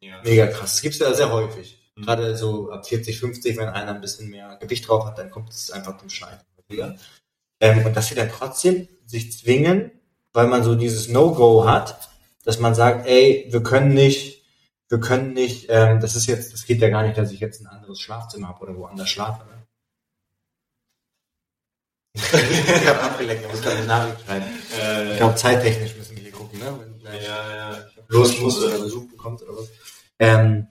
Ja. 0.00 0.20
Mega 0.22 0.46
krass. 0.46 0.72
Das 0.72 0.82
gibt's 0.82 0.98
ja 0.98 1.12
sehr 1.14 1.32
häufig. 1.32 1.78
Mhm. 1.96 2.02
Gerade 2.02 2.36
so 2.36 2.70
ab 2.70 2.86
40, 2.86 3.18
50, 3.20 3.56
wenn 3.56 3.68
einer 3.68 3.94
ein 3.94 4.00
bisschen 4.00 4.30
mehr 4.30 4.56
Gewicht 4.60 4.88
drauf 4.88 5.06
hat, 5.06 5.18
dann 5.18 5.30
kommt 5.30 5.50
es 5.50 5.70
einfach 5.70 5.98
zum 5.98 6.10
Schneiden. 6.10 6.40
häufiger. 6.58 6.96
Ähm, 7.60 7.84
und 7.84 7.96
dass 7.96 8.08
sie 8.08 8.14
dann 8.14 8.28
trotzdem 8.30 8.88
sich 9.06 9.32
zwingen, 9.32 9.90
weil 10.32 10.48
man 10.48 10.64
so 10.64 10.74
dieses 10.74 11.08
No-Go 11.08 11.66
hat, 11.66 12.10
dass 12.44 12.58
man 12.58 12.74
sagt, 12.74 13.06
ey, 13.06 13.46
wir 13.50 13.62
können 13.62 13.94
nicht, 13.94 14.33
wir 14.90 15.00
können 15.00 15.32
nicht, 15.32 15.66
ähm, 15.70 16.00
das 16.00 16.14
ist 16.16 16.26
jetzt, 16.26 16.52
das 16.52 16.64
geht 16.66 16.80
ja 16.80 16.88
gar 16.90 17.02
nicht, 17.02 17.16
dass 17.18 17.32
ich 17.32 17.40
jetzt 17.40 17.60
ein 17.60 17.66
anderes 17.66 18.00
Schlafzimmer 18.00 18.48
habe 18.48 18.60
oder 18.60 18.76
woanders 18.76 19.08
schlafe. 19.08 19.44
Ne? 19.44 19.50
ich 22.14 22.86
habe 22.88 23.00
abgelenkt, 23.02 23.44
ich 23.44 23.50
muss 23.50 23.62
gerade 23.62 23.76
eine 23.78 23.86
Nachricht 23.86 24.20
schreiben. 24.24 24.46
Äh, 24.80 25.12
Ich 25.12 25.16
glaube, 25.16 25.34
zeittechnisch 25.34 25.96
müssen 25.96 26.14
wir 26.16 26.22
hier 26.22 26.32
gucken, 26.32 26.58
ne? 26.60 26.78
Wenn 26.78 26.98
gleich 27.00 27.24
ja, 27.26 27.56
ja. 27.56 27.86
Ich 27.88 27.96
los 28.08 28.40
muss 28.40 28.62
oder 28.62 28.78
Besuch 28.78 29.08
bekommt 29.10 29.42
oder 29.42 29.56
was. 29.56 29.68
Ähm, 30.20 30.68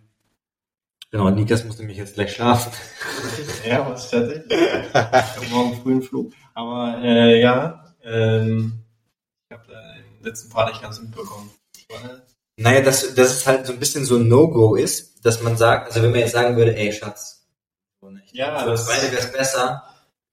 genau, 1.11 1.29
Nikas 1.31 1.65
muss 1.65 1.79
nämlich 1.79 1.97
jetzt 1.97 2.13
gleich 2.15 2.33
schlafen. 2.33 2.71
Ja, 3.65 3.89
was. 3.89 4.11
Ich 4.13 4.93
hab 4.93 5.49
morgen 5.49 5.81
früh 5.81 5.91
einen 5.93 6.01
Flug. 6.03 6.33
Aber 6.53 6.99
äh, 7.03 7.41
ja, 7.41 7.93
ähm, 8.03 8.83
ich 9.49 9.57
habe 9.57 9.67
da 9.67 9.93
den 9.95 10.23
letzten 10.23 10.49
Part 10.49 10.69
nicht 10.69 10.81
ganz 10.81 11.01
mitbekommen. 11.01 11.49
Weil- 11.89 12.21
Naja, 12.57 12.81
dass, 12.81 13.15
dass 13.15 13.31
es 13.31 13.47
halt 13.47 13.65
so 13.65 13.73
ein 13.73 13.79
bisschen 13.79 14.05
so 14.05 14.17
ein 14.17 14.27
No-Go 14.27 14.75
ist, 14.75 15.25
dass 15.25 15.41
man 15.41 15.57
sagt, 15.57 15.87
also 15.87 16.03
wenn 16.03 16.11
man 16.11 16.19
jetzt 16.19 16.33
sagen 16.33 16.55
würde, 16.55 16.75
ey 16.75 16.91
Schatz, 16.91 17.47
Ja, 18.31 18.59
für 18.59 18.71
uns 18.71 18.85
beide 18.85 19.11
wäre 19.11 19.21
es 19.21 19.31
besser. 19.31 19.83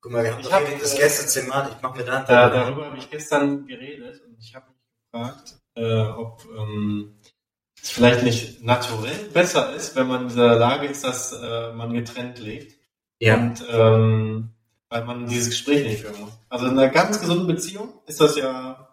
Guck 0.00 0.12
mal, 0.12 0.24
wir 0.24 0.32
haben 0.32 0.40
Ich 0.40 0.46
doch 0.46 0.52
hab, 0.52 0.80
das 0.80 0.94
äh, 0.94 0.98
Gästezimmer, 0.98 1.68
ich 1.70 1.82
mach 1.82 1.94
mir 1.94 2.04
da 2.04 2.22
Da, 2.22 2.48
darüber 2.48 2.86
habe 2.86 2.98
ich 2.98 3.10
gestern 3.10 3.66
geredet 3.66 4.22
und 4.26 4.38
ich 4.38 4.54
habe 4.54 4.66
mich 4.68 4.78
gefragt, 5.12 5.54
äh, 5.76 6.02
ob 6.02 6.44
ähm, 6.56 7.18
es 7.82 7.90
vielleicht 7.90 8.22
nicht 8.22 8.62
naturell 8.62 9.28
besser 9.32 9.74
ist, 9.74 9.96
wenn 9.96 10.06
man 10.06 10.22
in 10.22 10.28
dieser 10.28 10.56
Lage 10.56 10.86
ist, 10.86 11.04
dass 11.04 11.32
äh, 11.32 11.72
man 11.72 11.92
getrennt 11.92 12.38
lebt. 12.38 12.76
Ja. 13.18 13.36
Und 13.36 13.64
ähm, 13.68 14.50
weil 14.88 15.04
man 15.04 15.26
dieses 15.26 15.50
Gespräch 15.50 15.86
nicht 15.86 16.00
führen 16.00 16.20
muss. 16.20 16.32
Also 16.48 16.66
in 16.66 16.72
einer 16.72 16.88
ganz 16.88 17.20
gesunden 17.20 17.46
Beziehung 17.46 18.00
ist 18.06 18.20
das 18.20 18.36
ja 18.36 18.88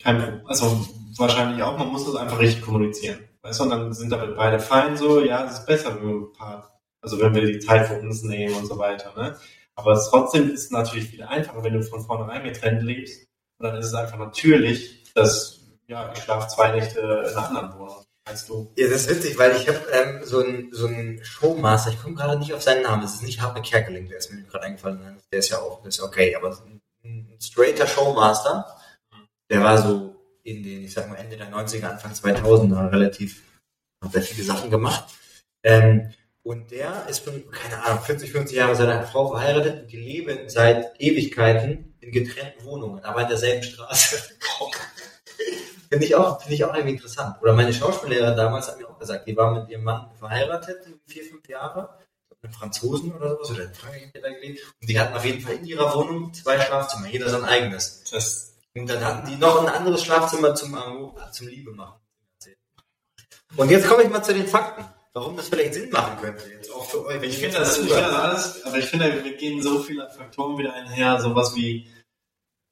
kein 0.00 0.18
Problem. 0.20 0.46
Also 0.46 0.86
wahrscheinlich 1.18 1.62
auch, 1.62 1.78
man 1.78 1.88
muss 1.88 2.04
das 2.04 2.16
einfach 2.16 2.38
richtig 2.38 2.62
kommunizieren. 2.62 3.18
Weißt 3.42 3.60
du, 3.60 3.64
und 3.64 3.70
dann 3.70 3.92
sind 3.92 4.10
damit 4.10 4.36
beide 4.36 4.60
fein 4.60 4.96
so, 4.96 5.20
ja, 5.20 5.44
es 5.44 5.60
ist 5.60 5.66
besser, 5.66 5.96
wenn 5.96 6.08
wir 6.08 6.14
ein 6.14 6.32
paar, 6.32 6.80
also 7.00 7.20
wenn 7.20 7.34
wir 7.34 7.44
die 7.44 7.58
Zeit 7.58 7.88
für 7.88 8.00
uns 8.00 8.22
nehmen 8.22 8.54
und 8.54 8.66
so 8.66 8.78
weiter, 8.78 9.12
ne? 9.16 9.36
Aber 9.74 9.92
es 9.92 10.08
trotzdem 10.10 10.50
ist 10.50 10.70
natürlich 10.70 11.08
viel 11.08 11.22
einfacher, 11.22 11.64
wenn 11.64 11.72
du 11.72 11.82
von 11.82 12.04
vornherein 12.04 12.44
getrennt 12.44 12.82
lebst. 12.82 13.26
Und 13.58 13.66
dann 13.66 13.76
ist 13.76 13.86
es 13.86 13.94
einfach 13.94 14.18
natürlich, 14.18 15.12
dass, 15.14 15.60
ja, 15.86 16.12
ich 16.14 16.22
schlafe 16.22 16.48
zwei 16.48 16.72
Nächte 16.72 17.00
in 17.00 17.06
einer 17.06 17.48
anderen 17.48 17.78
Wohnung 17.78 18.04
als 18.24 18.46
du. 18.46 18.72
Ja, 18.76 18.88
das 18.88 19.02
ist 19.02 19.10
witzig, 19.10 19.38
weil 19.38 19.56
ich 19.56 19.68
habe 19.68 19.80
ähm, 19.92 20.20
so 20.24 20.40
einen 20.40 20.72
so 20.72 20.86
einen 20.86 21.24
Showmaster, 21.24 21.90
ich 21.90 22.00
komme 22.00 22.14
gerade 22.14 22.38
nicht 22.38 22.52
auf 22.54 22.62
seinen 22.62 22.82
Namen, 22.82 23.02
es 23.02 23.14
ist 23.14 23.22
nicht 23.22 23.40
Harpe 23.40 23.62
Kerkeling, 23.62 24.08
der 24.08 24.18
ist 24.18 24.32
mir 24.32 24.42
gerade 24.42 24.64
eingefallen, 24.64 25.18
der 25.32 25.38
ist 25.38 25.48
ja 25.48 25.58
auch, 25.58 25.80
der 25.80 25.88
ist 25.88 26.00
okay, 26.00 26.36
aber 26.36 26.56
ein 27.04 27.36
straighter 27.40 27.86
Showmaster, 27.86 28.66
der 29.50 29.62
war 29.62 29.78
so 29.78 30.11
in 30.42 30.62
den, 30.62 30.84
ich 30.84 30.92
sag 30.92 31.08
mal, 31.08 31.16
Ende 31.16 31.36
der 31.36 31.52
90er, 31.52 31.86
Anfang 31.86 32.12
2000er 32.12 32.90
relativ, 32.90 33.42
hat 34.02 34.12
sehr 34.12 34.22
viele 34.22 34.44
Sachen 34.44 34.70
gemacht. 34.70 35.04
Ähm, 35.62 36.12
und 36.42 36.72
der 36.72 37.06
ist 37.08 37.24
schon, 37.24 37.48
keine 37.50 37.84
Ahnung, 37.84 38.02
40, 38.02 38.32
50 38.32 38.56
Jahre 38.56 38.74
seiner 38.74 39.04
Frau 39.04 39.28
verheiratet 39.28 39.82
und 39.82 39.92
die 39.92 39.98
leben 39.98 40.48
seit 40.48 41.00
Ewigkeiten 41.00 41.94
in 42.00 42.10
getrennten 42.10 42.64
Wohnungen, 42.64 43.04
aber 43.04 43.22
in 43.22 43.28
derselben 43.28 43.62
Straße. 43.62 44.16
finde 45.88 46.06
ich 46.06 46.14
auch, 46.16 46.40
finde 46.40 46.54
ich 46.54 46.64
auch 46.64 46.74
irgendwie 46.74 46.94
interessant. 46.94 47.36
Oder 47.42 47.52
meine 47.52 47.72
Schauspiellehrerin 47.72 48.36
damals 48.36 48.66
hat 48.66 48.78
mir 48.78 48.88
auch 48.88 48.98
gesagt, 48.98 49.28
die 49.28 49.36
war 49.36 49.52
mit 49.52 49.68
ihrem 49.68 49.84
Mann 49.84 50.10
verheiratet, 50.18 50.86
vier, 51.06 51.22
fünf 51.24 51.46
Jahre, 51.48 51.90
mit 52.40 52.54
Franzosen 52.54 53.12
oder 53.12 53.36
sowas, 53.36 53.50
oder 53.50 53.64
in 53.64 53.74
Frankreich 53.74 54.12
gelebt. 54.12 54.60
Und 54.80 54.88
die 54.88 54.98
hatten 54.98 55.14
auf 55.14 55.24
jeden 55.24 55.40
Fall 55.42 55.54
in 55.54 55.64
ihrer 55.64 55.94
Wohnung 55.94 56.32
zwei 56.32 56.58
Schlafzimmer, 56.58 57.08
jeder 57.08 57.28
sein 57.28 57.44
eigenes. 57.44 58.02
Das, 58.10 58.51
Und 58.74 58.88
dann 58.88 59.04
hatten 59.04 59.28
die 59.28 59.36
noch 59.36 59.60
ein 59.62 59.68
anderes 59.68 60.02
Schlafzimmer 60.02 60.54
zum, 60.54 60.76
zum 61.32 61.48
Liebe 61.48 61.72
machen. 61.72 62.00
Und 63.56 63.70
jetzt 63.70 63.86
komme 63.86 64.02
ich 64.04 64.10
mal 64.10 64.22
zu 64.22 64.32
den 64.32 64.46
Fakten. 64.46 64.84
Warum 65.14 65.36
das 65.36 65.48
vielleicht 65.50 65.74
Sinn 65.74 65.90
machen 65.90 66.16
könnte, 66.18 66.48
jetzt 66.48 66.72
auch 66.72 66.86
für 66.86 67.04
euch. 67.04 67.22
Ich 67.22 67.36
finde 67.36 67.58
das, 67.58 67.76
ich 67.78 67.84
finde 67.92 68.00
das 68.00 68.14
alles, 68.14 68.62
aber 68.64 68.78
ich 68.78 68.86
finde, 68.86 69.22
wir 69.22 69.36
gehen 69.36 69.60
so 69.62 69.80
viele 69.80 70.08
Faktoren 70.10 70.56
wieder 70.56 70.72
einher, 70.72 71.20
sowas 71.20 71.54
wie, 71.54 71.86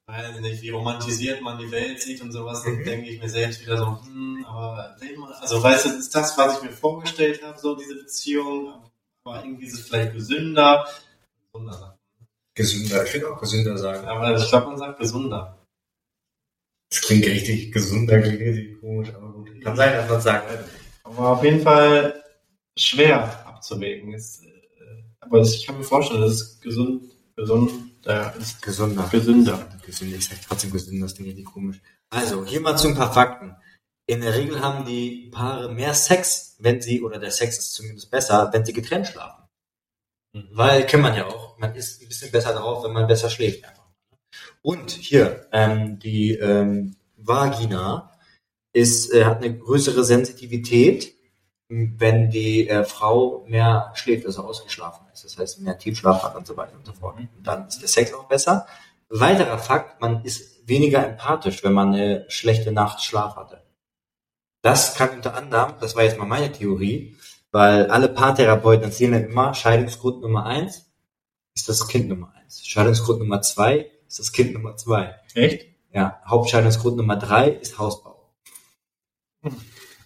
weiß 0.07 0.39
nicht, 0.39 0.63
wie 0.63 0.71
romantisiert 0.71 1.43
man 1.43 1.59
die 1.59 1.69
Welt 1.69 2.01
sieht 2.01 2.19
und 2.19 2.31
sowas, 2.31 2.63
dann 2.63 2.77
Mhm. 2.77 2.83
denke 2.83 3.09
ich 3.11 3.21
mir 3.21 3.29
selbst 3.29 3.61
wieder 3.61 3.77
so, 3.77 4.01
hm, 4.03 4.43
aber 4.47 4.97
also 5.39 5.61
weißt 5.61 5.85
du, 5.85 5.89
das 5.89 5.99
ist 5.99 6.15
das, 6.15 6.35
was 6.35 6.57
ich 6.57 6.63
mir 6.63 6.71
vorgestellt 6.71 7.43
habe, 7.43 7.59
so 7.59 7.75
diese 7.75 7.93
Beziehung, 7.93 8.89
aber 9.23 9.43
irgendwie 9.45 9.67
ist 9.67 9.75
es 9.75 9.81
vielleicht 9.87 10.13
gesünder, 10.13 10.87
gesünder, 11.53 11.99
Gesünder, 12.55 13.05
ich 13.05 13.13
würde 13.13 13.31
auch 13.31 13.39
gesünder 13.39 13.77
sagen. 13.77 14.07
aber 14.07 14.35
ich 14.35 14.49
glaube, 14.49 14.65
man 14.65 14.77
sagt 14.79 14.99
gesünder. 14.99 15.60
Das 16.91 17.01
klingt 17.01 17.25
richtig 17.25 17.71
gesünder, 17.71 18.19
klingt 18.19 18.41
richtig 18.41 18.79
komisch, 18.81 19.09
aber 19.15 19.31
gut. 19.31 19.49
Kann 19.63 19.75
sein, 19.77 19.93
dass 19.93 20.09
man 20.09 20.21
sagt. 20.21 20.65
Aber 21.03 21.29
auf 21.29 21.43
jeden 21.43 21.61
Fall 21.61 22.21
schwer 22.77 23.47
abzuwägen 23.47 24.13
ist, 24.13 24.43
äh, 24.43 25.03
aber 25.21 25.41
ich 25.41 25.65
kann 25.65 25.77
mir 25.77 25.83
vorstellen, 25.83 26.21
dass 26.21 26.31
es 26.33 26.59
gesund, 26.59 27.03
gesund, 27.35 27.71
da 28.03 28.29
ist 28.31 28.61
Gesünder. 28.61 29.07
gesünder. 29.11 29.69
Gesünder, 29.85 30.17
ich 30.17 30.27
sag 30.27 30.41
trotzdem 30.47 30.71
gesünder, 30.71 31.05
das 31.05 31.15
klingt 31.15 31.29
richtig 31.29 31.45
komisch. 31.45 31.81
Also, 32.09 32.45
hier 32.45 32.59
mal 32.59 32.77
zu 32.77 32.89
ein 32.89 32.95
paar 32.95 33.13
Fakten. 33.13 33.55
In 34.07 34.21
der 34.21 34.35
Regel 34.35 34.59
haben 34.61 34.85
die 34.85 35.29
Paare 35.31 35.71
mehr 35.71 35.93
Sex, 35.93 36.57
wenn 36.59 36.81
sie, 36.81 37.01
oder 37.01 37.19
der 37.19 37.31
Sex 37.31 37.57
ist 37.57 37.73
zumindest 37.73 38.11
besser, 38.11 38.49
wenn 38.51 38.65
sie 38.65 38.73
getrennt 38.73 39.07
schlafen. 39.07 39.43
Weil, 40.51 40.85
kennt 40.85 41.03
man 41.03 41.15
ja 41.15 41.27
auch, 41.27 41.57
man 41.57 41.75
ist 41.75 42.01
ein 42.01 42.07
bisschen 42.07 42.31
besser 42.31 42.53
drauf, 42.53 42.83
wenn 42.83 42.93
man 42.93 43.07
besser 43.07 43.29
schläft. 43.29 43.63
Einfach. 43.63 43.80
Und 44.61 44.91
hier, 44.91 45.47
ähm, 45.51 45.99
die 45.99 46.33
ähm, 46.33 46.95
Vagina 47.17 48.11
ist, 48.73 49.13
äh, 49.13 49.25
hat 49.25 49.37
eine 49.37 49.57
größere 49.57 50.03
Sensitivität, 50.03 51.13
wenn 51.67 52.29
die 52.29 52.67
äh, 52.67 52.83
Frau 52.83 53.45
mehr 53.47 53.91
schläft, 53.95 54.25
also 54.25 54.43
ausgeschlafen 54.43 55.05
ist. 55.13 55.23
Das 55.23 55.37
heißt, 55.37 55.61
mehr 55.61 55.77
Tiefschlaf 55.77 56.23
hat 56.23 56.35
und 56.35 56.45
so 56.45 56.57
weiter 56.57 56.75
und 56.75 56.85
so 56.85 56.93
fort. 56.93 57.17
Und 57.17 57.29
dann 57.43 57.67
ist 57.67 57.81
der 57.81 57.87
Sex 57.87 58.13
auch 58.13 58.25
besser. 58.25 58.67
Weiterer 59.09 59.57
Fakt, 59.57 60.01
man 60.01 60.23
ist 60.23 60.67
weniger 60.67 61.05
empathisch, 61.05 61.63
wenn 61.63 61.73
man 61.73 61.93
eine 61.93 62.25
schlechte 62.29 62.71
Nacht 62.71 63.01
Schlaf 63.01 63.35
hatte. 63.35 63.63
Das 64.61 64.95
kann 64.95 65.09
unter 65.09 65.35
anderem, 65.35 65.73
das 65.79 65.95
war 65.95 66.03
jetzt 66.03 66.17
mal 66.17 66.25
meine 66.25 66.51
Theorie, 66.51 67.17
weil 67.51 67.87
alle 67.89 68.09
Paartherapeuten 68.09 68.83
erzählen 68.83 69.13
dann 69.13 69.25
immer, 69.25 69.53
Scheidungsgrund 69.53 70.21
Nummer 70.21 70.45
eins 70.45 70.85
ist 71.55 71.67
das 71.67 71.87
Kind 71.87 72.09
Nummer 72.09 72.33
eins. 72.35 72.65
Scheidungsgrund 72.65 73.19
Nummer 73.19 73.41
zwei 73.41 73.89
ist 74.11 74.19
das 74.19 74.31
Kind 74.33 74.53
Nummer 74.53 74.75
zwei. 74.75 75.15
Echt? 75.35 75.67
Ja, 75.93 76.21
Hauptscheidungsgrund 76.25 76.97
Nummer 76.97 77.15
drei 77.15 77.49
ist 77.49 77.79
Hausbau. 77.79 78.29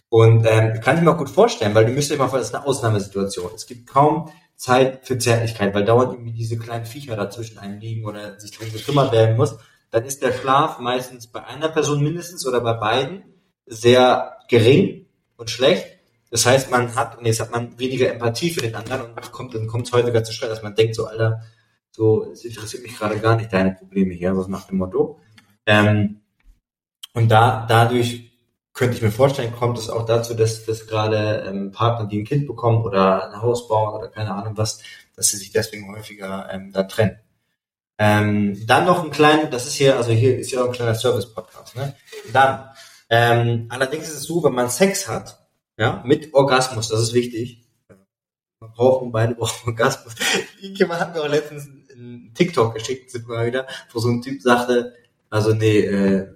Und 0.09 0.45
ähm, 0.47 0.79
kann 0.79 0.97
ich 0.97 1.03
mir 1.03 1.11
auch 1.11 1.17
gut 1.17 1.29
vorstellen, 1.29 1.73
weil 1.73 1.85
du 1.85 1.91
müsst 1.91 2.11
euch 2.11 2.19
mal 2.19 2.27
vorstellen, 2.27 2.41
das 2.41 2.49
ist 2.49 2.55
eine 2.55 2.65
Ausnahmesituation. 2.67 3.51
Es 3.55 3.65
gibt 3.65 3.87
kaum 3.87 4.31
Zeit 4.55 5.05
für 5.05 5.17
Zärtlichkeit, 5.17 5.73
weil 5.73 5.83
dauernd 5.83 6.13
irgendwie 6.13 6.31
diese 6.31 6.57
kleinen 6.57 6.85
Viecher 6.85 7.15
dazwischen 7.15 7.57
einem 7.57 7.79
liegen 7.79 8.05
oder 8.05 8.39
sich 8.39 8.51
darum 8.51 8.71
gekümmert 8.71 9.11
werden 9.11 9.35
muss. 9.35 9.57
Dann 9.89 10.05
ist 10.05 10.21
der 10.21 10.33
Schlaf 10.33 10.79
meistens 10.79 11.27
bei 11.27 11.43
einer 11.43 11.69
Person 11.69 12.03
mindestens 12.03 12.45
oder 12.45 12.61
bei 12.61 12.73
beiden 12.73 13.23
sehr 13.65 14.37
gering 14.47 15.07
und 15.35 15.49
schlecht. 15.49 15.87
Das 16.29 16.45
heißt, 16.45 16.69
man 16.69 16.95
hat, 16.95 17.17
und 17.17 17.25
jetzt 17.25 17.39
hat 17.39 17.51
man 17.51 17.77
weniger 17.79 18.11
Empathie 18.11 18.51
für 18.51 18.61
den 18.61 18.75
anderen 18.75 19.01
und 19.01 19.31
kommt, 19.31 19.55
dann 19.55 19.67
kommt 19.67 19.87
es 19.87 19.93
häufiger 19.93 20.23
zu 20.23 20.31
Streit, 20.31 20.51
dass 20.51 20.63
man 20.63 20.75
denkt, 20.75 20.95
so, 20.95 21.05
Alter, 21.07 21.41
so, 21.95 22.29
es 22.31 22.43
interessiert 22.43 22.83
mich 22.83 22.97
gerade 22.97 23.19
gar 23.19 23.37
nicht 23.37 23.53
deine 23.53 23.71
Probleme 23.71 24.13
hier, 24.13 24.35
was 24.35 24.47
nach 24.47 24.67
dem 24.67 24.77
Motto. 24.79 25.19
Ähm, 25.65 26.21
und 27.13 27.29
da, 27.29 27.65
dadurch 27.67 28.31
könnte 28.73 28.97
ich 28.97 29.01
mir 29.01 29.11
vorstellen, 29.11 29.53
kommt 29.53 29.77
es 29.77 29.89
auch 29.89 30.05
dazu, 30.05 30.33
dass, 30.33 30.65
dass 30.65 30.87
gerade 30.87 31.45
ähm, 31.47 31.71
Partner, 31.71 32.07
die 32.07 32.19
ein 32.19 32.25
Kind 32.25 32.47
bekommen 32.47 32.83
oder 32.83 33.31
ein 33.31 33.41
Haus 33.41 33.69
bauen 33.69 33.93
oder 33.93 34.09
keine 34.09 34.35
Ahnung 34.35 34.57
was, 34.57 34.81
dass 35.15 35.29
sie 35.29 35.37
sich 35.37 35.51
deswegen 35.51 35.89
häufiger 35.95 36.49
ähm, 36.51 36.73
da 36.73 36.83
trennen. 36.83 37.17
Ähm, 37.97 38.67
dann 38.67 38.85
noch 38.85 39.05
ein 39.05 39.11
kleiner, 39.11 39.45
das 39.45 39.65
ist 39.65 39.75
hier, 39.75 39.95
also 39.95 40.11
hier 40.11 40.37
ist 40.37 40.51
ja 40.51 40.61
auch 40.61 40.67
ein 40.67 40.73
kleiner 40.73 40.95
Service-Podcast, 40.95 41.77
ne? 41.77 41.95
Dann, 42.33 42.69
ähm, 43.09 43.67
allerdings 43.69 44.09
ist 44.09 44.15
es 44.15 44.23
so, 44.23 44.43
wenn 44.43 44.53
man 44.53 44.69
Sex 44.69 45.07
hat, 45.07 45.47
ja, 45.77 46.03
mit 46.05 46.33
Orgasmus, 46.33 46.89
das 46.89 46.99
ist 46.99 47.13
wichtig. 47.13 47.65
Man 48.59 48.73
braucht, 48.73 49.01
und 49.01 49.13
beide 49.13 49.35
brauchen 49.35 49.69
Orgasmus. 49.69 50.15
Jemand 50.59 50.99
hat 50.99 51.15
mir 51.15 51.21
auch 51.21 51.29
letztens 51.29 51.69
einen 51.95 52.33
TikTok 52.33 52.73
geschickt, 52.73 53.11
sind 53.11 53.27
wir 53.27 53.35
mal 53.35 53.47
wieder, 53.47 53.67
wo 53.91 53.99
so 53.99 54.09
ein 54.09 54.21
Typ 54.21 54.41
sagte, 54.41 54.93
also 55.29 55.53
nee, 55.53 55.79
äh, 55.79 56.27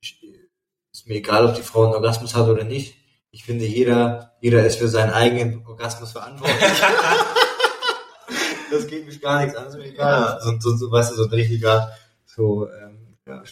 ist 0.00 1.06
mir 1.06 1.16
egal, 1.16 1.46
ob 1.46 1.54
die 1.54 1.62
Frau 1.62 1.84
einen 1.84 1.94
Orgasmus 1.94 2.34
hat 2.34 2.48
oder 2.48 2.64
nicht. 2.64 2.96
Ich 3.30 3.44
finde, 3.44 3.66
jeder, 3.66 4.34
jeder 4.40 4.64
ist 4.64 4.76
für 4.76 4.88
seinen 4.88 5.12
eigenen 5.12 5.66
Orgasmus 5.66 6.12
verantwortlich. 6.12 6.58
das 8.70 8.86
geht 8.86 9.06
mich 9.06 9.20
gar 9.20 9.42
nichts 9.42 9.56
an, 9.56 9.66
ist 9.66 9.76
mir 9.76 9.84
egal. 9.84 10.40
So, 10.42 10.58
so, 10.58 10.76
so, 10.76 10.90
weißt 10.90 11.12
du, 11.12 11.16
so 11.16 11.24
ein 11.24 11.30
richtiger, 11.30 11.92
so, 12.24 12.68
ähm, 12.70 13.18
ja. 13.26 13.42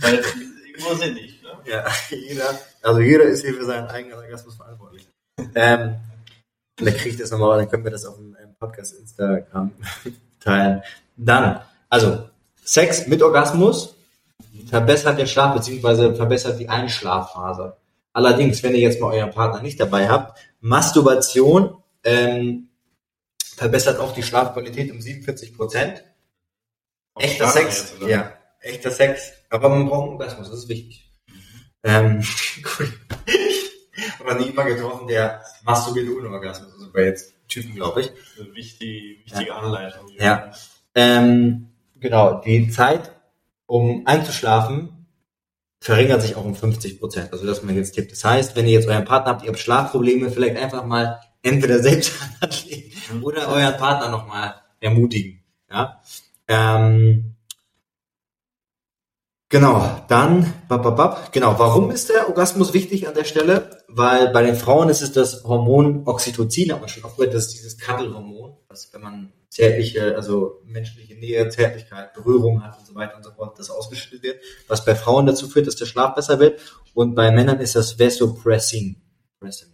Weil 0.00 0.14
irgendwo 0.14 0.94
sind 0.94 1.18
ich, 1.18 1.42
ne? 1.42 1.50
Ja, 1.66 1.84
jeder, 2.10 2.58
also 2.82 3.00
jeder 3.00 3.24
ist 3.24 3.44
hier 3.44 3.54
für 3.54 3.66
seinen 3.66 3.88
eigenen 3.88 4.18
Orgasmus 4.18 4.56
verantwortlich. 4.56 5.06
Ähm, 5.54 5.96
vielleicht 6.78 6.98
kriege 6.98 7.10
ich 7.10 7.20
das 7.20 7.30
nochmal, 7.30 7.58
dann 7.58 7.68
können 7.68 7.84
wir 7.84 7.90
das 7.90 8.06
auf 8.06 8.16
dem 8.16 8.36
ähm, 8.40 8.54
Podcast 8.58 8.94
Instagram 8.94 9.72
teilen. 10.40 10.82
Dann, 11.16 11.60
also, 11.88 12.28
Sex 12.62 13.06
mit 13.06 13.22
Orgasmus 13.22 13.94
verbessert 14.68 15.18
den 15.18 15.26
Schlaf, 15.26 15.54
beziehungsweise 15.54 16.14
verbessert 16.14 16.60
die 16.60 16.68
Einschlafphase. 16.68 17.76
Allerdings, 18.12 18.62
wenn 18.62 18.74
ihr 18.74 18.80
jetzt 18.80 19.00
mal 19.00 19.12
euren 19.12 19.30
Partner 19.30 19.62
nicht 19.62 19.80
dabei 19.80 20.08
habt, 20.08 20.38
Masturbation 20.60 21.76
ähm, 22.04 22.68
verbessert 23.56 23.98
auch 24.00 24.12
die 24.12 24.22
Schlafqualität 24.22 24.90
um 24.90 25.00
47 25.00 25.56
Prozent. 25.56 26.04
Echter 27.16 27.48
Schlafen 27.48 27.70
Sex, 27.70 27.94
jetzt, 28.00 28.08
ja, 28.08 28.32
echter 28.60 28.90
Sex. 28.90 29.32
Aber 29.50 29.68
man 29.68 29.88
braucht 29.88 30.04
einen 30.04 30.12
Orgasmus, 30.12 30.50
das 30.50 30.60
ist 30.60 30.68
wichtig. 30.68 31.12
Ähm, 31.82 32.24
cool. 32.78 32.92
Aber 34.20 34.34
nie 34.34 34.46
jemand 34.46 34.68
getroffen, 34.68 35.08
der 35.08 35.42
masturbiert 35.64 36.08
ohne 36.16 36.28
Orgasmus. 36.28 36.72
Also 36.72 36.98
jetzt 36.98 37.34
Typen, 37.48 37.74
glaube 37.74 38.02
ich. 38.02 38.10
Eine 38.38 38.54
wichtige, 38.54 39.24
wichtige 39.24 39.54
Anleitung. 39.54 40.08
Ja. 40.18 40.52
Ähm, 40.94 41.68
genau, 41.96 42.40
die 42.40 42.70
Zeit, 42.70 43.12
um 43.66 44.06
einzuschlafen, 44.06 45.06
verringert 45.80 46.22
sich 46.22 46.36
auch 46.36 46.44
um 46.44 46.54
50 46.54 46.98
Prozent. 47.00 47.32
Also 47.32 47.46
das 47.46 47.62
mal 47.62 47.74
jetzt 47.74 47.92
Tipp. 47.92 48.08
Das 48.10 48.24
heißt, 48.24 48.56
wenn 48.56 48.66
ihr 48.66 48.72
jetzt 48.72 48.88
euren 48.88 49.04
Partner 49.04 49.32
habt, 49.32 49.42
ihr 49.42 49.48
habt 49.48 49.58
Schlafprobleme, 49.58 50.30
vielleicht 50.30 50.56
einfach 50.56 50.84
mal 50.84 51.20
entweder 51.42 51.80
selbst 51.80 52.12
anlegen 52.40 52.88
Mhm. 53.12 53.24
oder 53.24 53.48
euren 53.48 53.76
Partner 53.76 54.10
nochmal 54.10 54.54
ermutigen. 54.80 55.42
Ja. 55.70 56.00
Ähm, 56.46 57.34
Genau, 59.50 60.04
dann, 60.08 60.52
bababab, 60.68 61.32
genau, 61.32 61.58
warum 61.58 61.90
ist 61.90 62.10
der 62.10 62.28
Orgasmus 62.28 62.74
wichtig 62.74 63.08
an 63.08 63.14
der 63.14 63.24
Stelle? 63.24 63.82
Weil 63.88 64.28
bei 64.30 64.42
den 64.42 64.54
Frauen 64.54 64.90
ist 64.90 65.00
es 65.00 65.12
das 65.12 65.42
Hormon 65.44 66.06
Oxytocin, 66.06 66.70
aber 66.70 66.86
schon 66.88 67.04
oft 67.04 67.16
gehört, 67.16 67.32
das 67.32 67.46
ist 67.46 67.54
dieses 67.54 67.78
Cuddle-Hormon, 67.78 68.58
wenn 68.92 69.00
man 69.00 69.32
zärtliche, 69.48 70.14
also 70.14 70.60
menschliche 70.66 71.14
Nähe, 71.14 71.48
Zärtlichkeit, 71.48 72.12
Berührung 72.12 72.62
hat 72.62 72.78
und 72.78 72.86
so 72.86 72.94
weiter 72.94 73.16
und 73.16 73.24
so 73.24 73.30
fort, 73.30 73.58
das 73.58 73.70
ausgeschüttet 73.70 74.22
wird, 74.22 74.40
was 74.66 74.84
bei 74.84 74.94
Frauen 74.94 75.24
dazu 75.24 75.48
führt, 75.48 75.66
dass 75.66 75.76
der 75.76 75.86
Schlaf 75.86 76.14
besser 76.14 76.38
wird 76.40 76.60
und 76.92 77.14
bei 77.14 77.30
Männern 77.30 77.58
ist 77.60 77.74
das 77.74 77.98
Vasopressin. 77.98 79.00
Pressin. 79.40 79.68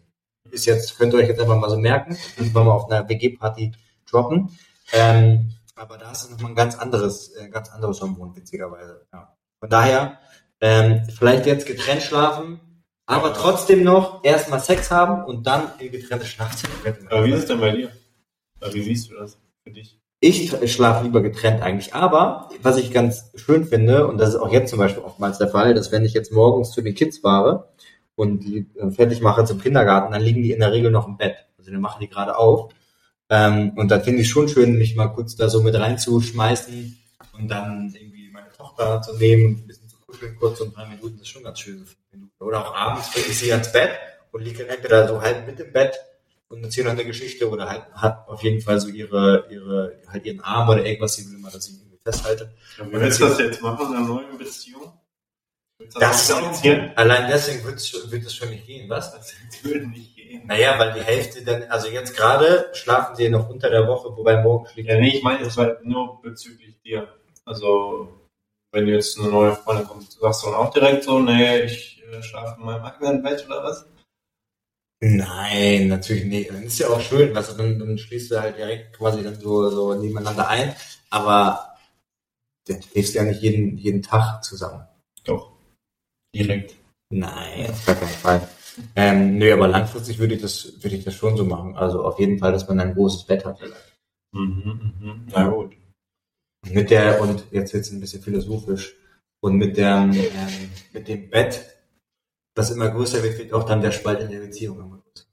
Ist 0.52 0.66
jetzt, 0.66 0.96
könnt 0.96 1.12
ihr 1.14 1.18
euch 1.18 1.28
jetzt 1.28 1.40
einfach 1.40 1.58
mal 1.58 1.70
so 1.70 1.78
merken, 1.78 2.16
wenn 2.36 2.54
wir 2.54 2.62
mal 2.62 2.70
auf 2.70 2.88
einer 2.88 3.08
WG-Party 3.08 3.72
droppen. 4.08 4.56
Ähm, 4.92 5.50
aber 5.74 5.98
da 5.98 6.12
ist 6.12 6.30
nochmal 6.30 6.52
ein 6.52 6.54
ganz 6.54 6.76
anderes, 6.76 7.34
äh, 7.34 7.48
ganz 7.48 7.70
anderes 7.70 8.00
Hormon, 8.00 8.36
witzigerweise. 8.36 9.04
Ja. 9.12 9.33
Von 9.64 9.70
daher, 9.70 10.18
ähm, 10.60 11.04
vielleicht 11.08 11.46
jetzt 11.46 11.64
getrennt 11.64 12.02
schlafen, 12.02 12.60
aber 13.06 13.32
trotzdem 13.32 13.82
noch 13.82 14.22
erstmal 14.22 14.60
Sex 14.60 14.90
haben 14.90 15.24
und 15.24 15.46
dann 15.46 15.62
in 15.78 15.90
getrennte 15.90 16.26
Schlafzimmer. 16.26 16.74
Aber 17.08 17.24
wie 17.24 17.30
ist 17.30 17.38
es 17.38 17.46
denn 17.46 17.60
bei 17.60 17.70
dir? 17.70 17.90
Wie 18.72 18.82
siehst 18.82 19.10
du 19.10 19.14
das 19.14 19.38
für 19.66 19.72
dich? 19.72 19.98
Ich 20.20 20.52
schlafe 20.70 21.04
lieber 21.04 21.22
getrennt 21.22 21.62
eigentlich, 21.62 21.94
aber 21.94 22.50
was 22.60 22.76
ich 22.76 22.92
ganz 22.92 23.30
schön 23.36 23.64
finde, 23.64 24.06
und 24.06 24.18
das 24.18 24.34
ist 24.34 24.36
auch 24.36 24.52
jetzt 24.52 24.68
zum 24.68 24.80
Beispiel 24.80 25.02
oftmals 25.02 25.38
der 25.38 25.48
Fall, 25.48 25.72
dass 25.72 25.90
wenn 25.92 26.04
ich 26.04 26.12
jetzt 26.12 26.30
morgens 26.30 26.72
zu 26.72 26.82
den 26.82 26.94
Kids 26.94 27.20
fahre 27.20 27.70
und 28.16 28.40
die 28.40 28.66
äh, 28.78 28.90
fertig 28.90 29.22
mache 29.22 29.46
zum 29.46 29.62
Kindergarten, 29.62 30.12
dann 30.12 30.20
liegen 30.20 30.42
die 30.42 30.52
in 30.52 30.60
der 30.60 30.72
Regel 30.72 30.90
noch 30.90 31.08
im 31.08 31.16
Bett. 31.16 31.36
Also 31.56 31.70
dann 31.70 31.80
machen 31.80 32.00
die 32.02 32.10
gerade 32.10 32.36
auf. 32.36 32.70
Ähm, 33.30 33.72
und 33.76 33.90
da 33.90 33.98
finde 33.98 34.20
ich 34.20 34.28
schon 34.28 34.46
schön, 34.46 34.76
mich 34.76 34.94
mal 34.94 35.08
kurz 35.08 35.36
da 35.36 35.48
so 35.48 35.62
mit 35.62 35.74
reinzuschmeißen 35.74 36.98
und 37.38 37.48
dann 37.50 37.94
irgendwie 37.98 38.13
Tochter 38.74 39.02
zu 39.02 39.16
nehmen 39.16 39.46
und 39.46 39.60
ein 39.62 39.66
bisschen 39.66 39.88
zu 39.88 39.96
kuscheln, 40.06 40.36
kurz 40.38 40.58
so 40.58 40.64
ein 40.64 40.72
paar 40.72 40.86
Minuten, 40.86 41.16
das 41.18 41.22
ist 41.22 41.28
schon 41.28 41.44
ganz 41.44 41.60
schön. 41.60 41.86
Oder 42.40 42.66
auch 42.66 42.74
abends 42.74 43.10
bringe 43.12 43.26
ich 43.26 43.38
sie 43.38 43.52
ans 43.52 43.72
Bett 43.72 43.90
und 44.32 44.42
liege 44.42 44.66
entweder 44.68 45.08
so 45.08 45.20
halb 45.20 45.46
mit 45.46 45.60
im 45.60 45.72
Bett 45.72 45.96
und 46.48 46.62
erzähle 46.62 46.90
eine 46.90 47.04
Geschichte 47.04 47.48
oder 47.48 47.68
halt 47.68 47.84
hat 47.92 48.28
auf 48.28 48.42
jeden 48.42 48.60
Fall 48.60 48.80
so 48.80 48.88
ihre, 48.88 49.46
ihre, 49.50 50.00
halt 50.08 50.24
ihren 50.24 50.40
Arm 50.40 50.68
oder 50.68 50.84
irgendwas, 50.84 51.14
sie 51.14 51.26
will 51.26 51.38
immer, 51.38 51.50
dass 51.50 51.68
ich 51.68 51.74
irgendwie 51.74 51.98
festhalte. 52.02 52.52
Ja, 52.78 52.86
wie 52.86 52.92
willst 52.92 53.20
du 53.20 53.24
das 53.24 53.38
jetzt 53.38 53.62
machen 53.62 53.86
in 53.86 53.96
einer 53.96 54.06
neuen 54.06 54.38
Beziehung? 54.38 54.92
Das, 55.98 56.28
das 56.28 56.62
allein 56.94 57.28
deswegen 57.28 57.64
wird 57.64 57.76
es, 57.76 57.92
es 57.92 58.34
schon 58.34 58.50
nicht 58.50 58.66
gehen, 58.66 58.88
was? 58.88 59.12
Das 59.12 59.34
würde 59.62 59.88
nicht 59.88 60.14
gehen. 60.14 60.46
Naja, 60.46 60.78
weil 60.78 60.92
die 60.92 61.02
Hälfte 61.02 61.44
dann, 61.44 61.64
also 61.64 61.88
jetzt 61.88 62.16
gerade 62.16 62.70
schlafen 62.74 63.16
sie 63.16 63.28
noch 63.28 63.48
unter 63.48 63.70
der 63.70 63.86
Woche, 63.88 64.16
wobei 64.16 64.40
morgen 64.40 64.66
schlägt. 64.68 64.88
Ja, 64.88 64.98
nee, 64.98 65.16
ich 65.16 65.22
meine, 65.22 65.44
das 65.44 65.56
war 65.56 65.78
nur 65.82 66.22
bezüglich 66.22 66.80
dir. 66.82 67.08
Also, 67.44 68.23
wenn 68.74 68.88
jetzt 68.88 69.18
eine 69.18 69.28
neue 69.28 69.54
Freundin 69.54 69.86
kommt, 69.86 70.12
sagst 70.12 70.42
du 70.42 70.46
dann 70.46 70.56
auch 70.56 70.72
direkt 70.72 71.04
so, 71.04 71.20
nee, 71.20 71.62
ich 71.62 72.02
äh, 72.12 72.22
schlafe 72.22 72.60
in 72.60 72.66
meinem 72.66 72.84
eigenen 72.84 73.22
Bett 73.22 73.44
oder 73.46 73.62
was? 73.62 73.86
Nein, 75.00 75.88
natürlich 75.88 76.24
nicht. 76.24 76.50
Dann 76.50 76.62
ist 76.64 76.78
ja 76.78 76.88
auch 76.88 77.00
schön, 77.00 77.36
also 77.36 77.56
dann, 77.56 77.78
dann 77.78 77.98
schließt 77.98 78.30
du 78.30 78.40
halt 78.40 78.56
direkt 78.56 78.96
quasi 78.96 79.22
dann 79.22 79.38
so, 79.38 79.70
so 79.70 79.94
nebeneinander 79.94 80.48
ein, 80.48 80.74
aber 81.10 81.76
dann 82.66 82.82
schläfst 82.82 83.14
du 83.14 83.18
ja 83.18 83.24
nicht 83.24 83.42
jeden, 83.42 83.76
jeden 83.78 84.02
Tag 84.02 84.42
zusammen. 84.42 84.86
Doch. 85.24 85.52
Direkt. 86.34 86.74
Nein, 87.10 87.70
auf 87.70 87.86
gar 87.86 87.94
keinen 87.94 88.08
Fall. 88.08 88.48
Ähm, 88.96 89.38
nö, 89.38 89.52
aber 89.52 89.68
langfristig 89.68 90.18
würde 90.18 90.34
ich 90.34 90.42
das, 90.42 90.82
würde 90.82 90.96
ich 90.96 91.04
das 91.04 91.14
schon 91.14 91.36
so 91.36 91.44
machen. 91.44 91.76
Also 91.76 92.04
auf 92.04 92.18
jeden 92.18 92.38
Fall, 92.38 92.52
dass 92.52 92.66
man 92.66 92.80
ein 92.80 92.94
großes 92.94 93.24
Bett 93.24 93.44
hat. 93.44 93.60
Mhm, 94.32 94.94
mhm. 95.00 95.26
Na 95.30 95.48
gut. 95.48 95.76
Mit 96.70 96.90
der, 96.90 97.20
und 97.20 97.44
jetzt 97.50 97.72
jetzt 97.72 97.92
ein 97.92 98.00
bisschen 98.00 98.22
philosophisch, 98.22 98.96
und 99.40 99.56
mit 99.56 99.76
der, 99.76 99.96
ähm, 100.10 100.70
mit 100.92 101.06
dem 101.06 101.28
Bett, 101.28 101.76
das 102.54 102.70
immer 102.70 102.90
größer 102.90 103.22
wird, 103.22 103.36
wird 103.38 103.52
auch 103.52 103.64
dann 103.64 103.82
der 103.82 103.90
Spalt 103.90 104.20
in 104.20 104.30
der 104.30 104.40
Beziehung 104.40 104.78
immer 104.78 104.98
größer. 104.98 105.26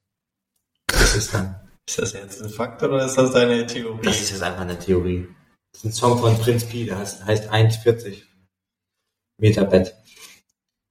Das 0.87 1.15
ist 1.15 1.33
dann. 1.33 1.69
Ist 1.87 1.99
das 1.99 2.13
jetzt 2.13 2.41
ein 2.41 2.49
Fakt 2.49 2.83
oder 2.83 3.05
ist 3.05 3.15
das 3.15 3.31
deine 3.31 3.65
Theorie? 3.65 4.01
Das 4.03 4.19
ist 4.19 4.31
jetzt 4.31 4.43
einfach 4.43 4.61
eine 4.61 4.77
Theorie. 4.77 5.27
Das 5.71 5.81
ist 5.81 5.85
ein 5.85 5.93
Song 5.93 6.19
von 6.19 6.37
Prinz 6.39 6.65
Pi, 6.65 6.85
der 6.85 6.97
heißt, 6.97 7.25
heißt 7.25 7.49
1,40 7.49 8.23
Meter 9.37 9.65
Bett. 9.65 9.95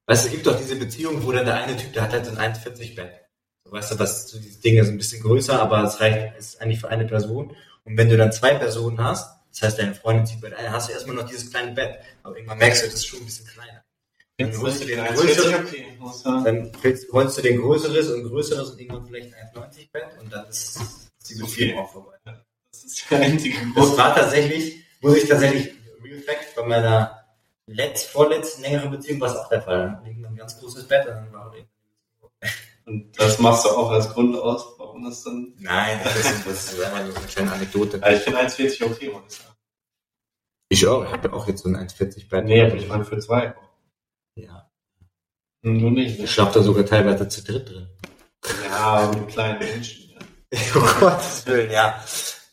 Weißt 0.06 0.24
du, 0.24 0.28
es 0.28 0.32
gibt 0.32 0.46
doch 0.46 0.58
diese 0.58 0.76
Beziehung, 0.76 1.24
wo 1.24 1.30
dann 1.32 1.44
der 1.44 1.54
eine 1.54 1.76
Typ, 1.76 1.92
der 1.92 2.02
hat 2.02 2.12
halt 2.12 2.26
so 2.26 2.34
ein 2.34 2.54
1,40 2.54 2.96
Bett. 2.96 3.26
So, 3.64 3.72
weißt 3.72 3.92
du, 3.92 3.98
was, 3.98 4.28
so 4.28 4.40
diese 4.40 4.60
Dinge 4.60 4.84
sind 4.84 4.94
ein 4.94 4.98
bisschen 4.98 5.22
größer, 5.22 5.60
aber 5.60 5.84
es 5.84 6.00
reicht, 6.00 6.36
ist 6.38 6.60
eigentlich 6.60 6.80
für 6.80 6.88
eine 6.88 7.06
Person. 7.06 7.54
Und 7.84 7.96
wenn 7.96 8.08
du 8.08 8.16
dann 8.16 8.32
zwei 8.32 8.54
Personen 8.54 9.02
hast, 9.02 9.39
das 9.50 9.62
heißt, 9.62 9.78
deine 9.78 9.94
Freundin 9.94 10.26
zieht 10.26 10.40
bei 10.40 10.48
dir, 10.48 10.56
hast 10.70 10.88
du 10.88 10.92
erstmal 10.92 11.16
noch 11.16 11.28
dieses 11.28 11.50
kleine 11.50 11.72
Bett, 11.72 11.98
aber 12.22 12.36
irgendwann 12.36 12.58
merkst 12.58 12.82
du, 12.82 12.86
das 12.86 12.94
ist 12.96 13.06
schon 13.06 13.20
ein 13.20 13.26
bisschen 13.26 13.46
kleiner. 13.46 13.84
Dann 14.38 14.58
holst 14.58 14.82
du 14.82 14.86
den 14.86 15.04
größeren, 15.04 16.44
dann 16.44 16.72
holst 17.12 17.38
du 17.38 17.42
den 17.42 17.60
größeres 17.60 18.10
und 18.10 18.24
größeres 18.24 18.70
und 18.70 18.80
irgendwann 18.80 19.06
vielleicht 19.06 19.34
ein 19.34 19.48
1,90 19.54 19.92
Bett 19.92 20.06
und 20.18 20.32
dann 20.32 20.48
ist 20.48 20.80
die 21.28 21.34
Beziehung 21.34 21.78
auch 21.80 21.92
vorbei. 21.92 22.16
Das 22.24 22.84
ist 22.84 23.10
der 23.10 23.20
einzige 23.20 23.58
Das 23.74 23.96
war 23.98 24.14
tatsächlich, 24.14 24.82
muss 25.00 25.16
ich 25.16 25.28
tatsächlich, 25.28 25.74
Real 26.02 26.20
Fact, 26.20 26.54
bei 26.56 26.64
meiner 26.64 27.26
letzt, 27.66 28.06
vorletzten 28.06 28.62
längeren 28.62 28.90
Beziehung 28.90 29.20
war 29.20 29.30
es 29.30 29.36
auch 29.36 29.48
der 29.48 29.62
Fall. 29.62 30.00
Irgendwann 30.06 30.32
ein 30.32 30.36
ganz 30.36 30.58
großes 30.58 30.88
Bett 30.88 31.06
und 31.06 31.14
dann 31.14 31.32
war 31.32 31.52
und 32.86 33.20
das 33.20 33.38
machst 33.38 33.64
du 33.64 33.68
auch 33.68 33.90
als 33.90 34.10
Grund 34.10 34.36
aus, 34.36 34.66
warum 35.00 35.10
das 35.10 35.24
dann. 35.24 35.54
Nein, 35.58 36.00
das 36.02 36.16
ist, 36.16 36.46
das 36.46 36.72
ist 36.72 36.80
einfach 36.80 37.04
nur 37.04 37.16
eine 37.16 37.26
kleine 37.26 37.52
Anekdote. 37.52 38.02
Also 38.02 38.18
ich 38.18 38.24
finde 38.24 38.40
1,40 38.40 38.84
okay, 38.84 39.08
muss 39.08 39.22
ich 39.28 39.36
sagen. 39.36 39.54
Ich 40.68 40.86
auch, 40.86 41.04
ich 41.04 41.10
habe 41.10 41.32
auch 41.32 41.48
jetzt 41.48 41.62
so 41.62 41.68
ein 41.68 41.76
1,40 41.76 42.28
Bett. 42.28 42.44
Nee, 42.44 42.62
aber 42.62 42.74
ich 42.74 42.88
meine 42.88 43.04
für 43.04 43.18
zwei. 43.18 43.54
Ja. 44.36 44.70
Du 45.62 45.90
nicht. 45.90 46.18
Ich 46.20 46.30
schlafe 46.30 46.58
da 46.58 46.62
sogar 46.62 46.86
teilweise 46.86 47.28
zu 47.28 47.42
dritt 47.42 47.68
drin. 47.68 47.88
Ja, 48.64 49.10
mit 49.14 49.28
kleinen 49.28 49.58
Menschen. 49.58 50.10
Ja. 50.10 50.58
um 50.74 51.00
Gottes 51.00 51.46
Willen, 51.46 51.70
ja. 51.70 52.02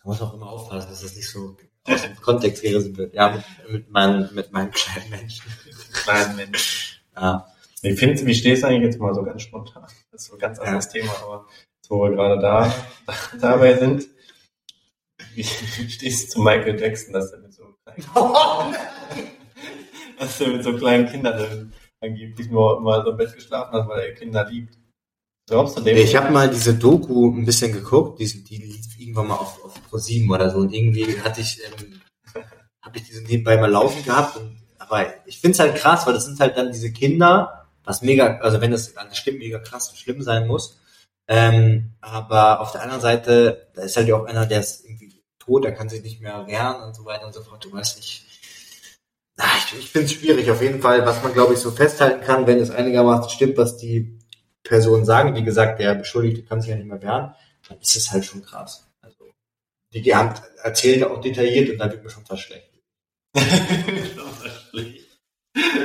Man 0.04 0.14
muss 0.14 0.22
auch 0.22 0.34
immer 0.34 0.50
aufpassen, 0.50 0.90
dass 0.90 1.02
das 1.02 1.16
nicht 1.16 1.30
so 1.30 1.56
aus 1.86 2.02
dem 2.02 2.16
Kontext 2.18 2.62
gerissen 2.64 2.98
wird. 2.98 3.14
Ja, 3.14 3.30
mit, 3.30 3.72
mit, 3.72 3.90
meinen, 3.90 4.34
mit 4.34 4.52
meinen 4.52 4.72
kleinen 4.72 5.10
Menschen. 5.10 5.46
Kleinen 5.94 6.36
Menschen. 6.36 7.00
Ja. 7.16 7.48
Wie, 7.82 7.96
findest, 7.96 8.26
wie 8.26 8.36
stehst 8.36 8.64
du 8.64 8.68
eigentlich 8.68 8.84
jetzt 8.84 9.00
mal 9.00 9.14
so 9.14 9.24
ganz 9.24 9.44
spontan? 9.44 9.84
Das 10.12 10.22
ist 10.22 10.28
so 10.28 10.34
ein 10.34 10.40
ganz 10.40 10.60
anderes 10.60 10.86
ja. 10.86 10.92
Thema, 10.92 11.14
aber 11.24 11.48
wo 11.90 12.04
wir 12.04 12.12
gerade 12.12 12.42
da, 12.42 12.74
dabei 13.42 13.78
sind, 13.78 14.08
wie 15.34 15.44
stehst 15.44 16.28
du 16.28 16.32
zu 16.34 16.42
Michael 16.42 16.80
Jackson, 16.80 17.14
dass 17.14 17.32
er 17.32 17.40
mit 17.40 17.54
so 17.54 17.64
kleinen, 17.84 18.76
dass 20.20 20.42
er 20.42 20.48
mit 20.50 20.64
so 20.64 20.76
kleinen 20.76 21.08
Kindern 21.08 21.74
angeblich 22.02 22.50
nur 22.50 22.82
mal 22.82 23.04
so 23.04 23.12
im 23.12 23.18
Bett 23.18 23.34
geschlafen 23.34 23.74
hat, 23.74 23.88
weil 23.88 24.10
er 24.10 24.14
Kinder 24.16 24.46
liebt? 24.50 24.78
Glaubst 25.48 25.78
du 25.78 25.82
dem? 25.82 25.96
Ich 25.98 26.16
habe 26.16 26.32
mal 26.32 26.50
diese 26.50 26.74
Doku 26.74 27.32
ein 27.32 27.46
bisschen 27.46 27.72
geguckt, 27.72 28.20
die, 28.20 28.44
die 28.44 28.58
lief 28.58 29.00
irgendwann 29.00 29.28
mal 29.28 29.36
auf, 29.36 29.64
auf 29.64 29.80
Pro7 29.90 30.30
oder 30.34 30.50
so 30.50 30.60
und 30.60 30.74
irgendwie 30.74 31.20
hatte 31.22 31.42
ich, 31.42 31.62
ähm, 31.64 32.02
habe 32.82 32.98
ich 32.98 33.04
diese 33.06 33.24
nebenbei 33.24 33.58
mal 33.58 33.72
laufen 33.72 34.04
gehabt 34.04 34.38
und 34.38 34.58
aber 34.88 35.28
ich 35.28 35.40
finde 35.40 35.54
es 35.54 35.60
halt 35.60 35.76
krass, 35.76 36.08
weil 36.08 36.14
das 36.14 36.26
sind 36.26 36.40
halt 36.40 36.58
dann 36.58 36.72
diese 36.72 36.92
Kinder, 36.92 37.68
was 37.84 38.02
mega, 38.02 38.38
also 38.38 38.62
wenn 38.62 38.72
das, 38.72 38.94
das 38.94 39.18
stimmt, 39.18 39.40
mega 39.40 39.60
krass 39.60 39.90
und 39.90 39.98
schlimm 39.98 40.22
sein 40.22 40.48
muss. 40.48 40.80
Ähm, 41.28 41.94
aber 42.00 42.62
auf 42.62 42.72
der 42.72 42.82
anderen 42.82 43.02
Seite, 43.02 43.70
da 43.74 43.82
ist 43.82 43.98
halt 43.98 44.12
auch 44.12 44.26
einer, 44.26 44.46
der 44.46 44.62
ist 44.62 44.86
irgendwie 44.86 45.24
tot, 45.40 45.64
der 45.64 45.74
kann 45.74 45.90
sich 45.90 46.02
nicht 46.04 46.22
mehr 46.22 46.48
wehren 46.48 46.84
und 46.84 46.96
so 46.96 47.06
weiter 47.06 47.26
und 47.26 47.34
so 47.34 47.42
fort. 47.42 47.64
Du 47.64 47.72
weißt 47.72 47.98
nicht. 47.98 48.26
Na, 49.36 49.46
ich, 49.58 49.78
ich 49.80 49.90
finde 49.92 50.06
es 50.06 50.14
schwierig. 50.14 50.50
Auf 50.50 50.62
jeden 50.62 50.82
Fall, 50.82 51.06
was 51.06 51.22
man, 51.22 51.34
glaube 51.34 51.54
ich, 51.54 51.60
so 51.60 51.72
festhalten 51.72 52.24
kann, 52.24 52.48
wenn 52.48 52.60
es 52.60 52.72
einigermaßen 52.72 53.30
stimmt, 53.30 53.58
was 53.58 53.78
die 53.78 54.20
Personen 54.64 55.06
sagen. 55.06 55.36
Wie 55.36 55.44
gesagt, 55.44 55.80
der 55.80 55.96
Beschuldigte 55.96 56.44
kann 56.44 56.62
sich 56.62 56.70
ja 56.70 56.76
nicht 56.76 56.88
mehr 56.88 57.02
wehren. 57.02 57.36
Dann 57.68 57.80
ist 57.80 57.96
es 57.96 58.12
halt 58.12 58.26
schon 58.26 58.44
krass. 58.44 58.90
Also, 59.02 59.30
die, 59.94 60.02
die 60.02 60.16
haben, 60.16 60.34
erzählen 60.64 61.04
auch 61.04 61.22
detailliert 61.22 61.70
und 61.70 61.78
dann 61.78 61.92
wird 61.92 62.04
mir 62.04 62.10
schon 62.10 62.26
fast 62.26 62.44
schlecht. 62.44 62.72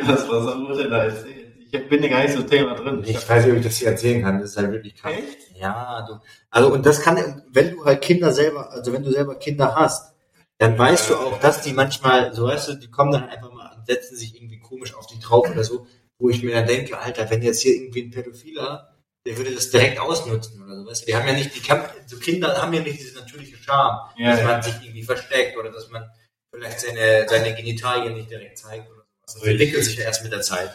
was, 0.05 0.28
was 0.28 0.47
haben 0.47 0.69
wir 0.69 0.77
denn 0.77 0.90
da 0.90 1.05
erzählt? 1.05 1.32
Ich 1.73 1.89
bin 1.89 2.03
ja 2.03 2.09
gar 2.11 2.23
nicht 2.23 2.35
so 2.35 2.43
Thema 2.43 2.74
drin. 2.74 3.03
Ich, 3.07 3.28
weiß 3.28 3.44
nicht, 3.44 3.53
ob 3.53 3.59
ich 3.59 3.65
das 3.65 3.77
hier 3.77 3.89
erzählen 3.89 4.23
kann. 4.23 4.40
Das 4.40 4.51
ist 4.51 4.57
halt 4.59 4.73
wirklich 4.73 4.94
krass. 4.94 5.12
Echt? 5.12 5.59
Ja, 5.59 6.05
du, 6.07 6.20
also 6.51 6.73
und 6.73 6.85
das 6.85 7.01
kann, 7.01 7.43
wenn 7.51 7.73
du 7.73 7.85
halt 7.85 8.03
Kinder 8.03 8.32
selber, 8.32 8.70
also 8.70 8.93
wenn 8.93 9.03
du 9.03 9.11
selber 9.11 9.36
Kinder 9.36 9.74
hast, 9.74 10.15
dann 10.59 10.78
weißt 10.78 11.11
du 11.11 11.16
auch, 11.16 11.40
dass 11.40 11.62
die 11.62 11.73
manchmal, 11.73 12.35
so 12.35 12.47
weißt 12.47 12.69
du, 12.69 12.74
die 12.74 12.90
kommen 12.90 13.12
dann 13.12 13.28
einfach 13.28 13.53
mal 13.53 13.74
und 13.77 13.86
setzen 13.86 14.16
sich 14.16 14.36
irgendwie 14.36 14.61
komisch 14.61 14.94
auf 14.94 15.07
die 15.07 15.19
drauf 15.19 15.51
oder 15.51 15.65
so, 15.65 15.86
wo 16.19 16.28
ich 16.28 16.43
mir 16.43 16.55
dann 16.55 16.66
denke, 16.66 16.99
Alter, 16.99 17.31
wenn 17.31 17.43
jetzt 17.43 17.62
hier 17.62 17.74
irgendwie 17.74 18.03
ein 18.03 18.11
Pädophiler, 18.11 18.94
der 19.27 19.36
würde 19.39 19.55
das 19.55 19.70
direkt 19.70 19.99
ausnutzen 19.99 20.62
oder 20.62 20.77
so, 20.77 20.86
weißt 20.86 21.03
du, 21.03 21.07
die 21.07 21.16
haben 21.16 21.27
ja 21.27 21.32
nicht, 21.32 21.55
die 21.55 21.61
kann, 21.61 21.85
so 22.07 22.19
Kinder 22.19 22.61
haben 22.61 22.73
ja 22.74 22.81
nicht 22.81 23.01
diese 23.01 23.19
natürliche 23.19 23.57
Charme, 23.57 24.11
ja, 24.19 24.31
dass 24.31 24.40
ja. 24.40 24.47
man 24.47 24.62
sich 24.62 24.74
irgendwie 24.82 25.05
versteckt 25.05 25.57
oder 25.57 25.70
dass 25.70 25.90
man 25.90 26.09
vielleicht 26.53 26.81
seine, 26.81 27.27
seine 27.28 27.55
Genitalien 27.55 28.15
nicht 28.15 28.31
direkt 28.31 28.59
zeigt 28.59 28.90
oder 28.90 29.05
sowas. 29.27 29.35
Das 29.40 29.43
entwickelt 29.44 29.85
sich 29.85 29.97
ja 29.97 30.05
erst 30.05 30.23
mit 30.23 30.32
der 30.32 30.43
Zeit. 30.43 30.70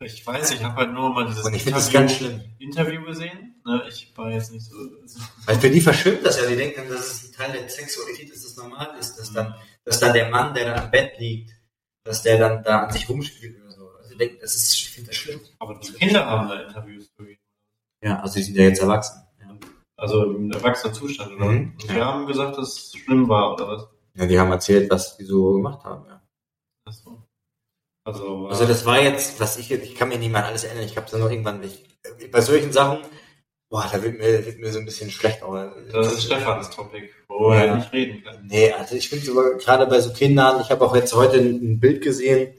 Ich 0.00 0.24
weiß, 0.24 0.52
ich 0.52 0.62
habe 0.62 0.76
halt 0.76 0.92
nur 0.92 1.12
mal 1.12 1.26
dieses 1.26 1.44
Interview, 1.44 2.38
Interview, 2.58 3.04
gesehen. 3.04 3.60
Ne? 3.66 3.82
Ich 3.88 4.12
war 4.16 4.30
jetzt 4.30 4.52
nicht 4.52 4.64
so. 4.64 4.76
so 5.06 5.20
Weil 5.44 5.56
für 5.58 5.70
die 5.70 5.80
verschwimmt 5.80 6.24
das 6.24 6.40
ja, 6.40 6.46
die 6.46 6.54
denken, 6.54 6.88
dass 6.88 7.00
es 7.00 7.24
ein 7.28 7.32
Teil 7.34 7.52
der 7.52 7.68
Sexualität 7.68 8.30
ist, 8.30 8.44
das 8.44 8.56
normal 8.56 8.94
ist, 9.00 9.16
dass 9.18 9.32
dann, 9.32 9.56
dass 9.84 9.98
dann 9.98 10.12
der 10.12 10.30
Mann, 10.30 10.54
der 10.54 10.66
da 10.66 10.84
am 10.84 10.90
Bett 10.92 11.18
liegt, 11.18 11.50
dass 12.04 12.22
der 12.22 12.38
dann 12.38 12.62
da 12.62 12.84
an 12.84 12.92
sich 12.92 13.08
rumspielt 13.08 13.60
oder 13.60 13.72
so. 13.72 13.90
denke, 14.16 14.38
das 14.40 14.54
ist, 14.54 14.72
ich 14.74 14.88
finde 14.90 15.08
das 15.08 15.16
schlimm. 15.16 15.40
Aber 15.58 15.74
die 15.80 15.92
Kinder 15.92 16.24
haben 16.26 16.48
da 16.48 16.60
Interviews 16.62 17.12
gegeben. 17.16 17.40
Ja, 18.00 18.20
also 18.20 18.36
die 18.36 18.42
sind 18.44 18.56
ja 18.56 18.62
jetzt 18.62 18.80
erwachsen. 18.80 19.20
Ja, 19.40 19.56
Also 19.96 20.30
im 20.32 20.52
erwachsenen 20.52 20.94
Zustand, 20.94 21.32
oder? 21.32 21.46
Mhm. 21.46 21.72
Und 21.72 21.82
die 21.82 21.96
Ja. 21.96 22.04
haben 22.06 22.26
gesagt, 22.26 22.56
dass 22.56 22.68
es 22.76 22.92
schlimm 22.96 23.28
war, 23.28 23.54
oder 23.54 23.66
was? 23.66 23.88
ja 24.14 24.26
die 24.26 24.38
haben 24.38 24.52
erzählt, 24.52 24.88
was 24.90 25.16
die 25.16 25.24
so 25.24 25.54
gemacht 25.54 25.82
haben, 25.82 26.06
ja. 26.06 26.17
Also, 28.08 28.48
Also 28.48 28.64
das 28.64 28.86
war 28.86 29.00
jetzt, 29.02 29.38
was 29.38 29.58
ich 29.58 29.68
jetzt, 29.68 29.84
ich 29.84 29.94
kann 29.94 30.08
mir 30.08 30.18
nicht 30.18 30.32
mal 30.32 30.42
alles 30.42 30.64
erinnern, 30.64 30.84
ich 30.84 30.96
habe 30.96 31.06
es 31.06 31.12
noch 31.12 31.30
irgendwann 31.30 31.60
nicht. 31.60 31.84
Bei 32.32 32.40
solchen 32.40 32.72
Sachen, 32.72 33.00
boah, 33.68 33.86
da 33.92 34.02
wird 34.02 34.18
mir, 34.18 34.46
wird 34.46 34.58
mir 34.58 34.72
so 34.72 34.78
ein 34.78 34.86
bisschen 34.86 35.10
schlecht, 35.10 35.42
aber. 35.42 35.74
das 35.92 36.14
ist 36.14 36.24
Stefans 36.24 36.70
Topic, 36.70 37.10
wo 37.28 37.52
Ja. 37.52 37.64
er 37.64 37.76
nicht 37.76 37.92
reden 37.92 38.24
kann. 38.24 38.46
Nee, 38.46 38.72
also 38.72 38.94
ich 38.94 39.10
finde 39.10 39.26
sogar 39.26 39.54
gerade 39.58 39.86
bei 39.86 40.00
so 40.00 40.10
Kindern, 40.12 40.60
ich 40.62 40.70
habe 40.70 40.84
auch 40.86 40.96
jetzt 40.96 41.14
heute 41.14 41.36
ein, 41.38 41.78
Bild 41.80 42.02
gesehen 42.02 42.54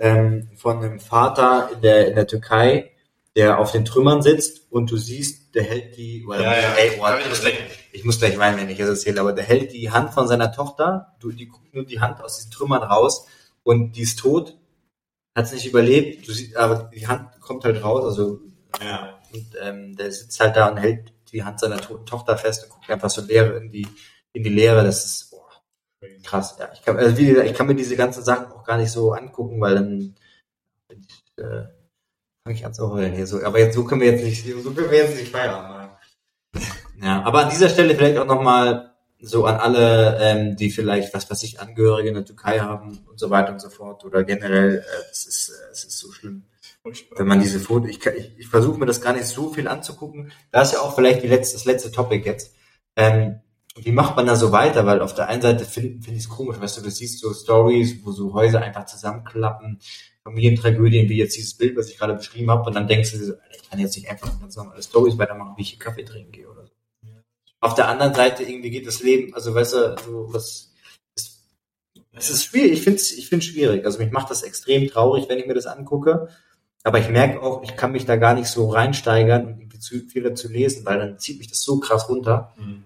ähm, 0.00 0.50
von 0.56 0.78
einem 0.78 0.98
Vater 0.98 1.70
in 1.74 1.80
der, 1.80 2.08
in 2.08 2.14
der 2.16 2.26
Türkei, 2.26 2.90
der 3.36 3.60
auf 3.60 3.70
den 3.70 3.84
Trümmern 3.84 4.20
sitzt 4.20 4.66
und 4.68 4.90
du 4.90 4.96
siehst, 4.96 5.54
der 5.54 5.62
hält 5.62 5.96
die, 5.96 6.26
oder, 6.26 6.40
ey, 6.76 6.96
boah, 6.98 7.16
ich 7.20 7.28
muss 7.28 7.40
gleich, 7.40 7.54
ich 7.92 8.04
muss 8.04 8.18
gleich 8.18 8.36
weinen, 8.36 8.58
wenn 8.58 8.68
ich 8.68 8.78
das 8.78 8.88
erzähle, 8.88 9.20
aber 9.20 9.32
der 9.32 9.44
hält 9.44 9.72
die 9.72 9.92
Hand 9.92 10.12
von 10.12 10.26
seiner 10.26 10.50
Tochter, 10.50 11.14
du, 11.20 11.30
die 11.30 11.46
guckt 11.46 11.72
nur 11.72 11.84
die 11.84 12.00
Hand 12.00 12.20
aus 12.20 12.38
diesen 12.38 12.50
Trümmern 12.50 12.82
raus 12.82 13.26
und 13.62 13.92
die 13.92 14.02
ist 14.02 14.18
tot, 14.18 14.56
hat 15.38 15.46
es 15.46 15.52
nicht 15.52 15.66
überlebt, 15.66 16.26
du 16.28 16.32
siehst, 16.32 16.56
aber 16.56 16.90
die 16.94 17.06
Hand 17.06 17.40
kommt 17.40 17.64
halt 17.64 17.82
raus, 17.82 18.04
also 18.04 18.40
Ja. 18.82 19.18
und 19.32 19.46
ähm, 19.62 19.96
der 19.96 20.12
sitzt 20.12 20.38
halt 20.40 20.56
da 20.56 20.68
und 20.68 20.76
hält 20.78 21.12
die 21.32 21.44
Hand 21.44 21.60
seiner 21.60 21.78
toten 21.78 22.06
Tochter 22.06 22.36
fest 22.36 22.64
und 22.64 22.70
guckt 22.70 22.90
einfach 22.90 23.10
so 23.10 23.22
leer 23.22 23.56
in 23.56 23.70
die, 23.70 23.86
in 24.32 24.42
die 24.42 24.50
Leere. 24.50 24.82
Das 24.84 25.04
ist 25.04 25.30
boah, 25.30 25.48
krass. 26.24 26.56
Ja, 26.58 26.70
ich 26.72 26.82
kann, 26.82 26.96
also 26.96 27.16
wie 27.16 27.26
gesagt, 27.26 27.48
ich 27.48 27.54
kann 27.54 27.66
mir 27.66 27.74
diese 27.74 27.96
ganzen 27.96 28.24
Sachen 28.24 28.46
auch 28.52 28.64
gar 28.64 28.78
nicht 28.78 28.90
so 28.90 29.12
angucken, 29.12 29.60
weil 29.60 29.74
dann 29.74 30.14
bin 30.88 31.06
ich, 31.06 31.42
äh, 31.44 31.64
fange 32.44 32.54
ich 32.56 32.64
an 32.66 32.72
zu 32.74 32.90
heulen 32.90 33.12
hier 33.12 33.26
so. 33.26 33.42
Aber 33.44 33.58
jetzt 33.58 33.74
so 33.74 33.84
können 33.84 34.00
wir 34.00 34.10
jetzt 34.10 34.24
nicht, 34.24 34.44
so 34.44 34.72
können 34.72 34.90
wir 34.90 34.98
jetzt 34.98 35.16
nicht 35.18 35.30
Feierabend 35.30 35.70
machen. 35.70 35.90
Ja, 37.02 37.22
aber 37.22 37.44
an 37.44 37.50
dieser 37.50 37.68
Stelle 37.68 37.94
vielleicht 37.94 38.16
auch 38.18 38.26
nochmal 38.26 38.87
so 39.20 39.44
an 39.46 39.56
alle, 39.56 40.18
ähm, 40.20 40.56
die 40.56 40.70
vielleicht, 40.70 41.12
was 41.14 41.30
weiß 41.30 41.42
ich, 41.42 41.60
Angehörige 41.60 42.08
in 42.08 42.14
der 42.14 42.24
Türkei 42.24 42.60
haben 42.60 43.00
und 43.08 43.18
so 43.18 43.30
weiter 43.30 43.52
und 43.52 43.60
so 43.60 43.68
fort 43.70 44.04
oder 44.04 44.22
generell, 44.24 44.78
äh, 44.78 45.10
es 45.10 45.26
ist, 45.26 45.48
äh, 45.50 45.72
es 45.72 45.84
ist 45.84 45.98
so 45.98 46.12
schlimm 46.12 46.44
wenn 47.16 47.26
man 47.26 47.40
diese 47.40 47.60
Foto, 47.60 47.86
ich, 47.86 48.00
kann- 48.00 48.14
ich, 48.16 48.32
ich 48.38 48.48
versuche 48.48 48.78
mir 48.78 48.86
das 48.86 49.00
gar 49.00 49.12
nicht 49.12 49.26
so 49.26 49.52
viel 49.52 49.68
anzugucken. 49.68 50.32
Da 50.50 50.62
ist 50.62 50.72
ja 50.72 50.80
auch 50.80 50.94
vielleicht 50.94 51.22
die 51.22 51.26
letzte, 51.28 51.56
das 51.56 51.64
letzte 51.64 51.90
Topic 51.92 52.24
jetzt. 52.24 52.54
Ähm, 52.96 53.40
wie 53.76 53.92
macht 53.92 54.16
man 54.16 54.26
da 54.26 54.36
so 54.36 54.52
weiter? 54.52 54.86
Weil 54.86 55.00
auf 55.02 55.14
der 55.14 55.28
einen 55.28 55.42
Seite 55.42 55.64
finde 55.64 56.02
find 56.02 56.16
ich 56.16 56.24
es 56.24 56.28
komisch, 56.28 56.60
weißt 56.60 56.78
du, 56.78 56.82
du 56.82 56.90
siehst 56.90 57.20
so 57.20 57.32
Stories, 57.34 57.96
wo 58.04 58.12
so 58.12 58.32
Häuser 58.34 58.60
einfach 58.62 58.86
zusammenklappen, 58.86 59.80
Familientragödien, 60.24 61.08
wie 61.08 61.18
jetzt 61.18 61.36
dieses 61.36 61.54
Bild, 61.56 61.76
was 61.76 61.88
ich 61.88 61.98
gerade 61.98 62.14
beschrieben 62.14 62.50
habe, 62.50 62.64
und 62.64 62.74
dann 62.74 62.88
denkst 62.88 63.12
du 63.12 63.18
so, 63.24 63.32
ich 63.54 63.68
kann 63.70 63.78
jetzt 63.78 63.96
nicht 63.96 64.08
einfach 64.10 64.38
ganz 64.40 64.56
normale 64.56 64.82
Stories 64.82 65.16
weitermachen, 65.18 65.54
wie 65.56 65.62
ich 65.62 65.70
hier 65.70 65.78
Kaffee 65.78 66.04
trinken 66.04 66.32
gehe 66.32 66.48
oder. 66.48 66.57
Auf 67.68 67.74
der 67.74 67.88
anderen 67.88 68.14
Seite 68.14 68.42
irgendwie 68.42 68.70
geht 68.70 68.86
das 68.86 69.02
Leben, 69.02 69.34
also 69.34 69.54
weißt 69.54 69.74
du, 69.74 69.96
so 70.04 70.32
was 70.32 70.72
ist, 71.14 71.44
es 72.14 72.30
ist 72.30 72.44
schwierig, 72.44 72.72
ich 72.72 72.82
finde 72.82 72.96
es 72.96 73.12
ich 73.12 73.28
find's 73.28 73.46
schwierig. 73.46 73.84
Also 73.84 73.98
mich 73.98 74.10
macht 74.10 74.30
das 74.30 74.42
extrem 74.42 74.88
traurig, 74.88 75.28
wenn 75.28 75.38
ich 75.38 75.46
mir 75.46 75.54
das 75.54 75.66
angucke. 75.66 76.28
Aber 76.84 76.98
ich 76.98 77.08
merke 77.10 77.42
auch, 77.42 77.62
ich 77.62 77.76
kann 77.76 77.92
mich 77.92 78.06
da 78.06 78.16
gar 78.16 78.34
nicht 78.34 78.48
so 78.48 78.70
reinsteigern 78.70 79.46
und 79.46 79.60
irgendwie 79.60 79.78
zu 79.78 79.98
viel 80.00 80.22
dazu 80.22 80.48
lesen, 80.48 80.86
weil 80.86 80.98
dann 80.98 81.18
zieht 81.18 81.38
mich 81.38 81.48
das 81.48 81.60
so 81.60 81.78
krass 81.78 82.08
runter. 82.08 82.52
Mhm. 82.56 82.84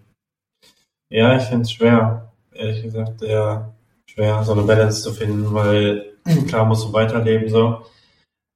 Ja, 1.11 1.37
ich 1.37 1.45
finde 1.45 1.63
es 1.63 1.73
schwer, 1.73 2.33
ehrlich 2.53 2.83
gesagt, 2.83 3.21
sehr 3.21 3.75
schwer, 4.11 4.43
so 4.45 4.53
eine 4.53 4.63
Balance 4.63 5.03
zu 5.03 5.13
finden, 5.13 5.53
weil 5.55 6.17
klar 6.49 6.65
musst 6.65 6.85
du 6.85 6.93
weiterleben 6.93 7.49
so. 7.49 7.83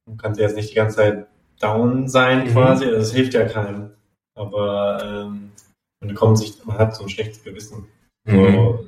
Du 0.09 0.17
kannst 0.17 0.41
jetzt 0.41 0.57
nicht 0.57 0.71
die 0.71 0.75
ganze 0.75 0.97
Zeit 0.97 1.27
down 1.61 2.09
sein 2.09 2.45
Mhm. 2.45 2.53
quasi, 2.53 2.85
also 2.87 2.99
es 2.99 3.13
hilft 3.13 3.35
ja 3.35 3.47
keinem. 3.47 3.91
Aber 4.35 4.99
ähm, 5.03 5.53
man 6.01 6.15
kommt 6.15 6.39
sich, 6.39 6.65
man 6.65 6.79
hat 6.79 6.95
so 6.97 7.05
ein 7.05 7.09
schlechtes 7.09 7.43
Gewissen. 7.43 7.87
So, 8.27 8.87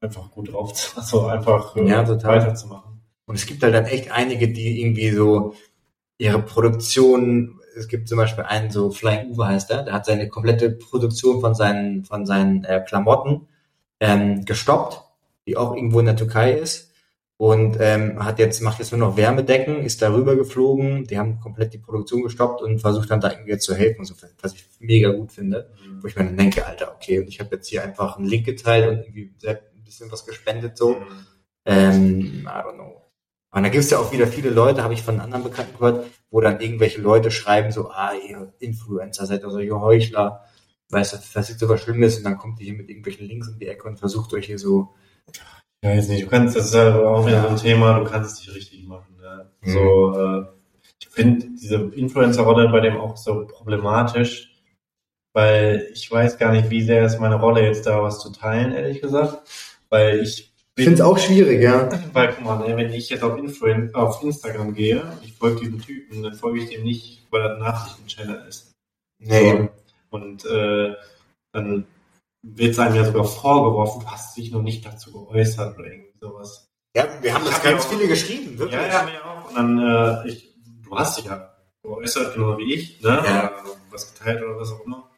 einfach 0.00 0.30
gut 0.30 0.52
drauf, 0.52 0.72
zu- 0.72 0.96
also 0.96 1.26
einfach 1.26 1.74
äh, 1.76 1.88
Ja, 1.88 2.04
total. 2.04 2.40
weiterzumachen. 2.40 3.00
Und 3.26 3.34
es 3.34 3.46
gibt 3.46 3.62
halt 3.62 3.74
dann 3.74 3.84
echt 3.86 4.10
einige, 4.10 4.48
die 4.52 4.80
irgendwie 4.80 5.10
so 5.10 5.54
ihre 6.18 6.40
Produktion, 6.40 7.60
es 7.76 7.88
gibt 7.88 8.08
zum 8.08 8.18
Beispiel 8.18 8.44
einen, 8.44 8.70
so 8.70 8.90
Flying 8.90 9.30
Uwe 9.32 9.46
heißt 9.48 9.70
er, 9.70 9.82
der 9.84 9.94
hat 9.94 10.06
seine 10.06 10.28
komplette 10.28 10.70
Produktion 10.70 11.40
von 11.40 11.54
seinen, 11.54 12.04
von 12.04 12.24
seinen 12.26 12.64
äh, 12.64 12.82
Klamotten 12.86 13.48
ähm, 14.00 14.44
gestoppt, 14.44 15.02
die 15.46 15.56
auch 15.56 15.74
irgendwo 15.74 16.00
in 16.00 16.06
der 16.06 16.16
Türkei 16.16 16.52
ist. 16.52 16.87
Und 17.38 17.76
ähm, 17.78 18.24
hat 18.24 18.40
jetzt, 18.40 18.60
macht 18.62 18.80
jetzt 18.80 18.90
nur 18.90 18.98
noch 18.98 19.16
Wärmedecken, 19.16 19.84
ist 19.84 20.02
darüber 20.02 20.34
geflogen, 20.34 21.04
die 21.04 21.18
haben 21.18 21.38
komplett 21.38 21.72
die 21.72 21.78
Produktion 21.78 22.24
gestoppt 22.24 22.62
und 22.62 22.80
versucht 22.80 23.12
dann 23.12 23.20
da 23.20 23.30
irgendwie 23.30 23.56
zu 23.58 23.76
helfen, 23.76 24.04
so, 24.04 24.14
was 24.42 24.54
ich 24.54 24.66
mega 24.80 25.12
gut 25.12 25.30
finde. 25.30 25.70
Wo 26.00 26.08
ich 26.08 26.16
mir 26.16 26.24
dann 26.24 26.36
denke, 26.36 26.66
Alter, 26.66 26.92
okay, 26.96 27.20
und 27.20 27.28
ich 27.28 27.38
habe 27.38 27.54
jetzt 27.54 27.68
hier 27.68 27.84
einfach 27.84 28.18
einen 28.18 28.26
Link 28.26 28.44
geteilt 28.44 28.88
und 28.88 29.04
irgendwie 29.04 29.32
selbst 29.38 29.72
ein 29.72 29.84
bisschen 29.84 30.10
was 30.10 30.26
gespendet 30.26 30.76
so. 30.76 30.94
Mhm. 30.94 31.26
Ähm, 31.64 32.42
I 32.44 32.48
don't 32.48 32.74
know. 32.74 33.02
Und 33.52 33.62
da 33.62 33.68
gibt's 33.68 33.90
ja 33.90 33.98
auch 33.98 34.10
wieder 34.10 34.26
viele 34.26 34.50
Leute, 34.50 34.82
habe 34.82 34.94
ich 34.94 35.02
von 35.02 35.20
anderen 35.20 35.44
Bekannten 35.44 35.78
gehört, 35.78 36.06
wo 36.30 36.40
dann 36.40 36.60
irgendwelche 36.60 37.00
Leute 37.00 37.30
schreiben 37.30 37.70
so, 37.70 37.88
ah, 37.90 38.14
ihr 38.14 38.52
Influencer 38.58 39.26
seid 39.26 39.44
also 39.44 39.60
ihr 39.60 39.80
Heuchler, 39.80 40.44
weißt 40.90 41.12
du, 41.12 41.16
das 41.34 41.50
ist 41.50 41.60
so 41.60 41.68
was 41.68 41.82
Schlimmes 41.82 42.18
und 42.18 42.24
dann 42.24 42.36
kommt 42.36 42.58
ihr 42.58 42.66
hier 42.66 42.74
mit 42.74 42.88
irgendwelchen 42.88 43.28
Links 43.28 43.48
um 43.48 43.58
die 43.60 43.68
Ecke 43.68 43.86
und 43.86 43.98
versucht 43.98 44.34
euch 44.34 44.46
hier 44.46 44.58
so, 44.58 44.94
Ja, 45.82 45.94
jetzt 45.94 46.08
nicht. 46.08 46.24
Du 46.24 46.28
kannst, 46.28 46.56
das 46.56 46.66
ist 46.66 46.74
ja 46.74 46.98
auch 46.98 47.26
wieder 47.26 47.42
so 47.42 47.48
ein 47.48 47.56
Thema, 47.56 47.98
du 47.98 48.04
kannst 48.04 48.32
es 48.32 48.46
nicht 48.46 48.56
richtig 48.56 48.86
machen. 48.86 49.16
Ne? 49.20 49.50
Mhm. 49.62 49.72
So, 49.72 50.20
äh, 50.20 50.46
ich 51.00 51.08
finde 51.08 51.46
diese 51.60 51.76
Influencer-Rolle 51.76 52.68
bei 52.68 52.80
dem 52.80 52.96
auch 52.96 53.16
so 53.16 53.46
problematisch, 53.46 54.56
weil 55.32 55.88
ich 55.92 56.10
weiß 56.10 56.38
gar 56.38 56.52
nicht, 56.52 56.70
wie 56.70 56.82
sehr 56.82 57.04
ist 57.04 57.20
meine 57.20 57.36
Rolle 57.36 57.62
jetzt 57.62 57.86
da 57.86 58.02
was 58.02 58.18
zu 58.18 58.32
teilen, 58.32 58.72
ehrlich 58.72 59.00
gesagt. 59.00 59.38
Weil 59.88 60.20
ich 60.20 60.52
bin, 60.74 61.00
auch 61.00 61.18
schwierig, 61.18 61.62
ja. 61.62 61.88
weil 62.12 62.32
guck 62.32 62.44
mal, 62.44 62.68
ne, 62.68 62.76
wenn 62.76 62.92
ich 62.92 63.08
jetzt 63.08 63.22
auf, 63.22 63.38
Influen 63.38 63.94
auf 63.94 64.22
Instagram 64.22 64.74
gehe, 64.74 65.02
ich 65.22 65.32
folge 65.32 65.60
diesem 65.60 65.80
Typen, 65.80 66.22
dann 66.22 66.34
folge 66.34 66.60
ich 66.60 66.70
dem 66.70 66.82
nicht, 66.82 67.26
weil 67.30 67.42
er 67.42 67.54
ein 67.54 67.58
Nachrichtenchannel 67.60 68.46
ist. 68.48 68.72
Nee. 69.18 69.68
Und 70.10 70.44
äh, 70.44 70.94
dann 71.52 71.84
wird 72.42 72.78
einem 72.78 72.94
ja 72.94 73.04
sogar 73.04 73.24
vorgeworfen, 73.24 74.00
du 74.02 74.06
hast 74.10 74.36
dich 74.36 74.50
noch 74.52 74.62
nicht 74.62 74.84
dazu 74.84 75.12
geäußert 75.12 75.78
oder 75.78 75.86
irgendwie 75.88 76.18
sowas. 76.20 76.68
Ja, 76.96 77.06
wir 77.20 77.34
haben 77.34 77.44
das 77.44 77.54
Hab 77.56 77.62
ganz 77.64 77.84
ich 77.84 77.86
auch- 77.90 77.94
viele 77.94 78.08
geschrieben, 78.08 78.58
wirklich. 78.58 78.80
Ja, 78.80 78.86
ja, 78.88 79.02
mir 79.04 79.24
auch. 79.24 79.48
Und 79.48 79.54
dann, 79.56 79.78
äh, 79.78 80.28
ich, 80.28 80.54
du 80.82 80.96
hast 80.96 81.18
dich 81.18 81.26
ja 81.26 81.54
geäußert, 81.82 82.34
genau 82.34 82.56
wie 82.58 82.72
ich, 82.74 83.00
ne? 83.02 83.22
Ja. 83.24 83.50
Oder 83.50 83.76
was 83.90 84.14
geteilt 84.14 84.42
oder 84.42 84.58
was 84.58 84.72
auch 84.72 84.84
immer. 84.84 85.10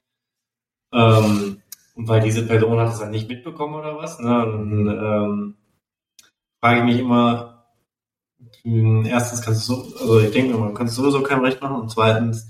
Ähm, 0.92 1.62
und 1.94 2.09
weil 2.09 2.20
diese 2.22 2.47
Person 2.47 2.78
hat 2.78 2.92
es 2.92 2.98
dann 2.98 3.10
nicht 3.10 3.28
mitbekommen 3.28 3.74
oder 3.74 3.97
was, 3.97 4.18
ne? 4.18 4.28
Dann 4.28 4.86
ähm, 4.88 5.56
frage 6.62 6.78
ich 6.80 6.84
mich 6.84 6.98
immer, 6.98 7.66
erstens 9.05 9.42
kannst 9.42 9.68
du 9.68 9.74
so, 9.74 9.98
also 9.98 10.20
ich 10.20 10.30
denke 10.32 10.55
immer, 10.55 10.68
du 10.68 10.74
kannst 10.74 10.94
sowieso 10.97 11.22
kein 11.22 11.44
Recht 11.44 11.60
machen 11.60 11.76
und 11.82 11.90
zweitens, 11.90 12.48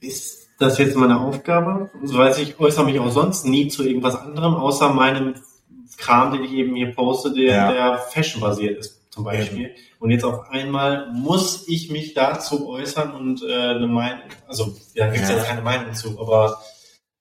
ist 0.00 0.39
das 0.60 0.78
jetzt 0.78 0.96
meine 0.96 1.20
Aufgabe? 1.20 1.90
So 2.02 2.18
weiß 2.18 2.38
ich, 2.38 2.58
äußere 2.60 2.84
mich 2.84 2.98
auch 3.00 3.10
sonst 3.10 3.44
nie 3.46 3.68
zu 3.68 3.82
irgendwas 3.82 4.16
anderem, 4.16 4.54
außer 4.54 4.92
meinem 4.92 5.34
Kram, 5.96 6.32
den 6.32 6.44
ich 6.44 6.52
eben 6.52 6.74
hier 6.76 6.94
poste, 6.94 7.32
der, 7.32 7.44
Ja. 7.54 7.72
der 7.72 7.98
fashion-basiert 7.98 8.78
ist, 8.78 9.02
zum 9.10 9.24
Beispiel. 9.24 9.74
Und 9.98 10.10
jetzt 10.10 10.24
auf 10.24 10.48
einmal 10.50 11.10
muss 11.12 11.68
ich 11.68 11.90
mich 11.90 12.14
dazu 12.14 12.68
äußern 12.68 13.12
und 13.12 13.42
äh, 13.42 13.52
eine 13.54 13.86
Meinung, 13.86 14.22
also 14.48 14.74
ja, 14.94 15.06
gibt 15.10 15.24
es 15.24 15.30
ja. 15.30 15.36
Ja. 15.36 15.42
keine 15.42 15.62
Meinung 15.62 15.92
zu, 15.92 16.18
aber 16.20 16.62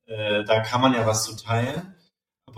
äh, 0.05 0.43
da 0.45 0.61
kann 0.61 0.81
man 0.81 0.93
ja 0.93 1.05
was 1.05 1.23
zu 1.25 1.35
teilen. 1.35 1.95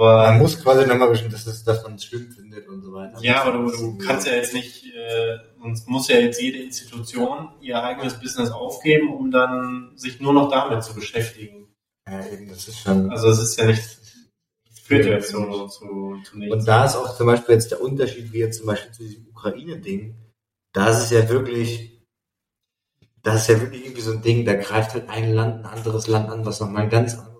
Aber 0.01 0.23
Man 0.23 0.39
muss 0.39 0.59
quasi 0.59 0.87
nochmal 0.87 1.09
bestimmt, 1.09 1.31
dass, 1.31 1.45
das, 1.45 1.63
dass 1.63 1.83
man 1.83 1.93
es 1.93 2.05
schlimm 2.05 2.31
findet 2.31 2.67
und 2.67 2.81
so 2.81 2.91
weiter. 2.91 3.19
ja, 3.21 3.43
aber 3.43 3.51
du, 3.51 3.69
du 3.69 3.97
kannst 3.99 4.25
ja 4.25 4.33
jetzt 4.33 4.51
nicht, 4.51 4.87
äh, 4.87 5.37
sonst 5.61 5.87
muss 5.87 6.07
ja 6.07 6.17
jetzt 6.17 6.41
jede 6.41 6.57
Institution 6.57 7.49
ihr 7.61 7.83
eigenes 7.83 8.19
Business 8.19 8.49
aufgeben, 8.49 9.13
um 9.13 9.29
dann 9.29 9.91
sich 9.95 10.19
nur 10.19 10.33
noch 10.33 10.49
damit 10.49 10.83
zu 10.83 10.95
beschäftigen. 10.95 11.67
Ja, 12.09 12.25
eben, 12.25 12.49
das 12.49 12.67
ist 12.67 12.79
schon. 12.79 13.11
Also 13.11 13.29
es 13.29 13.43
ist 13.43 13.59
ja 13.59 13.67
nicht, 13.67 13.83
es 13.83 14.79
führt 14.79 15.05
ja 15.05 15.11
jetzt 15.11 15.29
zu, 15.29 15.67
zu, 15.67 16.17
zu 16.23 16.37
nichts. 16.39 16.55
Und 16.55 16.67
da 16.67 16.85
ist 16.85 16.95
auch 16.95 17.15
zum 17.15 17.27
Beispiel 17.27 17.53
jetzt 17.53 17.69
der 17.69 17.83
Unterschied, 17.83 18.33
wie 18.33 18.39
jetzt 18.39 18.57
zum 18.57 18.65
Beispiel 18.65 18.91
zu 18.91 19.03
diesem 19.03 19.27
Ukraine-Ding. 19.27 20.15
Da 20.73 20.89
ist 20.89 21.03
es 21.03 21.11
ja 21.11 21.29
wirklich, 21.29 22.01
das 23.21 23.41
ist 23.43 23.49
ja 23.49 23.61
wirklich 23.61 23.83
irgendwie 23.85 24.01
so 24.01 24.13
ein 24.13 24.23
Ding, 24.23 24.45
da 24.45 24.55
greift 24.55 24.95
halt 24.95 25.09
ein 25.09 25.31
Land 25.31 25.59
ein 25.59 25.65
anderes 25.67 26.07
Land 26.07 26.31
an, 26.31 26.43
was 26.43 26.59
nochmal 26.59 26.89
ganz 26.89 27.13
andere 27.19 27.30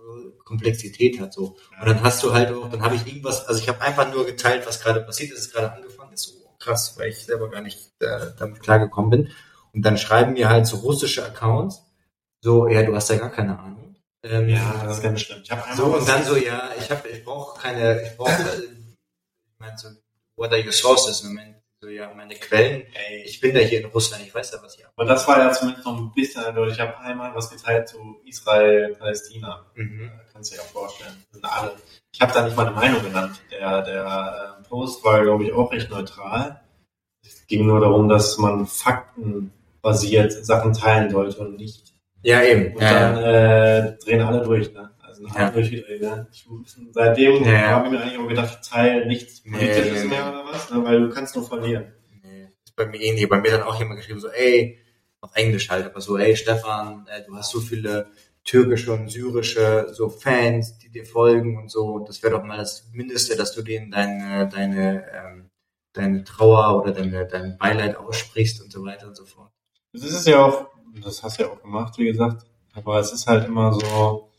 Komplexität 0.52 1.20
hat. 1.22 1.34
so. 1.34 1.56
Und 1.80 1.88
dann 1.88 2.04
hast 2.04 2.22
du 2.24 2.34
halt 2.34 2.52
auch, 2.52 2.70
dann 2.70 2.82
habe 2.82 2.96
ich 2.96 3.08
irgendwas, 3.08 3.46
also 3.46 3.62
ich 3.62 3.70
habe 3.70 3.80
einfach 3.82 4.12
nur 4.12 4.26
geteilt, 4.26 4.68
was 4.68 4.82
gerade 4.82 5.00
passiert 5.02 5.32
ist, 5.32 5.40
es 5.40 5.52
gerade 5.52 5.72
angefangen 5.72 6.12
ist, 6.12 6.24
so 6.24 6.34
krass, 6.60 6.96
weil 6.98 7.10
ich 7.10 7.26
selber 7.26 7.50
gar 7.50 7.62
nicht 7.62 7.92
äh, 8.02 8.32
damit 8.38 8.62
klargekommen 8.62 9.10
bin. 9.10 9.32
Und 9.74 9.84
dann 9.84 9.98
schreiben 9.98 10.34
mir 10.34 10.50
halt 10.50 10.68
so 10.68 10.78
russische 10.78 11.26
Accounts, 11.26 11.84
so, 12.42 12.68
ja, 12.68 12.84
du 12.84 12.94
hast 12.94 13.10
ja 13.10 13.16
gar 13.16 13.32
keine 13.32 13.58
Ahnung. 13.58 13.96
Ähm, 14.24 14.50
ja, 14.50 14.82
das 14.84 14.98
ist 14.98 15.04
ganz 15.04 15.22
schlimm. 15.22 15.42
Ich 15.42 15.76
so, 15.76 15.86
und 15.86 16.08
dann 16.08 16.24
so, 16.26 16.36
ja, 16.36 16.70
ich 16.78 16.92
habe, 16.92 17.08
ich 17.08 17.24
brauche 17.24 17.60
keine, 17.60 18.02
ich 18.02 18.18
brauche, 18.18 18.32
ich 18.32 19.60
meine 19.60 19.78
so, 19.78 19.88
what 20.36 20.52
are 20.52 20.64
your 20.64 20.74
sources? 20.74 21.22
Dann 21.22 21.61
So, 21.84 21.90
ja, 21.90 22.14
meine 22.14 22.36
Quellen, 22.36 22.84
ey, 22.94 23.24
ich 23.26 23.40
bin 23.40 23.56
ja 23.56 23.62
hier 23.62 23.80
in 23.80 23.88
Russland, 23.88 24.24
ich 24.24 24.36
weiß 24.36 24.52
ja, 24.52 24.60
was 24.62 24.76
hier 24.76 24.86
Aber 24.96 25.08
das 25.08 25.28
war 25.28 25.40
ja 25.40 25.52
zumindest 25.52 25.84
noch 25.84 25.98
ein 25.98 26.12
bisschen 26.14 26.44
eindeutig. 26.44 26.76
Ich 26.76 26.80
habe 26.80 26.96
einmal 27.00 27.34
was 27.34 27.50
geteilt 27.50 27.88
zu 27.88 28.22
Israel, 28.24 28.96
Palästina. 29.00 29.66
Mhm. 29.74 30.12
Kannst 30.32 30.52
du 30.52 30.58
dir 30.58 30.62
auch 30.62 30.68
vorstellen. 30.68 31.16
Das 31.32 31.42
sind 31.42 31.46
alle. 31.46 31.72
Ich 32.14 32.22
habe 32.22 32.34
da 32.34 32.46
nicht 32.46 32.56
mal 32.56 32.68
eine 32.68 32.76
Meinung 32.76 33.02
genannt. 33.02 33.42
Der, 33.50 33.82
der 33.82 34.60
äh, 34.60 34.70
Post 34.70 35.04
war, 35.04 35.24
glaube 35.24 35.44
ich, 35.46 35.54
auch 35.54 35.72
recht 35.72 35.90
neutral. 35.90 36.62
Es 37.26 37.48
ging 37.48 37.66
nur 37.66 37.80
darum, 37.80 38.08
dass 38.08 38.38
man 38.38 38.68
faktenbasiert 38.68 40.34
Sachen 40.46 40.74
teilen 40.74 41.10
sollte 41.10 41.40
und 41.40 41.58
nicht. 41.58 41.96
Ja, 42.22 42.44
eben. 42.44 42.76
Und 42.76 42.82
Ja, 42.84 42.92
dann 42.94 43.24
ja. 43.24 43.88
äh, 43.88 43.98
drehen 43.98 44.22
alle 44.22 44.44
durch, 44.44 44.72
ne? 44.72 44.92
Also 45.26 45.40
Ja. 45.40 45.50
ne? 45.52 46.28
Ich, 46.32 46.48
seitdem 46.92 47.44
Ja, 47.44 47.68
habe 47.70 47.86
ich 47.88 47.92
mir 47.92 48.02
eigentlich 48.02 48.18
auch 48.18 48.28
gedacht, 48.28 48.60
ich 48.62 48.70
teile 48.70 49.06
nichts 49.06 49.44
Politisches 49.44 50.04
nee, 50.04 50.10
mehr 50.10 50.30
oder 50.30 50.46
was, 50.46 50.70
ne? 50.70 50.84
weil 50.84 51.02
du 51.02 51.10
kannst 51.10 51.36
nur 51.36 51.48
verlieren. 51.48 51.94
Nee, 52.24 52.48
ist 52.64 52.76
bei 52.76 52.86
mir 52.86 53.00
ähnlich. 53.00 53.28
Bei 53.30 53.40
mir 53.40 53.54
hat 53.54 53.64
auch 53.64 53.78
jemand 53.80 54.00
geschrieben, 54.00 54.20
so, 54.20 54.30
ey, 54.30 54.80
auf 55.22 55.32
Englisch 55.36 55.70
halt, 55.70 55.86
aber 55.86 56.02
so, 56.02 56.18
ey, 56.18 56.36
Stefan, 56.36 57.08
äh, 57.08 57.24
du 57.26 57.36
hast 57.36 57.52
so 57.52 57.60
viele 57.60 58.08
türkische 58.44 58.92
und 58.94 59.10
syrische 59.10 59.90
so 59.94 60.10
Fans, 60.10 60.78
die 60.80 60.90
dir 60.90 61.06
folgen 61.06 61.58
und 61.58 61.70
so. 61.70 62.00
Das 62.00 62.24
wäre 62.24 62.34
doch 62.34 62.44
mal 62.44 62.58
das 62.58 62.90
Mindeste, 62.92 63.36
dass 63.36 63.54
du 63.54 63.62
denen 63.62 63.92
deine, 63.92 64.50
deine, 64.50 65.06
ähm, 65.14 65.50
deine 65.94 66.24
Trauer 66.24 66.82
oder 66.82 66.92
deine, 66.92 67.28
dein 67.28 67.58
Beileid 67.58 67.98
aussprichst 67.98 68.62
und 68.62 68.72
so 68.72 68.84
weiter 68.84 69.08
und 69.08 69.16
so 69.16 69.26
fort. 69.26 69.52
Das 69.94 70.04
ist 70.04 70.26
ja 70.26 70.44
auch, 70.44 70.68
das 71.04 71.22
hast 71.22 71.40
du 71.40 71.44
ja 71.44 71.50
auch 71.50 71.62
gemacht, 71.62 71.98
wie 71.98 72.06
gesagt. 72.06 72.46
Aber 72.74 73.00
es 73.00 73.12
ist 73.12 73.28
halt 73.28 73.48
immer 73.48 73.74
so, 73.74 74.31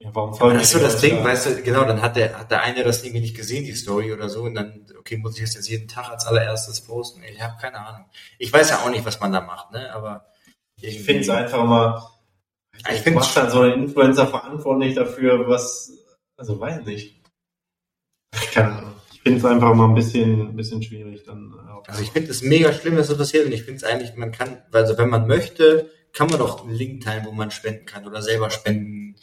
ja, 0.00 0.10
warum 0.14 0.34
folgen 0.34 0.58
das 0.58 0.68
ist 0.68 0.72
so 0.72 0.78
das 0.78 1.00
Ding, 1.00 1.16
da? 1.16 1.24
weißt 1.24 1.46
du, 1.46 1.62
genau, 1.62 1.84
dann 1.84 2.00
hat 2.02 2.16
der, 2.16 2.38
hat 2.38 2.50
der 2.50 2.62
eine 2.62 2.84
das 2.84 3.02
irgendwie 3.02 3.20
nicht 3.22 3.36
gesehen, 3.36 3.64
die 3.64 3.74
Story 3.74 4.12
oder 4.12 4.28
so, 4.28 4.42
und 4.44 4.54
dann, 4.54 4.86
okay, 4.98 5.16
muss 5.16 5.36
ich 5.36 5.44
das 5.44 5.54
jetzt 5.54 5.68
jeden 5.68 5.88
Tag 5.88 6.08
als 6.10 6.26
allererstes 6.26 6.80
posten? 6.82 7.22
Ich 7.24 7.40
habe 7.40 7.60
keine 7.60 7.78
Ahnung. 7.84 8.06
Ich 8.38 8.52
weiß 8.52 8.70
ja 8.70 8.78
auch 8.84 8.90
nicht, 8.90 9.04
was 9.04 9.18
man 9.20 9.32
da 9.32 9.40
macht, 9.40 9.72
ne, 9.72 9.92
aber 9.92 10.26
Ich 10.80 11.02
finde 11.02 11.22
es 11.22 11.28
einfach 11.28 11.64
immer, 11.64 12.10
Ich 12.76 12.80
ich 12.88 13.00
find's- 13.00 13.26
finde 13.28 13.40
dann 13.48 13.50
so 13.50 13.62
ein 13.62 13.72
Influencer 13.72 14.26
verantwortlich 14.28 14.94
dafür, 14.94 15.48
was, 15.48 15.90
also 16.36 16.60
weiß 16.60 16.84
nicht. 16.84 17.20
Keine 18.52 18.72
Ahnung. 18.76 18.92
Ich 19.12 19.20
finde 19.22 19.38
es 19.38 19.44
einfach 19.44 19.74
mal 19.74 19.88
ein 19.88 19.94
bisschen, 19.96 20.50
ein 20.50 20.56
bisschen 20.56 20.80
schwierig 20.82 21.24
dann. 21.24 21.52
äh. 21.52 21.90
Also 21.90 22.02
ich 22.02 22.12
finde 22.12 22.30
es 22.30 22.40
mega 22.42 22.72
schlimm, 22.72 22.94
dass 22.96 23.08
das 23.08 23.18
passiert 23.18 23.46
und 23.46 23.52
ich 23.52 23.64
finde 23.64 23.78
es 23.78 23.84
eigentlich, 23.84 24.14
man 24.14 24.30
kann, 24.30 24.62
also 24.72 24.96
wenn 24.96 25.08
man 25.08 25.26
möchte, 25.26 25.90
kann 26.12 26.28
man 26.30 26.38
doch 26.38 26.62
einen 26.62 26.72
Link 26.74 27.02
teilen, 27.02 27.26
wo 27.26 27.32
man 27.32 27.50
spenden 27.50 27.84
kann 27.84 28.06
oder 28.06 28.22
selber 28.22 28.50
spenden 28.50 29.16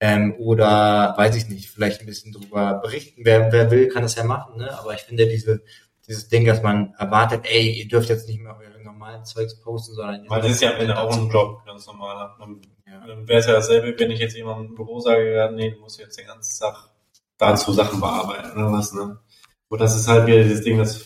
ähm, 0.00 0.34
oder 0.38 1.14
weiß 1.16 1.36
ich 1.36 1.48
nicht, 1.48 1.70
vielleicht 1.70 2.00
ein 2.00 2.06
bisschen 2.06 2.32
drüber 2.32 2.74
berichten. 2.82 3.22
Wer, 3.24 3.52
wer 3.52 3.70
will, 3.70 3.88
kann 3.88 4.02
das 4.02 4.14
ja 4.14 4.24
machen, 4.24 4.58
ne? 4.58 4.78
Aber 4.78 4.94
ich 4.94 5.00
finde 5.00 5.26
diese 5.26 5.62
dieses 6.08 6.28
Ding, 6.28 6.46
dass 6.46 6.62
man 6.62 6.94
erwartet, 6.98 7.44
ey, 7.44 7.70
ihr 7.70 7.86
dürft 7.86 8.08
jetzt 8.08 8.26
nicht 8.26 8.40
mehr 8.40 8.56
eure 8.56 8.82
normalen 8.82 9.24
Zeugs 9.26 9.60
posten, 9.60 9.94
sondern 9.94 10.24
Weil 10.28 10.40
das 10.40 10.52
ist 10.52 10.62
ja 10.62 10.72
am 10.72 10.80
Ende 10.80 10.98
auch 10.98 11.14
ein 11.14 11.28
Job, 11.28 11.62
ganz 11.66 11.86
normaler. 11.86 12.34
Dann, 12.38 12.60
Ja. 12.86 13.06
dann 13.06 13.28
wäre 13.28 13.40
es 13.40 13.46
ja 13.46 13.52
dasselbe, 13.52 13.94
wenn 13.98 14.10
ich 14.10 14.18
jetzt 14.18 14.34
jemandem 14.34 14.68
im 14.68 14.74
Büro 14.74 15.00
sage, 15.00 15.34
ja, 15.34 15.50
nee, 15.50 15.70
du 15.70 15.80
musst 15.80 15.98
jetzt 15.98 16.18
den 16.18 16.26
ganzen 16.26 16.58
Tag 16.58 16.88
dazu 17.36 17.72
Sachen 17.72 18.00
bearbeiten 18.00 18.52
oder 18.52 18.72
was, 18.72 18.92
ne? 18.94 19.18
Und 19.68 19.80
das 19.80 19.94
ist 19.94 20.08
halt 20.08 20.26
wieder 20.26 20.42
dieses 20.42 20.62
Ding, 20.62 20.78
das 20.78 21.04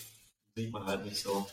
sieht 0.55 0.73
man 0.73 0.87
halt 0.87 1.05
nicht 1.05 1.21
so. 1.21 1.47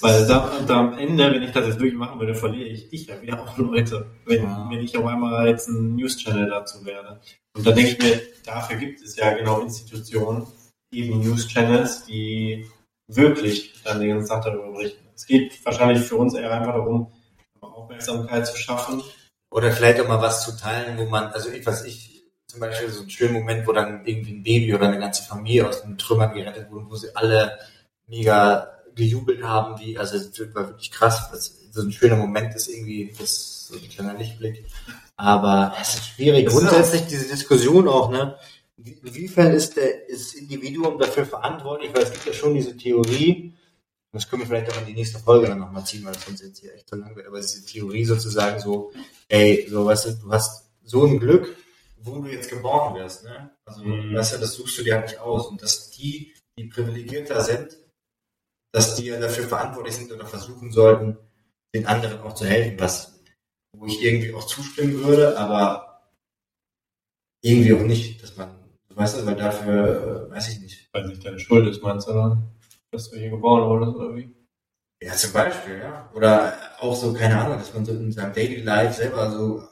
Weil 0.00 0.26
da, 0.26 0.50
da 0.66 0.80
am 0.80 0.98
Ende, 0.98 1.32
wenn 1.32 1.42
ich 1.42 1.52
das 1.52 1.66
jetzt 1.66 1.78
wirklich 1.78 1.94
machen 1.94 2.18
würde, 2.20 2.34
verliere 2.34 2.68
ich 2.68 2.88
dich 2.88 3.06
ja 3.06 3.20
wieder 3.22 3.40
auch 3.40 3.56
Leute, 3.56 4.06
wenn, 4.26 4.42
Ja. 4.42 4.68
wenn 4.70 4.80
ich 4.80 4.96
auf 4.96 5.06
einmal 5.06 5.48
jetzt 5.48 5.68
ein 5.68 5.94
News-Channel 5.96 6.48
dazu 6.48 6.84
werde. 6.84 7.20
Und 7.56 7.66
da 7.66 7.70
denke 7.70 7.92
ich 7.92 7.98
mir, 7.98 8.20
dafür 8.44 8.76
gibt 8.76 9.00
es 9.00 9.16
ja 9.16 9.32
genau 9.34 9.60
Institutionen, 9.60 10.46
eben 10.92 11.20
News-Channels, 11.20 12.04
die 12.06 12.66
wirklich 13.08 13.74
dann 13.84 14.00
den 14.00 14.10
ganzen 14.10 14.28
Tag 14.28 14.44
darüber 14.44 14.72
berichten. 14.72 15.04
Es 15.14 15.26
geht 15.26 15.64
wahrscheinlich 15.64 16.04
für 16.04 16.16
uns 16.16 16.34
eher 16.34 16.50
einfach 16.50 16.74
darum, 16.74 17.12
Aufmerksamkeit 17.60 18.46
zu 18.46 18.56
schaffen. 18.56 19.02
Oder 19.50 19.70
vielleicht 19.70 20.00
auch 20.00 20.08
mal 20.08 20.20
was 20.20 20.44
zu 20.44 20.56
teilen, 20.56 20.98
wo 20.98 21.04
man, 21.06 21.26
also 21.26 21.50
ich, 21.50 21.64
was 21.64 21.84
ich, 21.84 22.24
zum 22.48 22.60
Beispiel 22.60 22.88
so 22.88 23.00
einen 23.00 23.10
schönen 23.10 23.34
Moment, 23.34 23.66
wo 23.66 23.72
dann 23.72 24.04
irgendwie 24.04 24.32
ein 24.32 24.42
Baby 24.42 24.74
oder 24.74 24.88
eine 24.88 24.98
ganze 24.98 25.22
Familie 25.24 25.68
aus 25.68 25.82
den 25.82 25.98
Trümmern 25.98 26.34
gerettet 26.34 26.70
wurde, 26.70 26.86
wo 26.88 26.96
sie 26.96 27.14
alle 27.14 27.58
mega 28.06 28.73
gejubelt 28.94 29.42
haben, 29.42 29.78
wie, 29.80 29.98
also 29.98 30.16
es 30.16 30.38
war 30.54 30.68
wirklich 30.68 30.90
krass, 30.90 31.28
das, 31.32 31.54
so 31.72 31.82
ein 31.82 31.92
schöner 31.92 32.16
Moment 32.16 32.54
ist 32.54 32.68
irgendwie, 32.68 33.12
das 33.18 33.30
ist 33.30 33.66
so 33.68 33.74
ein 33.74 33.88
kleiner 33.88 34.14
Lichtblick. 34.14 34.64
Aber 35.16 35.74
es 35.80 35.94
ist 35.94 36.06
schwierig. 36.08 36.46
Ist 36.46 36.52
Grundsätzlich 36.52 37.02
diese 37.06 37.26
Diskussion 37.28 37.88
auch, 37.88 38.10
ne? 38.10 38.36
Wie- 38.76 38.98
Inwiefern 39.04 39.52
ist 39.52 39.76
der, 39.76 40.08
ist 40.08 40.34
das 40.34 40.40
Individuum 40.40 40.98
dafür 40.98 41.24
verantwortlich? 41.26 41.92
Weil 41.94 42.02
es 42.02 42.12
gibt 42.12 42.26
ja 42.26 42.32
schon 42.32 42.54
diese 42.54 42.76
Theorie, 42.76 43.52
das 44.12 44.28
können 44.28 44.42
wir 44.42 44.46
vielleicht 44.48 44.70
auch 44.72 44.80
in 44.80 44.86
die 44.86 44.94
nächste 44.94 45.18
Folge 45.18 45.46
dann 45.48 45.58
nochmal 45.58 45.84
ziehen, 45.84 46.04
weil 46.04 46.12
das 46.12 46.24
sonst 46.24 46.42
jetzt 46.42 46.60
hier 46.60 46.74
echt 46.74 46.88
so 46.88 46.96
lang 46.96 47.14
wird, 47.16 47.26
aber 47.26 47.40
diese 47.40 47.64
Theorie 47.64 48.04
sozusagen 48.04 48.60
so, 48.60 48.92
ey, 49.28 49.66
so, 49.68 49.84
weißt 49.86 50.06
du, 50.06 50.10
du 50.12 50.30
hast 50.32 50.70
so 50.84 51.04
ein 51.06 51.18
Glück, 51.18 51.56
wo 52.02 52.18
du 52.20 52.28
jetzt 52.28 52.50
geboren 52.50 52.94
wirst, 52.96 53.24
ne? 53.24 53.50
Also, 53.64 53.82
Mhm. 53.82 54.14
weißt 54.14 54.34
du, 54.34 54.38
das 54.38 54.54
suchst 54.54 54.78
du 54.78 54.82
dir 54.84 54.94
halt 54.96 55.06
nicht 55.08 55.18
aus. 55.18 55.46
Und 55.46 55.62
dass 55.62 55.90
die, 55.90 56.32
die 56.58 56.64
privilegierter 56.66 57.40
sind, 57.42 57.76
dass 58.74 58.96
die 58.96 59.06
ja 59.06 59.20
dafür 59.20 59.44
verantwortlich 59.44 59.94
sind 59.94 60.10
oder 60.10 60.26
versuchen 60.26 60.72
sollten, 60.72 61.16
den 61.72 61.86
anderen 61.86 62.20
auch 62.22 62.34
zu 62.34 62.44
helfen, 62.44 62.80
was, 62.80 63.22
wo 63.72 63.86
ich 63.86 64.02
irgendwie 64.02 64.34
auch 64.34 64.44
zustimmen 64.44 65.04
würde, 65.04 65.38
aber 65.38 66.10
irgendwie 67.40 67.72
auch 67.72 67.82
nicht, 67.82 68.20
dass 68.20 68.36
man, 68.36 68.48
weißt 68.88 69.20
du, 69.20 69.26
weil 69.26 69.36
dafür, 69.36 70.26
äh, 70.26 70.30
weiß 70.32 70.48
ich 70.48 70.60
nicht. 70.60 70.88
Weil 70.92 71.06
nicht 71.06 71.24
deine 71.24 71.38
Schuld 71.38 71.68
ist, 71.68 71.84
meinst 71.84 72.08
du, 72.08 72.12
oder? 72.12 72.42
Dass 72.90 73.10
du 73.10 73.16
hier 73.16 73.30
geboren 73.30 73.68
wurdest, 73.68 73.94
oder 73.94 74.16
wie? 74.16 74.34
Ja, 75.00 75.12
zum 75.12 75.32
Beispiel, 75.32 75.78
ja. 75.78 76.10
Oder 76.12 76.54
auch 76.80 76.96
so, 76.96 77.12
keine 77.12 77.40
Ahnung, 77.40 77.58
dass 77.58 77.72
man 77.72 77.84
so 77.84 77.92
in 77.92 78.10
seinem 78.10 78.32
Daily 78.32 78.60
Life 78.60 78.94
selber 78.94 79.30
so 79.30 79.62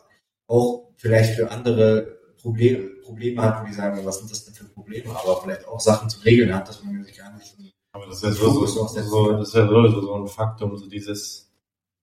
auch 0.46 0.92
vielleicht 0.96 1.34
für 1.34 1.50
andere 1.50 2.20
Probleme, 2.40 3.00
Probleme 3.02 3.42
hat, 3.42 3.62
wo 3.62 3.66
die 3.66 3.74
sagen, 3.74 4.04
was 4.04 4.18
sind 4.18 4.30
das 4.30 4.44
denn 4.44 4.54
für 4.54 4.66
Probleme, 4.66 5.10
aber 5.10 5.42
vielleicht 5.42 5.66
auch 5.66 5.80
Sachen 5.80 6.08
zu 6.08 6.20
regeln 6.20 6.54
hat, 6.54 6.68
dass 6.68 6.84
man 6.84 7.02
sich 7.02 7.16
gar 7.16 7.32
nicht 7.34 7.46
so 7.46 7.71
Aber 7.92 8.06
das 8.06 8.16
ist 8.16 8.22
ja 8.22 8.30
Fokus 8.30 8.74
so, 8.74 8.86
so, 8.86 9.32
das 9.32 9.48
ist 9.48 9.54
ja 9.54 9.68
sowieso 9.68 10.00
so 10.00 10.14
ein 10.14 10.26
Faktum, 10.26 10.76
so 10.76 10.88
dieses, 10.88 11.52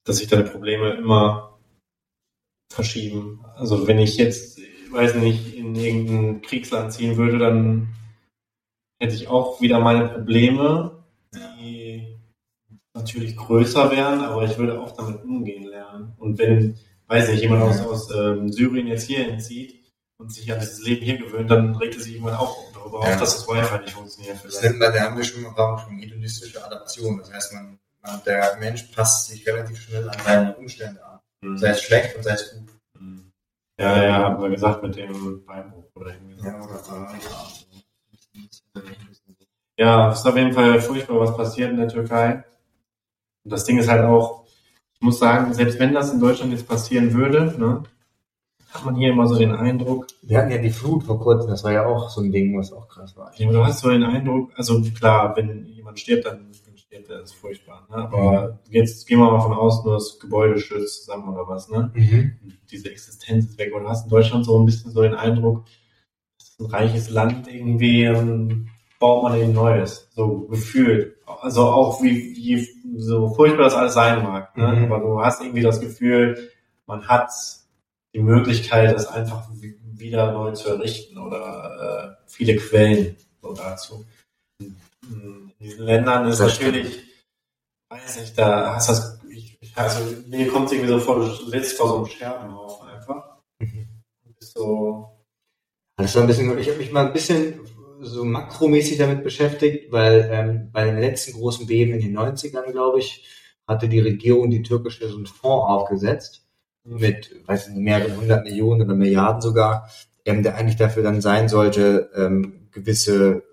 dass 0.05 0.17
sich 0.17 0.27
deine 0.27 0.43
Probleme 0.43 0.91
immer 0.91 1.59
verschieben. 2.71 3.43
Also 3.55 3.87
wenn 3.87 3.97
ich 3.97 4.17
jetzt, 4.17 4.59
weiß 4.91 5.15
nicht, 5.15 5.55
in 5.55 5.75
irgendein 5.75 6.41
Kriegsland 6.41 6.93
ziehen 6.93 7.17
würde, 7.17 7.39
dann 7.39 7.95
hätte 9.01 9.15
ich 9.15 9.27
auch 9.27 9.61
wieder 9.61 9.79
meine 9.79 10.09
Probleme, 10.09 11.03
die 11.33 12.19
natürlich 12.93 13.35
größer 13.35 13.91
wären, 13.91 14.21
aber 14.21 14.43
ich 14.43 14.57
würde 14.57 14.79
auch 14.79 14.95
damit 14.95 15.23
umgehen 15.23 15.63
lernen. 15.63 16.13
Und 16.17 16.37
wenn, 16.37 16.77
weiß 17.07 17.29
nicht, 17.29 17.41
jemand 17.41 17.63
aus, 17.63 17.79
aus 17.81 18.11
ähm, 18.15 18.51
Syrien 18.51 18.87
jetzt 18.87 19.07
hier 19.07 19.23
hinzieht 19.23 19.91
und 20.19 20.31
sich 20.31 20.51
an 20.51 20.59
dieses 20.59 20.83
Leben 20.85 21.03
hier 21.03 21.17
gewöhnt, 21.17 21.49
dann 21.49 21.75
regt 21.75 21.95
er 21.95 22.01
sich 22.01 22.13
irgendwann 22.13 22.35
auch 22.37 22.68
darüber 22.79 23.05
Ja. 23.05 23.13
auf, 23.13 23.19
dass 23.19 23.35
das 23.35 23.47
Wi-Fi 23.47 23.79
nicht 23.79 23.93
funktioniert. 23.93 24.37
Das 24.43 24.61
nennt 24.61 24.79
man, 24.79 24.93
da 24.93 25.01
haben 25.01 25.17
wir 25.17 25.23
schon 25.23 25.41
mal 25.43 25.77
schon 25.79 25.97
hedonistische 25.99 26.63
Adaption. 26.65 27.17
Das 27.19 27.31
heißt, 27.31 27.53
man, 27.53 27.79
man, 28.01 28.21
der 28.25 28.57
Mensch 28.59 28.83
passt 28.95 29.27
sich 29.27 29.45
relativ 29.47 29.79
schnell 29.81 30.09
an 30.09 30.17
seine 30.23 30.55
Umstände 30.55 31.03
an. 31.05 31.19
Mhm. 31.41 31.57
Sei 31.57 31.69
es 31.69 31.81
schlecht 31.83 32.15
und 32.15 32.23
sei 32.23 32.33
es 32.33 32.51
gut. 32.53 32.69
Ja, 33.79 34.03
ja, 34.03 34.13
haben 34.17 34.41
wir 34.41 34.49
gesagt 34.49 34.83
mit 34.83 34.97
dem 34.97 35.45
Beinbruch 35.45 35.85
oder 35.95 36.13
irgendwie 36.13 36.37
so. 36.37 36.45
Ja, 36.45 36.61
oder 36.61 36.79
so. 36.79 37.07
Ja, 39.77 40.11
es 40.11 40.19
ist 40.19 40.25
auf 40.25 40.35
jeden 40.35 40.51
Fall 40.51 40.81
furchtbar, 40.81 41.19
was 41.21 41.37
passiert 41.37 41.71
in 41.71 41.77
der 41.77 41.87
Türkei. 41.87 42.43
Und 43.45 43.53
das 43.53 43.63
Ding 43.63 43.77
ist 43.77 43.87
halt 43.87 44.03
auch, 44.03 44.45
ich 44.95 45.01
muss 45.01 45.19
sagen, 45.19 45.53
selbst 45.53 45.79
wenn 45.79 45.93
das 45.93 46.11
in 46.11 46.19
Deutschland 46.19 46.51
jetzt 46.51 46.67
passieren 46.67 47.13
würde, 47.13 47.57
ne, 47.57 47.83
hat 48.71 48.85
man 48.85 48.95
hier 48.95 49.09
immer 49.09 49.27
so 49.27 49.37
den 49.37 49.51
Eindruck, 49.51 50.07
Wir 50.21 50.37
hatten 50.37 50.51
ja 50.51 50.59
die 50.59 50.69
Flut 50.69 51.03
vor 51.03 51.19
kurzem, 51.19 51.49
das 51.49 51.63
war 51.63 51.71
ja 51.71 51.85
auch 51.85 52.09
so 52.09 52.21
ein 52.21 52.31
Ding, 52.31 52.57
was 52.57 52.71
auch 52.71 52.87
krass 52.87 53.15
war. 53.17 53.31
ja, 53.35 53.51
du 53.51 53.63
hast 53.63 53.79
so 53.79 53.89
den 53.89 54.03
Eindruck, 54.03 54.51
also 54.55 54.81
klar, 54.97 55.35
wenn 55.35 55.65
jemand 55.65 55.99
stirbt, 55.99 56.25
dann 56.25 56.51
stirbt 56.75 57.09
er, 57.09 57.19
das 57.19 57.31
ist 57.31 57.39
furchtbar. 57.39 57.87
Ne? 57.89 57.95
Aber 57.97 58.59
jetzt 58.69 59.07
gehen 59.07 59.19
wir 59.19 59.31
mal 59.31 59.41
von 59.41 59.53
aus, 59.53 59.83
nur 59.83 59.95
das 59.95 60.19
Gebäude 60.19 60.59
stürzt 60.59 61.05
zusammen 61.05 61.29
oder 61.29 61.47
was, 61.47 61.69
ne? 61.69 61.91
Mhm. 61.93 62.33
diese 62.71 62.91
Existenz 62.91 63.45
ist 63.45 63.57
weg. 63.57 63.73
Und 63.73 63.83
du 63.83 63.89
hast 63.89 64.05
in 64.05 64.09
Deutschland 64.09 64.45
so 64.45 64.59
ein 64.59 64.65
bisschen 64.65 64.91
so 64.91 65.01
den 65.01 65.15
Eindruck, 65.15 65.65
es 66.39 66.49
ist 66.49 66.59
ein 66.59 66.65
reiches 66.67 67.09
Land 67.09 67.47
irgendwie, 67.47 68.03
ähm, 68.03 68.69
baut 68.99 69.23
man 69.23 69.33
ein 69.33 69.53
neues, 69.53 70.09
so 70.11 70.47
gefühlt. 70.47 71.15
Also 71.25 71.67
auch 71.67 72.01
wie, 72.03 72.35
wie 72.35 72.67
so 72.97 73.33
furchtbar 73.33 73.63
das 73.63 73.75
alles 73.75 73.93
sein 73.93 74.23
mag. 74.23 74.55
Ne? 74.57 74.67
Mhm. 74.67 74.91
Aber 74.91 74.99
du 74.99 75.21
hast 75.21 75.41
irgendwie 75.41 75.61
das 75.61 75.79
Gefühl, 75.79 76.49
man 76.85 77.07
hat 77.07 77.31
die 78.13 78.19
Möglichkeit, 78.19 78.95
das 78.95 79.07
einfach 79.07 79.47
wieder 79.93 80.31
neu 80.31 80.51
zu 80.53 80.69
errichten 80.69 81.17
oder 81.17 82.17
äh, 82.19 82.29
viele 82.29 82.55
Quellen 82.55 83.15
so 83.41 83.53
dazu. 83.53 84.05
In 84.61 85.51
diesen 85.59 85.85
Ländern 85.85 86.27
ist 86.27 86.39
Das 86.39 86.55
stimmt. 86.55 86.75
natürlich, 86.75 87.03
weiß 87.89 88.19
nicht, 88.21 88.37
da 88.37 88.75
hast 88.75 88.89
du 88.89 88.93
das, 88.93 89.19
ich, 89.29 89.57
ich- 89.61 89.77
also 89.77 89.99
mir 90.27 90.47
kommt 90.47 90.67
es 90.67 90.73
irgendwie 90.73 90.89
so 90.89 90.99
vor, 90.99 91.15
du 91.17 91.25
sitzt 91.49 91.77
vor 91.77 91.87
so 91.89 91.95
einem 91.97 92.05
Scherbenhaufen 92.07 92.87
einfach. 92.89 93.37
Mhm. 93.59 93.87
So, 94.39 95.09
Das 95.97 96.15
war 96.15 96.23
ein 96.23 96.27
bisschen, 96.27 96.57
ich 96.57 96.67
habe 96.69 96.77
mich 96.77 96.91
mal 96.91 97.07
ein 97.07 97.13
bisschen 97.13 97.59
so 98.01 98.23
makromäßig 98.23 98.97
damit 98.97 99.23
beschäftigt, 99.23 99.91
weil 99.91 100.29
ähm, 100.31 100.71
bei 100.71 100.85
den 100.85 100.99
letzten 100.99 101.33
großen 101.33 101.67
Beben 101.67 101.93
in 101.93 101.99
den 102.01 102.13
90ern, 102.13 102.71
glaube 102.71 102.99
ich, 102.99 103.27
hatte 103.67 103.89
die 103.89 103.99
Regierung, 103.99 104.49
die 104.49 104.63
türkische, 104.63 105.09
so 105.09 105.17
einen 105.17 105.25
Fonds 105.25 105.65
aufgesetzt 105.67 106.45
mit, 106.89 107.31
weiß 107.45 107.67
ich 107.67 107.73
nicht, 107.73 107.83
mehreren 107.83 108.17
hundert 108.17 108.43
Millionen 108.43 108.81
oder 108.81 108.95
Milliarden 108.95 109.41
sogar, 109.41 109.89
ähm, 110.25 110.43
der 110.43 110.55
eigentlich 110.55 110.77
dafür 110.77 111.03
dann 111.03 111.21
sein 111.21 111.49
sollte, 111.49 112.09
ähm, 112.15 112.69
gewisse 112.71 113.43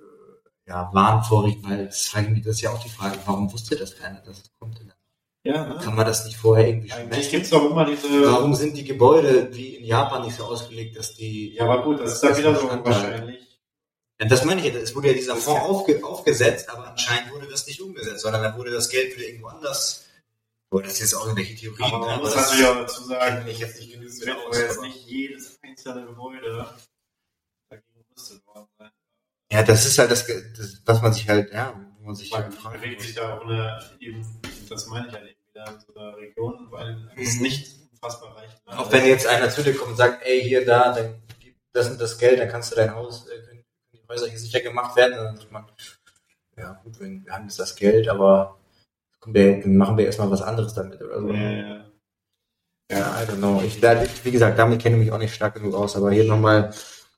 ja, 0.66 0.90
Warnvorrichten, 0.92 1.70
weil 1.70 1.86
das, 1.86 2.12
das 2.12 2.46
ist 2.46 2.60
ja 2.60 2.70
auch 2.70 2.82
die 2.82 2.88
Frage, 2.88 3.16
warum 3.24 3.52
wusste 3.52 3.76
das 3.76 3.96
keiner, 3.96 4.20
dass 4.20 4.38
es 4.38 4.50
kommt? 4.58 4.80
Ja, 5.44 5.64
ne? 5.64 5.78
Kann 5.80 5.94
man 5.94 6.04
das 6.04 6.24
nicht 6.24 6.36
vorher 6.36 6.66
irgendwie 6.66 6.90
Eigentlich 6.90 7.30
gibt's 7.30 7.50
doch 7.50 7.70
immer 7.70 7.84
diese. 7.84 8.08
Warum 8.26 8.52
sind 8.54 8.76
die 8.76 8.82
Gebäude 8.82 9.48
wie 9.52 9.76
in 9.76 9.84
Japan 9.84 10.24
nicht 10.24 10.36
so 10.36 10.42
ausgelegt, 10.42 10.98
dass 10.98 11.14
die... 11.14 11.54
Ja, 11.54 11.62
aber 11.64 11.84
gut, 11.84 12.00
das 12.00 12.14
ist 12.14 12.24
dann 12.24 12.36
wieder 12.36 12.52
so 12.52 12.66
Bestandteil- 12.66 12.84
wahrscheinlich. 12.84 13.60
Ja, 14.20 14.26
das 14.26 14.44
meine 14.44 14.66
ich, 14.66 14.74
es 14.74 14.96
wurde 14.96 15.08
ja 15.08 15.14
dieser 15.14 15.36
Fonds 15.36 15.62
aufge, 15.62 16.04
aufgesetzt, 16.04 16.68
aber 16.68 16.88
anscheinend 16.88 17.32
wurde 17.32 17.46
das 17.48 17.64
nicht 17.68 17.80
umgesetzt, 17.80 18.22
sondern 18.22 18.42
dann 18.42 18.58
wurde 18.58 18.72
das 18.72 18.88
Geld 18.88 19.16
wieder 19.16 19.28
irgendwo 19.28 19.46
anders. 19.46 20.05
Boah, 20.76 20.82
das 20.82 20.92
ist 20.92 21.00
jetzt 21.00 21.14
auch 21.14 21.22
irgendwelche 21.24 21.54
Theorien. 21.54 21.84
Aber 21.84 21.98
man 22.00 22.08
aber 22.10 22.22
muss 22.24 22.36
natürlich 22.36 22.66
auch 22.66 22.76
dazu 22.76 23.04
sagen, 23.04 23.46
ich 23.48 23.58
jetzt 23.58 23.80
nicht 23.80 23.92
genug 23.92 24.08
es 24.08 24.20
mit 24.20 24.34
aus, 24.36 24.44
aber 24.46 24.58
jetzt 24.58 24.78
aber- 24.78 24.86
nicht 24.86 25.06
jedes 25.06 25.58
einzelne 25.62 26.04
Gebäude 26.06 26.66
dagegen 27.70 28.04
gerüstet 28.08 28.46
worden 28.46 28.68
sein. 28.78 28.90
Ja, 29.50 29.62
das 29.62 29.86
ist 29.86 29.98
halt 29.98 30.10
das, 30.10 30.26
das 30.26 30.82
was 30.84 31.00
man 31.00 31.12
sich 31.14 31.26
halt, 31.28 31.50
ja, 31.52 31.72
wo 31.98 32.06
man 32.06 32.14
sich 32.14 32.30
Man 32.30 32.42
halt 32.44 32.54
fragt. 32.54 32.80
bewegt 32.82 33.00
sich 33.00 33.14
da 33.14 33.40
ohne 33.40 33.80
eben, 34.00 34.26
das 34.68 34.86
meine 34.86 35.06
ich 35.08 35.14
halt 35.14 35.28
eben 35.30 35.40
wieder 35.48 35.66
in 35.66 35.80
so 35.80 35.94
einer 35.94 36.16
Region, 36.18 36.66
weil 36.70 37.10
es 37.16 37.40
nicht 37.40 37.74
unfassbar 37.92 38.36
reicht. 38.36 38.60
Auch 38.66 38.92
wenn 38.92 39.06
jetzt 39.06 39.26
einer 39.26 39.48
zu 39.48 39.62
dir 39.62 39.74
kommt 39.74 39.92
und 39.92 39.96
sagt, 39.96 40.26
ey, 40.26 40.42
hier, 40.42 40.66
da, 40.66 40.92
dann 40.92 41.22
gib 41.40 41.56
das 41.72 41.88
und 41.88 41.98
das 41.98 42.18
Geld, 42.18 42.38
dann 42.38 42.50
kannst 42.50 42.72
du 42.72 42.76
dein 42.76 42.94
Haus, 42.94 43.26
äh, 43.28 43.40
können 43.40 43.64
die 43.94 44.02
Häuser 44.10 44.26
hier 44.28 44.38
sicher 44.38 44.60
gemacht 44.60 44.94
werden. 44.94 45.16
Dann 45.16 45.36
sagt 45.38 45.50
man, 45.52 45.66
ja 46.58 46.72
gut, 46.84 47.00
wir 47.00 47.32
haben 47.32 47.44
jetzt 47.44 47.58
das 47.58 47.74
Geld, 47.76 48.08
aber 48.08 48.58
dann 49.34 49.76
machen 49.76 49.96
wir 49.96 50.06
erstmal 50.06 50.30
was 50.30 50.42
anderes 50.42 50.74
damit 50.74 51.00
oder 51.02 51.20
so. 51.20 51.32
Ja, 51.32 51.50
ja. 52.90 53.22
I 53.22 53.26
don't 53.26 53.38
know. 53.38 53.62
Ich, 53.62 53.80
da, 53.80 54.02
wie 54.22 54.30
gesagt, 54.30 54.58
damit 54.58 54.80
kenne 54.80 54.96
ich 54.96 55.04
mich 55.04 55.12
auch 55.12 55.18
nicht 55.18 55.34
stark 55.34 55.54
genug 55.54 55.74
aus, 55.74 55.96
aber 55.96 56.12
hier 56.12 56.24
nochmal 56.24 56.72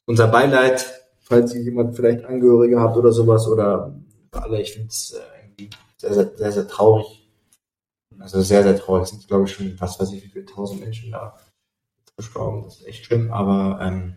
unser 0.07 0.29
Beileid, 0.29 0.85
falls 1.21 1.55
ihr 1.55 1.63
jemand 1.63 1.95
vielleicht 1.95 2.25
Angehörige 2.25 2.81
habt 2.81 2.97
oder 2.97 3.13
sowas 3.13 3.47
oder 3.47 3.95
alle, 4.33 4.61
ich 4.61 4.73
finde 4.73 4.89
es 4.89 5.13
äh, 5.13 5.39
irgendwie 5.43 5.71
sehr, 5.97 6.15
sehr, 6.15 6.37
sehr, 6.37 6.53
sehr 6.53 6.69
traurig. 6.69 7.29
Also 8.19 8.41
sehr, 8.43 8.63
sehr 8.63 8.79
traurig. 8.79 9.05
Es 9.05 9.11
sind, 9.11 9.29
glaube 9.29 9.45
ich, 9.45 9.53
schon, 9.53 9.79
was 9.79 10.01
weiß 10.01 10.13
ich, 10.13 10.25
wie 10.25 10.29
viele 10.29 10.47
tausend 10.47 10.81
Menschen 10.81 11.13
da 11.13 11.39
gestorben. 12.17 12.65
Das 12.65 12.81
ist 12.81 12.87
echt 12.87 13.05
schlimm, 13.05 13.31
aber 13.33 13.79
ähm, 13.81 14.17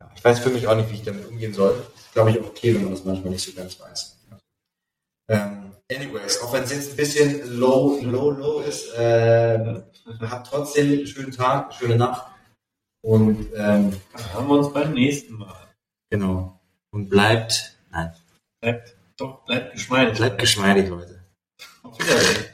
ja, 0.00 0.10
ich 0.14 0.24
weiß 0.24 0.40
für 0.40 0.50
mich 0.50 0.66
auch 0.66 0.76
nicht, 0.76 0.90
wie 0.90 0.96
ich 0.96 1.04
damit 1.04 1.28
umgehen 1.28 1.54
soll. 1.54 1.70
Ist, 1.94 2.12
glaube 2.12 2.30
ich, 2.30 2.40
auch 2.40 2.46
okay, 2.46 2.74
wenn 2.74 2.84
man 2.84 2.92
das 2.92 3.04
manchmal 3.04 3.32
nicht 3.32 3.44
so 3.44 3.52
ganz 3.52 3.78
weiß. 3.78 4.18
Ähm, 5.28 5.69
anyways, 5.90 6.40
auch 6.42 6.52
wenn 6.52 6.62
es 6.64 6.70
jetzt 6.72 6.90
ein 6.90 6.96
bisschen 6.96 7.58
low, 7.58 7.98
low, 8.02 8.30
low 8.30 8.60
ist, 8.60 8.92
äh, 8.94 9.82
habt 10.22 10.46
trotzdem 10.48 10.86
einen 10.92 11.06
schönen 11.06 11.32
Tag, 11.32 11.74
schöne 11.74 11.96
Nacht. 11.96 12.26
Und 13.02 13.46
ähm, 13.54 13.92
Dann 14.12 14.34
haben 14.34 14.48
wir 14.48 14.58
uns 14.58 14.72
beim 14.72 14.92
nächsten 14.92 15.34
Mal. 15.34 15.68
genau. 16.10 16.60
Und 16.92 17.08
bleibt, 17.08 17.76
nein, 17.90 18.12
Bleibt, 18.60 18.94
doch, 19.16 19.44
bleibt 19.46 19.72
geschmeidig. 19.72 20.16
bleibt 20.18 20.38
geschmeidig, 20.38 20.88
Leute. 20.88 21.24
Auf 21.82 21.98
Wiedersehen. 21.98 22.44